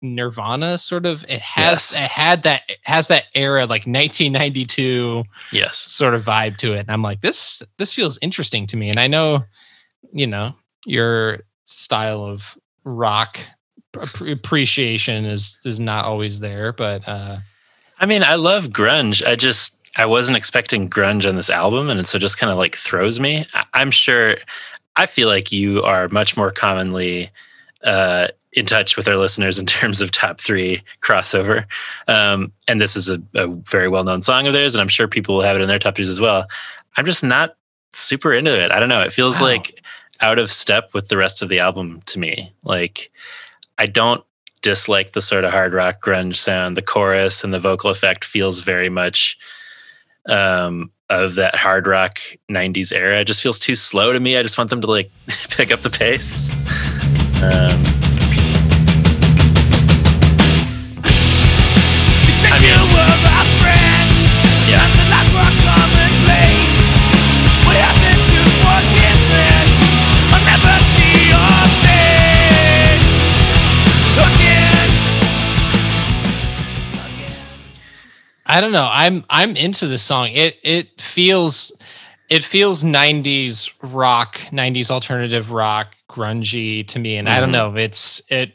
Nirvana 0.00 0.78
sort 0.78 1.06
of. 1.06 1.24
It 1.28 1.40
has 1.40 1.92
Yes. 1.92 2.00
it 2.00 2.10
had 2.10 2.42
that 2.44 2.62
it 2.68 2.78
has 2.82 3.08
that 3.08 3.24
era 3.34 3.62
like 3.62 3.86
1992 3.86 5.24
Yes. 5.52 5.76
sort 5.78 6.14
of 6.14 6.24
vibe 6.24 6.56
to 6.58 6.72
it. 6.74 6.80
And 6.80 6.90
I'm 6.90 7.02
like, 7.02 7.20
this 7.20 7.62
this 7.78 7.92
feels 7.92 8.18
interesting 8.22 8.66
to 8.68 8.76
me. 8.76 8.90
And 8.90 8.98
I 9.00 9.06
know, 9.08 9.44
you 10.12 10.26
know, 10.26 10.54
your 10.86 11.40
style 11.64 12.22
of 12.24 12.56
rock 12.84 13.38
appreciation 14.20 15.24
is 15.24 15.58
is 15.64 15.80
not 15.80 16.04
always 16.04 16.40
there, 16.40 16.72
but 16.72 17.06
uh 17.08 17.38
I 18.00 18.06
mean, 18.06 18.22
I 18.22 18.36
love 18.36 18.68
grunge. 18.68 19.26
I 19.26 19.34
just 19.34 19.77
I 19.98 20.06
wasn't 20.06 20.38
expecting 20.38 20.88
grunge 20.88 21.28
on 21.28 21.36
this 21.36 21.50
album, 21.50 21.90
and 21.90 22.06
so 22.06 22.16
it 22.16 22.20
just 22.20 22.38
kind 22.38 22.50
of 22.50 22.56
like 22.58 22.76
throws 22.76 23.18
me. 23.20 23.46
I- 23.54 23.64
I'm 23.74 23.90
sure. 23.90 24.36
I 24.96 25.06
feel 25.06 25.28
like 25.28 25.52
you 25.52 25.82
are 25.82 26.08
much 26.08 26.36
more 26.36 26.50
commonly 26.50 27.30
uh, 27.84 28.28
in 28.52 28.66
touch 28.66 28.96
with 28.96 29.06
our 29.08 29.16
listeners 29.16 29.58
in 29.58 29.66
terms 29.78 30.00
of 30.00 30.10
top 30.10 30.40
three 30.40 30.82
crossover, 31.02 31.66
um, 32.08 32.52
and 32.66 32.80
this 32.80 32.96
is 32.96 33.10
a, 33.10 33.22
a 33.34 33.46
very 33.48 33.88
well 33.88 34.04
known 34.04 34.22
song 34.22 34.46
of 34.46 34.52
theirs, 34.52 34.74
and 34.74 34.80
I'm 34.80 34.88
sure 34.88 35.06
people 35.08 35.36
will 35.36 35.42
have 35.42 35.56
it 35.56 35.62
in 35.62 35.68
their 35.68 35.78
top 35.78 35.96
threes 35.96 36.08
as 36.08 36.20
well. 36.20 36.46
I'm 36.96 37.04
just 37.06 37.22
not 37.22 37.56
super 37.92 38.32
into 38.34 38.58
it. 38.58 38.72
I 38.72 38.80
don't 38.80 38.88
know. 38.88 39.02
It 39.02 39.12
feels 39.12 39.40
Wow. 39.40 39.46
like 39.48 39.82
out 40.20 40.38
of 40.38 40.50
step 40.50 40.94
with 40.94 41.08
the 41.08 41.16
rest 41.16 41.42
of 41.42 41.48
the 41.48 41.60
album 41.60 42.00
to 42.06 42.18
me. 42.18 42.52
Like 42.64 43.10
I 43.78 43.86
don't 43.86 44.24
dislike 44.62 45.12
the 45.12 45.22
sort 45.22 45.44
of 45.44 45.52
hard 45.52 45.72
rock 45.74 46.02
grunge 46.02 46.34
sound. 46.36 46.76
The 46.76 46.82
chorus 46.82 47.44
and 47.44 47.54
the 47.54 47.60
vocal 47.60 47.90
effect 47.90 48.24
feels 48.24 48.60
very 48.60 48.88
much 48.88 49.38
um, 50.28 50.90
of 51.10 51.36
that 51.36 51.54
hard 51.54 51.86
rock 51.86 52.18
90s 52.50 52.94
era. 52.94 53.20
It 53.20 53.24
just 53.24 53.42
feels 53.42 53.58
too 53.58 53.74
slow 53.74 54.12
to 54.12 54.20
me. 54.20 54.36
I 54.36 54.42
just 54.42 54.58
want 54.58 54.70
them 54.70 54.80
to 54.82 54.86
like 54.86 55.10
pick 55.50 55.72
up 55.72 55.80
the 55.80 55.90
pace. 55.90 56.50
Um, 57.42 57.97
I 78.48 78.60
don't 78.60 78.72
know. 78.72 78.88
I'm 78.90 79.24
I'm 79.30 79.56
into 79.56 79.86
this 79.86 80.02
song. 80.02 80.30
It 80.32 80.56
it 80.62 81.00
feels 81.00 81.72
it 82.30 82.44
feels 82.44 82.82
90s 82.84 83.70
rock, 83.82 84.38
90s 84.52 84.90
alternative 84.90 85.50
rock, 85.50 85.94
grungy 86.10 86.86
to 86.88 86.98
me. 86.98 87.16
And 87.16 87.28
I 87.28 87.40
don't 87.40 87.50
Mhm. 87.50 87.52
know. 87.52 87.76
It's 87.76 88.20
it 88.30 88.54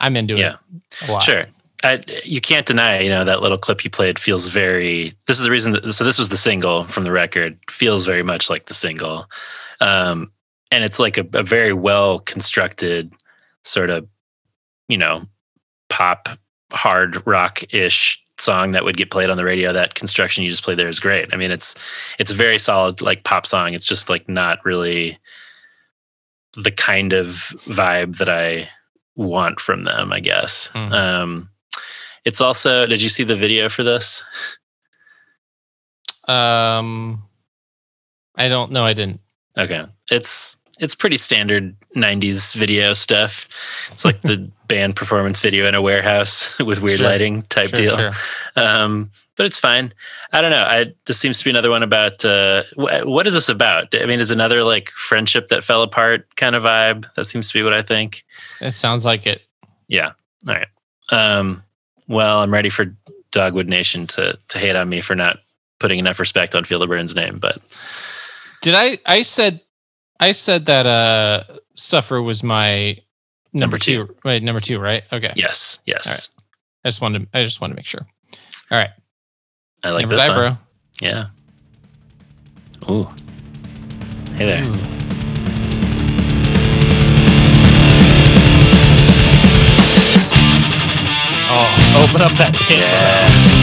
I'm 0.00 0.16
into 0.16 0.36
Yeah. 0.36 0.56
it 1.02 1.08
a 1.08 1.12
lot. 1.12 1.22
Sure. 1.22 1.46
I, 1.84 2.00
you 2.24 2.40
can't 2.40 2.66
deny, 2.66 3.00
you 3.00 3.08
know, 3.08 3.24
that 3.24 3.40
little 3.40 3.58
clip 3.58 3.84
you 3.84 3.90
played 3.90 4.18
feels 4.18 4.48
very. 4.48 5.14
This 5.26 5.38
is 5.38 5.44
the 5.44 5.50
reason. 5.50 5.72
That, 5.72 5.92
so 5.92 6.02
this 6.04 6.18
was 6.18 6.28
the 6.28 6.36
single 6.36 6.84
from 6.84 7.04
the 7.04 7.12
record. 7.12 7.56
Feels 7.70 8.04
very 8.04 8.24
much 8.24 8.50
like 8.50 8.66
the 8.66 8.74
single, 8.74 9.26
um, 9.80 10.32
and 10.72 10.82
it's 10.82 10.98
like 10.98 11.18
a, 11.18 11.26
a 11.34 11.44
very 11.44 11.72
well 11.72 12.18
constructed 12.18 13.12
sort 13.64 13.90
of, 13.90 14.08
you 14.88 14.98
know, 14.98 15.26
pop 15.88 16.28
hard 16.72 17.24
rock 17.28 17.62
ish 17.72 18.20
song 18.40 18.72
that 18.72 18.84
would 18.84 18.96
get 18.96 19.10
played 19.10 19.30
on 19.30 19.36
the 19.36 19.44
radio. 19.44 19.72
That 19.72 19.94
construction 19.94 20.44
you 20.44 20.50
just 20.50 20.64
played 20.64 20.78
there 20.78 20.88
is 20.88 21.00
great. 21.00 21.32
I 21.32 21.36
mean, 21.36 21.50
it's 21.50 21.74
it's 22.18 22.30
a 22.30 22.34
very 22.34 22.58
solid 22.58 23.00
like 23.00 23.24
pop 23.24 23.46
song. 23.46 23.74
It's 23.74 23.86
just 23.86 24.08
like 24.08 24.28
not 24.28 24.64
really 24.64 25.18
the 26.54 26.70
kind 26.70 27.12
of 27.12 27.54
vibe 27.66 28.18
that 28.18 28.28
I 28.28 28.68
want 29.16 29.60
from 29.60 29.84
them, 29.84 30.12
I 30.12 30.20
guess. 30.20 30.68
Mm. 30.68 30.92
Um, 30.92 31.50
it's 32.24 32.40
also. 32.40 32.86
Did 32.86 33.02
you 33.02 33.08
see 33.08 33.24
the 33.24 33.36
video 33.36 33.68
for 33.68 33.82
this? 33.82 34.22
Um 36.26 37.22
I 38.36 38.48
don't 38.48 38.70
know. 38.70 38.84
I 38.84 38.92
didn't. 38.92 39.20
Okay, 39.56 39.84
it's 40.10 40.58
it's 40.78 40.94
pretty 40.94 41.16
standard 41.16 41.74
'90s 41.98 42.54
video 42.54 42.92
stuff. 42.92 43.48
It's 43.90 44.04
like 44.04 44.22
the 44.22 44.50
band 44.68 44.96
performance 44.96 45.40
video 45.40 45.66
in 45.66 45.74
a 45.74 45.82
warehouse 45.82 46.58
with 46.60 46.80
weird 46.82 47.00
Sure. 47.00 47.08
lighting 47.08 47.42
type 47.42 47.70
Sure, 47.70 47.76
deal. 47.76 47.96
sure. 47.96 48.10
Um, 48.56 49.10
but 49.36 49.46
it's 49.46 49.58
fine. 49.60 49.92
I 50.32 50.40
don't 50.40 50.50
know. 50.50 50.64
I 50.64 50.92
this 51.06 51.18
seems 51.18 51.38
to 51.38 51.44
be 51.44 51.50
another 51.50 51.70
one 51.70 51.82
about 51.82 52.24
uh, 52.24 52.64
wh- 52.76 53.06
what 53.06 53.26
is 53.26 53.34
this 53.34 53.48
about? 53.48 53.94
I 53.94 54.04
mean, 54.06 54.20
is 54.20 54.30
another 54.30 54.64
like 54.64 54.90
friendship 54.90 55.48
that 55.48 55.62
fell 55.64 55.82
apart 55.82 56.26
kind 56.36 56.56
of 56.56 56.64
vibe? 56.64 57.06
That 57.14 57.26
seems 57.26 57.48
to 57.48 57.54
be 57.58 57.62
what 57.62 57.72
I 57.72 57.82
think. 57.82 58.24
It 58.60 58.72
sounds 58.72 59.04
like 59.04 59.26
it. 59.26 59.42
Yeah. 59.86 60.12
All 60.48 60.54
right. 60.54 60.68
Um, 61.10 61.62
well, 62.08 62.40
I'm 62.40 62.52
ready 62.52 62.68
for 62.68 62.94
Dogwood 63.30 63.68
Nation 63.68 64.06
to 64.08 64.38
to 64.48 64.58
hate 64.58 64.74
on 64.76 64.88
me 64.88 65.00
for 65.00 65.14
not 65.14 65.38
putting 65.78 66.00
enough 66.00 66.18
respect 66.18 66.54
on 66.56 66.64
Feel 66.64 66.80
the 66.80 66.86
Burn's 66.88 67.14
name, 67.14 67.38
but 67.38 67.58
Did 68.62 68.74
I 68.74 68.98
I 69.06 69.22
said 69.22 69.60
I 70.20 70.32
said 70.32 70.66
that 70.66 70.86
uh 70.86 71.44
Suffer 71.76 72.20
was 72.20 72.42
my 72.42 72.98
number, 73.52 73.76
Number 73.76 73.78
two. 73.78 74.06
two. 74.08 74.16
Right, 74.24 74.42
number 74.42 74.60
two, 74.60 74.78
right? 74.80 75.04
Okay. 75.12 75.32
yes, 75.36 75.78
yes, 75.86 76.06
right. 76.06 76.44
I 76.84 76.88
just 76.88 77.00
wanted 77.00 77.30
to, 77.32 77.38
I 77.38 77.44
just 77.44 77.60
wanted 77.60 77.74
to 77.74 77.76
make 77.76 77.86
sure. 77.86 78.06
All 78.70 78.78
right. 78.78 78.90
I 79.84 79.90
like 79.90 80.02
Never 80.02 80.16
this 80.16 80.26
die, 80.26 80.34
bro. 80.34 80.58
Yeah. 81.00 81.26
Ooh. 82.90 83.04
Hey 84.36 84.44
there. 84.46 84.64
Oh, 91.50 92.04
open 92.04 92.20
up 92.22 92.32
that 92.38 92.54
pit. 92.54 92.78
Yeah. 92.78 93.57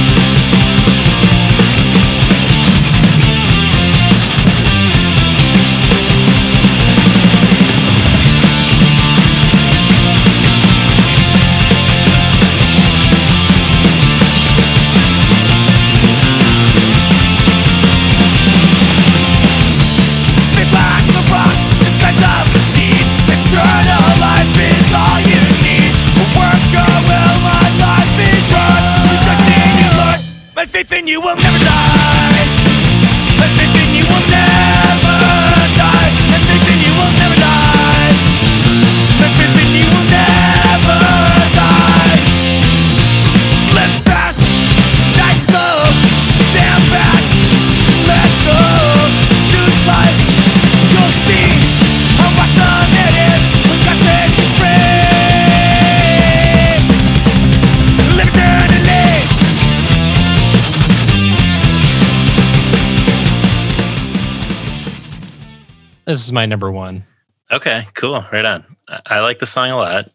My 66.35 66.45
number 66.45 66.71
one. 66.71 67.05
Okay, 67.51 67.87
cool. 67.95 68.23
Right 68.31 68.45
on. 68.45 68.63
I, 69.07 69.21
like 69.21 69.39
the 69.39 69.45
song 69.47 69.71
a 69.71 69.77
lot. 69.77 70.11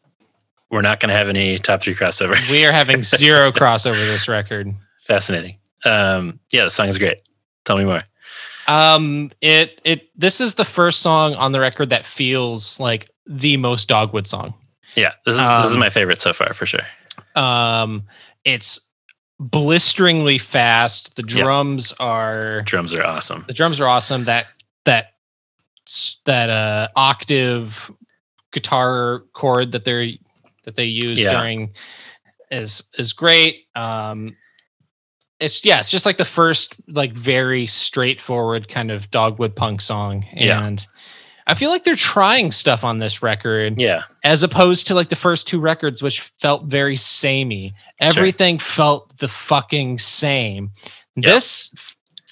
We're 0.70 0.82
not 0.82 1.00
going 1.00 1.08
to 1.10 1.16
have 1.16 1.28
any 1.28 1.58
top 1.58 1.80
three 1.82 1.94
crossover. 1.96 2.36
We 2.50 2.64
are 2.64 2.70
having 2.72 3.02
zero 3.02 3.50
crossover 3.50 3.94
this 3.94 4.28
record. 4.28 4.72
Fascinating. 5.06 5.56
Um, 5.84 6.38
yeah, 6.52 6.64
the 6.64 6.70
song 6.70 6.88
is 6.88 6.98
great. 6.98 7.18
Tell 7.64 7.76
me 7.76 7.84
more. 7.84 8.02
Um, 8.68 9.32
it 9.40 9.80
it 9.84 10.10
this 10.16 10.40
is 10.40 10.54
the 10.54 10.64
first 10.64 11.00
song 11.00 11.34
on 11.34 11.50
the 11.52 11.58
record 11.58 11.90
that 11.90 12.06
feels 12.06 12.78
like 12.78 13.10
the 13.26 13.56
most 13.56 13.88
Dogwood 13.88 14.28
song. 14.28 14.54
Yeah, 14.94 15.12
this 15.26 15.36
is 15.36 15.42
this 15.58 15.66
is 15.70 15.74
Um, 15.74 15.80
my 15.80 15.90
favorite 15.90 16.20
so 16.20 16.32
far 16.32 16.52
for 16.52 16.66
sure. 16.66 16.82
Um, 17.34 18.04
it's 18.44 18.78
blisteringly 19.40 20.38
fast. 20.38 21.16
The 21.16 21.22
drums 21.22 21.92
are 21.98 22.62
Drums 22.62 22.92
are 22.94 23.02
awesome. 23.04 23.44
the 23.48 23.54
drums 23.54 23.80
are 23.80 23.88
awesome. 23.88 24.24
That 24.24 24.46
that 24.84 25.14
that 26.24 26.50
uh 26.50 26.88
octave 26.96 27.90
guitar 28.52 29.22
chord 29.32 29.72
that 29.72 29.84
they're 29.84 30.08
that 30.64 30.76
they 30.76 30.84
use 30.84 31.18
Yeah. 31.20 31.30
during 31.30 31.74
is 32.50 32.82
is 32.98 33.12
great. 33.12 33.64
Um 33.74 34.36
it's 35.38 35.64
yeah, 35.64 35.80
it's 35.80 35.90
just 35.90 36.04
like 36.06 36.18
the 36.18 36.24
first 36.24 36.76
like 36.88 37.12
very 37.12 37.66
straightforward 37.66 38.68
kind 38.68 38.90
of 38.90 39.10
dogwood 39.10 39.56
punk 39.56 39.80
song. 39.80 40.26
Yeah. 40.34 40.62
And 40.64 40.86
I 41.46 41.54
feel 41.54 41.70
like 41.70 41.82
they're 41.84 41.96
trying 41.96 42.52
stuff 42.52 42.84
on 42.84 42.98
this 42.98 43.22
record. 43.22 43.80
Yeah. 43.80 44.02
As 44.22 44.42
opposed 44.42 44.86
to 44.88 44.94
like 44.94 45.08
the 45.08 45.16
first 45.16 45.48
two 45.48 45.58
records, 45.58 46.02
which 46.02 46.20
felt 46.40 46.66
very 46.66 46.94
samey. 46.94 47.72
Everything 48.00 48.58
felt 48.58 49.16
the 49.18 49.28
fucking 49.28 49.98
same. 49.98 50.70
This 51.16 51.70
f- 51.76 51.89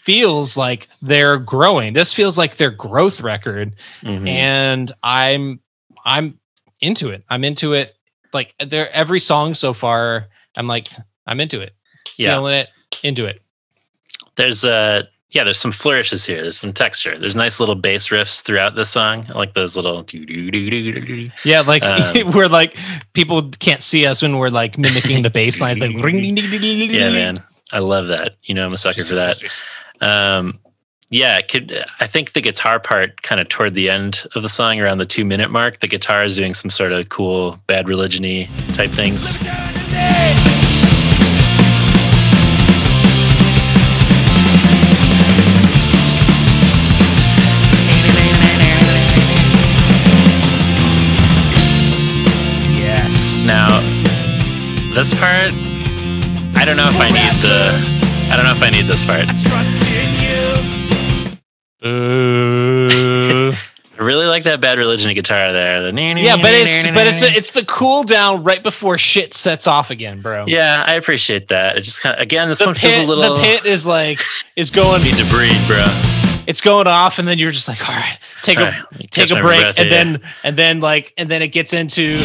feels 0.09 0.56
like 0.56 0.89
they're 1.02 1.36
growing. 1.36 1.93
This 1.93 2.14
feels 2.14 2.39
like 2.39 2.56
their 2.56 2.70
growth 2.70 3.20
record. 3.20 3.74
Mhm. 4.02 4.26
And 4.26 4.90
I'm 5.02 5.60
I'm 6.02 6.39
into 6.80 7.10
it. 7.10 7.24
I'm 7.28 7.44
into 7.44 7.74
it. 7.74 7.94
Like 8.32 8.55
there 8.59 8.90
every 8.90 9.20
song 9.20 9.52
so 9.52 9.74
far, 9.74 10.28
I'm 10.56 10.66
like, 10.66 10.89
I'm 11.26 11.40
into 11.40 11.60
it. 11.60 11.74
Yeah. 12.16 12.36
Feeling 12.36 12.55
it, 12.55 12.70
into 13.02 13.26
it. 13.26 13.43
There's 14.36 14.64
uh 14.64 15.02
yeah, 15.28 15.44
there's 15.44 15.60
some 15.60 15.72
flourishes 15.72 16.24
here. 16.24 16.40
There's 16.40 16.59
some 16.59 16.72
texture. 16.72 17.18
There's 17.18 17.36
nice 17.36 17.60
little 17.60 17.74
bass 17.74 18.09
riffs 18.09 18.43
throughout 18.43 18.76
the 18.76 18.86
song. 18.86 19.26
I 19.35 19.36
like 19.36 19.52
those 19.52 19.76
little. 19.76 20.06
Yeah, 21.44 21.60
like 21.60 21.82
Um, 21.82 22.32
we're 22.35 22.48
like 22.48 22.78
people 23.12 23.51
can't 23.59 23.82
see 23.82 24.06
us 24.06 24.22
when 24.22 24.39
we're 24.39 24.48
like 24.48 24.78
mimicking 24.78 25.20
the 25.20 25.28
bass 25.28 25.60
lines, 25.60 25.80
like 25.80 25.94
ring 26.02 26.22
ding 26.22 26.35
ding 26.35 26.51
ding 26.51 26.60
ding 26.62 26.89
ding. 26.89 26.98
Yeah, 26.98 27.10
man. 27.10 27.44
I 27.72 27.80
love 27.80 28.06
that. 28.06 28.36
You 28.44 28.55
know, 28.55 28.64
I'm 28.64 28.72
a 28.72 28.78
sucker 28.78 29.05
for 29.05 29.14
that. 29.16 29.39
Um 30.00 30.58
yeah, 31.10 31.40
could 31.40 31.84
I 32.00 32.06
think 32.06 32.32
the 32.32 32.42
guitar 32.42 32.78
part 32.78 33.22
kind 33.22 33.40
of 33.40 33.48
toward 33.48 33.72
the 33.72 33.88
end 33.88 34.26
of 34.34 34.42
the 34.42 34.48
song 34.48 34.80
around 34.80 34.98
the 34.98 35.06
two 35.06 35.24
minute 35.24 35.50
mark, 35.50 35.78
the 35.78 35.88
guitar 35.88 36.22
is 36.22 36.36
doing 36.36 36.52
some 36.52 36.70
sort 36.70 36.92
of 36.92 37.08
cool 37.08 37.58
bad 37.66 37.88
religion-y 37.88 38.48
type 38.74 38.90
things. 38.90 39.38
Yes. 52.76 53.46
Now, 53.46 53.80
this 54.94 55.14
part, 55.14 55.54
I 56.54 56.64
don't 56.66 56.76
know 56.76 56.88
if 56.88 57.00
I 57.00 57.08
need 57.08 57.42
the. 57.42 57.97
I 58.30 58.36
don't 58.36 58.44
know 58.44 58.52
if 58.52 58.62
I 58.62 58.70
need 58.70 58.86
this 58.86 59.05
part. 59.05 59.26
I 64.00 64.05
really 64.05 64.26
like 64.26 64.44
that 64.44 64.60
bad 64.60 64.78
religion 64.78 65.12
guitar 65.14 65.52
there. 65.52 65.82
The 65.82 65.92
Yeah, 65.92 66.36
but 66.36 66.52
it's 66.55 66.84
but 66.86 67.06
it's 67.06 67.22
it's 67.22 67.52
the 67.52 67.64
cool 67.64 68.05
down 68.05 68.44
right 68.44 68.62
before 68.62 68.96
shit 68.98 69.34
sets 69.34 69.66
off 69.66 69.90
again, 69.90 70.20
bro. 70.20 70.44
yeah, 70.46 70.84
I 70.86 70.94
appreciate 70.94 71.48
that. 71.48 71.76
It 71.76 71.82
just 71.82 72.02
kind 72.02 72.14
of 72.16 72.22
again, 72.22 72.48
this 72.48 72.60
The 72.60 72.66
one 72.66 72.74
feels 72.74 72.96
a 72.96 73.02
little. 73.02 73.36
the 73.36 73.42
pit 73.42 73.64
is 73.66 73.86
like 73.86 74.20
is 74.56 74.70
going 74.70 75.02
need 75.05 75.16
to 75.16 75.24
breathe, 75.30 75.66
bro. 75.66 75.84
it's 76.46 76.60
going 76.60 76.86
off, 76.86 77.18
and 77.18 77.26
then 77.26 77.38
you're 77.38 77.52
just 77.52 77.66
like, 77.68 77.86
all 77.88 77.94
right, 77.94 78.18
take 78.42 78.59
All 78.59 78.64
a 78.64 78.70
right, 78.70 79.10
take 79.10 79.30
a 79.30 79.34
break, 79.40 79.60
breath 79.60 79.78
and 79.78 79.88
here. 79.88 80.05
then 80.05 80.20
and 80.44 80.56
then 80.56 80.80
like 80.80 81.12
and 81.16 81.28
then 81.30 81.42
it 81.42 81.48
gets 81.48 81.72
into 81.72 82.18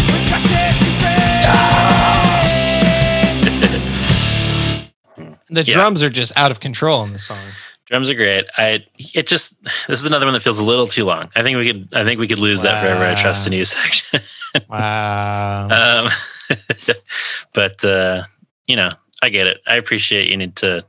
the 5.54 5.64
Yeah. 5.64 5.74
drums 5.76 6.04
are 6.04 6.10
just 6.10 6.32
out 6.36 6.52
of 6.52 6.60
control 6.60 7.04
in 7.04 7.14
the 7.14 7.20
song. 7.20 7.38
Drums 7.86 8.10
are 8.10 8.16
great. 8.16 8.46
I 8.58 8.84
it 9.14 9.28
just 9.28 9.62
this 9.88 10.00
is 10.00 10.06
another 10.06 10.26
one 10.26 10.34
that 10.34 10.42
feels 10.44 10.60
a 10.60 10.66
little 10.66 10.88
too 10.88 11.06
long. 11.06 11.30
I 11.36 11.44
think 11.44 11.58
we 11.58 11.66
could 11.72 11.90
I 11.94 12.04
think 12.04 12.20
we 12.20 12.28
could 12.28 12.40
lose 12.40 12.62
that 12.64 12.82
forever. 12.82 13.06
I 13.06 13.16
trust 13.16 13.46
in 13.48 13.54
you 13.54 13.66
section. 13.66 14.20
Wow. 14.70 15.68
Um, 15.72 16.10
but 17.54 17.84
uh, 17.84 18.24
you 18.68 18.76
know, 18.76 18.90
I 19.22 19.30
get 19.30 19.48
it. 19.48 19.60
I 19.68 19.76
appreciate 19.78 20.30
you 20.30 20.38
need 20.38 20.56
to 20.58 20.82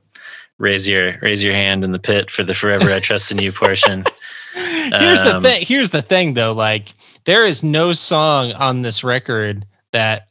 raise 0.59 0.87
your 0.89 1.19
raise 1.23 1.43
your 1.43 1.55
hand 1.55 1.83
in 1.85 1.93
the 1.93 1.99
pit 1.99 2.31
for 2.31 2.43
the 2.45 2.55
forever 2.55 2.91
I 2.93 3.01
trust 3.01 3.31
in 3.33 3.39
you 3.39 3.53
portion. 3.53 4.05
Here's 4.55 5.23
the 5.23 5.37
Um, 5.37 5.43
thing. 5.43 5.65
Here's 5.67 5.91
the 5.91 6.03
thing, 6.03 6.35
though. 6.35 6.53
Like, 6.53 6.95
there 7.25 7.45
is 7.47 7.63
no 7.63 7.93
song 7.93 8.53
on 8.53 8.83
this 8.83 9.03
record 9.03 9.67
that 9.93 10.29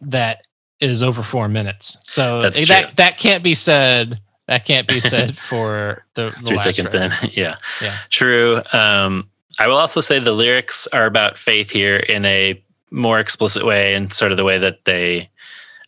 that 0.00 0.42
is 0.82 1.02
over 1.02 1.22
four 1.22 1.48
minutes. 1.48 1.96
So 2.02 2.40
That's 2.40 2.66
that 2.68 2.82
true. 2.86 2.92
that 2.96 3.18
can't 3.18 3.42
be 3.42 3.54
said. 3.54 4.20
That 4.48 4.64
can't 4.64 4.88
be 4.88 5.00
said 5.00 5.38
for 5.48 6.04
the, 6.14 6.24
the 6.24 6.30
through 6.46 6.56
last 6.56 6.66
thick 6.66 6.78
and 6.78 6.90
thin. 6.90 7.12
yeah. 7.32 7.56
Yeah. 7.80 7.96
True. 8.10 8.60
Um, 8.72 9.28
I 9.58 9.68
will 9.68 9.76
also 9.76 10.00
say 10.00 10.18
the 10.18 10.32
lyrics 10.32 10.86
are 10.88 11.06
about 11.06 11.38
faith 11.38 11.70
here 11.70 11.96
in 11.96 12.24
a 12.24 12.60
more 12.90 13.18
explicit 13.20 13.64
way 13.64 13.94
and 13.94 14.12
sort 14.12 14.32
of 14.32 14.36
the 14.38 14.44
way 14.44 14.58
that 14.58 14.84
they 14.84 15.30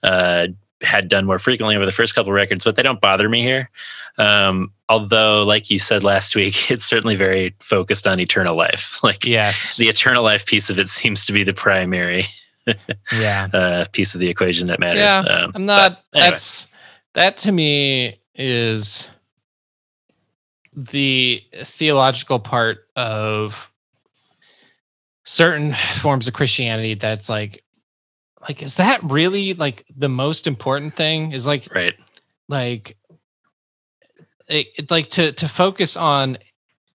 uh, 0.02 0.46
had 0.82 1.08
done 1.08 1.26
more 1.26 1.38
frequently 1.38 1.74
over 1.76 1.84
the 1.86 1.92
first 1.92 2.14
couple 2.14 2.32
records, 2.32 2.64
but 2.64 2.76
they 2.76 2.82
don't 2.82 3.00
bother 3.00 3.28
me 3.28 3.42
here. 3.42 3.70
Um, 4.16 4.70
although, 4.88 5.42
like 5.42 5.70
you 5.70 5.78
said 5.78 6.04
last 6.04 6.36
week, 6.40 6.70
it's 6.70 6.84
certainly 6.84 7.16
very 7.16 7.54
focused 7.58 8.06
on 8.06 8.20
eternal 8.20 8.54
life. 8.54 9.02
Like, 9.02 9.26
Yes. 9.26 9.76
the 9.76 9.86
eternal 9.88 10.22
life 10.22 10.46
piece 10.46 10.70
of 10.70 10.78
it 10.78 10.88
seems 10.88 11.26
to 11.26 11.32
be 11.32 11.42
the 11.42 11.52
primary 11.54 12.26
Yeah. 13.12 13.48
uh, 13.52 13.84
piece 13.92 14.14
of 14.14 14.20
the 14.20 14.28
equation 14.28 14.66
that 14.68 14.80
matters. 14.80 15.00
Yeah. 15.00 15.18
Um, 15.20 15.52
I'm 15.54 15.66
not. 15.66 16.02
anyway. 16.14 16.30
That's 16.30 16.68
that 17.14 17.36
to 17.38 17.52
me 17.52 18.20
is 18.34 19.08
the 20.74 21.42
theological 21.64 22.40
part 22.40 22.88
of 22.96 23.70
certain 25.24 25.74
forms 26.00 26.26
of 26.28 26.34
Christianity 26.34 26.94
that's 26.94 27.28
like 27.28 27.62
like 28.46 28.62
is 28.62 28.76
that 28.76 29.02
really 29.04 29.54
like 29.54 29.84
the 29.96 30.08
most 30.08 30.46
important 30.46 30.94
thing 30.96 31.32
is 31.32 31.46
like 31.46 31.72
right 31.74 31.94
like 32.48 32.96
it, 34.48 34.66
it- 34.76 34.90
like 34.90 35.08
to 35.10 35.32
to 35.32 35.48
focus 35.48 35.96
on 35.96 36.36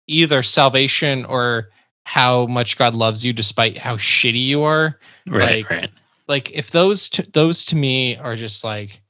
either 0.07 0.43
salvation 0.43 1.25
or 1.25 1.69
how 2.05 2.47
much 2.47 2.77
God 2.79 2.95
loves 2.95 3.25
you 3.25 3.33
despite 3.33 3.77
how 3.77 3.97
shitty 3.97 4.43
you 4.43 4.63
are 4.63 4.99
Right, 5.27 5.57
like, 5.57 5.71
right. 5.71 5.91
like 6.29 6.51
if 6.53 6.71
those 6.71 7.09
t- 7.09 7.27
those 7.33 7.65
to 7.67 7.77
me 7.77 8.17
are 8.17 8.37
just 8.37 8.63
like 8.65 9.01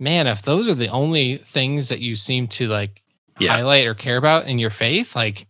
man 0.00 0.26
if 0.26 0.42
those 0.42 0.66
are 0.68 0.74
the 0.74 0.88
only 0.88 1.38
things 1.38 1.88
that 1.88 2.00
you 2.00 2.16
seem 2.16 2.48
to 2.48 2.66
like 2.68 3.02
Yeah. 3.38 3.52
highlight 3.52 3.86
or 3.86 3.94
care 3.94 4.16
about 4.16 4.46
in 4.46 4.58
your 4.58 4.70
faith 4.70 5.14
like 5.14 5.46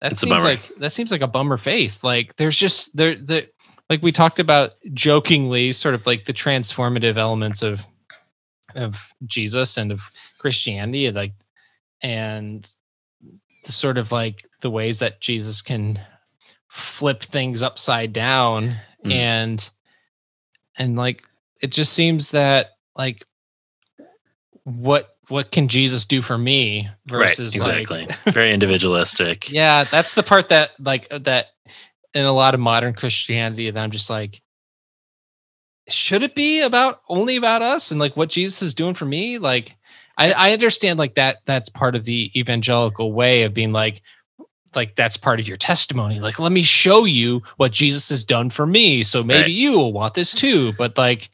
that 0.00 0.12
It's 0.12 0.20
seems 0.22 0.42
like 0.44 0.60
that 0.78 0.92
seems 0.92 1.10
like 1.10 1.20
a 1.20 1.26
bummer 1.26 1.56
faith 1.58 2.02
like 2.02 2.36
there's 2.36 2.56
just 2.56 2.96
there 2.96 3.14
the 3.14 3.48
like 3.90 4.02
we 4.02 4.10
talked 4.10 4.38
about 4.40 4.74
jokingly 4.94 5.72
sort 5.72 5.94
of 5.94 6.06
like 6.06 6.24
the 6.24 6.32
transformative 6.34 7.16
elements 7.16 7.62
of 7.62 7.84
of 8.74 8.96
Jesus 9.24 9.76
and 9.76 9.92
of 9.92 10.00
Christianity 10.38 11.10
like 11.10 11.32
and 12.02 12.70
the 13.64 13.72
sort 13.72 13.98
of 13.98 14.12
like 14.12 14.48
the 14.60 14.70
ways 14.70 14.98
that 15.00 15.20
Jesus 15.20 15.62
can 15.62 16.00
flip 16.68 17.22
things 17.22 17.62
upside 17.62 18.12
down 18.12 18.76
Mm. 19.06 19.12
and 19.12 19.70
and 20.76 20.96
like 20.96 21.22
it 21.60 21.72
just 21.72 21.92
seems 21.92 22.30
that 22.30 22.70
like 22.96 23.24
what 24.64 25.16
what 25.28 25.50
can 25.50 25.68
Jesus 25.68 26.04
do 26.04 26.22
for 26.22 26.38
me 26.38 26.88
versus 27.06 27.56
right, 27.56 27.80
exactly. 27.80 28.06
like 28.06 28.34
very 28.34 28.52
individualistic. 28.52 29.50
yeah 29.52 29.84
that's 29.84 30.14
the 30.14 30.22
part 30.22 30.48
that 30.50 30.70
like 30.78 31.06
uh, 31.10 31.18
that 31.18 31.46
in 32.14 32.24
a 32.24 32.32
lot 32.32 32.54
of 32.54 32.60
modern 32.60 32.94
christianity 32.94 33.70
that 33.70 33.78
i'm 33.78 33.90
just 33.90 34.08
like 34.08 34.40
should 35.86 36.22
it 36.22 36.34
be 36.34 36.62
about 36.62 37.02
only 37.10 37.36
about 37.36 37.60
us 37.60 37.90
and 37.90 38.00
like 38.00 38.16
what 38.16 38.30
jesus 38.30 38.62
is 38.62 38.74
doing 38.74 38.94
for 38.94 39.04
me 39.04 39.38
like 39.38 39.76
i 40.16 40.32
i 40.32 40.52
understand 40.52 40.98
like 40.98 41.14
that 41.14 41.38
that's 41.44 41.68
part 41.68 41.94
of 41.94 42.04
the 42.04 42.32
evangelical 42.34 43.12
way 43.12 43.42
of 43.42 43.52
being 43.52 43.70
like 43.70 44.00
like 44.74 44.94
that's 44.96 45.16
part 45.16 45.40
of 45.40 45.48
your 45.48 45.56
testimony 45.56 46.20
like 46.20 46.38
let 46.38 46.52
me 46.52 46.62
show 46.62 47.04
you 47.04 47.42
what 47.56 47.72
jesus 47.72 48.08
has 48.10 48.24
done 48.24 48.50
for 48.50 48.66
me 48.66 49.02
so 49.02 49.22
maybe 49.22 49.42
Right. 49.42 49.50
you 49.50 49.72
will 49.72 49.92
want 49.92 50.14
this 50.14 50.34
too 50.34 50.72
but 50.74 50.98
like 50.98 51.30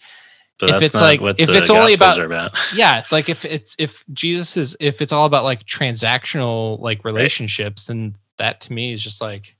But 0.60 0.70
if 0.70 0.82
it's 0.82 0.94
like 0.94 1.20
if 1.38 1.48
it's 1.48 1.70
only 1.70 1.94
about, 1.94 2.18
are 2.20 2.24
about. 2.24 2.52
yeah 2.74 3.02
like 3.10 3.28
if 3.28 3.44
it's 3.44 3.74
if 3.78 4.04
jesus 4.12 4.56
is 4.56 4.76
if 4.78 5.00
it's 5.02 5.12
all 5.12 5.26
about 5.26 5.44
like 5.44 5.64
transactional 5.64 6.78
like 6.80 7.04
relationships 7.04 7.86
then 7.86 8.16
that 8.38 8.60
to 8.62 8.72
me 8.72 8.92
is 8.92 9.02
just 9.02 9.20
like 9.20 9.56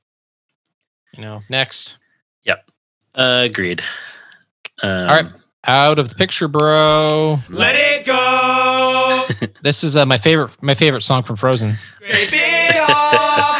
you 1.12 1.22
know 1.22 1.42
next 1.48 1.96
Yep. 2.44 2.70
Uh, 3.14 3.46
agreed. 3.50 3.82
Um, 4.82 4.90
all 4.90 5.16
right 5.22 5.26
out 5.64 5.98
of 6.00 6.08
the 6.08 6.14
picture 6.16 6.48
bro 6.48 7.38
Let 7.48 7.76
it 7.76 8.04
go. 8.06 9.26
this 9.62 9.84
is 9.84 9.94
uh, 9.96 10.04
my 10.06 10.18
favorite 10.18 10.50
my 10.60 10.74
favorite 10.74 11.02
song 11.02 11.22
from 11.22 11.36
frozen 11.36 11.74
Scrape 12.00 12.28
it 12.32 12.78
off. 12.90 13.51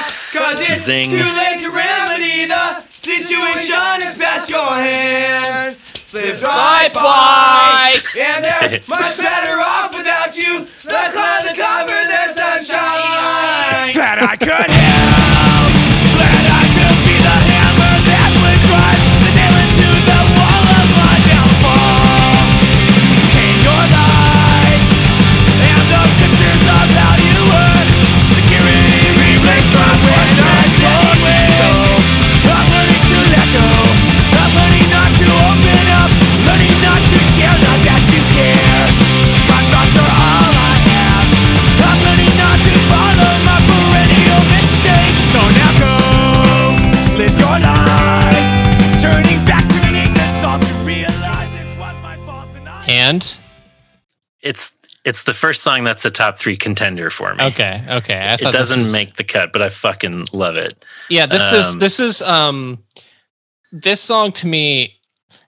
Cause 0.53 0.69
it's 0.69 0.85
Zing. 0.85 1.07
too 1.07 1.17
late 1.17 1.61
to 1.61 1.71
remedy 1.71 2.45
the 2.45 2.75
situation 2.77 4.05
is 4.05 4.19
past 4.19 4.51
your 4.51 4.69
hands. 4.69 5.79
Slip 5.79 6.43
right 6.47 6.93
by. 6.93 7.95
And 8.21 8.45
they're 8.45 8.61
much 8.91 9.17
better 9.17 9.57
off 9.65 9.97
without 9.97 10.37
you. 10.37 10.59
Let's 10.59 10.85
let 10.85 11.43
the 11.49 11.55
cover 11.57 12.07
their 12.07 12.29
sunshine. 12.29 13.95
That 13.97 14.19
I 14.21 14.37
could 14.37 14.71
help. 14.71 15.42
band? 53.13 53.37
It's 54.41 54.73
it's 55.05 55.25
the 55.25 55.35
first 55.35 55.63
song 55.63 55.85
that's 55.85 56.05
a 56.05 56.11
top 56.11 56.39
three 56.39 56.57
contender 56.57 57.11
for 57.11 57.35
me. 57.35 57.45
Okay, 57.45 57.85
okay. 57.89 58.37
it 58.41 58.53
doesn't 58.53 58.81
was... 58.81 58.93
make 58.93 59.17
the 59.17 59.25
cut, 59.25 59.53
but 59.53 59.63
I 59.63 59.69
fucking 59.69 60.27
love 60.33 60.57
it. 60.57 60.85
Yeah, 61.09 61.27
this 61.27 61.53
um, 61.53 61.59
is 61.59 61.77
this 61.79 62.01
is 62.01 62.23
um 62.23 62.83
this 63.71 64.01
song 64.01 64.33
to 64.33 64.47
me 64.47 64.97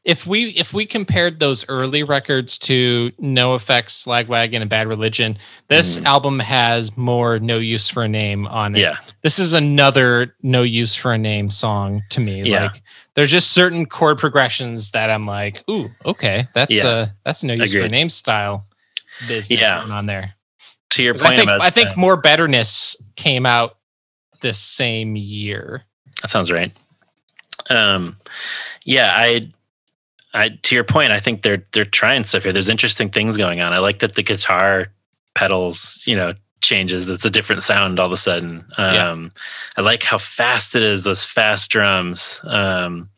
if 0.05 0.27
we 0.27 0.51
if 0.51 0.73
we 0.75 0.85
compared 0.85 1.41
those 1.41 1.67
early 1.69 2.03
records 2.03 2.59
to 2.59 3.11
No 3.19 3.55
Effects, 3.55 4.05
Lagwagon, 4.05 4.61
and 4.61 4.69
Bad 4.69 4.87
Religion, 4.87 5.39
this 5.69 5.99
album 5.99 6.39
has 6.41 6.95
more 6.97 7.39
No 7.39 7.57
Use 7.59 7.89
for 7.89 8.03
a 8.03 8.09
Name 8.09 8.47
on 8.49 8.75
it. 8.75 8.79
Mm. 8.79 8.83
Yeah. 8.83 8.99
This 9.23 9.39
is 9.39 9.55
another 9.55 10.35
No 10.43 10.63
Use 10.63 10.95
for 10.95 11.13
a 11.13 11.19
Name 11.19 11.49
song 11.49 12.03
to 12.11 12.21
me. 12.21 12.43
Yeah. 12.43 12.65
Like 12.65 12.83
there's 13.15 13.31
just 13.31 13.53
certain 13.53 13.87
chord 13.87 14.19
progressions 14.19 14.91
that 14.91 15.09
I'm 15.09 15.25
like, 15.25 15.65
ooh, 15.71 15.91
okay, 16.05 16.49
that's 16.55 16.75
Yeah. 16.75 16.87
uh 16.87 17.07
that's 17.25 17.43
No 17.43 17.55
Use 17.55 17.73
for 17.73 17.81
a 17.81 17.89
Name 17.89 18.11
style 18.11 18.67
business 19.27 19.61
Yeah. 19.61 19.81
going 19.81 19.93
on 19.93 20.07
there. 20.07 20.35
To 20.91 21.03
your 21.03 21.15
'Cause 21.15 21.23
I 21.23 21.27
point 21.29 21.37
think 21.39 21.49
about 21.49 21.61
I 21.63 21.71
think 21.71 21.97
more 21.97 22.17
betterness 22.17 22.95
came 23.17 23.47
out 23.47 23.79
this 24.43 24.59
same 24.59 25.17
year. 25.17 25.85
That 26.23 26.29
sounds 26.29 26.53
right. 26.53 26.71
Um, 27.71 28.19
yeah, 28.85 29.13
I, 29.15 29.49
I 30.35 30.51
to 30.63 30.75
your 30.75 30.85
point, 30.85 31.11
I 31.13 31.21
think 31.21 31.43
they're 31.43 31.65
they're 31.73 31.85
trying 31.85 32.25
stuff 32.25 32.43
here. 32.43 32.53
There's 32.53 32.69
interesting 32.69 33.09
things 33.11 33.37
going 33.37 33.61
on. 33.61 33.73
I 33.73 33.79
like 33.79 34.01
that 34.01 34.15
the 34.17 34.23
guitar 34.23 34.89
pedals, 35.35 36.03
you 36.07 36.17
know, 36.17 36.35
changes. 36.61 37.09
It's 37.09 37.25
a 37.25 37.31
different 37.31 37.63
sound 37.63 38.01
all 38.01 38.07
of 38.07 38.13
a 38.13 38.17
sudden. 38.17 38.65
Yeah. 38.79 39.11
Um, 39.11 39.31
I 39.77 39.81
like 39.83 40.03
how 40.03 40.19
fast 40.19 40.75
it 40.77 40.83
is. 40.83 41.05
Those 41.05 41.25
fast 41.25 41.71
drums. 41.71 42.41
Um, 42.45 43.09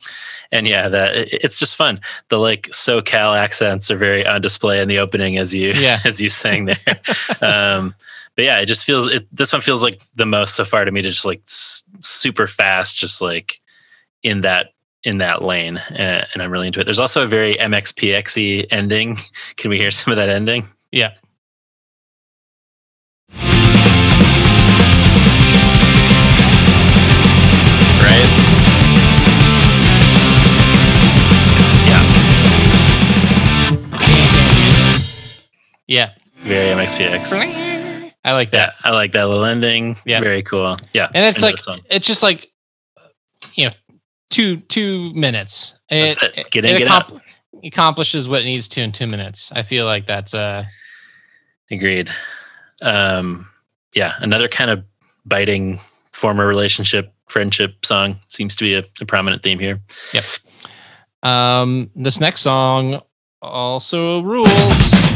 and 0.53 0.67
yeah, 0.69 0.89
that 0.89 1.17
it- 1.17 1.33
it's 1.45 1.59
just 1.59 1.75
fun. 1.77 1.97
The 2.29 2.39
like 2.39 2.63
SoCal 2.71 3.37
accents 3.39 3.91
are 3.91 3.97
very 3.97 4.27
on 4.27 4.41
display 4.41 4.81
in 4.81 4.89
the 4.89 4.99
opening 4.99 5.39
as 5.39 5.55
you 5.55 5.73
Yeah. 5.73 6.01
as 6.05 6.21
you 6.21 6.29
sang 6.29 6.67
there. 6.67 7.01
um, 7.41 7.95
but 8.35 8.45
yeah, 8.45 8.59
it 8.61 8.67
just 8.67 8.85
feels 8.85 9.11
it, 9.11 9.27
this 9.35 9.53
one 9.53 9.63
feels 9.63 9.83
like 9.83 10.01
the 10.17 10.27
most 10.27 10.55
so 10.55 10.65
far 10.65 10.85
to 10.85 10.91
me 10.93 11.01
to 11.03 11.09
just 11.09 11.25
like 11.25 11.41
s- 11.47 11.89
super 12.01 12.47
fast, 12.47 12.99
just 12.99 13.23
like 13.23 13.59
in 14.23 14.41
that 14.43 14.73
in 15.05 15.19
that 15.19 15.43
lane, 15.43 15.77
uh, 15.79 16.27
and 16.33 16.43
I'm 16.43 16.51
really 16.51 16.67
into 16.67 16.81
it. 16.81 16.85
There's 16.85 16.99
also 16.99 17.23
a 17.23 17.27
very 17.27 17.55
MXPXy 17.55 18.67
ending. 18.71 19.17
Can 19.57 19.71
we 19.71 19.79
hear 19.79 19.91
some 19.91 20.13
of 20.13 20.17
that 20.17 20.29
ending? 20.29 20.65
Yeah. 20.93 21.15
Right? 28.03 28.27
Yeah. 31.87 32.03
Yeah. 35.87 36.13
Very 36.39 36.75
MXPX. 36.75 38.13
I 38.25 38.33
like 38.33 38.51
that. 38.51 38.75
Yeah, 38.85 38.91
I 38.91 38.93
like 38.93 39.13
that 39.13 39.29
little 39.29 39.45
ending. 39.45 39.97
Yeah. 40.05 40.21
Very 40.21 40.43
cool. 40.43 40.77
Yeah. 40.93 41.09
And 41.15 41.25
it's 41.25 41.43
like 41.43 41.57
it's 41.91 42.07
just 42.07 42.25
like 42.25 42.41
you 42.41 42.45
know, 42.45 42.56
two 44.31 44.59
two 44.59 45.13
minutes. 45.15 45.75
That's 45.91 46.23
it. 46.23 46.51
Get 46.51 46.65
in, 46.65 46.79
get 46.79 46.89
out. 46.89 47.21
accomplishes 47.65 48.29
what 48.29 48.43
it 48.43 48.45
needs 48.45 48.69
to 48.69 48.83
in 48.83 48.93
two 48.93 49.07
minutes. 49.07 49.51
I 49.53 49.63
feel 49.63 49.87
like 49.87 50.07
that's 50.07 50.35
uh 50.35 50.65
Agreed. 51.71 52.11
Um, 52.85 53.49
yeah, 53.95 54.15
another 54.21 54.49
kind 54.49 54.71
of 54.71 54.85
biting 55.25 55.81
former 56.13 56.47
relationship, 56.47 57.13
friendship 57.29 57.85
song 57.85 58.21
seems 58.29 58.55
to 58.57 58.65
be 58.65 58.75
a, 58.75 58.85
a 59.01 59.07
prominent 59.07 59.43
theme 59.43 59.59
here. 59.59 59.81
Yep. 60.13 60.25
Um, 61.23 61.91
this 61.97 62.21
next 62.21 62.43
song 62.43 63.01
also 63.43 64.21
rules. 64.21 65.16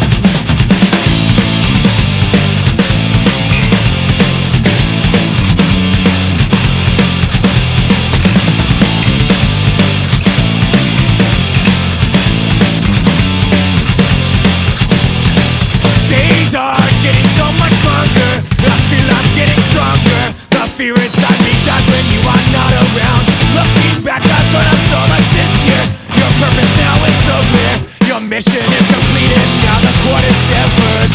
Mission 28.41 28.73
is 28.73 28.89
completed. 28.89 29.47
Now 29.69 29.77
the 29.85 29.93
cord 30.01 30.25
is 30.25 30.39
severed. 30.49 31.13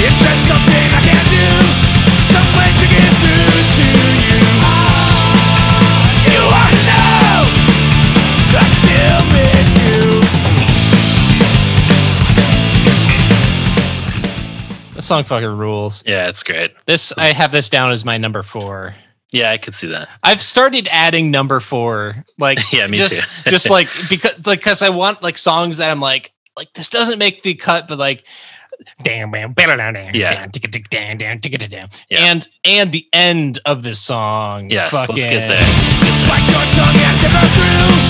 Is 0.00 0.14
there 0.24 0.38
something 0.48 0.86
I 0.96 1.02
can 1.04 1.24
do? 1.28 1.48
Some 2.32 2.48
way 2.56 2.72
to 2.72 2.86
get 2.88 3.12
through 3.20 3.52
to 3.76 3.86
you. 4.24 4.40
You 6.32 6.42
are 6.56 6.72
know. 6.88 7.36
I 8.56 8.64
still 8.80 9.22
miss 9.36 9.70
you. 9.84 10.00
This 14.94 15.04
song 15.04 15.24
fucking 15.24 15.58
rules. 15.58 16.02
Yeah, 16.06 16.28
it's 16.28 16.42
great. 16.42 16.72
This 16.86 17.12
I 17.18 17.32
have 17.34 17.52
this 17.52 17.68
down 17.68 17.92
as 17.92 18.06
my 18.06 18.16
number 18.16 18.42
four. 18.42 18.94
Yeah, 19.32 19.50
I 19.50 19.58
could 19.58 19.74
see 19.74 19.88
that. 19.88 20.08
I've 20.22 20.42
started 20.42 20.88
adding 20.90 21.30
number 21.30 21.58
four, 21.60 22.24
like 22.38 22.58
Yeah, 22.72 22.86
me 22.86 22.98
just, 22.98 23.22
too. 23.22 23.26
just 23.50 23.70
like 23.70 23.88
because 24.08 24.46
like 24.46 24.60
because 24.60 24.82
I 24.82 24.90
want 24.90 25.22
like 25.22 25.38
songs 25.38 25.78
that 25.78 25.90
I'm 25.90 26.00
like 26.00 26.32
like 26.56 26.72
this 26.74 26.88
doesn't 26.88 27.18
make 27.18 27.42
the 27.42 27.54
cut, 27.54 27.88
but 27.88 27.98
like 27.98 28.24
damn, 29.02 29.30
bam, 29.30 29.52
bam, 29.52 29.76
down, 29.76 29.94
down, 29.94 30.14
Yeah. 30.14 30.34
down, 30.34 30.50
ticka, 30.50 30.68
tick, 30.68 30.90
down, 30.90 31.16
down, 31.16 31.38
ticka, 31.40 31.58
tick, 31.58 31.70
down, 31.70 31.88
and 32.10 32.46
and 32.64 32.92
the 32.92 33.06
end 33.12 33.58
of 33.64 33.82
this 33.82 34.00
song. 34.00 34.70
Yes, 34.70 34.92
let's 34.92 35.08
get 35.08 35.48
there. 35.48 35.60
Let's 35.60 36.00
get 36.00 37.32
there. 37.96 38.01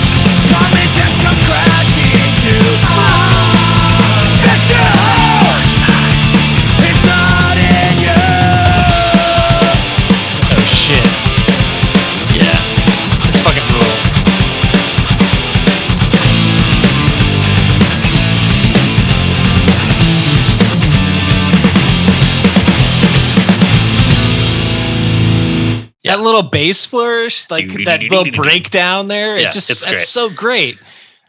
That 26.17 26.23
little 26.23 26.43
bass 26.43 26.85
flourish, 26.85 27.49
like 27.49 27.67
that 27.85 28.01
little 28.03 28.31
breakdown 28.31 29.07
there, 29.07 29.37
Yeah, 29.37 29.49
it 29.49 29.53
just 29.53 29.69
it's 29.69 29.85
that's 29.85 30.09
so 30.09 30.29
great. 30.29 30.77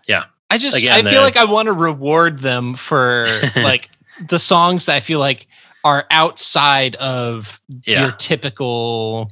Yeah. 0.06 0.24
I 0.50 0.58
just 0.58 0.76
Again, 0.76 1.06
I 1.06 1.10
feel 1.10 1.22
like 1.22 1.36
I 1.36 1.44
want 1.44 1.66
to 1.66 1.72
reward 1.72 2.38
them 2.40 2.74
for 2.74 3.26
like 3.56 3.88
the 4.28 4.38
songs 4.38 4.86
that 4.86 4.96
I 4.96 5.00
feel 5.00 5.18
like 5.18 5.46
are 5.84 6.06
outside 6.10 6.96
of 6.96 7.60
Yeah. 7.84 8.02
your 8.02 8.10
typical 8.12 9.30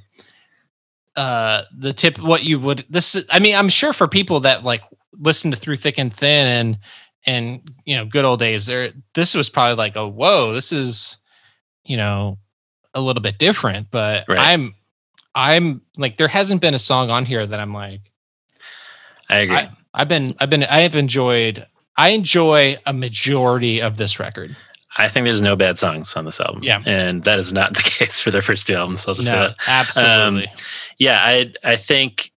uh 1.16 1.62
the 1.78 1.92
tip 1.92 2.18
what 2.18 2.42
you 2.44 2.58
would 2.58 2.84
this 2.88 3.22
I 3.28 3.38
mean 3.38 3.54
I'm 3.54 3.68
sure 3.68 3.92
for 3.92 4.08
people 4.08 4.40
that 4.40 4.64
like 4.64 4.82
listen 5.12 5.50
to 5.50 5.56
through 5.58 5.76
thick 5.76 5.98
and 5.98 6.12
thin 6.12 6.46
and 6.46 6.78
and 7.26 7.70
you 7.84 7.94
know 7.96 8.06
good 8.06 8.24
old 8.24 8.38
days 8.38 8.64
there 8.64 8.92
this 9.14 9.34
was 9.34 9.50
probably 9.50 9.76
like 9.76 9.94
a 9.96 10.08
whoa 10.08 10.54
this 10.54 10.72
is 10.72 11.18
you 11.84 11.98
know 11.98 12.38
a 12.94 13.00
little 13.02 13.20
bit 13.22 13.36
different 13.38 13.88
but 13.90 14.24
Right. 14.28 14.38
I'm 14.38 14.74
I'm 15.34 15.80
like 15.96 16.16
there 16.18 16.28
hasn't 16.28 16.60
been 16.60 16.74
a 16.74 16.78
song 16.78 17.10
on 17.10 17.24
here 17.24 17.46
that 17.46 17.58
I'm 17.60 17.72
like 17.72 18.00
I 19.30 19.38
agree. 19.38 19.56
I, 19.56 19.70
I've 19.94 20.08
been 20.08 20.24
I've 20.38 20.50
been 20.50 20.64
I 20.64 20.80
have 20.80 20.96
enjoyed 20.96 21.66
I 21.96 22.10
enjoy 22.10 22.78
a 22.86 22.92
majority 22.92 23.80
of 23.80 23.96
this 23.96 24.18
record. 24.18 24.56
I 24.98 25.08
think 25.08 25.24
there's 25.26 25.40
no 25.40 25.56
bad 25.56 25.78
songs 25.78 26.14
on 26.16 26.26
this 26.26 26.38
album. 26.40 26.62
Yeah. 26.62 26.82
And 26.84 27.24
that 27.24 27.38
is 27.38 27.52
not 27.52 27.74
the 27.74 27.82
case 27.84 28.20
for 28.20 28.30
their 28.30 28.42
first 28.42 28.66
two 28.66 28.74
albums. 28.74 29.08
I'll 29.08 29.14
just 29.14 29.28
No, 29.30 29.48
say 29.48 29.54
that. 29.66 29.68
absolutely. 29.68 30.48
Um, 30.48 30.54
yeah, 30.98 31.20
I 31.22 31.52
I 31.64 31.76
think 31.76 32.31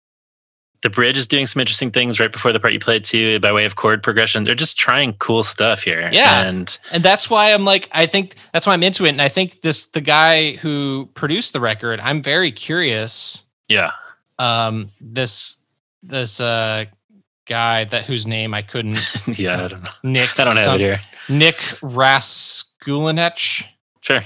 the 0.84 0.90
bridge 0.90 1.18
is 1.18 1.28
doing 1.28 1.46
some 1.46 1.62
interesting 1.62 1.90
things 1.90 2.20
right 2.20 2.32
before 2.32 2.52
the 2.52 2.60
part 2.60 2.74
you 2.74 2.80
played 2.80 3.04
too, 3.06 3.40
by 3.40 3.52
way 3.52 3.66
of 3.66 3.78
chord 3.78 4.04
progression. 4.04 4.44
They're 4.44 4.54
just 4.54 4.78
trying 4.78 5.14
cool 5.14 5.44
stuff 5.44 5.82
here. 5.82 6.10
Yeah. 6.12 6.44
And 6.44 6.78
and 6.92 7.02
that's 7.02 7.30
why 7.30 7.54
I'm 7.54 7.64
like 7.66 7.90
I 7.94 8.06
think 8.06 8.36
that's 8.52 8.68
why 8.68 8.74
I'm 8.74 8.84
into 8.84 9.06
it 9.06 9.10
and 9.10 9.22
I 9.22 9.30
think 9.30 9.62
this 9.62 9.86
the 9.86 10.02
guy 10.02 10.58
who 10.58 11.10
produced 11.16 11.54
the 11.54 11.62
record 11.62 12.00
I'm 12.02 12.22
very 12.22 12.52
curious 12.52 13.44
yeah. 13.70 13.92
um 14.40 14.90
this 15.00 15.56
this 16.04 16.42
uh 16.42 16.86
guy 17.48 17.86
that 17.86 18.04
whose 18.04 18.28
name 18.28 18.54
I 18.54 18.62
couldn't 18.62 19.00
yeah, 19.40 19.64
I 19.64 19.68
don't 19.70 19.84
know. 19.84 19.90
Nick 20.04 20.38
I 20.40 20.44
don't 20.44 20.58
have 20.58 20.66
some- 20.66 20.76
it 20.76 20.82
here. 20.82 21.02
Nick 21.30 21.56
Raskulinecz 21.82 23.64
Sure. 24.02 24.22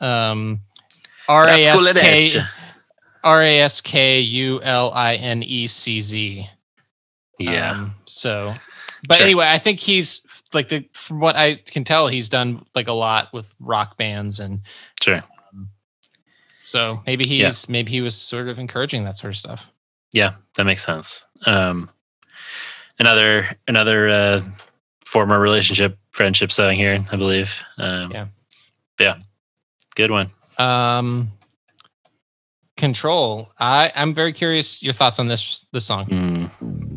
um 0.00 0.60
R 1.28 1.46
A 1.46 1.52
S 1.52 1.92
K. 1.92 2.42
R 3.24 3.42
A 3.42 3.60
S 3.60 3.80
K 3.80 4.20
U 4.20 4.60
L 4.62 4.92
I 4.92 5.14
N 5.16 5.42
E 5.42 5.66
C 5.66 6.00
Z 6.00 6.48
Yeah. 7.38 7.70
Um, 7.72 7.94
so 8.06 8.54
But 9.06 9.16
Sure. 9.16 9.24
anyway, 9.24 9.46
I 9.48 9.58
think 9.58 9.80
he's 9.80 10.20
like 10.52 10.68
the 10.68 10.84
from 10.92 11.20
what 11.20 11.36
I 11.36 11.56
can 11.56 11.84
tell, 11.84 12.08
he's 12.08 12.28
done 12.28 12.64
like 12.74 12.88
a 12.88 12.92
lot 12.92 13.32
with 13.32 13.54
rock 13.60 13.96
bands, 13.96 14.40
and 14.40 14.60
Sure. 15.02 15.22
so 16.64 17.02
maybe 17.06 17.24
Yeah. 17.26 17.46
he's 17.48 17.68
maybe 17.68 17.90
he 17.92 18.00
was 18.00 18.14
sort 18.14 18.48
of 18.48 18.58
encouraging 18.58 19.04
that 19.04 19.16
sort 19.18 19.32
of 19.32 19.38
stuff. 19.38 19.66
Yeah, 20.12 20.34
that 20.56 20.64
makes 20.64 20.84
sense. 20.84 21.26
Um, 21.46 21.88
another 22.98 23.56
another 23.68 24.08
uh, 24.08 24.40
former 25.06 25.40
relationship 25.40 25.98
friendship 26.10 26.52
song 26.52 26.74
here, 26.74 27.02
I 27.10 27.16
believe. 27.16 27.62
Um, 27.78 28.10
Yeah. 28.12 28.26
yeah, 28.98 29.16
good 29.94 30.10
one. 30.10 30.30
Um, 30.58 31.30
Control. 32.80 33.50
I 33.58 33.92
I'm 33.94 34.14
very 34.14 34.32
curious 34.32 34.82
your 34.82 34.94
thoughts 34.94 35.18
on 35.18 35.28
this 35.28 35.66
this 35.70 35.84
song. 35.84 36.06
Mm. 36.06 36.89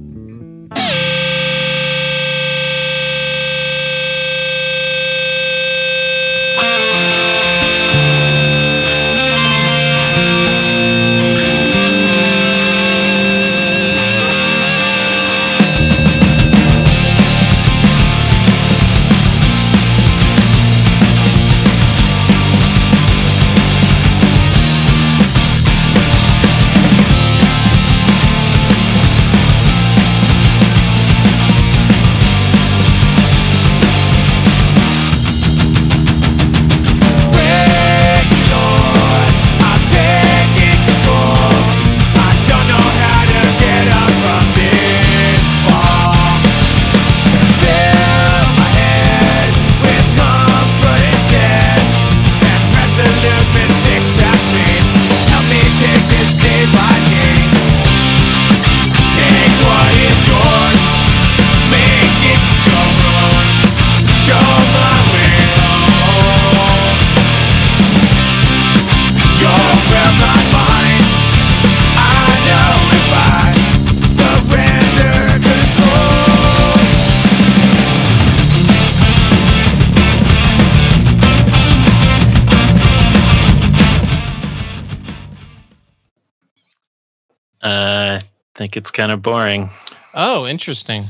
It's 88.77 88.91
kind 88.91 89.11
of 89.11 89.21
boring. 89.21 89.69
Oh, 90.13 90.45
interesting. 90.47 91.05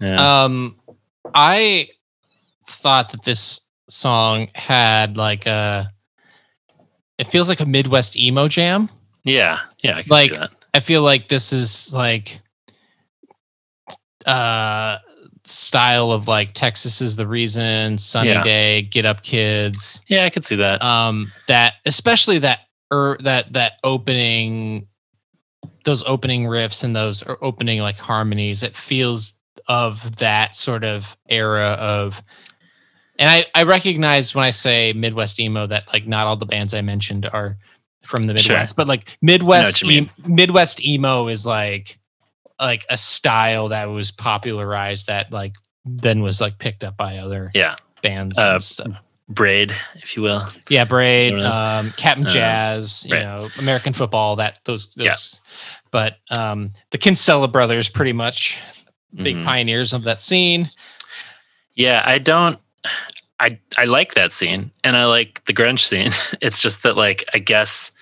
Yeah. 0.00 0.44
Um, 0.44 0.76
I 1.34 1.88
thought 2.68 3.10
that 3.12 3.24
this 3.24 3.60
song 3.88 4.48
had 4.54 5.16
like 5.16 5.46
a. 5.46 5.90
It 7.18 7.28
feels 7.28 7.48
like 7.48 7.60
a 7.60 7.66
Midwest 7.66 8.16
emo 8.16 8.46
jam. 8.48 8.90
yeah, 9.24 9.60
yeah, 9.82 9.96
I 9.96 10.04
like. 10.08 10.32
I 10.74 10.80
feel 10.80 11.00
like 11.02 11.28
this 11.28 11.52
is 11.52 11.92
like 11.92 12.40
uh 14.26 14.98
style 15.46 16.10
of 16.10 16.26
like 16.28 16.52
Texas 16.52 17.00
is 17.00 17.16
the 17.16 17.26
reason, 17.26 17.96
sunny 17.98 18.30
Yeah. 18.30 18.42
day, 18.42 18.82
get 18.82 19.06
up 19.06 19.22
kids. 19.22 20.00
Yeah, 20.08 20.24
I 20.24 20.30
could 20.30 20.44
see 20.44 20.56
that. 20.56 20.82
Um 20.82 21.32
that 21.46 21.74
especially 21.86 22.38
that 22.40 22.60
er, 22.92 23.16
that 23.20 23.52
that 23.52 23.74
opening 23.84 24.88
those 25.86 26.02
opening 26.04 26.44
riffs 26.44 26.84
and 26.84 26.94
those 26.94 27.22
opening 27.40 27.80
like 27.80 27.96
harmonies 27.98 28.62
it 28.62 28.76
feels 28.76 29.32
of 29.68 30.16
that 30.16 30.54
sort 30.54 30.84
of 30.84 31.16
era 31.28 31.70
of 31.80 32.22
and 33.18 33.30
I, 33.30 33.46
I 33.54 33.62
recognize 33.62 34.34
when 34.34 34.44
I 34.44 34.50
say 34.50 34.92
Midwest 34.92 35.40
emo 35.40 35.66
that 35.68 35.84
like 35.92 36.06
not 36.06 36.26
all 36.26 36.36
the 36.36 36.44
bands 36.44 36.74
I 36.74 36.82
mentioned 36.82 37.24
are 37.32 37.56
from 38.02 38.26
the 38.26 38.38
Sure. 38.38 38.54
Midwest, 38.56 38.76
but 38.76 38.86
like 38.86 39.16
Midwest 39.22 39.82
e- 39.84 40.10
Midwest 40.26 40.84
emo 40.84 41.28
is 41.28 41.46
like 41.46 41.98
like 42.60 42.84
a 42.90 42.96
style 42.98 43.68
that 43.70 43.86
was 43.86 44.10
popularized 44.12 45.06
that 45.06 45.32
like 45.32 45.54
then 45.86 46.20
was 46.20 46.40
like 46.42 46.58
picked 46.58 46.84
up 46.84 46.96
by 46.98 47.16
other 47.18 47.50
Yeah. 47.54 47.76
bands 48.02 48.36
Uh, 48.38 48.50
and 48.54 48.62
stuff. 48.62 48.92
Braid, 49.28 49.74
if 49.96 50.14
you 50.16 50.22
will. 50.22 50.40
Yeah, 50.68 50.84
Braid, 50.84 51.34
um, 51.34 51.92
Cap'n 51.96 52.26
Uh, 52.26 52.30
Jazz, 52.30 53.04
you 53.08 53.14
right. 53.14 53.22
know, 53.22 53.48
American 53.58 53.92
football, 53.92 54.36
that 54.36 54.60
those, 54.66 54.92
those 54.94 55.06
Yeah. 55.06 55.14
But 55.90 56.18
um 56.38 56.72
the 56.90 56.98
Kinsella 56.98 57.48
brothers 57.48 57.88
pretty 57.88 58.12
much 58.12 58.58
big 59.14 59.36
Mhm. 59.36 59.44
pioneers 59.44 59.92
of 59.92 60.02
that 60.04 60.20
scene. 60.20 60.70
Yeah, 61.74 62.02
I 62.04 62.18
don't. 62.18 62.58
I 63.38 63.58
I 63.78 63.84
like 63.84 64.14
that 64.14 64.32
scene, 64.32 64.70
and 64.82 64.96
I 64.96 65.04
like 65.04 65.44
the 65.44 65.52
grunge 65.52 65.80
scene. 65.80 66.10
it's 66.40 66.60
just 66.60 66.82
that, 66.84 66.96
like, 66.96 67.24
I 67.34 67.38
guess 67.38 67.92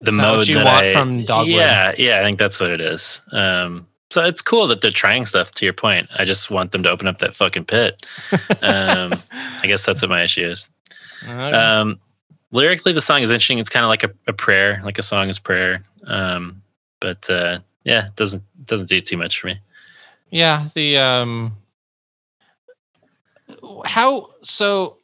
the 0.00 0.12
mode 0.12 0.46
you 0.48 0.54
that 0.54 0.66
I 0.66 0.92
from 0.92 1.24
Dogwood. 1.24 1.48
Yeah, 1.54 1.94
yeah, 1.98 2.20
I 2.20 2.22
think 2.22 2.38
that's 2.38 2.60
what 2.60 2.70
it 2.70 2.80
is. 2.80 3.22
Um, 3.32 3.86
so 4.10 4.22
it's 4.24 4.42
cool 4.42 4.66
that 4.68 4.80
they're 4.80 4.90
trying 4.92 5.26
stuff. 5.26 5.50
To 5.52 5.64
your 5.64 5.72
point, 5.72 6.08
I 6.16 6.24
just 6.24 6.50
want 6.50 6.70
them 6.72 6.82
to 6.84 6.90
open 6.90 7.06
up 7.08 7.18
that 7.18 7.34
fucking 7.34 7.64
pit. 7.64 8.04
Um, 8.62 9.14
I 9.60 9.62
guess 9.66 9.84
that's 9.84 10.00
what 10.02 10.10
my 10.10 10.22
issue 10.22 10.46
is. 10.46 10.70
Um, 11.28 11.98
lyrically, 12.52 12.92
the 12.92 13.00
song 13.00 13.22
is 13.22 13.30
interesting. 13.30 13.58
It's 13.58 13.68
kind 13.68 13.84
of 13.84 13.88
like 13.88 14.04
a, 14.04 14.10
a 14.28 14.32
prayer, 14.32 14.80
like 14.84 14.98
a 14.98 15.02
song 15.02 15.28
is 15.28 15.38
prayer. 15.40 15.84
Um, 16.06 16.61
but 17.02 17.28
uh, 17.28 17.58
yeah, 17.84 18.06
it 18.06 18.16
doesn't 18.16 18.42
doesn't 18.64 18.88
do 18.88 19.00
too 19.02 19.18
much 19.18 19.38
for 19.40 19.48
me. 19.48 19.60
Yeah, 20.30 20.68
the 20.74 20.96
um 20.96 21.56
how 23.84 24.30
so 24.42 24.98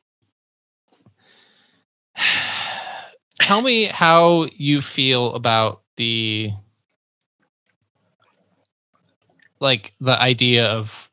tell 3.40 3.60
me 3.62 3.84
how 3.84 4.46
you 4.56 4.80
feel 4.80 5.34
about 5.34 5.82
the 5.96 6.52
like 9.60 9.92
the 10.00 10.18
idea 10.20 10.66
of 10.66 11.10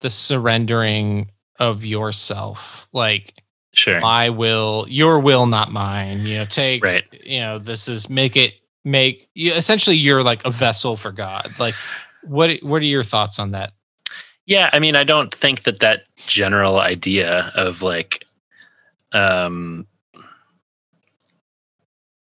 the 0.00 0.10
surrendering 0.10 1.30
of 1.58 1.84
yourself 1.84 2.86
like 2.92 3.42
Sure. 3.72 4.00
my 4.00 4.30
will 4.30 4.86
your 4.88 5.20
will 5.20 5.46
not 5.46 5.70
mine 5.72 6.20
you 6.20 6.38
know 6.38 6.44
take 6.46 6.82
Right. 6.82 7.04
you 7.24 7.40
know 7.40 7.58
this 7.58 7.88
is 7.88 8.08
make 8.08 8.36
it 8.36 8.54
make 8.86 9.28
essentially 9.36 9.96
you're 9.96 10.22
like 10.22 10.42
a 10.46 10.50
vessel 10.50 10.96
for 10.96 11.10
god 11.10 11.52
like 11.58 11.74
what 12.22 12.50
what 12.62 12.80
are 12.80 12.86
your 12.86 13.04
thoughts 13.04 13.38
on 13.38 13.50
that 13.50 13.72
Yeah, 14.46 14.70
I 14.72 14.78
mean, 14.78 14.94
I 14.94 15.02
don't 15.02 15.34
think 15.34 15.64
that 15.64 15.80
that 15.80 16.04
general 16.26 16.78
idea 16.78 17.50
of 17.56 17.82
like 17.82 18.24
um 19.10 19.86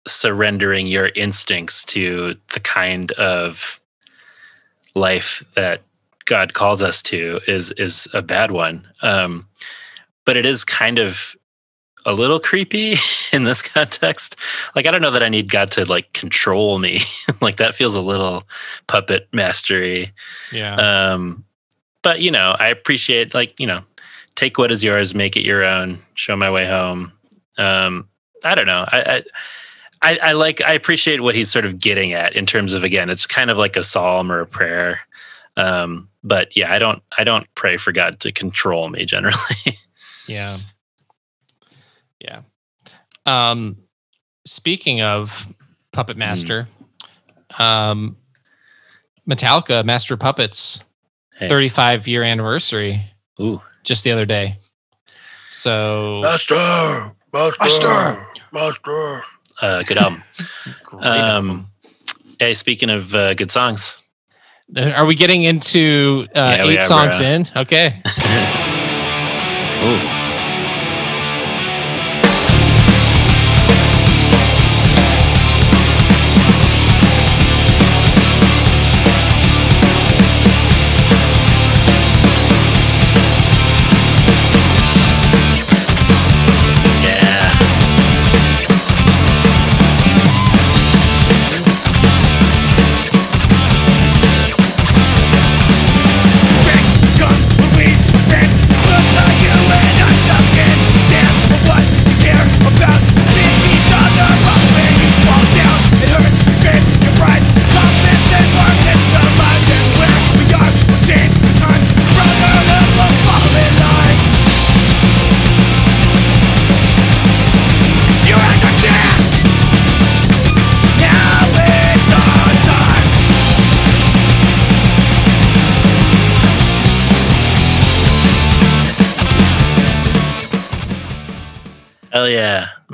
surrendering 0.08 0.88
your 0.88 1.10
instincts 1.16 1.86
to 1.86 2.34
the 2.54 2.60
kind 2.60 3.12
of 3.14 3.80
life 4.96 5.44
that 5.54 5.84
God 6.26 6.54
calls 6.56 6.82
us 6.82 7.04
to 7.04 7.40
is 7.48 7.72
is 7.74 8.08
a 8.16 8.24
bad 8.24 8.50
one. 8.50 8.88
Um 9.04 9.48
but 10.26 10.38
it 10.38 10.46
is 10.46 10.66
kind 10.66 10.98
of 10.98 11.37
a 12.08 12.14
little 12.14 12.40
creepy 12.40 12.96
in 13.34 13.44
this 13.44 13.62
context. 13.62 14.36
Like 14.76 14.88
I 14.88 14.92
don't 14.92 15.02
know 15.02 15.12
that 15.12 15.22
I 15.22 15.30
need 15.30 15.52
God 15.52 15.70
to 15.72 15.86
like 15.86 16.14
control 16.14 16.80
me. 16.80 17.02
like 17.42 17.58
that 17.58 17.76
feels 17.76 17.96
a 17.96 18.02
little 18.02 18.44
puppet 18.88 19.28
mastery. 19.32 20.14
yeah 20.52 20.76
Um, 20.76 21.44
but 22.02 22.22
you 22.22 22.32
know, 22.32 22.56
I 22.58 22.70
appreciate 22.70 23.34
like 23.34 23.60
you 23.60 23.68
know, 23.68 23.84
take 24.36 24.58
what 24.58 24.72
is 24.72 24.84
yours, 24.84 25.14
make 25.14 25.36
it 25.36 25.44
your 25.44 25.64
own, 25.64 26.00
show 26.16 26.36
my 26.36 26.50
way 26.50 26.66
home. 26.66 27.12
Um, 27.58 28.08
I 28.44 28.56
don't 28.56 28.68
know. 28.68 28.86
I, 28.88 29.02
I 29.02 29.24
I 30.02 30.20
I 30.30 30.32
like 30.32 30.62
I 30.62 30.74
appreciate 30.74 31.22
what 31.22 31.36
he's 31.36 31.52
sort 31.52 31.66
of 31.66 31.78
getting 31.78 32.14
at 32.14 32.36
in 32.36 32.46
terms 32.46 32.74
of 32.74 32.84
again, 32.84 33.10
it's 33.10 33.28
kind 33.28 33.52
of 33.52 33.58
like 33.58 33.76
a 33.76 33.84
psalm 33.84 34.32
or 34.32 34.40
a 34.40 34.48
prayer. 34.48 35.02
Um, 35.58 36.08
but 36.24 36.56
yeah, 36.56 36.72
I 36.72 36.80
don't 36.80 37.02
I 37.18 37.24
don't 37.24 37.48
pray 37.56 37.78
for 37.78 37.92
God 37.92 38.20
to 38.22 38.32
control 38.32 38.90
me 38.90 39.06
generally. 39.06 39.36
Yeah. 40.28 40.58
Yeah. 42.20 42.42
Um 43.26 43.78
speaking 44.46 45.02
of 45.02 45.48
Puppet 45.92 46.18
Master, 46.18 46.68
um 47.60 48.18
Metallica, 49.30 49.84
Master 49.86 50.16
Puppets, 50.18 50.80
Hey. 51.38 51.50
35 51.50 52.08
year 52.08 52.24
anniversary. 52.24 53.04
Ooh. 53.40 53.62
Just 53.84 54.04
the 54.04 54.12
other 54.12 54.26
day. 54.26 54.58
So 55.50 56.22
Master, 56.24 57.12
Master, 57.34 58.28
Master. 58.52 59.24
Uh, 59.62 59.84
good 59.84 59.98
album. 60.04 60.24
um, 61.00 61.68
hey, 62.40 62.54
speaking 62.54 62.90
of 62.90 63.14
uh, 63.16 63.34
good 63.34 63.52
songs, 63.52 64.04
are 64.78 65.06
we 65.06 65.16
getting 65.16 65.44
into 65.44 66.28
uh, 66.36 66.56
Yeah, 66.58 66.64
we 66.68 66.74
eight 66.74 66.80
are, 66.80 66.86
songs 66.86 67.18
bro. 67.20 67.28
in? 67.28 67.46
Okay. 67.56 68.02
Ooh. 69.84 70.27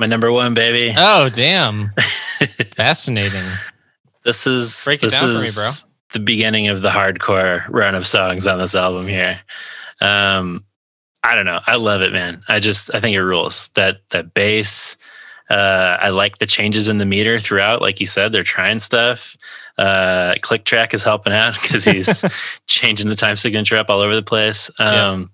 My 0.04 0.08
number 0.08 0.30
one, 0.30 0.52
baby. 0.52 0.92
Oh, 0.94 1.30
damn. 1.30 1.88
Fascinating. 2.76 3.40
This 4.22 4.46
is 4.46 4.82
Break 4.84 5.02
it 5.02 5.06
this 5.06 5.14
down 5.18 5.32
for 5.32 5.40
me, 5.40 5.46
is 5.46 5.54
bro. 5.54 5.90
the 6.12 6.20
beginning 6.20 6.68
of 6.68 6.82
the 6.82 6.90
hardcore 6.90 7.66
run 7.70 7.94
of 7.94 8.06
songs 8.06 8.46
on 8.46 8.58
this 8.58 8.74
album 8.74 9.08
here. 9.08 9.40
Um, 10.02 10.66
I 11.22 11.34
don't 11.34 11.46
know. 11.46 11.60
I 11.66 11.76
love 11.76 12.02
it, 12.02 12.12
man. 12.12 12.42
I 12.48 12.60
just 12.60 12.94
I 12.94 13.00
think 13.00 13.16
it 13.16 13.22
rules. 13.22 13.70
That 13.76 14.00
that 14.10 14.34
bass. 14.34 14.98
Uh, 15.48 15.96
I 15.98 16.10
like 16.10 16.36
the 16.36 16.44
changes 16.44 16.90
in 16.90 16.98
the 16.98 17.06
meter 17.06 17.40
throughout. 17.40 17.80
Like 17.80 17.98
you 17.98 18.06
said, 18.06 18.30
they're 18.30 18.42
trying 18.42 18.80
stuff. 18.80 19.34
Uh, 19.78 20.34
Click 20.42 20.66
Track 20.66 20.92
is 20.92 21.02
helping 21.02 21.32
out 21.32 21.54
because 21.62 21.82
he's 21.82 22.22
changing 22.66 23.08
the 23.08 23.16
time 23.16 23.36
signature 23.36 23.78
up 23.78 23.88
all 23.88 24.00
over 24.00 24.14
the 24.14 24.22
place. 24.22 24.70
Um, 24.78 25.30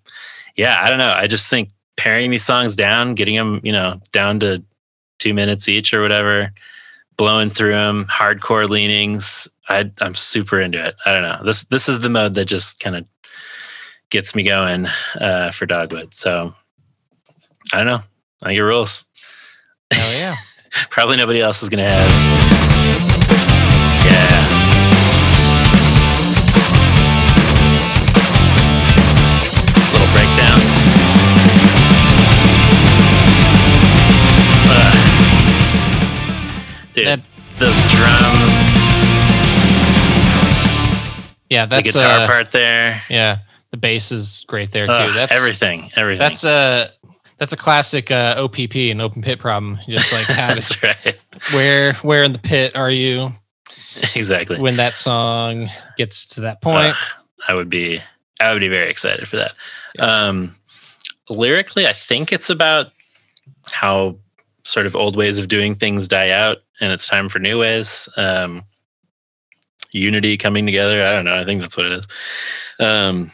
yeah, 0.57 0.79
I 0.81 0.89
don't 0.91 0.99
know. 0.99 1.13
I 1.13 1.27
just 1.27 1.51
think 1.51 1.71
paring 2.01 2.31
these 2.31 2.45
songs 2.45 2.75
down, 2.75 3.15
getting 3.15 3.37
them, 3.37 3.61
you 3.63 3.73
know, 3.73 4.01
down 4.11 4.41
to 4.41 4.65
two 5.19 5.35
minutes 5.35 5.69
each 5.69 5.93
or 5.93 6.01
whatever, 6.01 6.51
blowing 7.19 7.51
through 7.51 7.73
them, 7.73 8.07
hardcore 8.07 8.67
leanings. 8.67 9.47
I, 9.69 9.91
I'm 10.01 10.15
super 10.15 10.63
into 10.63 10.83
it. 10.83 10.97
I 11.05 11.13
don't 11.13 11.23
know. 11.23 11.45
This 11.45 11.65
this 11.65 11.91
is 11.91 12.01
the 12.01 12.09
mode 12.09 12.33
that 12.35 12.47
just 12.47 12.81
kind 12.81 12.97
of 12.97 13.05
gets 14.11 14.35
me 14.35 14.45
going 14.45 14.87
uh, 15.21 15.51
for 15.51 15.67
Dogwood. 15.67 16.15
So 16.15 16.55
I 17.75 17.77
don't 17.77 17.87
know. 17.87 18.03
I 18.43 18.49
think 18.49 18.59
it 18.59 18.65
rules. 18.65 19.05
Hell 19.93 20.19
yeah. 20.19 20.37
Probably 20.89 21.19
nobody 21.19 21.43
else 21.43 21.63
is 21.63 21.69
gonna 21.69 21.87
have. 21.87 22.50
Dude, 37.05 37.23
those 37.59 37.81
drums, 37.91 38.77
Yeah, 41.49 41.67
the 41.67 41.83
guitar 41.83 42.23
uh, 42.23 42.27
part 42.27 42.53
there. 42.53 43.03
Yeah, 43.11 43.39
the 43.71 43.77
bass 43.77 44.13
is 44.13 44.45
great 44.47 44.71
there 44.71 44.87
too. 44.87 44.93
Ugh, 44.93 45.13
that's 45.15 45.35
everything, 45.35 45.91
everything. 45.97 46.21
That's 46.21 46.45
a 46.45 46.91
that's 47.39 47.53
a 47.53 47.57
classic 47.57 48.11
uh, 48.11 48.35
OPP, 48.39 48.75
an 48.77 49.01
open 49.01 49.23
pit 49.23 49.41
problem. 49.41 49.79
You 49.87 49.97
Just 49.97 50.13
like 50.13 50.25
how 50.37 50.55
That's 50.55 50.83
right. 50.83 51.17
where 51.53 51.95
where 51.95 52.23
in 52.23 52.33
the 52.33 52.39
pit 52.39 52.77
are 52.77 52.91
you 52.91 53.33
Exactly. 54.15 54.59
when 54.61 54.77
that 54.77 54.95
song 54.95 55.69
gets 55.97 56.27
to 56.29 56.43
that 56.43 56.61
point? 56.63 56.95
Ugh, 56.95 56.97
I 57.49 57.55
would 57.55 57.69
be 57.71 58.01
I 58.41 58.53
would 58.53 58.61
be 58.61 58.69
very 58.69 58.89
excited 58.91 59.27
for 59.27 59.37
that. 59.39 59.53
Um 59.99 60.55
lyrically, 61.29 61.87
I 61.87 61.93
think 61.93 62.33
it's 62.33 62.51
about 62.51 62.93
how 63.73 64.17
sort 64.71 64.87
of 64.87 64.95
old 64.95 65.17
ways 65.17 65.39
of 65.41 65.49
doing 65.49 65.75
things 65.75 66.07
die 66.07 66.31
out 66.31 66.59
and 66.81 66.93
it's 66.93 67.09
time 67.09 67.29
for 67.29 67.39
new 67.41 67.59
ways. 67.59 68.09
Um 68.17 68.63
unity 69.93 70.37
coming 70.37 70.65
together. 70.67 71.03
I 71.05 71.13
don't 71.13 71.25
know. 71.25 71.35
I 71.35 71.45
think 71.45 71.61
that's 71.61 71.77
what 71.77 71.87
it 71.87 71.93
is. 71.93 72.07
Um 72.79 73.33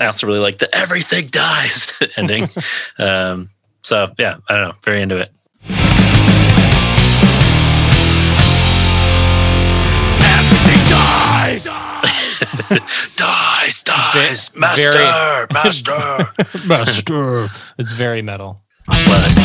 I 0.00 0.06
also 0.06 0.26
really 0.26 0.38
like 0.38 0.58
the 0.58 0.74
everything 0.74 1.26
dies 1.26 1.92
ending. 2.16 2.48
um 2.98 3.50
so 3.82 4.10
yeah, 4.18 4.36
I 4.48 4.54
don't 4.54 4.68
know. 4.68 4.74
Very 4.82 5.02
into 5.02 5.18
it. 5.18 5.30
Everything 10.24 10.80
dies. 10.88 11.64
dies, 13.16 13.82
dies, 13.82 14.48
Ve- 14.48 14.60
master, 14.60 14.92
very- 14.92 15.46
master. 15.52 16.32
Master. 16.66 17.48
It's 17.78 17.92
very 17.92 18.22
metal. 18.22 18.61
Yes. 18.90 19.42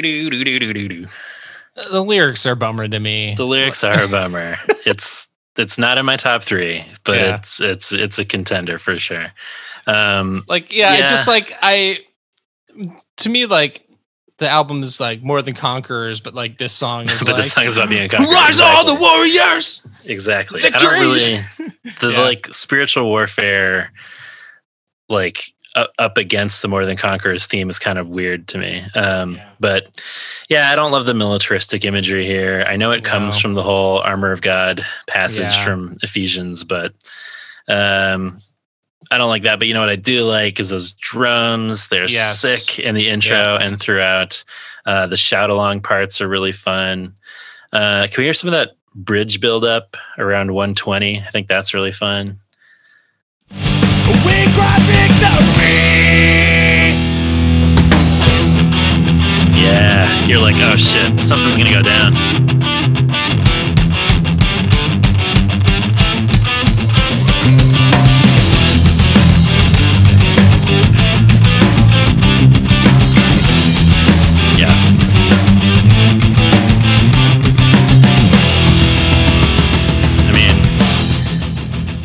Do-do-do-do-do-do-do. 0.00 1.06
The 1.90 2.02
lyrics 2.02 2.46
are 2.46 2.52
a 2.52 2.56
bummer 2.56 2.86
to 2.88 3.00
me. 3.00 3.34
The 3.36 3.44
lyrics 3.46 3.82
are 3.84 4.02
a 4.04 4.08
bummer. 4.08 4.56
it's 4.86 5.28
it's 5.56 5.78
not 5.78 5.98
in 5.98 6.06
my 6.06 6.16
top 6.16 6.42
three, 6.42 6.84
but 7.04 7.18
Yeah. 7.18 7.36
it's 7.36 7.60
it's 7.60 7.92
it's 7.92 8.18
a 8.18 8.24
contender 8.24 8.78
for 8.78 8.98
sure. 8.98 9.32
Um, 9.86 10.44
Like 10.48 10.72
yeah, 10.74 10.96
Yeah. 10.96 11.10
just 11.10 11.26
like 11.28 11.52
I 11.60 11.98
to 13.18 13.28
me 13.28 13.46
like 13.46 13.82
the 14.38 14.48
album 14.48 14.82
is 14.82 14.98
like 14.98 15.22
more 15.22 15.40
than 15.42 15.54
conquerors, 15.54 16.20
but 16.20 16.34
like 16.34 16.58
this 16.58 16.72
song 16.72 17.04
is 17.04 17.18
but 17.20 17.28
like 17.28 17.36
the 17.36 17.42
song 17.42 17.64
is 17.66 17.76
about 17.76 17.88
being 17.90 18.04
a 18.04 18.08
conqueror. 18.10 18.32
Rise 18.34 18.60
all 18.60 18.84
the 18.86 18.94
warriors. 19.00 19.86
Exactly. 20.04 20.62
I 20.64 20.68
don't 20.70 21.00
really 21.00 21.42
the 22.00 22.12
Yeah. 22.12 22.20
like 22.20 22.52
spiritual 22.52 23.04
warfare, 23.06 23.92
like 25.08 25.51
up 25.74 26.18
against 26.18 26.60
the 26.62 26.68
more 26.68 26.84
than 26.84 26.96
conquerors 26.96 27.46
theme 27.46 27.68
is 27.70 27.78
kind 27.78 27.98
of 27.98 28.08
weird 28.08 28.46
to 28.48 28.58
me. 28.58 28.84
Um, 28.94 29.40
But 29.58 30.00
yeah, 30.50 30.70
I 30.70 30.74
don't 30.74 30.92
love 30.92 31.06
the 31.06 31.14
militaristic 31.14 31.84
imagery 31.84 32.26
here. 32.26 32.64
I 32.68 32.76
know 32.76 32.90
it 32.90 33.04
comes 33.04 33.36
No. 33.36 33.40
from 33.40 33.52
the 33.54 33.62
whole 33.62 33.98
armor 34.00 34.32
of 34.32 34.42
God 34.42 34.84
passage 35.08 35.44
Yeah. 35.54 35.64
from 35.64 35.96
Ephesians, 36.02 36.64
but 36.64 36.92
um, 37.68 38.38
I 39.10 39.18
don't 39.18 39.28
like 39.28 39.42
that. 39.42 39.58
But 39.58 39.68
you 39.68 39.74
know 39.74 39.80
what 39.80 39.88
I 39.88 39.96
do 39.96 40.24
like 40.24 40.60
is 40.60 40.68
those 40.70 40.90
drums. 40.92 41.88
They're 41.88 42.08
Yes. 42.08 42.40
sick 42.40 42.78
in 42.78 42.94
the 42.94 43.08
intro 43.08 43.56
and 43.56 43.78
throughout. 43.80 44.44
Uh, 44.84 45.06
the 45.06 45.16
shout 45.16 45.48
along 45.50 45.80
parts 45.80 46.20
are 46.20 46.28
really 46.28 46.52
fun. 46.52 47.14
Uh, 47.72 48.06
can 48.08 48.14
we 48.18 48.24
hear 48.24 48.34
some 48.34 48.48
of 48.48 48.52
that 48.52 48.72
bridge 48.94 49.40
build 49.40 49.64
up 49.64 49.96
around 50.18 50.52
120? 50.52 51.20
I 51.20 51.30
think 51.30 51.48
that's 51.48 51.72
really 51.72 51.92
fun. 51.92 52.40
Yeah, 59.54 60.26
you're 60.26 60.40
like, 60.40 60.56
oh 60.58 60.76
shit, 60.76 61.20
something's 61.20 61.56
gonna 61.56 61.70
go 61.70 61.82
down. 61.82 62.71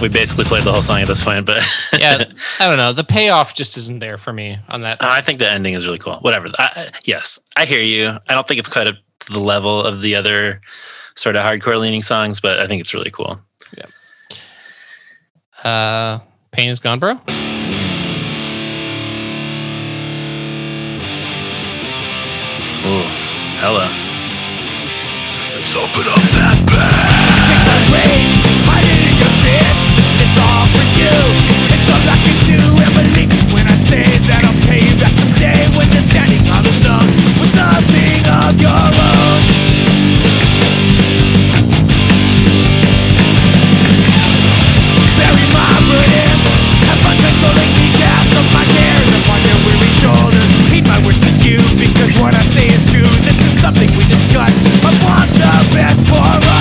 We 0.02 0.08
basically 0.10 0.46
played 0.46 0.64
the 0.64 0.72
whole 0.72 0.82
song 0.82 1.02
at 1.02 1.08
this 1.08 1.24
point, 1.24 1.46
but 1.46 1.64
yeah, 2.00 2.24
I 2.60 2.68
don't 2.68 2.78
know. 2.78 2.94
The 2.94 3.04
payoff 3.04 3.54
just 3.56 3.78
isn't 3.78 4.00
there 4.00 4.18
for 4.18 4.32
me 4.32 4.58
on 4.70 4.82
that. 4.82 4.98
I 5.02 5.22
think 5.22 5.40
the 5.40 5.50
ending 5.50 5.74
is 5.74 5.86
really 5.86 5.98
cool. 6.00 6.18
Whatever. 6.22 6.50
I, 6.60 6.64
I- 6.76 6.92
yes, 7.04 7.40
I 7.56 7.66
hear 7.66 7.82
you. 7.82 8.18
I 8.30 8.34
don't 8.34 8.48
think 8.48 8.60
it's 8.60 8.70
quite 8.70 8.88
up 8.88 8.96
to 9.22 9.34
the 9.34 9.40
level 9.40 9.82
of 9.84 10.02
the 10.02 10.16
other 10.16 10.62
sort 11.16 11.36
of 11.36 11.44
hardcore 11.46 11.80
leaning 11.80 12.02
songs, 12.04 12.40
but 12.40 12.60
I 12.60 12.68
think 12.68 12.82
it's 12.82 12.94
really 12.94 13.12
cool. 13.12 13.40
Yeah. 13.76 15.70
Uh, 15.70 16.20
pain 16.52 16.70
is 16.70 16.80
gone, 16.80 17.00
bro. 17.00 17.20
Ooh, 22.90 23.04
hello. 23.60 23.88
Let's 25.58 25.76
open 25.76 26.06
up 26.08 26.24
that 26.40 26.64
bag. 26.68 27.17
Something 53.68 53.98
we 53.98 54.06
discussed. 54.06 54.58
I 54.86 54.92
want 55.04 55.30
the 55.32 55.76
best 55.76 56.08
for 56.08 56.16
us. 56.16 56.57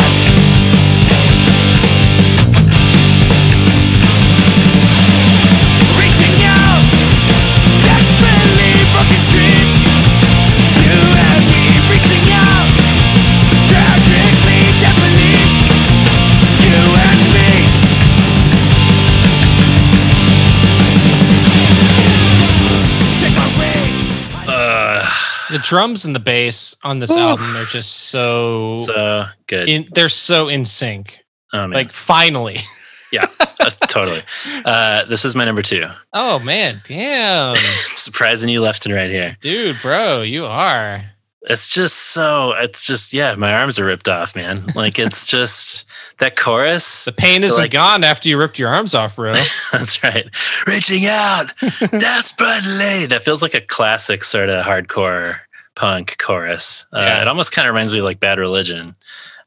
The 25.57 25.63
drums 25.63 26.05
and 26.05 26.15
the 26.15 26.21
bass 26.21 26.77
on 26.85 26.99
this 26.99 27.11
Oof. 27.11 27.17
album 27.17 27.57
are 27.57 27.65
just 27.65 27.91
so 28.11 28.77
so 28.77 29.25
good. 29.47 29.67
in, 29.71 29.89
they're 29.95 30.11
so 30.11 30.49
in 30.49 30.67
sync. 30.67 31.19
oh, 31.55 31.61
man. 31.61 31.71
Like 31.71 31.93
finally. 31.93 32.59
yeah, 33.11 33.27
that's 33.59 33.79
totally. 33.79 34.23
Uh, 34.67 35.07
this 35.07 35.25
is 35.25 35.35
my 35.35 35.47
number 35.47 35.63
two. 35.63 35.87
Oh 36.13 36.41
man, 36.41 36.83
damn. 36.87 37.57
Surprising 37.97 38.51
you 38.51 38.61
left 38.61 38.85
and 38.85 38.95
right 38.95 39.09
here. 39.09 39.39
Dude, 39.41 39.77
bro, 39.81 40.21
you 40.21 40.45
are. 40.45 41.11
It's 41.49 41.71
just 41.71 41.95
so, 41.97 42.53
it's 42.59 42.85
just, 42.85 43.13
yeah, 43.15 43.37
my 43.37 43.55
arms 43.55 43.79
are 43.79 43.87
ripped 43.87 44.09
off, 44.09 44.35
man. 44.35 44.67
Like, 44.75 44.99
it's 44.99 45.27
just 45.29 45.85
that 46.19 46.35
chorus. 46.37 47.05
The 47.05 47.13
pain 47.13 47.45
isn't 47.45 47.57
like- 47.57 47.71
gone 47.71 48.03
after 48.03 48.29
you 48.29 48.37
ripped 48.37 48.59
your 48.59 48.69
arms 48.69 48.95
off, 48.97 49.15
bro. 49.15 49.33
That's 49.73 50.03
right. 50.03 50.29
Reaching 50.67 51.07
out 51.07 51.53
desperately. 51.93 53.07
That 53.07 53.23
feels 53.25 53.43
like 53.43 53.55
a 53.55 53.61
classic 53.61 54.25
sort 54.25 54.49
of 54.49 54.65
hardcore 54.65 55.39
punk 55.77 56.19
chorus. 56.19 56.85
Uh, 56.93 57.05
Yeah. 57.07 57.23
It 57.23 57.29
almost 57.29 57.53
kind 57.53 57.69
of 57.69 57.73
reminds 57.75 57.93
me 57.93 58.01
of 58.01 58.05
like 58.05 58.19
Bad 58.19 58.39
Religion. 58.41 58.97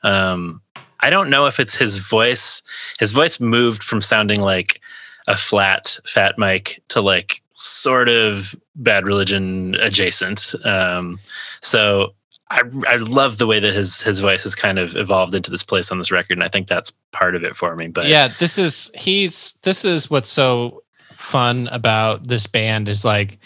Um, 0.04 0.62
I 1.02 1.10
don't 1.10 1.30
know 1.30 1.46
if 1.46 1.60
it's 1.60 1.76
his 1.76 1.98
voice. 1.98 2.62
His 3.00 3.12
voice 3.12 3.40
moved 3.40 3.84
from 3.84 4.02
sounding 4.02 4.42
like 4.42 4.82
a 5.28 5.36
flat 5.36 6.00
Fat 6.06 6.38
Mike 6.38 6.82
to 6.90 7.02
like 7.02 7.42
sort 7.54 8.08
of 8.08 8.56
Bad 8.76 9.04
Religion 9.06 9.76
adjacent. 9.82 10.56
Um, 10.64 11.20
so 11.62 12.14
I 12.50 12.62
I 12.88 12.96
love 12.96 13.38
the 13.38 13.48
way 13.48 13.60
that 13.60 13.74
his 13.74 14.02
his 14.02 14.20
voice 14.20 14.44
has 14.44 14.56
kind 14.56 14.80
of 14.80 14.96
evolved 14.96 15.36
into 15.36 15.52
this 15.52 15.64
place 15.64 15.92
on 15.92 15.98
this 16.00 16.12
record, 16.12 16.38
and 16.38 16.44
I 16.44 16.48
think 16.50 16.68
that's 16.68 16.92
part 17.12 17.36
of 17.36 17.44
it 17.44 17.56
for 17.56 17.76
me. 17.76 17.88
But 17.88 18.08
yeah, 18.08 18.28
this 18.28 18.58
is 18.58 18.90
he's 18.96 19.54
this 19.64 19.86
is 19.86 20.10
what's 20.10 20.30
so 20.30 20.84
fun 21.12 21.68
about 21.72 22.28
this 22.28 22.48
band 22.48 22.90
is 22.90 23.06
like 23.06 23.38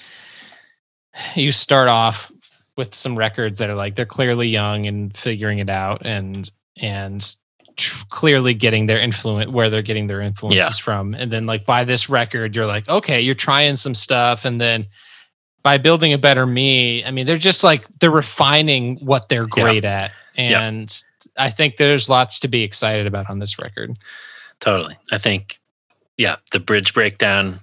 you 1.35 1.51
start 1.51 1.89
off 1.89 2.31
with 2.77 2.95
some 2.95 3.17
records 3.17 3.59
that 3.59 3.69
are 3.69 3.75
like 3.75 3.95
they're 3.95 4.05
clearly 4.05 4.47
young 4.47 4.87
and 4.87 5.15
figuring 5.17 5.59
it 5.59 5.69
out 5.69 6.05
and 6.05 6.49
and 6.77 7.35
tr- 7.77 8.03
clearly 8.09 8.53
getting 8.53 8.85
their 8.87 8.99
influence 8.99 9.51
where 9.51 9.69
they're 9.69 9.81
getting 9.81 10.07
their 10.07 10.21
influences 10.21 10.57
Yeah. 10.79 10.83
from 10.83 11.13
and 11.13 11.31
then 11.31 11.45
like 11.45 11.65
by 11.65 11.83
this 11.83 12.09
record 12.09 12.55
you're 12.55 12.65
like 12.65 12.87
okay 12.89 13.21
you're 13.21 13.35
trying 13.35 13.75
some 13.75 13.93
stuff 13.95 14.45
and 14.45 14.59
then 14.59 14.87
by 15.63 15.77
building 15.77 16.13
a 16.13 16.17
better 16.17 16.45
me 16.45 17.03
i 17.05 17.11
mean 17.11 17.25
they're 17.27 17.37
just 17.37 17.63
like 17.63 17.85
they're 17.99 18.09
refining 18.11 18.97
what 19.05 19.29
they're 19.29 19.43
Yeah. 19.55 19.63
great 19.63 19.85
at 19.85 20.13
Yeah. 20.35 20.61
and 20.63 21.03
i 21.37 21.49
think 21.51 21.77
there's 21.77 22.09
lots 22.09 22.39
to 22.39 22.47
be 22.47 22.63
excited 22.63 23.05
about 23.07 23.29
on 23.29 23.39
this 23.39 23.59
record 23.59 23.93
Totally. 24.59 24.95
I 25.11 25.17
think, 25.17 25.57
yeah, 26.15 26.37
the 26.53 26.59
bridge 26.61 26.93
breakdown 26.93 27.59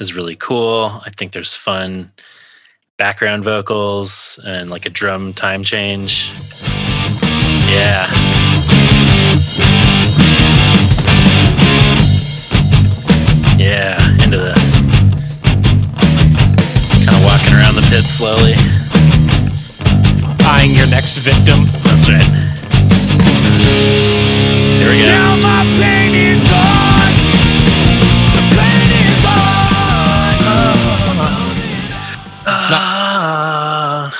is 0.00 0.14
really 0.14 0.34
cool. 0.34 1.00
I 1.06 1.10
think 1.16 1.30
there's 1.30 1.54
fun 1.54 2.10
background 3.00 3.42
vocals 3.42 4.38
and 4.44 4.68
like 4.68 4.84
a 4.84 4.90
drum 4.90 5.32
time 5.32 5.64
change. 5.64 6.30
Yeah. 7.72 8.06
Yeah, 13.56 13.96
into 14.22 14.36
this. 14.36 14.76
Kind 17.06 17.16
of 17.16 17.24
walking 17.24 17.54
around 17.54 17.74
the 17.76 17.86
pit 17.88 18.04
slowly. 18.04 18.52
eyeing 20.44 20.76
your 20.76 20.86
next 20.88 21.16
victim 21.16 21.64
That's 21.84 22.06
right. 22.06 22.22
Here 24.76 24.90
we 24.90 24.98
go. 24.98 26.49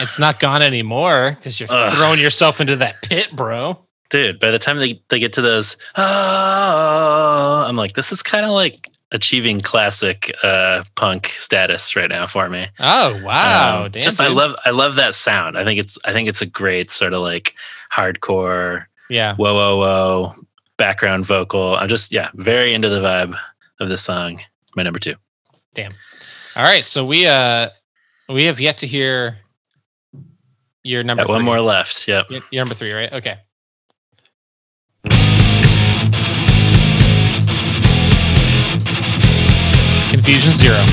It's 0.00 0.18
not 0.18 0.40
gone 0.40 0.62
anymore 0.62 1.36
because 1.38 1.60
you're 1.60 1.68
Ugh. 1.70 1.96
throwing 1.96 2.20
yourself 2.20 2.60
into 2.60 2.76
that 2.76 3.02
pit, 3.02 3.34
bro. 3.34 3.78
dude 4.10 4.40
by 4.40 4.50
the 4.50 4.58
time 4.58 4.78
they, 4.80 5.00
they 5.08 5.18
get 5.20 5.32
to 5.34 5.42
those 5.42 5.76
oh 5.96 7.64
i'm 7.66 7.76
like 7.76 7.92
this 7.94 8.10
is 8.12 8.22
kind 8.22 8.44
of 8.44 8.50
like 8.52 8.88
achieving 9.12 9.60
classic 9.60 10.32
uh 10.42 10.82
punk 10.96 11.26
status 11.28 11.94
right 11.96 12.08
now 12.10 12.26
for 12.26 12.48
me 12.48 12.66
Oh 12.78 13.20
wow! 13.24 13.84
Um, 13.84 13.90
Damn, 13.90 14.02
just 14.02 14.20
i 14.20 14.28
love 14.28 14.54
i 14.64 14.70
love 14.70 14.94
that 14.96 15.14
sound 15.14 15.56
i 15.58 15.64
think 15.64 15.78
it's 15.80 15.98
i 16.04 16.12
think 16.12 16.28
it's 16.28 16.42
a 16.42 16.46
great 16.46 16.90
sort 16.90 17.12
of 17.12 17.20
like 17.22 17.54
hardcore 17.92 18.86
Yeah, 19.08 19.34
whoa 19.36 19.54
whoa 19.54 19.76
whoa 19.78 20.32
background 20.76 21.26
vocal 21.26 21.76
i'm 21.76 21.88
just 21.88 22.12
yeah 22.12 22.30
very 22.34 22.72
into 22.72 22.88
the 22.88 23.00
vibe 23.00 23.36
of 23.80 23.88
this 23.88 24.02
song 24.02 24.38
my 24.76 24.82
number 24.82 24.98
two 24.98 25.14
damn. 25.74 25.92
All 26.56 26.64
right, 26.64 26.84
so 26.84 27.06
we 27.06 27.26
uh 27.28 27.70
we 28.28 28.44
have 28.46 28.58
yet 28.60 28.78
to 28.78 28.86
hear 28.88 29.38
your 30.82 31.02
number. 31.02 31.24
One 31.26 31.44
more 31.44 31.60
left 31.60 32.08
yep 32.08 32.26
You're 32.30 32.62
number 32.62 32.74
three, 32.74 32.92
right? 32.92 33.12
Okay. 33.12 33.38
Confusion 40.10 40.52
zero. 40.54 40.84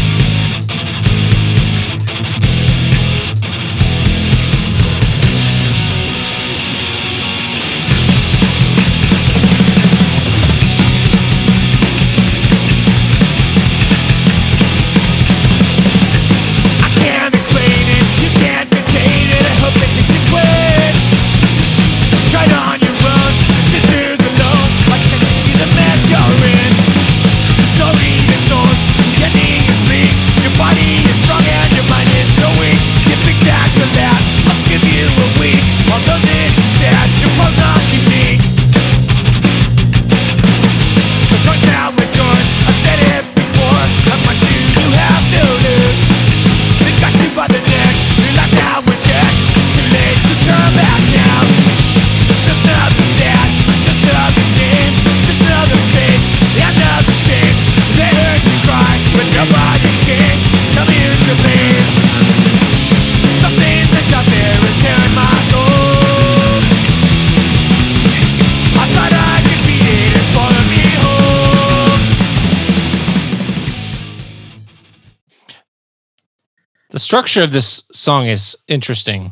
Structure 77.08 77.42
of 77.42 77.52
this 77.54 77.84
song 77.94 78.28
is 78.28 78.54
interesting 78.68 79.32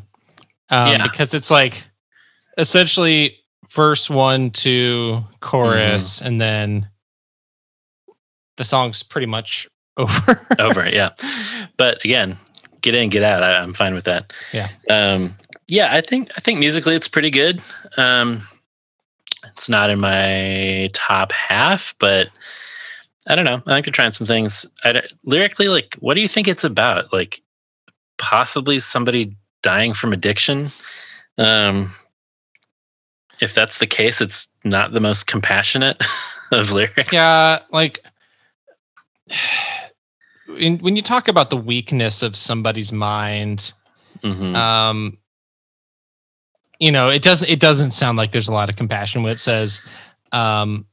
um, 0.70 0.88
Yeah. 0.88 1.04
because 1.12 1.34
it's 1.34 1.52
like 1.52 1.84
essentially 2.58 3.36
verse 3.74 4.10
one 4.10 4.50
to 4.52 5.22
chorus, 5.42 6.06
Mm-hmm. 6.20 6.26
and 6.28 6.42
then 6.42 6.90
the 8.56 8.64
song's 8.64 9.04
pretty 9.04 9.28
much 9.28 9.68
over. 9.98 10.48
over 10.60 10.90
yeah 10.90 11.10
but 11.78 12.04
again 12.06 12.38
get 12.82 12.96
in 12.96 13.10
get 13.10 13.24
out 13.24 13.44
I, 13.44 13.60
i'm 13.60 13.74
fine 13.74 13.94
with 13.94 14.06
that 14.06 14.32
Yeah. 14.54 14.70
um 14.90 15.36
yeah 15.70 15.90
i 15.92 16.00
think 16.02 16.32
i 16.38 16.40
think 16.42 16.60
musically 16.60 16.96
it's 16.96 17.08
pretty 17.10 17.30
good 17.32 17.62
um 17.98 18.42
it's 19.46 19.68
not 19.70 19.90
in 19.90 20.00
my 20.00 20.90
top 20.94 21.32
half 21.34 21.94
but 22.00 22.28
i 23.28 23.36
don't 23.36 23.46
know 23.46 23.62
i 23.66 23.74
think 23.74 23.86
they're 23.86 23.92
trying 24.00 24.12
some 24.12 24.28
things 24.28 24.66
I 24.84 25.02
lyrically 25.26 25.68
like 25.70 25.96
what 26.00 26.14
do 26.16 26.22
you 26.22 26.28
think 26.30 26.48
it's 26.48 26.64
about 26.66 27.12
like 27.14 27.42
possibly 28.18 28.80
somebody 28.80 29.36
dying 29.64 29.94
from 29.94 30.14
addiction 30.14 30.72
um 31.38 31.92
if 33.42 33.54
that's 33.54 33.80
the 33.80 33.88
case 33.88 34.22
it's 34.22 34.48
not 34.64 34.92
the 34.94 35.00
most 35.02 35.28
compassionate 35.28 36.02
of 36.52 36.72
lyrics 36.72 37.14
yeah, 37.14 37.60
like 37.72 38.00
in, 40.58 40.78
when 40.80 40.96
you 40.96 41.02
talk 41.02 41.28
about 41.28 41.50
the 41.50 41.58
weakness 41.58 42.22
of 42.22 42.36
somebody's 42.36 42.92
mind, 42.92 43.74
Mhm. 44.24 44.56
um, 44.56 45.18
you 46.80 46.92
know, 46.92 47.10
it 47.10 47.22
doesn't 47.22 47.50
it 47.50 47.60
doesn't 47.60 47.92
sound 47.92 48.18
like 48.18 48.32
there's 48.32 48.48
a 48.48 48.54
lot 48.54 48.70
of 48.70 48.76
compassion 48.76 49.24
when 49.24 49.32
it 49.32 49.40
says, 49.40 49.82
um, 50.32 50.86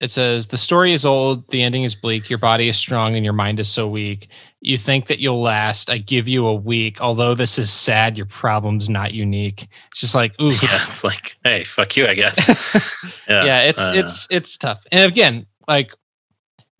it 0.00 0.12
says 0.12 0.46
the 0.46 0.58
story 0.58 0.92
is 0.92 1.04
old, 1.04 1.48
the 1.50 1.62
ending 1.62 1.82
is 1.82 1.96
bleak, 1.96 2.30
your 2.30 2.38
body 2.38 2.68
is 2.68 2.76
strong, 2.76 3.16
and 3.16 3.24
your 3.24 3.32
mind 3.32 3.58
is 3.58 3.68
so 3.68 3.88
weak. 3.88 4.28
You 4.60 4.78
think 4.78 5.08
that 5.08 5.18
you'll 5.18 5.42
last. 5.42 5.90
I 5.90 5.98
give 5.98 6.28
you 6.28 6.46
a 6.46 6.54
week. 6.54 7.00
Although 7.00 7.34
this 7.34 7.58
is 7.58 7.72
sad, 7.72 8.16
your 8.16 8.26
problem's 8.26 8.88
not 8.88 9.12
unique. 9.12 9.68
It's 9.90 10.00
just 10.00 10.14
like, 10.14 10.40
ooh, 10.40 10.46
yeah 10.62 10.86
it's 10.86 11.02
like 11.02 11.36
hey 11.42 11.64
fuck 11.64 11.96
you 11.96 12.06
i 12.06 12.14
guess 12.14 13.04
yeah, 13.28 13.44
yeah, 13.44 13.60
it's 13.62 13.80
uh, 13.80 13.92
it's 13.94 14.28
it's 14.30 14.56
tough. 14.56 14.84
And 14.92 15.10
again, 15.10 15.46
like 15.66 15.92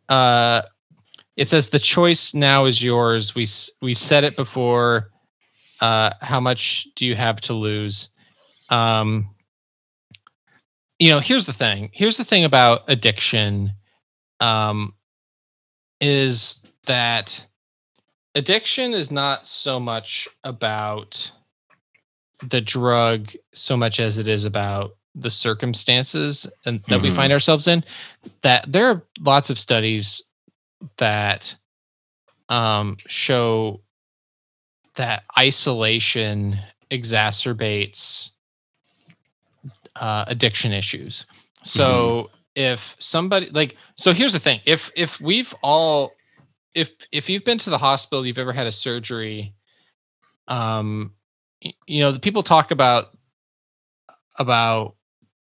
uh 0.08 0.62
it 1.36 1.48
says 1.48 1.68
the 1.70 1.78
choice 1.78 2.34
now 2.34 2.66
is 2.66 2.82
yours. 2.82 3.34
We 3.34 3.48
we 3.82 3.94
said 3.94 4.22
it 4.22 4.36
before. 4.36 5.10
Uh 5.80 6.10
how 6.20 6.38
much 6.38 6.86
do 6.94 7.04
you 7.04 7.16
have 7.16 7.40
to 7.42 7.52
lose? 7.52 8.10
Um 8.70 9.30
you 10.98 11.10
know, 11.10 11.20
here's 11.20 11.46
the 11.46 11.52
thing. 11.52 11.90
Here's 11.92 12.16
the 12.16 12.24
thing 12.24 12.44
about 12.44 12.82
addiction 12.88 13.72
um 14.40 14.94
is 16.00 16.60
that 16.86 17.44
addiction 18.34 18.94
is 18.94 19.10
not 19.10 19.46
so 19.46 19.80
much 19.80 20.28
about 20.44 21.32
the 22.40 22.60
drug 22.60 23.32
so 23.54 23.76
much 23.76 23.98
as 24.00 24.18
it 24.18 24.28
is 24.28 24.44
about 24.44 24.96
the 25.14 25.30
circumstances 25.30 26.46
and 26.64 26.82
that 26.84 27.02
we 27.02 27.10
Mhm. 27.10 27.16
find 27.16 27.32
ourselves 27.32 27.66
in 27.66 27.84
that 28.42 28.70
there 28.70 28.88
are 28.88 29.02
lots 29.20 29.50
of 29.50 29.58
studies 29.58 30.22
that 30.98 31.56
um, 32.48 32.96
show 33.08 33.80
that 34.96 35.24
isolation 35.38 36.58
exacerbates 36.90 38.30
uh, 40.00 40.24
addiction 40.28 40.72
issues. 40.72 41.26
So 41.64 42.30
if 42.54 42.96
somebody 42.98 43.50
like 43.50 43.76
so 43.96 44.12
here's 44.12 44.32
the 44.32 44.38
thing. 44.38 44.60
If 44.64 44.90
if 44.96 45.20
we've 45.20 45.54
all 45.62 46.12
if 46.74 46.90
if 47.12 47.28
you've 47.28 47.44
been 47.44 47.58
to 47.58 47.70
the 47.70 47.78
hospital 47.78 48.24
you've 48.26 48.38
ever 48.38 48.52
had 48.52 48.66
a 48.66 48.72
surgery 48.72 49.54
um 50.46 51.12
you 51.86 52.00
know 52.00 52.12
the 52.12 52.20
people 52.20 52.42
talk 52.42 52.70
about 52.70 53.10
about 54.38 54.94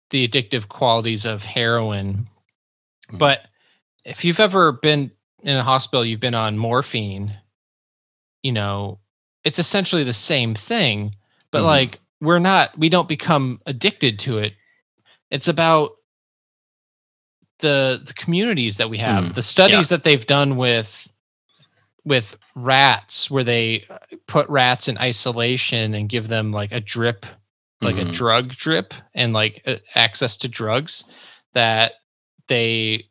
the 0.09 0.27
addictive 0.27 0.67
qualities 0.67 1.25
of 1.25 1.43
heroin 1.43 2.27
but 3.13 3.41
if 4.03 4.25
you've 4.25 4.39
ever 4.39 4.71
been 4.73 5.11
in 5.43 5.55
a 5.55 5.63
hospital 5.63 6.03
you've 6.03 6.19
been 6.19 6.35
on 6.35 6.57
morphine 6.57 7.33
you 8.43 8.51
know 8.51 8.99
it's 9.45 9.59
essentially 9.59 10.03
the 10.03 10.11
same 10.13 10.53
thing 10.53 11.15
but 11.51 11.61
Mhm. 11.61 11.65
like 11.65 12.00
we're 12.21 12.39
not 12.39 12.77
we 12.77 12.89
don't 12.89 13.09
become 13.09 13.57
addicted 13.65 14.19
to 14.19 14.37
it. 14.39 14.53
It's 15.31 15.47
about 15.49 15.91
the 17.59 18.01
the 18.03 18.13
communities 18.13 18.77
that 18.77 18.89
we 18.89 18.99
have 18.99 19.25
Mm, 19.31 19.35
the 19.35 19.41
studies 19.41 19.89
that 19.89 20.03
they've 20.03 20.25
done 20.27 20.57
with 20.57 21.07
with 22.05 22.37
rats 22.55 23.29
where 23.31 23.43
they 23.43 23.85
uh, 23.89 23.97
put 24.27 24.49
rats 24.49 24.87
in 24.87 24.97
isolation 24.97 25.93
and 25.93 26.09
give 26.09 26.27
them 26.29 26.51
like 26.51 26.71
a 26.71 26.79
drip 26.81 27.25
like 27.81 27.97
a 27.97 28.05
Mhm. 28.05 28.13
drug 28.13 28.49
drip 28.49 28.93
and 29.15 29.33
like 29.33 29.61
uh, 29.67 29.75
access 29.95 30.37
to 30.37 30.47
drugs 30.47 31.03
that 31.53 31.93
they 32.47 33.05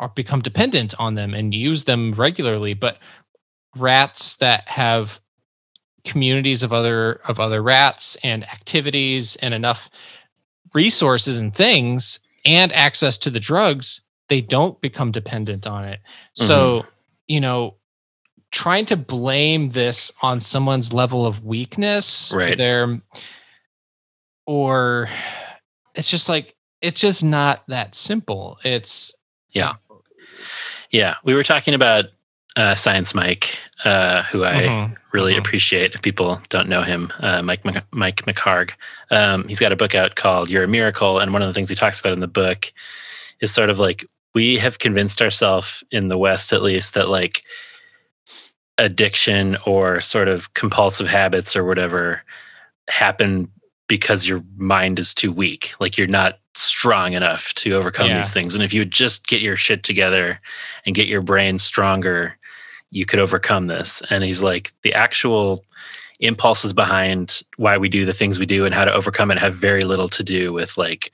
are 0.00 0.10
become 0.10 0.40
dependent 0.42 0.94
on 0.98 1.14
them 1.14 1.34
and 1.34 1.54
use 1.54 1.84
them 1.84 2.12
regularly. 2.12 2.74
But 2.74 2.98
rats 3.76 4.36
that 4.36 4.68
have 4.68 5.20
communities 6.04 6.62
of 6.62 6.72
other 6.72 7.20
of 7.28 7.38
other 7.38 7.62
rats 7.62 8.16
and 8.22 8.44
activities 8.44 9.36
and 9.36 9.54
enough 9.54 9.88
resources 10.74 11.36
and 11.36 11.54
things 11.54 12.18
and 12.44 12.72
access 12.72 13.18
to 13.18 13.30
the 13.30 13.38
drugs 13.40 14.00
they 14.28 14.40
don't 14.40 14.80
become 14.80 15.12
dependent 15.12 15.66
on 15.66 15.84
it 15.84 16.00
so 16.34 16.78
mm-hmm. 16.78 16.88
you 17.28 17.40
know 17.40 17.76
trying 18.50 18.84
to 18.84 18.96
blame 18.96 19.70
this 19.70 20.10
on 20.22 20.40
someone's 20.40 20.92
level 20.92 21.24
of 21.24 21.44
weakness 21.44 22.32
Right. 22.34 22.58
there 22.58 23.00
or 24.46 25.08
it's 25.94 26.10
just 26.10 26.28
like 26.28 26.56
it's 26.80 27.00
just 27.00 27.22
not 27.22 27.62
that 27.68 27.94
simple 27.94 28.58
it's 28.64 29.14
Yeah. 29.52 29.74
Yeah. 30.90 31.16
We 31.24 31.34
were 31.34 31.44
talking 31.44 31.74
about 31.74 32.06
uh, 32.56 32.74
Science 32.74 33.14
Mike, 33.14 33.58
uh, 33.84 34.22
who 34.24 34.44
I 34.44 34.62
Mhm, 34.64 34.96
really 35.12 35.34
mhm. 35.34 35.38
appreciate. 35.38 35.94
If 35.94 36.02
people 36.02 36.40
don't 36.50 36.68
know 36.68 36.82
him, 36.82 37.12
uh, 37.20 37.42
Mike 37.42 37.64
Mike 37.92 38.22
McHargue. 38.26 38.72
Um, 39.10 39.48
he's 39.48 39.60
got 39.60 39.72
a 39.72 39.76
book 39.76 39.94
out 39.94 40.14
called 40.16 40.50
"You're 40.50 40.64
a 40.64 40.68
Miracle," 40.68 41.18
and 41.18 41.32
one 41.32 41.42
of 41.42 41.48
the 41.48 41.54
things 41.54 41.68
he 41.68 41.74
talks 41.76 42.00
about 42.00 42.12
in 42.12 42.20
the 42.20 42.28
book 42.28 42.72
is 43.40 43.52
sort 43.52 43.70
of 43.70 43.78
like 43.78 44.04
we 44.34 44.58
have 44.58 44.78
convinced 44.78 45.20
ourselves 45.22 45.82
in 45.90 46.08
the 46.08 46.18
West, 46.18 46.52
at 46.52 46.62
least, 46.62 46.94
that 46.94 47.08
like 47.08 47.42
addiction 48.78 49.56
or 49.66 50.00
sort 50.00 50.28
of 50.28 50.52
compulsive 50.54 51.08
habits 51.08 51.54
or 51.54 51.64
whatever 51.64 52.22
happen 52.88 53.48
because 53.88 54.26
your 54.26 54.42
mind 54.56 54.98
is 54.98 55.12
too 55.14 55.30
weak. 55.32 55.74
Like 55.78 55.98
you're 55.98 56.06
not 56.06 56.38
strong 56.54 57.12
enough 57.12 57.52
to 57.54 57.72
overcome 57.72 58.08
Yeah. 58.08 58.16
these 58.18 58.32
things. 58.32 58.54
And 58.54 58.64
if 58.64 58.72
you 58.72 58.80
would 58.80 58.90
just 58.90 59.26
get 59.26 59.42
your 59.42 59.56
shit 59.56 59.82
together 59.82 60.38
and 60.86 60.94
get 60.94 61.08
your 61.08 61.20
brain 61.20 61.58
stronger, 61.58 62.36
you 62.92 63.04
could 63.04 63.18
overcome 63.20 63.66
this. 63.66 64.00
And 64.10 64.22
he's 64.22 64.42
like, 64.42 64.72
the 64.82 64.94
actual 64.94 65.64
impulses 66.20 66.72
behind 66.72 67.42
why 67.56 67.76
we 67.76 67.88
do 67.88 68.04
the 68.04 68.12
things 68.12 68.38
we 68.38 68.46
do 68.46 68.64
and 68.64 68.72
how 68.72 68.84
to 68.84 68.92
overcome 68.94 69.30
it 69.32 69.38
have 69.38 69.54
very 69.54 69.80
little 69.82 70.08
to 70.08 70.22
do 70.22 70.52
with 70.52 70.78
like 70.78 71.10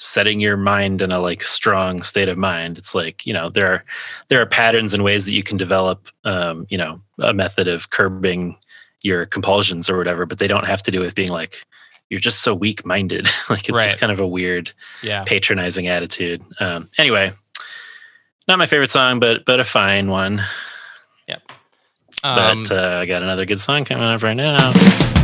setting 0.00 0.40
your 0.40 0.56
mind 0.56 1.00
in 1.02 1.12
a 1.12 1.18
like 1.20 1.42
strong 1.44 2.02
state 2.02 2.28
of 2.28 2.36
mind. 2.38 2.76
It's 2.78 2.94
like 2.94 3.24
you 3.26 3.32
know 3.32 3.50
there 3.50 3.70
are 3.72 3.84
there 4.28 4.40
are 4.40 4.46
patterns 4.46 4.94
and 4.94 5.04
ways 5.04 5.26
that 5.26 5.32
you 5.34 5.42
can 5.44 5.56
develop 5.56 6.08
um 6.24 6.66
you 6.70 6.78
know 6.78 7.00
a 7.20 7.32
method 7.32 7.68
of 7.68 7.90
curbing 7.90 8.56
your 9.02 9.26
compulsions 9.26 9.88
or 9.88 9.96
whatever 9.96 10.26
but 10.26 10.38
they 10.38 10.48
don't 10.48 10.66
have 10.66 10.82
to 10.82 10.90
do 10.90 11.00
with 11.00 11.14
being 11.14 11.30
like 11.30 11.64
you're 12.10 12.18
just 12.18 12.42
so 12.42 12.52
weak 12.54 12.84
minded 12.86 13.26
like 13.50 13.68
it's 13.68 13.76
Right. 13.78 13.84
just 13.84 14.00
kind 14.00 14.10
of 14.10 14.18
a 14.18 14.26
weird 14.26 14.72
yeah. 15.04 15.22
patronizing 15.24 15.86
attitude. 15.88 16.42
Um 16.58 16.88
anyway 16.98 17.30
not 18.48 18.58
my 18.58 18.66
favorite 18.66 18.90
song 18.90 19.20
but 19.20 19.44
but 19.44 19.60
a 19.60 19.64
fine 19.64 20.08
one 20.10 20.42
um, 22.24 22.62
but 22.64 22.72
uh, 22.72 22.98
i 22.98 23.06
got 23.06 23.22
another 23.22 23.44
good 23.44 23.60
song 23.60 23.84
coming 23.84 24.04
up 24.04 24.22
right 24.22 24.34
now 24.34 25.17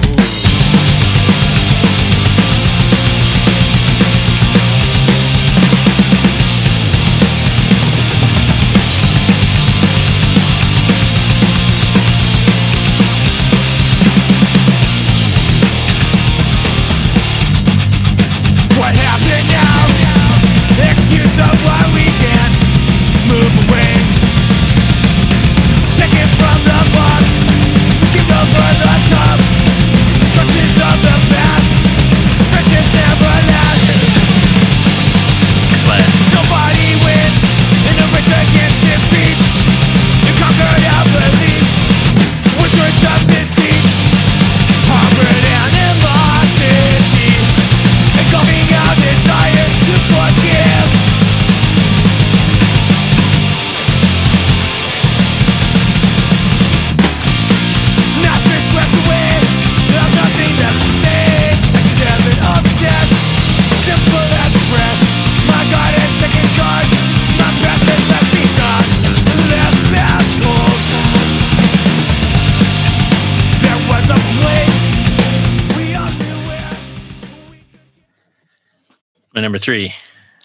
three. 79.65 79.93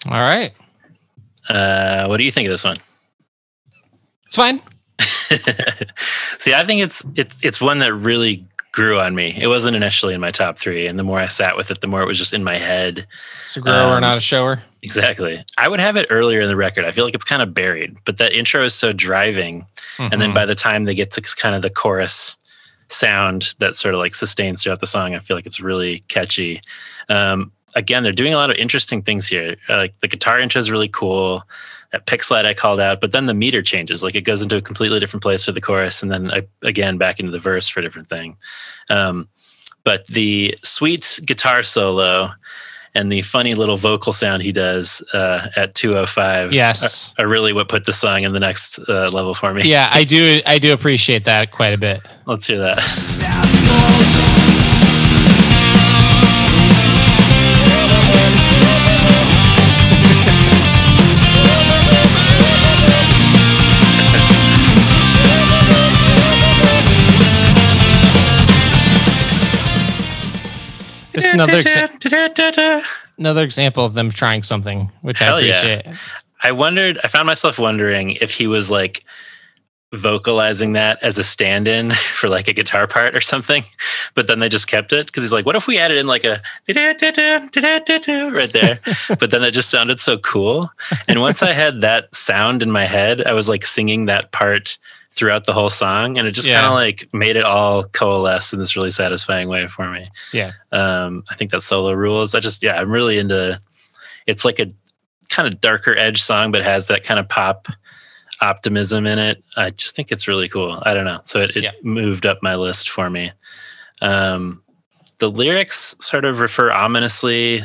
All 0.06 0.12
right. 0.20 0.52
Uh, 1.48 2.06
what 2.06 2.16
do 2.16 2.24
you 2.24 2.30
think 2.30 2.46
of 2.46 2.50
this 2.52 2.64
one? 2.64 2.76
It's 4.26 4.36
fine. 4.36 4.60
See, 6.38 6.54
I 6.54 6.64
think 6.64 6.82
it's 6.82 7.04
it's 7.16 7.44
it's 7.44 7.60
one 7.60 7.78
that 7.78 7.92
really 7.94 8.46
grew 8.72 9.00
on 9.00 9.14
me. 9.14 9.36
It 9.40 9.48
wasn't 9.48 9.74
initially 9.76 10.14
in 10.14 10.20
my 10.20 10.30
top 10.30 10.56
three, 10.58 10.86
and 10.86 10.98
the 10.98 11.02
more 11.02 11.18
I 11.18 11.26
sat 11.26 11.56
with 11.56 11.70
it, 11.70 11.80
the 11.80 11.86
more 11.88 12.02
it 12.02 12.06
was 12.06 12.18
just 12.18 12.32
in 12.32 12.44
my 12.44 12.56
head. 12.56 13.06
It's 13.46 13.56
a 13.56 13.60
grower, 13.60 13.96
Um, 13.96 14.00
not 14.00 14.16
a 14.16 14.20
shower. 14.20 14.62
Exactly. 14.82 15.44
I 15.58 15.68
would 15.68 15.80
have 15.80 15.96
it 15.96 16.06
earlier 16.10 16.40
in 16.42 16.48
the 16.48 16.56
record. 16.56 16.84
I 16.84 16.92
feel 16.92 17.04
like 17.04 17.14
it's 17.14 17.24
kind 17.24 17.42
of 17.42 17.52
buried, 17.52 17.96
but 18.04 18.18
that 18.18 18.32
intro 18.32 18.64
is 18.64 18.74
so 18.74 18.92
driving. 18.92 19.66
And 19.98 20.22
then 20.22 20.30
Mhm. 20.30 20.34
by 20.34 20.46
the 20.46 20.54
time 20.54 20.84
they 20.84 20.94
get 20.94 21.10
to 21.12 21.20
kind 21.20 21.54
of 21.54 21.60
the 21.62 21.68
chorus 21.70 22.36
sound 22.88 23.54
that 23.58 23.74
sort 23.74 23.94
of 23.94 23.98
like 24.00 24.14
sustains 24.14 24.62
throughout 24.62 24.80
the 24.80 24.86
song, 24.86 25.14
I 25.14 25.18
feel 25.18 25.36
like 25.36 25.46
it's 25.46 25.60
really 25.60 25.98
catchy. 26.08 26.60
Um, 27.08 27.52
again, 27.74 28.02
they're 28.02 28.12
doing 28.12 28.32
a 28.32 28.36
lot 28.36 28.50
of 28.50 28.56
interesting 28.56 29.02
things 29.02 29.26
here. 29.26 29.56
Uh, 29.68 29.76
like 29.76 30.00
the 30.00 30.08
guitar 30.08 30.38
intro 30.38 30.58
is 30.58 30.70
really 30.70 30.88
cool. 30.88 31.42
That 31.92 32.06
pick 32.06 32.22
slide 32.22 32.46
I 32.46 32.54
called 32.54 32.78
out, 32.78 33.00
but 33.00 33.10
then 33.12 33.26
the 33.26 33.34
meter 33.34 33.62
changes. 33.62 34.04
Like 34.04 34.14
it 34.14 34.22
goes 34.22 34.42
into 34.42 34.56
a 34.56 34.62
completely 34.62 35.00
different 35.00 35.22
place 35.24 35.44
for 35.44 35.50
the 35.52 35.60
chorus, 35.60 36.02
and 36.02 36.12
then 36.12 36.30
uh, 36.30 36.40
again 36.62 36.98
back 36.98 37.18
into 37.18 37.32
the 37.32 37.38
verse 37.40 37.68
for 37.68 37.80
a 37.80 37.82
different 37.82 38.06
thing. 38.06 38.36
Um, 38.88 39.28
but 39.82 40.06
the 40.06 40.56
sweet 40.62 41.18
guitar 41.24 41.62
solo 41.64 42.30
and 42.94 43.10
the 43.10 43.22
funny 43.22 43.54
little 43.54 43.76
vocal 43.76 44.12
sound 44.12 44.42
he 44.42 44.52
does 44.52 45.00
uh, 45.14 45.48
at 45.56 45.74
205 45.74 46.52
Yes. 46.52 47.14
are, 47.18 47.24
are 47.24 47.28
really 47.28 47.52
what 47.52 47.68
put 47.68 47.86
the 47.86 47.92
song 47.92 48.24
in 48.24 48.32
the 48.34 48.40
next 48.40 48.78
uh, 48.88 49.08
level 49.12 49.32
for 49.34 49.52
me. 49.54 49.62
Yeah, 49.64 49.88
I 49.92 50.04
do. 50.16 50.40
I 50.46 50.58
do 50.58 50.72
appreciate 50.72 51.24
that 51.24 51.50
quite 51.50 51.72
a 51.74 51.78
bit. 51.78 52.00
Let's 52.26 52.46
hear 52.46 52.58
that. 52.58 54.29
This 71.22 71.28
is 71.28 71.34
another 71.34 71.60
exa- 71.60 72.86
another 73.18 73.44
example 73.44 73.84
of 73.84 73.94
them 73.94 74.10
trying 74.10 74.42
something, 74.42 74.90
which 75.02 75.18
Hell 75.18 75.36
I 75.36 75.40
yeah. 75.40 75.60
appreciate. 75.60 75.96
I 76.42 76.52
wondered, 76.52 76.98
I 77.04 77.08
found 77.08 77.26
myself 77.26 77.58
wondering 77.58 78.12
if 78.12 78.32
he 78.32 78.46
was 78.46 78.70
like 78.70 79.04
vocalizing 79.92 80.74
that 80.74 81.02
as 81.02 81.18
a 81.18 81.24
stand 81.24 81.66
in 81.66 81.90
for 82.14 82.28
like 82.28 82.48
a 82.48 82.52
guitar 82.52 82.86
part 82.86 83.14
or 83.14 83.20
something. 83.20 83.64
But 84.14 84.26
then 84.26 84.38
they 84.38 84.48
just 84.48 84.68
kept 84.68 84.92
it 84.92 85.06
because 85.06 85.22
he's 85.22 85.32
like, 85.32 85.46
what 85.46 85.56
if 85.56 85.66
we 85.66 85.78
added 85.78 85.98
in 85.98 86.06
like 86.06 86.24
a 86.24 86.40
right 88.32 88.52
there? 88.52 88.80
but 89.18 89.30
then 89.30 89.42
it 89.42 89.50
just 89.52 89.70
sounded 89.70 90.00
so 90.00 90.18
cool. 90.18 90.70
And 91.08 91.20
once 91.20 91.42
I 91.42 91.52
had 91.52 91.80
that 91.82 92.14
sound 92.14 92.62
in 92.62 92.70
my 92.70 92.84
head, 92.86 93.26
I 93.26 93.32
was 93.32 93.48
like 93.48 93.64
singing 93.64 94.06
that 94.06 94.32
part 94.32 94.78
throughout 95.20 95.44
the 95.44 95.52
whole 95.52 95.68
song 95.70 96.18
and 96.18 96.26
it 96.26 96.32
just 96.32 96.48
Yeah. 96.48 96.54
kind 96.62 96.66
of 96.66 96.72
like 96.72 97.08
made 97.12 97.36
it 97.36 97.44
all 97.44 97.84
coalesce 97.84 98.52
in 98.52 98.58
this 98.58 98.74
really 98.74 98.90
satisfying 98.90 99.48
way 99.48 99.68
for 99.68 99.88
me. 99.90 100.02
Yeah. 100.32 100.50
um 100.72 101.22
i 101.30 101.34
think 101.36 101.50
that 101.52 101.60
solo 101.60 101.92
rules 101.92 102.34
i 102.34 102.40
just 102.40 102.62
yeah 102.62 102.80
i'm 102.80 102.90
really 102.90 103.18
into 103.18 103.60
it's 104.26 104.44
like 104.44 104.58
a 104.58 104.72
kind 105.28 105.46
of 105.46 105.60
darker 105.60 105.94
edge 105.96 106.22
song 106.22 106.50
but 106.50 106.62
has 106.62 106.86
that 106.88 107.04
kind 107.04 107.20
of 107.20 107.28
pop 107.28 107.68
optimism 108.42 109.06
in 109.06 109.18
it. 109.18 109.44
I 109.56 109.68
just 109.68 109.94
think 109.94 110.10
it's 110.10 110.26
really 110.26 110.48
cool. 110.48 110.78
I 110.86 110.94
don't 110.94 111.04
know. 111.04 111.20
So 111.24 111.42
it, 111.42 111.54
it 111.56 111.84
moved 111.84 112.24
up 112.24 112.38
my 112.42 112.54
list 112.56 112.88
for 112.88 113.10
me. 113.10 113.32
Um 114.00 114.62
the 115.18 115.28
lyrics 115.28 115.94
sort 116.00 116.24
of 116.24 116.40
refer 116.40 116.72
ominously 116.72 117.60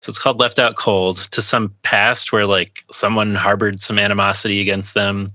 so 0.00 0.10
it's 0.10 0.20
called 0.20 0.38
left 0.38 0.60
out 0.60 0.76
cold 0.76 1.16
to 1.32 1.42
some 1.42 1.74
past 1.82 2.30
where 2.30 2.46
like 2.46 2.84
someone 2.92 3.34
harbored 3.34 3.80
some 3.80 3.98
animosity 3.98 4.60
against 4.60 4.94
them 4.94 5.32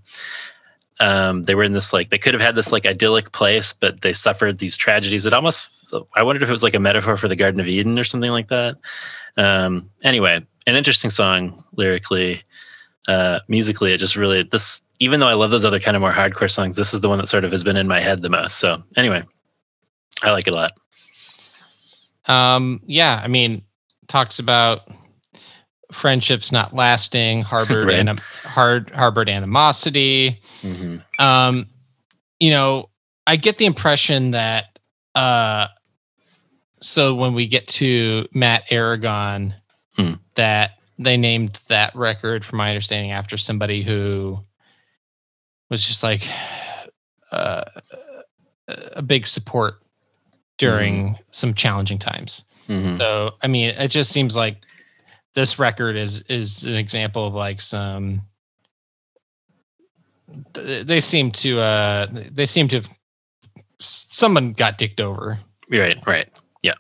um, 1.02 1.44
they 1.44 1.56
were 1.56 1.64
in 1.64 1.74
this 1.74 1.92
like 1.92 2.10
they 2.10 2.18
could 2.20 2.36
have 2.36 2.42
had 2.42 2.56
this 2.56 2.72
like 2.72 2.86
idyllic 2.86 3.32
place, 3.32 3.74
but 3.74 4.02
they 4.02 4.14
suffered 4.14 4.60
these 4.60 4.78
tragedies. 4.78 5.26
It 5.26 5.34
almost 5.34 5.94
I 6.16 6.24
wondered 6.24 6.44
if 6.44 6.50
it 6.50 6.54
was 6.54 6.64
like 6.64 6.76
a 6.76 6.80
metaphor 6.80 7.18
for 7.18 7.28
the 7.28 7.36
Garden 7.36 7.60
of 7.60 7.68
Eden 7.68 8.00
or 8.00 8.04
something 8.04 8.32
like 8.32 8.50
that. 8.50 8.78
Um, 9.36 9.90
anyway, 10.06 10.46
an 10.68 10.76
interesting 10.76 11.10
song 11.10 11.62
lyrically, 11.76 12.44
uh, 13.08 13.40
musically. 13.48 13.92
It 13.92 13.98
just 13.98 14.16
really 14.16 14.44
this 14.44 14.84
even 15.00 15.20
though 15.20 15.28
I 15.28 15.34
love 15.34 15.50
those 15.50 15.66
other 15.66 15.80
kind 15.80 15.98
of 15.98 16.02
more 16.02 16.12
hardcore 16.12 16.52
songs, 16.52 16.76
this 16.76 16.94
is 16.94 17.02
the 17.02 17.10
one 17.10 17.18
that 17.18 17.28
sort 17.28 17.46
of 17.46 17.52
has 17.52 17.64
been 17.64 17.78
in 17.78 17.88
my 17.88 18.00
head 18.00 18.22
the 18.22 18.30
most. 18.30 18.60
So 18.60 18.84
anyway, 18.96 19.24
I 20.22 20.32
like 20.32 20.48
it 20.48 20.54
a 20.54 20.58
lot. 20.58 20.74
Um, 22.28 22.80
yeah, 22.86 23.20
I 23.24 23.28
mean, 23.28 23.64
talks 24.08 24.38
about 24.38 24.82
friendships 25.92 26.52
not 26.52 26.74
lasting, 26.74 27.42
harbored 27.54 27.88
Right. 27.88 28.00
anim- 28.00 28.18
hard 28.44 28.90
harbored 28.92 29.30
animosity. 29.30 30.42
Mm-hmm. 30.62 30.98
Um, 31.24 31.68
you 32.40 32.50
know, 32.52 32.90
I 33.28 33.36
get 33.36 33.58
the 33.58 33.66
impression 33.66 34.32
that 34.32 34.80
uh 35.16 35.68
so 36.80 37.14
when 37.14 37.34
we 37.34 37.46
get 37.48 37.68
to 37.68 38.28
Matt 38.34 38.64
Aragon, 38.72 39.54
Hmm. 39.98 40.14
that 40.36 40.72
they 40.98 41.18
named 41.18 41.60
that 41.68 41.94
record, 41.96 42.46
from 42.46 42.58
my 42.58 42.70
understanding, 42.70 43.12
after 43.12 43.38
somebody 43.38 43.84
who 43.84 44.40
was 45.70 45.84
just 45.86 46.02
like 46.02 46.26
uh, 47.32 47.64
a 48.68 49.02
big 49.02 49.28
support 49.28 49.76
during 50.58 51.18
some 51.32 51.54
challenging 51.54 51.98
times. 52.00 52.44
Mhm. 52.70 52.98
So, 52.98 53.32
I 53.42 53.48
mean, 53.48 53.70
it 53.70 53.88
just 53.90 54.12
seems 54.12 54.36
like 54.36 54.64
this 55.36 55.58
record 55.60 55.96
is 55.96 56.22
is 56.24 56.66
an 56.66 56.76
example 56.76 57.26
of 57.28 57.34
like 57.34 57.62
some. 57.62 58.24
They 60.54 61.02
seem 61.02 61.32
to 61.32 61.60
uh 61.60 62.08
they 62.12 62.46
seem 62.46 62.68
to 62.70 62.84
someone 63.80 64.54
got 64.54 64.78
dicked 64.78 65.02
over. 65.02 65.40
Right, 65.70 65.98
right. 66.06 66.30
Yeah. 66.64 66.74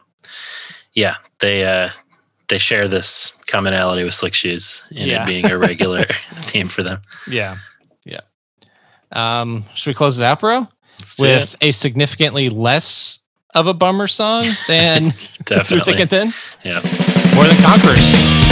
Yeah. 0.93 1.15
They 1.39 1.65
uh 1.65 1.89
they 2.47 2.57
share 2.57 2.87
this 2.87 3.33
commonality 3.47 4.03
with 4.03 4.13
slick 4.13 4.33
shoes 4.33 4.83
in 4.91 5.07
Yeah. 5.09 5.23
it 5.23 5.27
being 5.27 5.45
a 5.49 5.57
regular 5.57 6.05
theme 6.41 6.67
for 6.67 6.83
them. 6.83 7.01
Yeah, 7.29 7.57
yeah. 8.05 8.19
Um, 9.13 9.63
should 9.73 9.89
we 9.89 9.93
close 9.93 10.19
it 10.19 10.23
out, 10.25 10.41
bro? 10.41 10.67
With 11.19 11.55
a 11.61 11.71
significantly 11.71 12.49
less 12.49 13.19
of 13.53 13.67
a 13.67 13.73
bummer 13.73 14.07
song 14.07 14.45
than 14.67 15.01
Through 15.45 15.57
Definitely. 15.57 15.93
Thick 15.93 16.01
and 16.01 16.09
Thin? 16.09 16.33
Yeah. 16.63 17.35
More 17.35 17.45
than 17.45 17.57
Conquerors. 17.63 18.50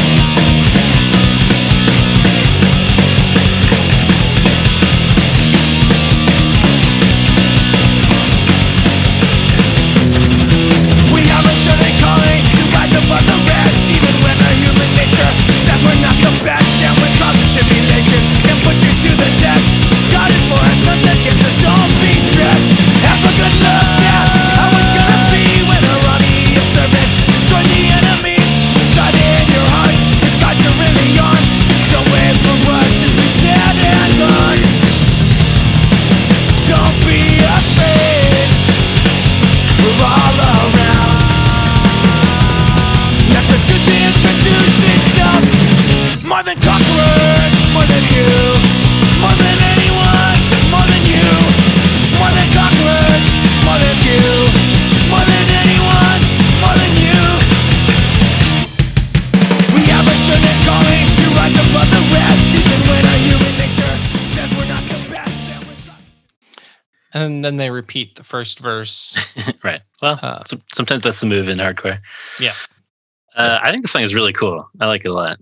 And 67.29 67.45
then 67.45 67.57
they 67.57 67.69
repeat 67.69 68.15
the 68.15 68.23
first 68.23 68.59
verse. 68.59 69.17
right. 69.63 69.81
Well, 70.01 70.17
some- 70.47 70.59
sometimes 70.73 71.03
that's 71.03 71.21
the 71.21 71.27
move 71.27 71.47
in 71.47 71.57
hardcore. 71.59 71.99
Yeah. 72.39 72.53
Uh, 73.35 73.59
I 73.61 73.69
think 73.69 73.83
the 73.83 73.87
song 73.87 74.01
is 74.01 74.13
really 74.15 74.33
cool. 74.33 74.67
I 74.79 74.87
like 74.87 75.05
it 75.05 75.09
a 75.09 75.13
lot. 75.13 75.39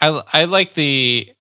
I 0.00 0.22
I 0.32 0.44
like 0.44 0.74
the 0.74 1.32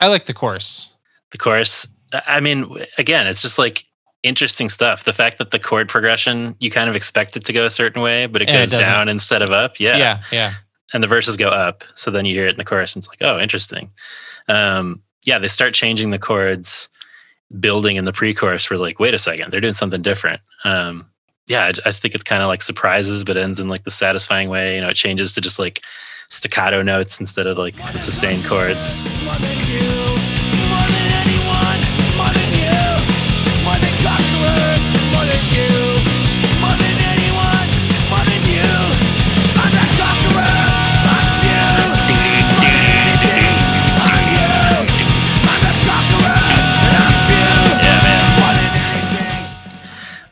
I 0.00 0.08
like 0.08 0.26
the 0.26 0.34
chorus. 0.34 0.94
The 1.30 1.38
chorus, 1.38 1.86
I- 2.26 2.40
mean, 2.40 2.76
again, 2.98 3.26
it's 3.26 3.42
just 3.42 3.58
like 3.58 3.84
interesting 4.22 4.68
stuff. 4.68 5.04
The 5.04 5.12
fact 5.12 5.38
that 5.38 5.50
the 5.50 5.58
chord 5.58 5.88
progression, 5.88 6.54
you 6.60 6.70
kind 6.70 6.88
of 6.90 6.94
expect 6.96 7.36
it 7.36 7.44
to 7.46 7.52
go 7.52 7.64
a 7.64 7.70
certain 7.70 8.02
way, 8.02 8.26
but 8.26 8.42
it 8.42 8.48
And 8.48 8.58
goes 8.58 8.70
doesn't. 8.70 8.86
down 8.86 9.08
instead 9.08 9.42
of 9.42 9.50
up. 9.50 9.80
Yeah. 9.80 9.96
Yeah, 9.96 10.22
yeah. 10.30 10.52
and 10.92 11.02
the 11.02 11.08
verses 11.08 11.36
go 11.36 11.48
up. 11.48 11.82
So 11.94 12.10
then 12.10 12.24
you 12.26 12.34
hear 12.34 12.46
it 12.46 12.52
in 12.52 12.58
the 12.58 12.64
chorus, 12.64 12.94
and 12.94 13.00
it's 13.00 13.08
like, 13.08 13.22
oh, 13.22 13.40
interesting. 13.40 13.90
Um, 14.48 15.02
yeah, 15.24 15.38
they 15.38 15.48
start 15.48 15.72
changing 15.74 16.10
the 16.10 16.18
chords, 16.18 16.88
building 17.60 17.96
in 17.96 18.04
the 18.04 18.12
pre-chorus. 18.12 18.70
We're 18.70 18.76
like, 18.76 18.98
wait 18.98 19.14
a 19.14 19.18
second, 19.18 19.50
they're 19.50 19.60
doing 19.60 19.74
something 19.74 20.02
different. 20.02 20.40
Um, 20.64 21.06
yeah, 21.48 21.64
I, 21.64 21.88
I 21.88 21.92
think 21.92 22.14
it's 22.14 22.24
kind 22.24 22.42
of 22.42 22.48
like 22.48 22.62
surprises, 22.62 23.24
but 23.24 23.36
ends 23.36 23.60
in 23.60 23.68
like 23.68 23.84
the 23.84 23.90
satisfying 23.90 24.48
way. 24.48 24.76
You 24.76 24.80
know, 24.80 24.88
it 24.88 24.94
changes 24.94 25.34
to 25.34 25.40
just 25.40 25.58
like 25.58 25.82
staccato 26.28 26.82
notes 26.82 27.20
instead 27.20 27.46
of 27.46 27.58
like 27.58 27.76
the 27.76 27.98
sustained 27.98 28.44
chords. 28.44 29.02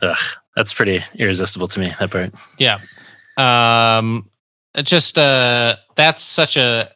Ugh, 0.01 0.17
that's 0.55 0.73
pretty 0.73 1.03
irresistible 1.15 1.67
to 1.69 1.79
me. 1.79 1.93
That 1.99 2.11
part. 2.11 2.33
Yeah. 2.57 2.79
Um 3.37 4.29
just 4.83 5.17
uh 5.17 5.75
that's 5.95 6.23
such 6.23 6.57
a 6.57 6.91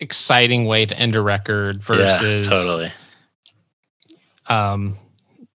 exciting 0.00 0.66
way 0.66 0.86
to 0.86 0.98
end 0.98 1.16
a 1.16 1.20
record 1.20 1.82
versus 1.82 2.46
yeah, 2.46 2.52
totally. 2.52 2.92
um 4.48 4.98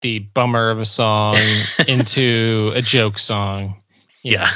the 0.01 0.19
bummer 0.19 0.69
of 0.69 0.79
a 0.79 0.85
song 0.85 1.37
into 1.87 2.71
a 2.75 2.81
joke 2.81 3.19
song. 3.19 3.75
you 4.23 4.33
Yeah, 4.33 4.49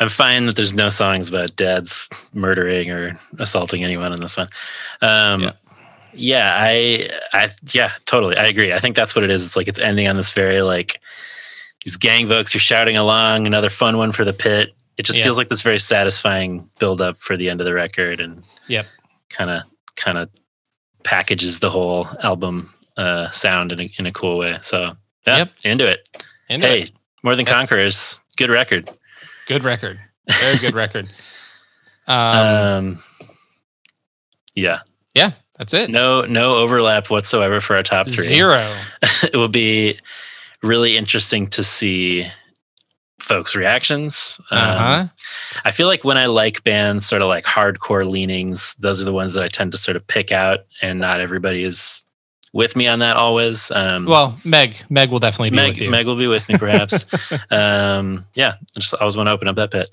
I'm 0.00 0.08
fine 0.08 0.46
that 0.46 0.56
there's 0.56 0.74
no 0.74 0.90
songs 0.90 1.28
about 1.28 1.56
dads 1.56 2.08
murdering 2.32 2.90
or 2.90 3.18
assaulting 3.38 3.84
anyone 3.84 4.12
in 4.12 4.20
this 4.20 4.36
one. 4.36 4.48
Um, 5.02 5.52
yeah. 6.12 6.56
I, 6.58 7.08
I, 7.32 7.50
yeah, 7.72 7.90
totally. 8.06 8.36
I 8.36 8.46
agree. 8.46 8.72
I 8.72 8.78
think 8.78 8.96
that's 8.96 9.14
what 9.14 9.24
it 9.24 9.30
is. 9.30 9.44
It's 9.44 9.56
like 9.56 9.68
it's 9.68 9.78
ending 9.78 10.08
on 10.08 10.16
this 10.16 10.32
very 10.32 10.62
like 10.62 11.00
these 11.84 11.96
gang 11.96 12.26
folks 12.28 12.54
are 12.54 12.58
shouting 12.58 12.96
along. 12.96 13.46
Another 13.46 13.70
fun 13.70 13.96
one 13.96 14.12
for 14.12 14.24
the 14.24 14.32
pit. 14.32 14.74
It 14.96 15.04
just 15.06 15.18
Yeah. 15.18 15.24
feels 15.24 15.38
like 15.38 15.48
this 15.48 15.62
very 15.62 15.78
satisfying 15.78 16.68
build 16.78 17.00
up 17.00 17.20
for 17.20 17.36
the 17.36 17.48
end 17.50 17.60
of 17.60 17.66
the 17.66 17.74
record, 17.74 18.20
and 18.20 18.42
Yep. 18.66 18.86
kind 19.30 19.50
of 19.50 19.62
kind 19.96 20.18
of 20.18 20.28
packages 21.04 21.58
the 21.60 21.70
whole 21.70 22.08
album 22.22 22.72
uh, 22.96 23.30
sound 23.30 23.70
in 23.72 23.80
a, 23.80 23.90
in 23.98 24.06
a 24.06 24.12
cool 24.12 24.38
way. 24.38 24.58
So 24.60 24.96
yeah, 25.26 25.36
Yep. 25.38 25.52
into 25.64 25.86
it. 25.86 26.08
Into 26.48 26.66
hey, 26.66 26.78
it. 26.82 26.92
more 27.22 27.36
than 27.36 27.44
That's- 27.44 27.60
conquerors. 27.68 28.20
Good 28.36 28.50
record. 28.50 28.88
Good 29.46 29.62
record. 29.64 30.00
Very 30.28 30.58
good 30.58 30.74
record. 30.74 31.08
Um, 32.08 32.16
Um, 32.16 33.02
yeah, 34.54 34.78
yeah, 35.14 35.32
that's 35.58 35.74
it. 35.74 35.90
no 35.90 36.22
no 36.22 36.56
overlap 36.56 37.10
whatsoever 37.10 37.60
for 37.60 37.76
our 37.76 37.82
top 37.82 38.08
three. 38.08 38.24
Zero. 38.24 38.56
it 39.22 39.36
will 39.36 39.48
be 39.48 39.98
really 40.62 40.96
interesting 40.96 41.46
to 41.48 41.62
see 41.62 42.26
folks' 43.20 43.54
reactions. 43.54 44.40
Um, 44.50 44.58
Uh-huh. 44.58 45.06
I 45.64 45.70
feel 45.70 45.86
like 45.86 46.04
when 46.04 46.16
I 46.18 46.26
like 46.26 46.62
bands, 46.64 47.06
sort 47.06 47.22
of 47.22 47.28
like 47.28 47.44
hardcore 47.44 48.04
leanings, 48.08 48.74
those 48.76 49.00
are 49.00 49.04
the 49.04 49.12
ones 49.12 49.34
that 49.34 49.44
I 49.44 49.48
tend 49.48 49.72
to 49.72 49.78
sort 49.78 49.96
of 49.96 50.06
pick 50.06 50.30
out, 50.32 50.60
and 50.82 50.98
not 50.98 51.20
everybody 51.20 51.62
is 51.62 52.02
with 52.54 52.76
me 52.76 52.86
on 52.86 52.98
that 53.00 53.16
always. 53.16 53.70
Um, 53.70 54.06
Well, 54.06 54.36
Meg, 54.44 54.76
Meg 54.88 55.10
will 55.10 55.18
definitely 55.18 55.50
be 55.50 55.56
Meg, 55.56 55.68
with 55.70 55.80
you. 55.80 55.90
Meg 55.90 56.06
will 56.06 56.16
be 56.16 56.26
with 56.26 56.48
me, 56.48 56.56
perhaps. 56.58 57.04
um, 57.50 58.24
yeah, 58.34 58.54
I 58.60 58.80
just 58.80 58.94
always 59.00 59.16
want 59.16 59.26
to 59.28 59.32
open 59.32 59.48
up 59.48 59.56
that 59.56 59.70
pit. 59.70 59.88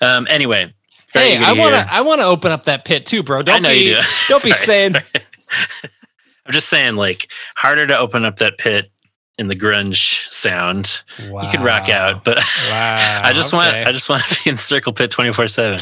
Um, 0.00 0.26
anyway, 0.28 0.72
Hey, 1.12 1.36
I 1.36 1.52
want 1.52 1.74
to. 1.74 1.94
I 1.94 2.00
want 2.00 2.20
to 2.20 2.24
open 2.26 2.50
up 2.50 2.64
that 2.64 2.84
pit 2.84 3.06
too, 3.06 3.22
bro. 3.22 3.40
Don't 3.42 3.54
I 3.56 3.58
know 3.60 3.68
be. 3.68 3.76
you 3.90 3.94
do. 3.94 4.00
Don't 4.28 4.42
be 4.42 4.52
saying. 4.52 4.94
I'm 6.46 6.52
just 6.52 6.68
saying, 6.68 6.96
like, 6.96 7.28
harder 7.56 7.86
to 7.86 7.96
open 7.98 8.24
up 8.24 8.36
that 8.36 8.58
pit 8.58 8.88
in 9.38 9.48
the 9.48 9.56
grunge 9.56 10.28
sound. 10.30 11.02
You 11.18 11.48
could 11.50 11.60
rock 11.60 11.88
out, 11.88 12.24
but 12.24 12.36
Wow, 12.36 13.22
I 13.24 13.32
just 13.32 13.52
want 13.52 13.74
I 13.74 13.90
just 13.92 14.08
want 14.08 14.22
to 14.24 14.44
be 14.44 14.50
in 14.50 14.58
circle 14.58 14.92
pit 14.92 15.10
24 15.10 15.48
seven. 15.48 15.80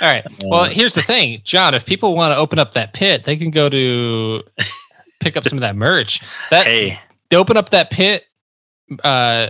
All 0.00 0.10
right. 0.12 0.24
Well, 0.42 0.64
here's 0.64 0.94
the 0.94 1.02
thing, 1.02 1.40
John. 1.44 1.74
If 1.74 1.84
people 1.84 2.14
want 2.14 2.32
to 2.32 2.36
open 2.36 2.58
up 2.58 2.72
that 2.72 2.94
pit, 2.94 3.24
they 3.24 3.36
can 3.36 3.50
go 3.50 3.68
to 3.68 4.42
pick 5.20 5.36
up 5.36 5.44
some 5.44 5.58
of 5.58 5.62
that 5.62 5.76
merch. 5.76 6.20
That 6.50 6.66
Hey, 6.66 6.98
they 7.30 7.36
open 7.36 7.56
up 7.56 7.70
that 7.70 7.90
pit, 7.90 8.24
uh, 9.02 9.48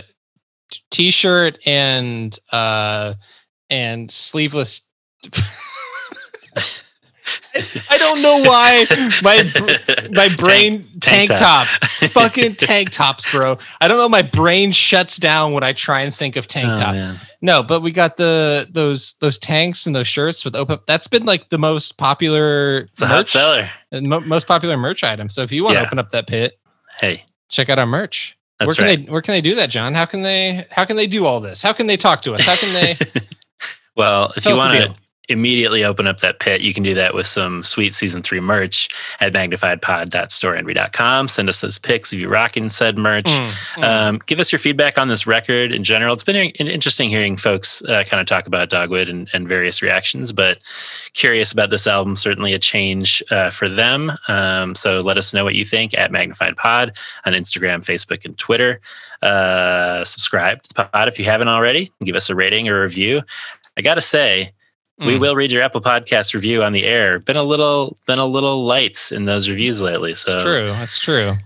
t- 0.70 0.80
t-shirt 0.90 1.58
and 1.66 2.36
uh 2.50 3.14
and 3.70 4.10
sleeveless. 4.10 4.82
I 7.90 7.98
don't 7.98 8.20
know 8.22 8.38
why 8.42 8.86
my 9.22 10.08
my 10.10 10.28
brain 10.36 10.82
tank, 11.00 11.28
tank 11.28 11.30
top, 11.30 11.66
top. 11.68 11.90
fucking 12.10 12.56
tank 12.56 12.90
tops, 12.90 13.30
bro. 13.32 13.58
I 13.80 13.88
don't 13.88 13.98
know. 13.98 14.08
My 14.08 14.22
brain 14.22 14.72
shuts 14.72 15.16
down 15.16 15.52
when 15.52 15.62
I 15.62 15.72
try 15.72 16.00
and 16.00 16.14
think 16.14 16.36
of 16.36 16.46
tank 16.46 16.68
Oh, 16.68 16.76
top. 16.76 16.92
man. 16.92 17.20
No, 17.40 17.62
but 17.62 17.80
we 17.80 17.92
got 17.92 18.16
the 18.16 18.66
those 18.70 19.14
those 19.20 19.38
tanks 19.38 19.86
and 19.86 19.94
those 19.94 20.08
shirts 20.08 20.44
with 20.44 20.54
open. 20.56 20.78
That's 20.86 21.06
been 21.06 21.24
like 21.24 21.48
the 21.50 21.58
most 21.58 21.96
popular. 21.98 22.78
It's 22.92 23.02
a 23.02 23.06
hot 23.06 23.28
seller. 23.28 23.70
Uh, 23.92 24.00
mo- 24.00 24.20
most 24.20 24.46
popular 24.46 24.76
merch 24.76 25.02
item. 25.04 25.28
So 25.28 25.42
if 25.42 25.52
you 25.52 25.62
want 25.64 25.76
to 25.76 25.80
Yeah. 25.80 25.86
open 25.86 25.98
up 25.98 26.10
that 26.10 26.26
pit, 26.26 26.58
Hey, 27.00 27.24
check 27.48 27.68
out 27.70 27.78
our 27.78 27.86
merch. 27.86 28.36
That's 28.58 28.68
where 28.78 28.86
can 28.86 28.96
right. 28.98 29.06
they 29.06 29.12
where 29.12 29.20
can 29.22 29.32
they 29.32 29.40
do 29.40 29.54
that, 29.56 29.68
John? 29.70 29.94
How 29.94 30.04
can 30.04 30.22
they 30.22 30.66
how 30.70 30.84
can 30.84 30.96
they 30.96 31.06
do 31.06 31.26
all 31.26 31.40
this? 31.40 31.62
How 31.62 31.72
can 31.72 31.86
they 31.86 31.96
talk 31.96 32.20
to 32.22 32.34
us? 32.34 32.44
How 32.44 32.56
can 32.56 32.72
they 32.72 32.96
well, 33.96 34.32
if 34.36 34.42
Tell 34.44 34.52
you 34.52 34.58
want 34.58 34.74
to. 34.74 34.94
Immediately 35.28 35.84
open 35.84 36.06
up 36.06 36.20
that 36.20 36.40
pit, 36.40 36.60
you 36.60 36.74
can 36.74 36.82
do 36.82 36.94
that 36.94 37.14
with 37.14 37.26
some 37.26 37.62
sweet 37.62 37.94
season 37.94 38.22
three 38.22 38.40
merch 38.40 38.88
at 39.20 39.32
magnifiedpod.storeenvy.com. 39.32 41.28
Send 41.28 41.48
us 41.48 41.60
those 41.60 41.78
pics 41.78 42.12
of 42.12 42.20
you 42.20 42.28
rocking 42.28 42.70
said 42.70 42.98
merch. 42.98 43.24
Mm, 43.24 43.44
mm. 43.74 43.84
Um, 43.84 44.20
give 44.26 44.40
us 44.40 44.52
your 44.52 44.58
feedback 44.58 44.98
on 44.98 45.08
this 45.08 45.26
record 45.26 45.72
in 45.72 45.84
general. 45.84 46.12
It's 46.12 46.24
been 46.24 46.50
interesting 46.50 47.08
hearing 47.08 47.36
folks 47.36 47.82
uh, 47.84 48.04
kind 48.04 48.20
of 48.20 48.26
talk 48.26 48.46
about 48.46 48.68
Dogwood 48.68 49.08
and, 49.08 49.28
and 49.32 49.48
various 49.48 49.82
reactions, 49.82 50.32
but 50.32 50.58
curious 51.14 51.52
about 51.52 51.70
this 51.70 51.86
album. 51.86 52.16
Certainly 52.16 52.52
a 52.52 52.58
change 52.58 53.22
uh, 53.30 53.50
for 53.50 53.68
them. 53.68 54.12
Um, 54.28 54.74
so 54.74 54.98
let 54.98 55.16
us 55.16 55.32
know 55.32 55.44
what 55.44 55.54
you 55.54 55.64
think 55.64 55.96
at 55.96 56.12
Magnified 56.12 56.56
Pod 56.56 56.96
on 57.24 57.32
Instagram, 57.32 57.84
Facebook, 57.84 58.24
and 58.24 58.36
Twitter. 58.36 58.80
Uh, 59.22 60.04
subscribe 60.04 60.62
to 60.62 60.68
the 60.74 60.84
pod 60.84 61.08
if 61.08 61.18
you 61.18 61.24
haven't 61.24 61.48
already. 61.48 61.90
Give 62.02 62.14
us 62.16 62.28
a 62.28 62.34
rating 62.34 62.68
or 62.68 62.82
review. 62.82 63.22
I 63.76 63.82
gotta 63.82 64.02
say, 64.02 64.52
we 64.98 65.16
Mm. 65.16 65.20
will 65.20 65.36
read 65.36 65.52
your 65.52 65.62
Apple 65.62 65.80
Podcast 65.80 66.34
review 66.34 66.62
on 66.62 66.72
the 66.72 66.84
air. 66.84 67.18
Been 67.18 67.36
a 67.36 67.42
little, 67.42 67.96
been 68.06 68.18
a 68.18 68.26
little 68.26 68.64
light 68.64 69.10
in 69.12 69.24
those 69.24 69.48
reviews 69.48 69.82
lately. 69.82 70.14
So 70.14 70.34
it's 70.34 70.42
true. 70.44 70.66
That's 70.68 70.98
true. 70.98 71.36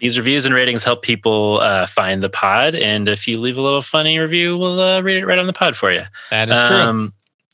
these 0.00 0.18
reviews 0.18 0.46
and 0.46 0.54
ratings 0.54 0.82
help 0.84 1.02
people 1.02 1.60
uh, 1.60 1.86
find 1.86 2.22
the 2.22 2.30
pod. 2.30 2.74
And 2.74 3.08
if 3.08 3.28
you 3.28 3.38
leave 3.38 3.56
a 3.58 3.62
little 3.62 3.82
funny 3.82 4.18
review, 4.18 4.56
we'll 4.56 4.80
uh, 4.80 5.00
read 5.02 5.18
it 5.18 5.26
right 5.26 5.38
on 5.38 5.46
the 5.46 5.52
pod 5.52 5.76
for 5.76 5.92
you. 5.92 6.02
That 6.30 6.48
is 6.50 6.56
true. 6.68 6.76
Um, 6.76 7.12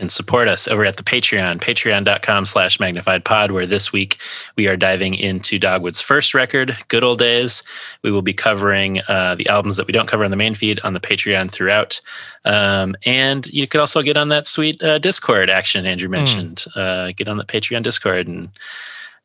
can 0.00 0.08
support 0.08 0.48
us 0.48 0.66
over 0.66 0.86
at 0.86 0.96
the 0.96 1.02
Patreon, 1.02 1.58
patreon.com 1.58 2.46
slash 2.46 2.80
magnified 2.80 3.22
pod, 3.22 3.50
where 3.50 3.66
this 3.66 3.92
week 3.92 4.18
we 4.56 4.66
are 4.66 4.76
diving 4.76 5.14
into 5.14 5.58
Dogwood's 5.58 6.00
first 6.00 6.32
record, 6.32 6.74
Good 6.88 7.04
Old 7.04 7.18
Days. 7.18 7.62
We 8.02 8.10
will 8.10 8.22
be 8.22 8.32
covering 8.32 9.02
uh, 9.08 9.34
the 9.34 9.46
albums 9.50 9.76
that 9.76 9.86
we 9.86 9.92
don't 9.92 10.08
cover 10.08 10.24
on 10.24 10.30
the 10.30 10.38
main 10.38 10.54
feed 10.54 10.80
on 10.84 10.94
the 10.94 11.00
Patreon 11.00 11.50
throughout. 11.50 12.00
Um, 12.46 12.96
and 13.04 13.46
you 13.48 13.66
could 13.66 13.80
also 13.80 14.00
get 14.00 14.16
on 14.16 14.30
that 14.30 14.46
sweet 14.46 14.82
uh, 14.82 14.98
Discord 14.98 15.50
action 15.50 15.84
Andrew 15.84 16.08
mentioned. 16.08 16.64
Uh, 16.74 17.12
get 17.14 17.28
on 17.28 17.36
the 17.36 17.44
Patreon 17.44 17.82
Discord 17.82 18.26
and 18.26 18.48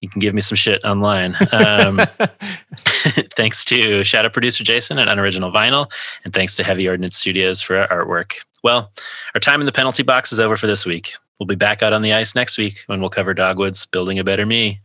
you 0.02 0.10
can 0.10 0.20
give 0.20 0.34
me 0.34 0.42
some 0.42 0.56
shit 0.56 0.84
online. 0.84 1.36
Um, 1.52 2.02
thanks 3.36 3.64
to 3.66 4.04
Shadow 4.04 4.30
Producer 4.30 4.64
Jason 4.64 4.98
at 4.98 5.08
Unoriginal 5.08 5.52
Vinyl, 5.52 5.92
and 6.24 6.34
thanks 6.34 6.56
to 6.56 6.64
Heavy 6.64 6.88
Ordnance 6.88 7.18
Studios 7.18 7.62
for 7.62 7.78
our 7.78 8.06
artwork. 8.06 8.34
Well, 8.64 8.92
our 9.34 9.40
time 9.40 9.60
in 9.60 9.66
the 9.66 9.72
penalty 9.72 10.04
box 10.04 10.32
is 10.32 10.40
over 10.40 10.58
for 10.58 10.68
this 10.68 10.86
week. 10.86 11.14
We'll 11.40 11.48
be 11.48 11.56
back 11.56 11.84
out 11.84 11.94
on 11.94 12.02
the 12.02 12.14
ice 12.14 12.36
next 12.36 12.58
week 12.58 12.80
when 12.88 13.02
we'll 13.02 13.10
cover 13.10 13.34
Dogwood's 13.34 13.86
Building 13.86 14.20
a 14.20 14.24
Better 14.24 14.46
Me. 14.46 14.80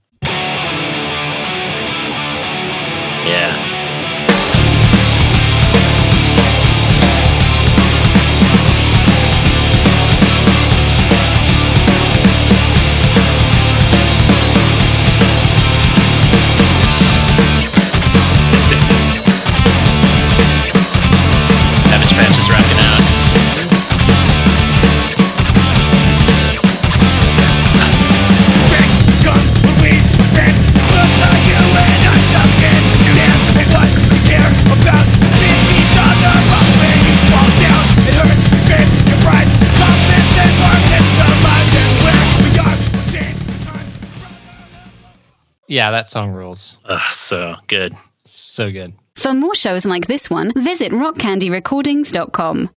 Yeah, 45.70 45.92
that 45.92 46.10
song 46.10 46.32
rules. 46.32 46.78
Ugh, 46.84 47.12
so 47.12 47.54
good. 47.68 47.94
So 48.26 48.72
good. 48.72 48.92
For 49.14 49.32
more 49.34 49.54
shows 49.54 49.86
like 49.86 50.08
this 50.08 50.28
one, 50.28 50.52
visit 50.56 50.90
rockcandyrecordings.com. 50.90 52.70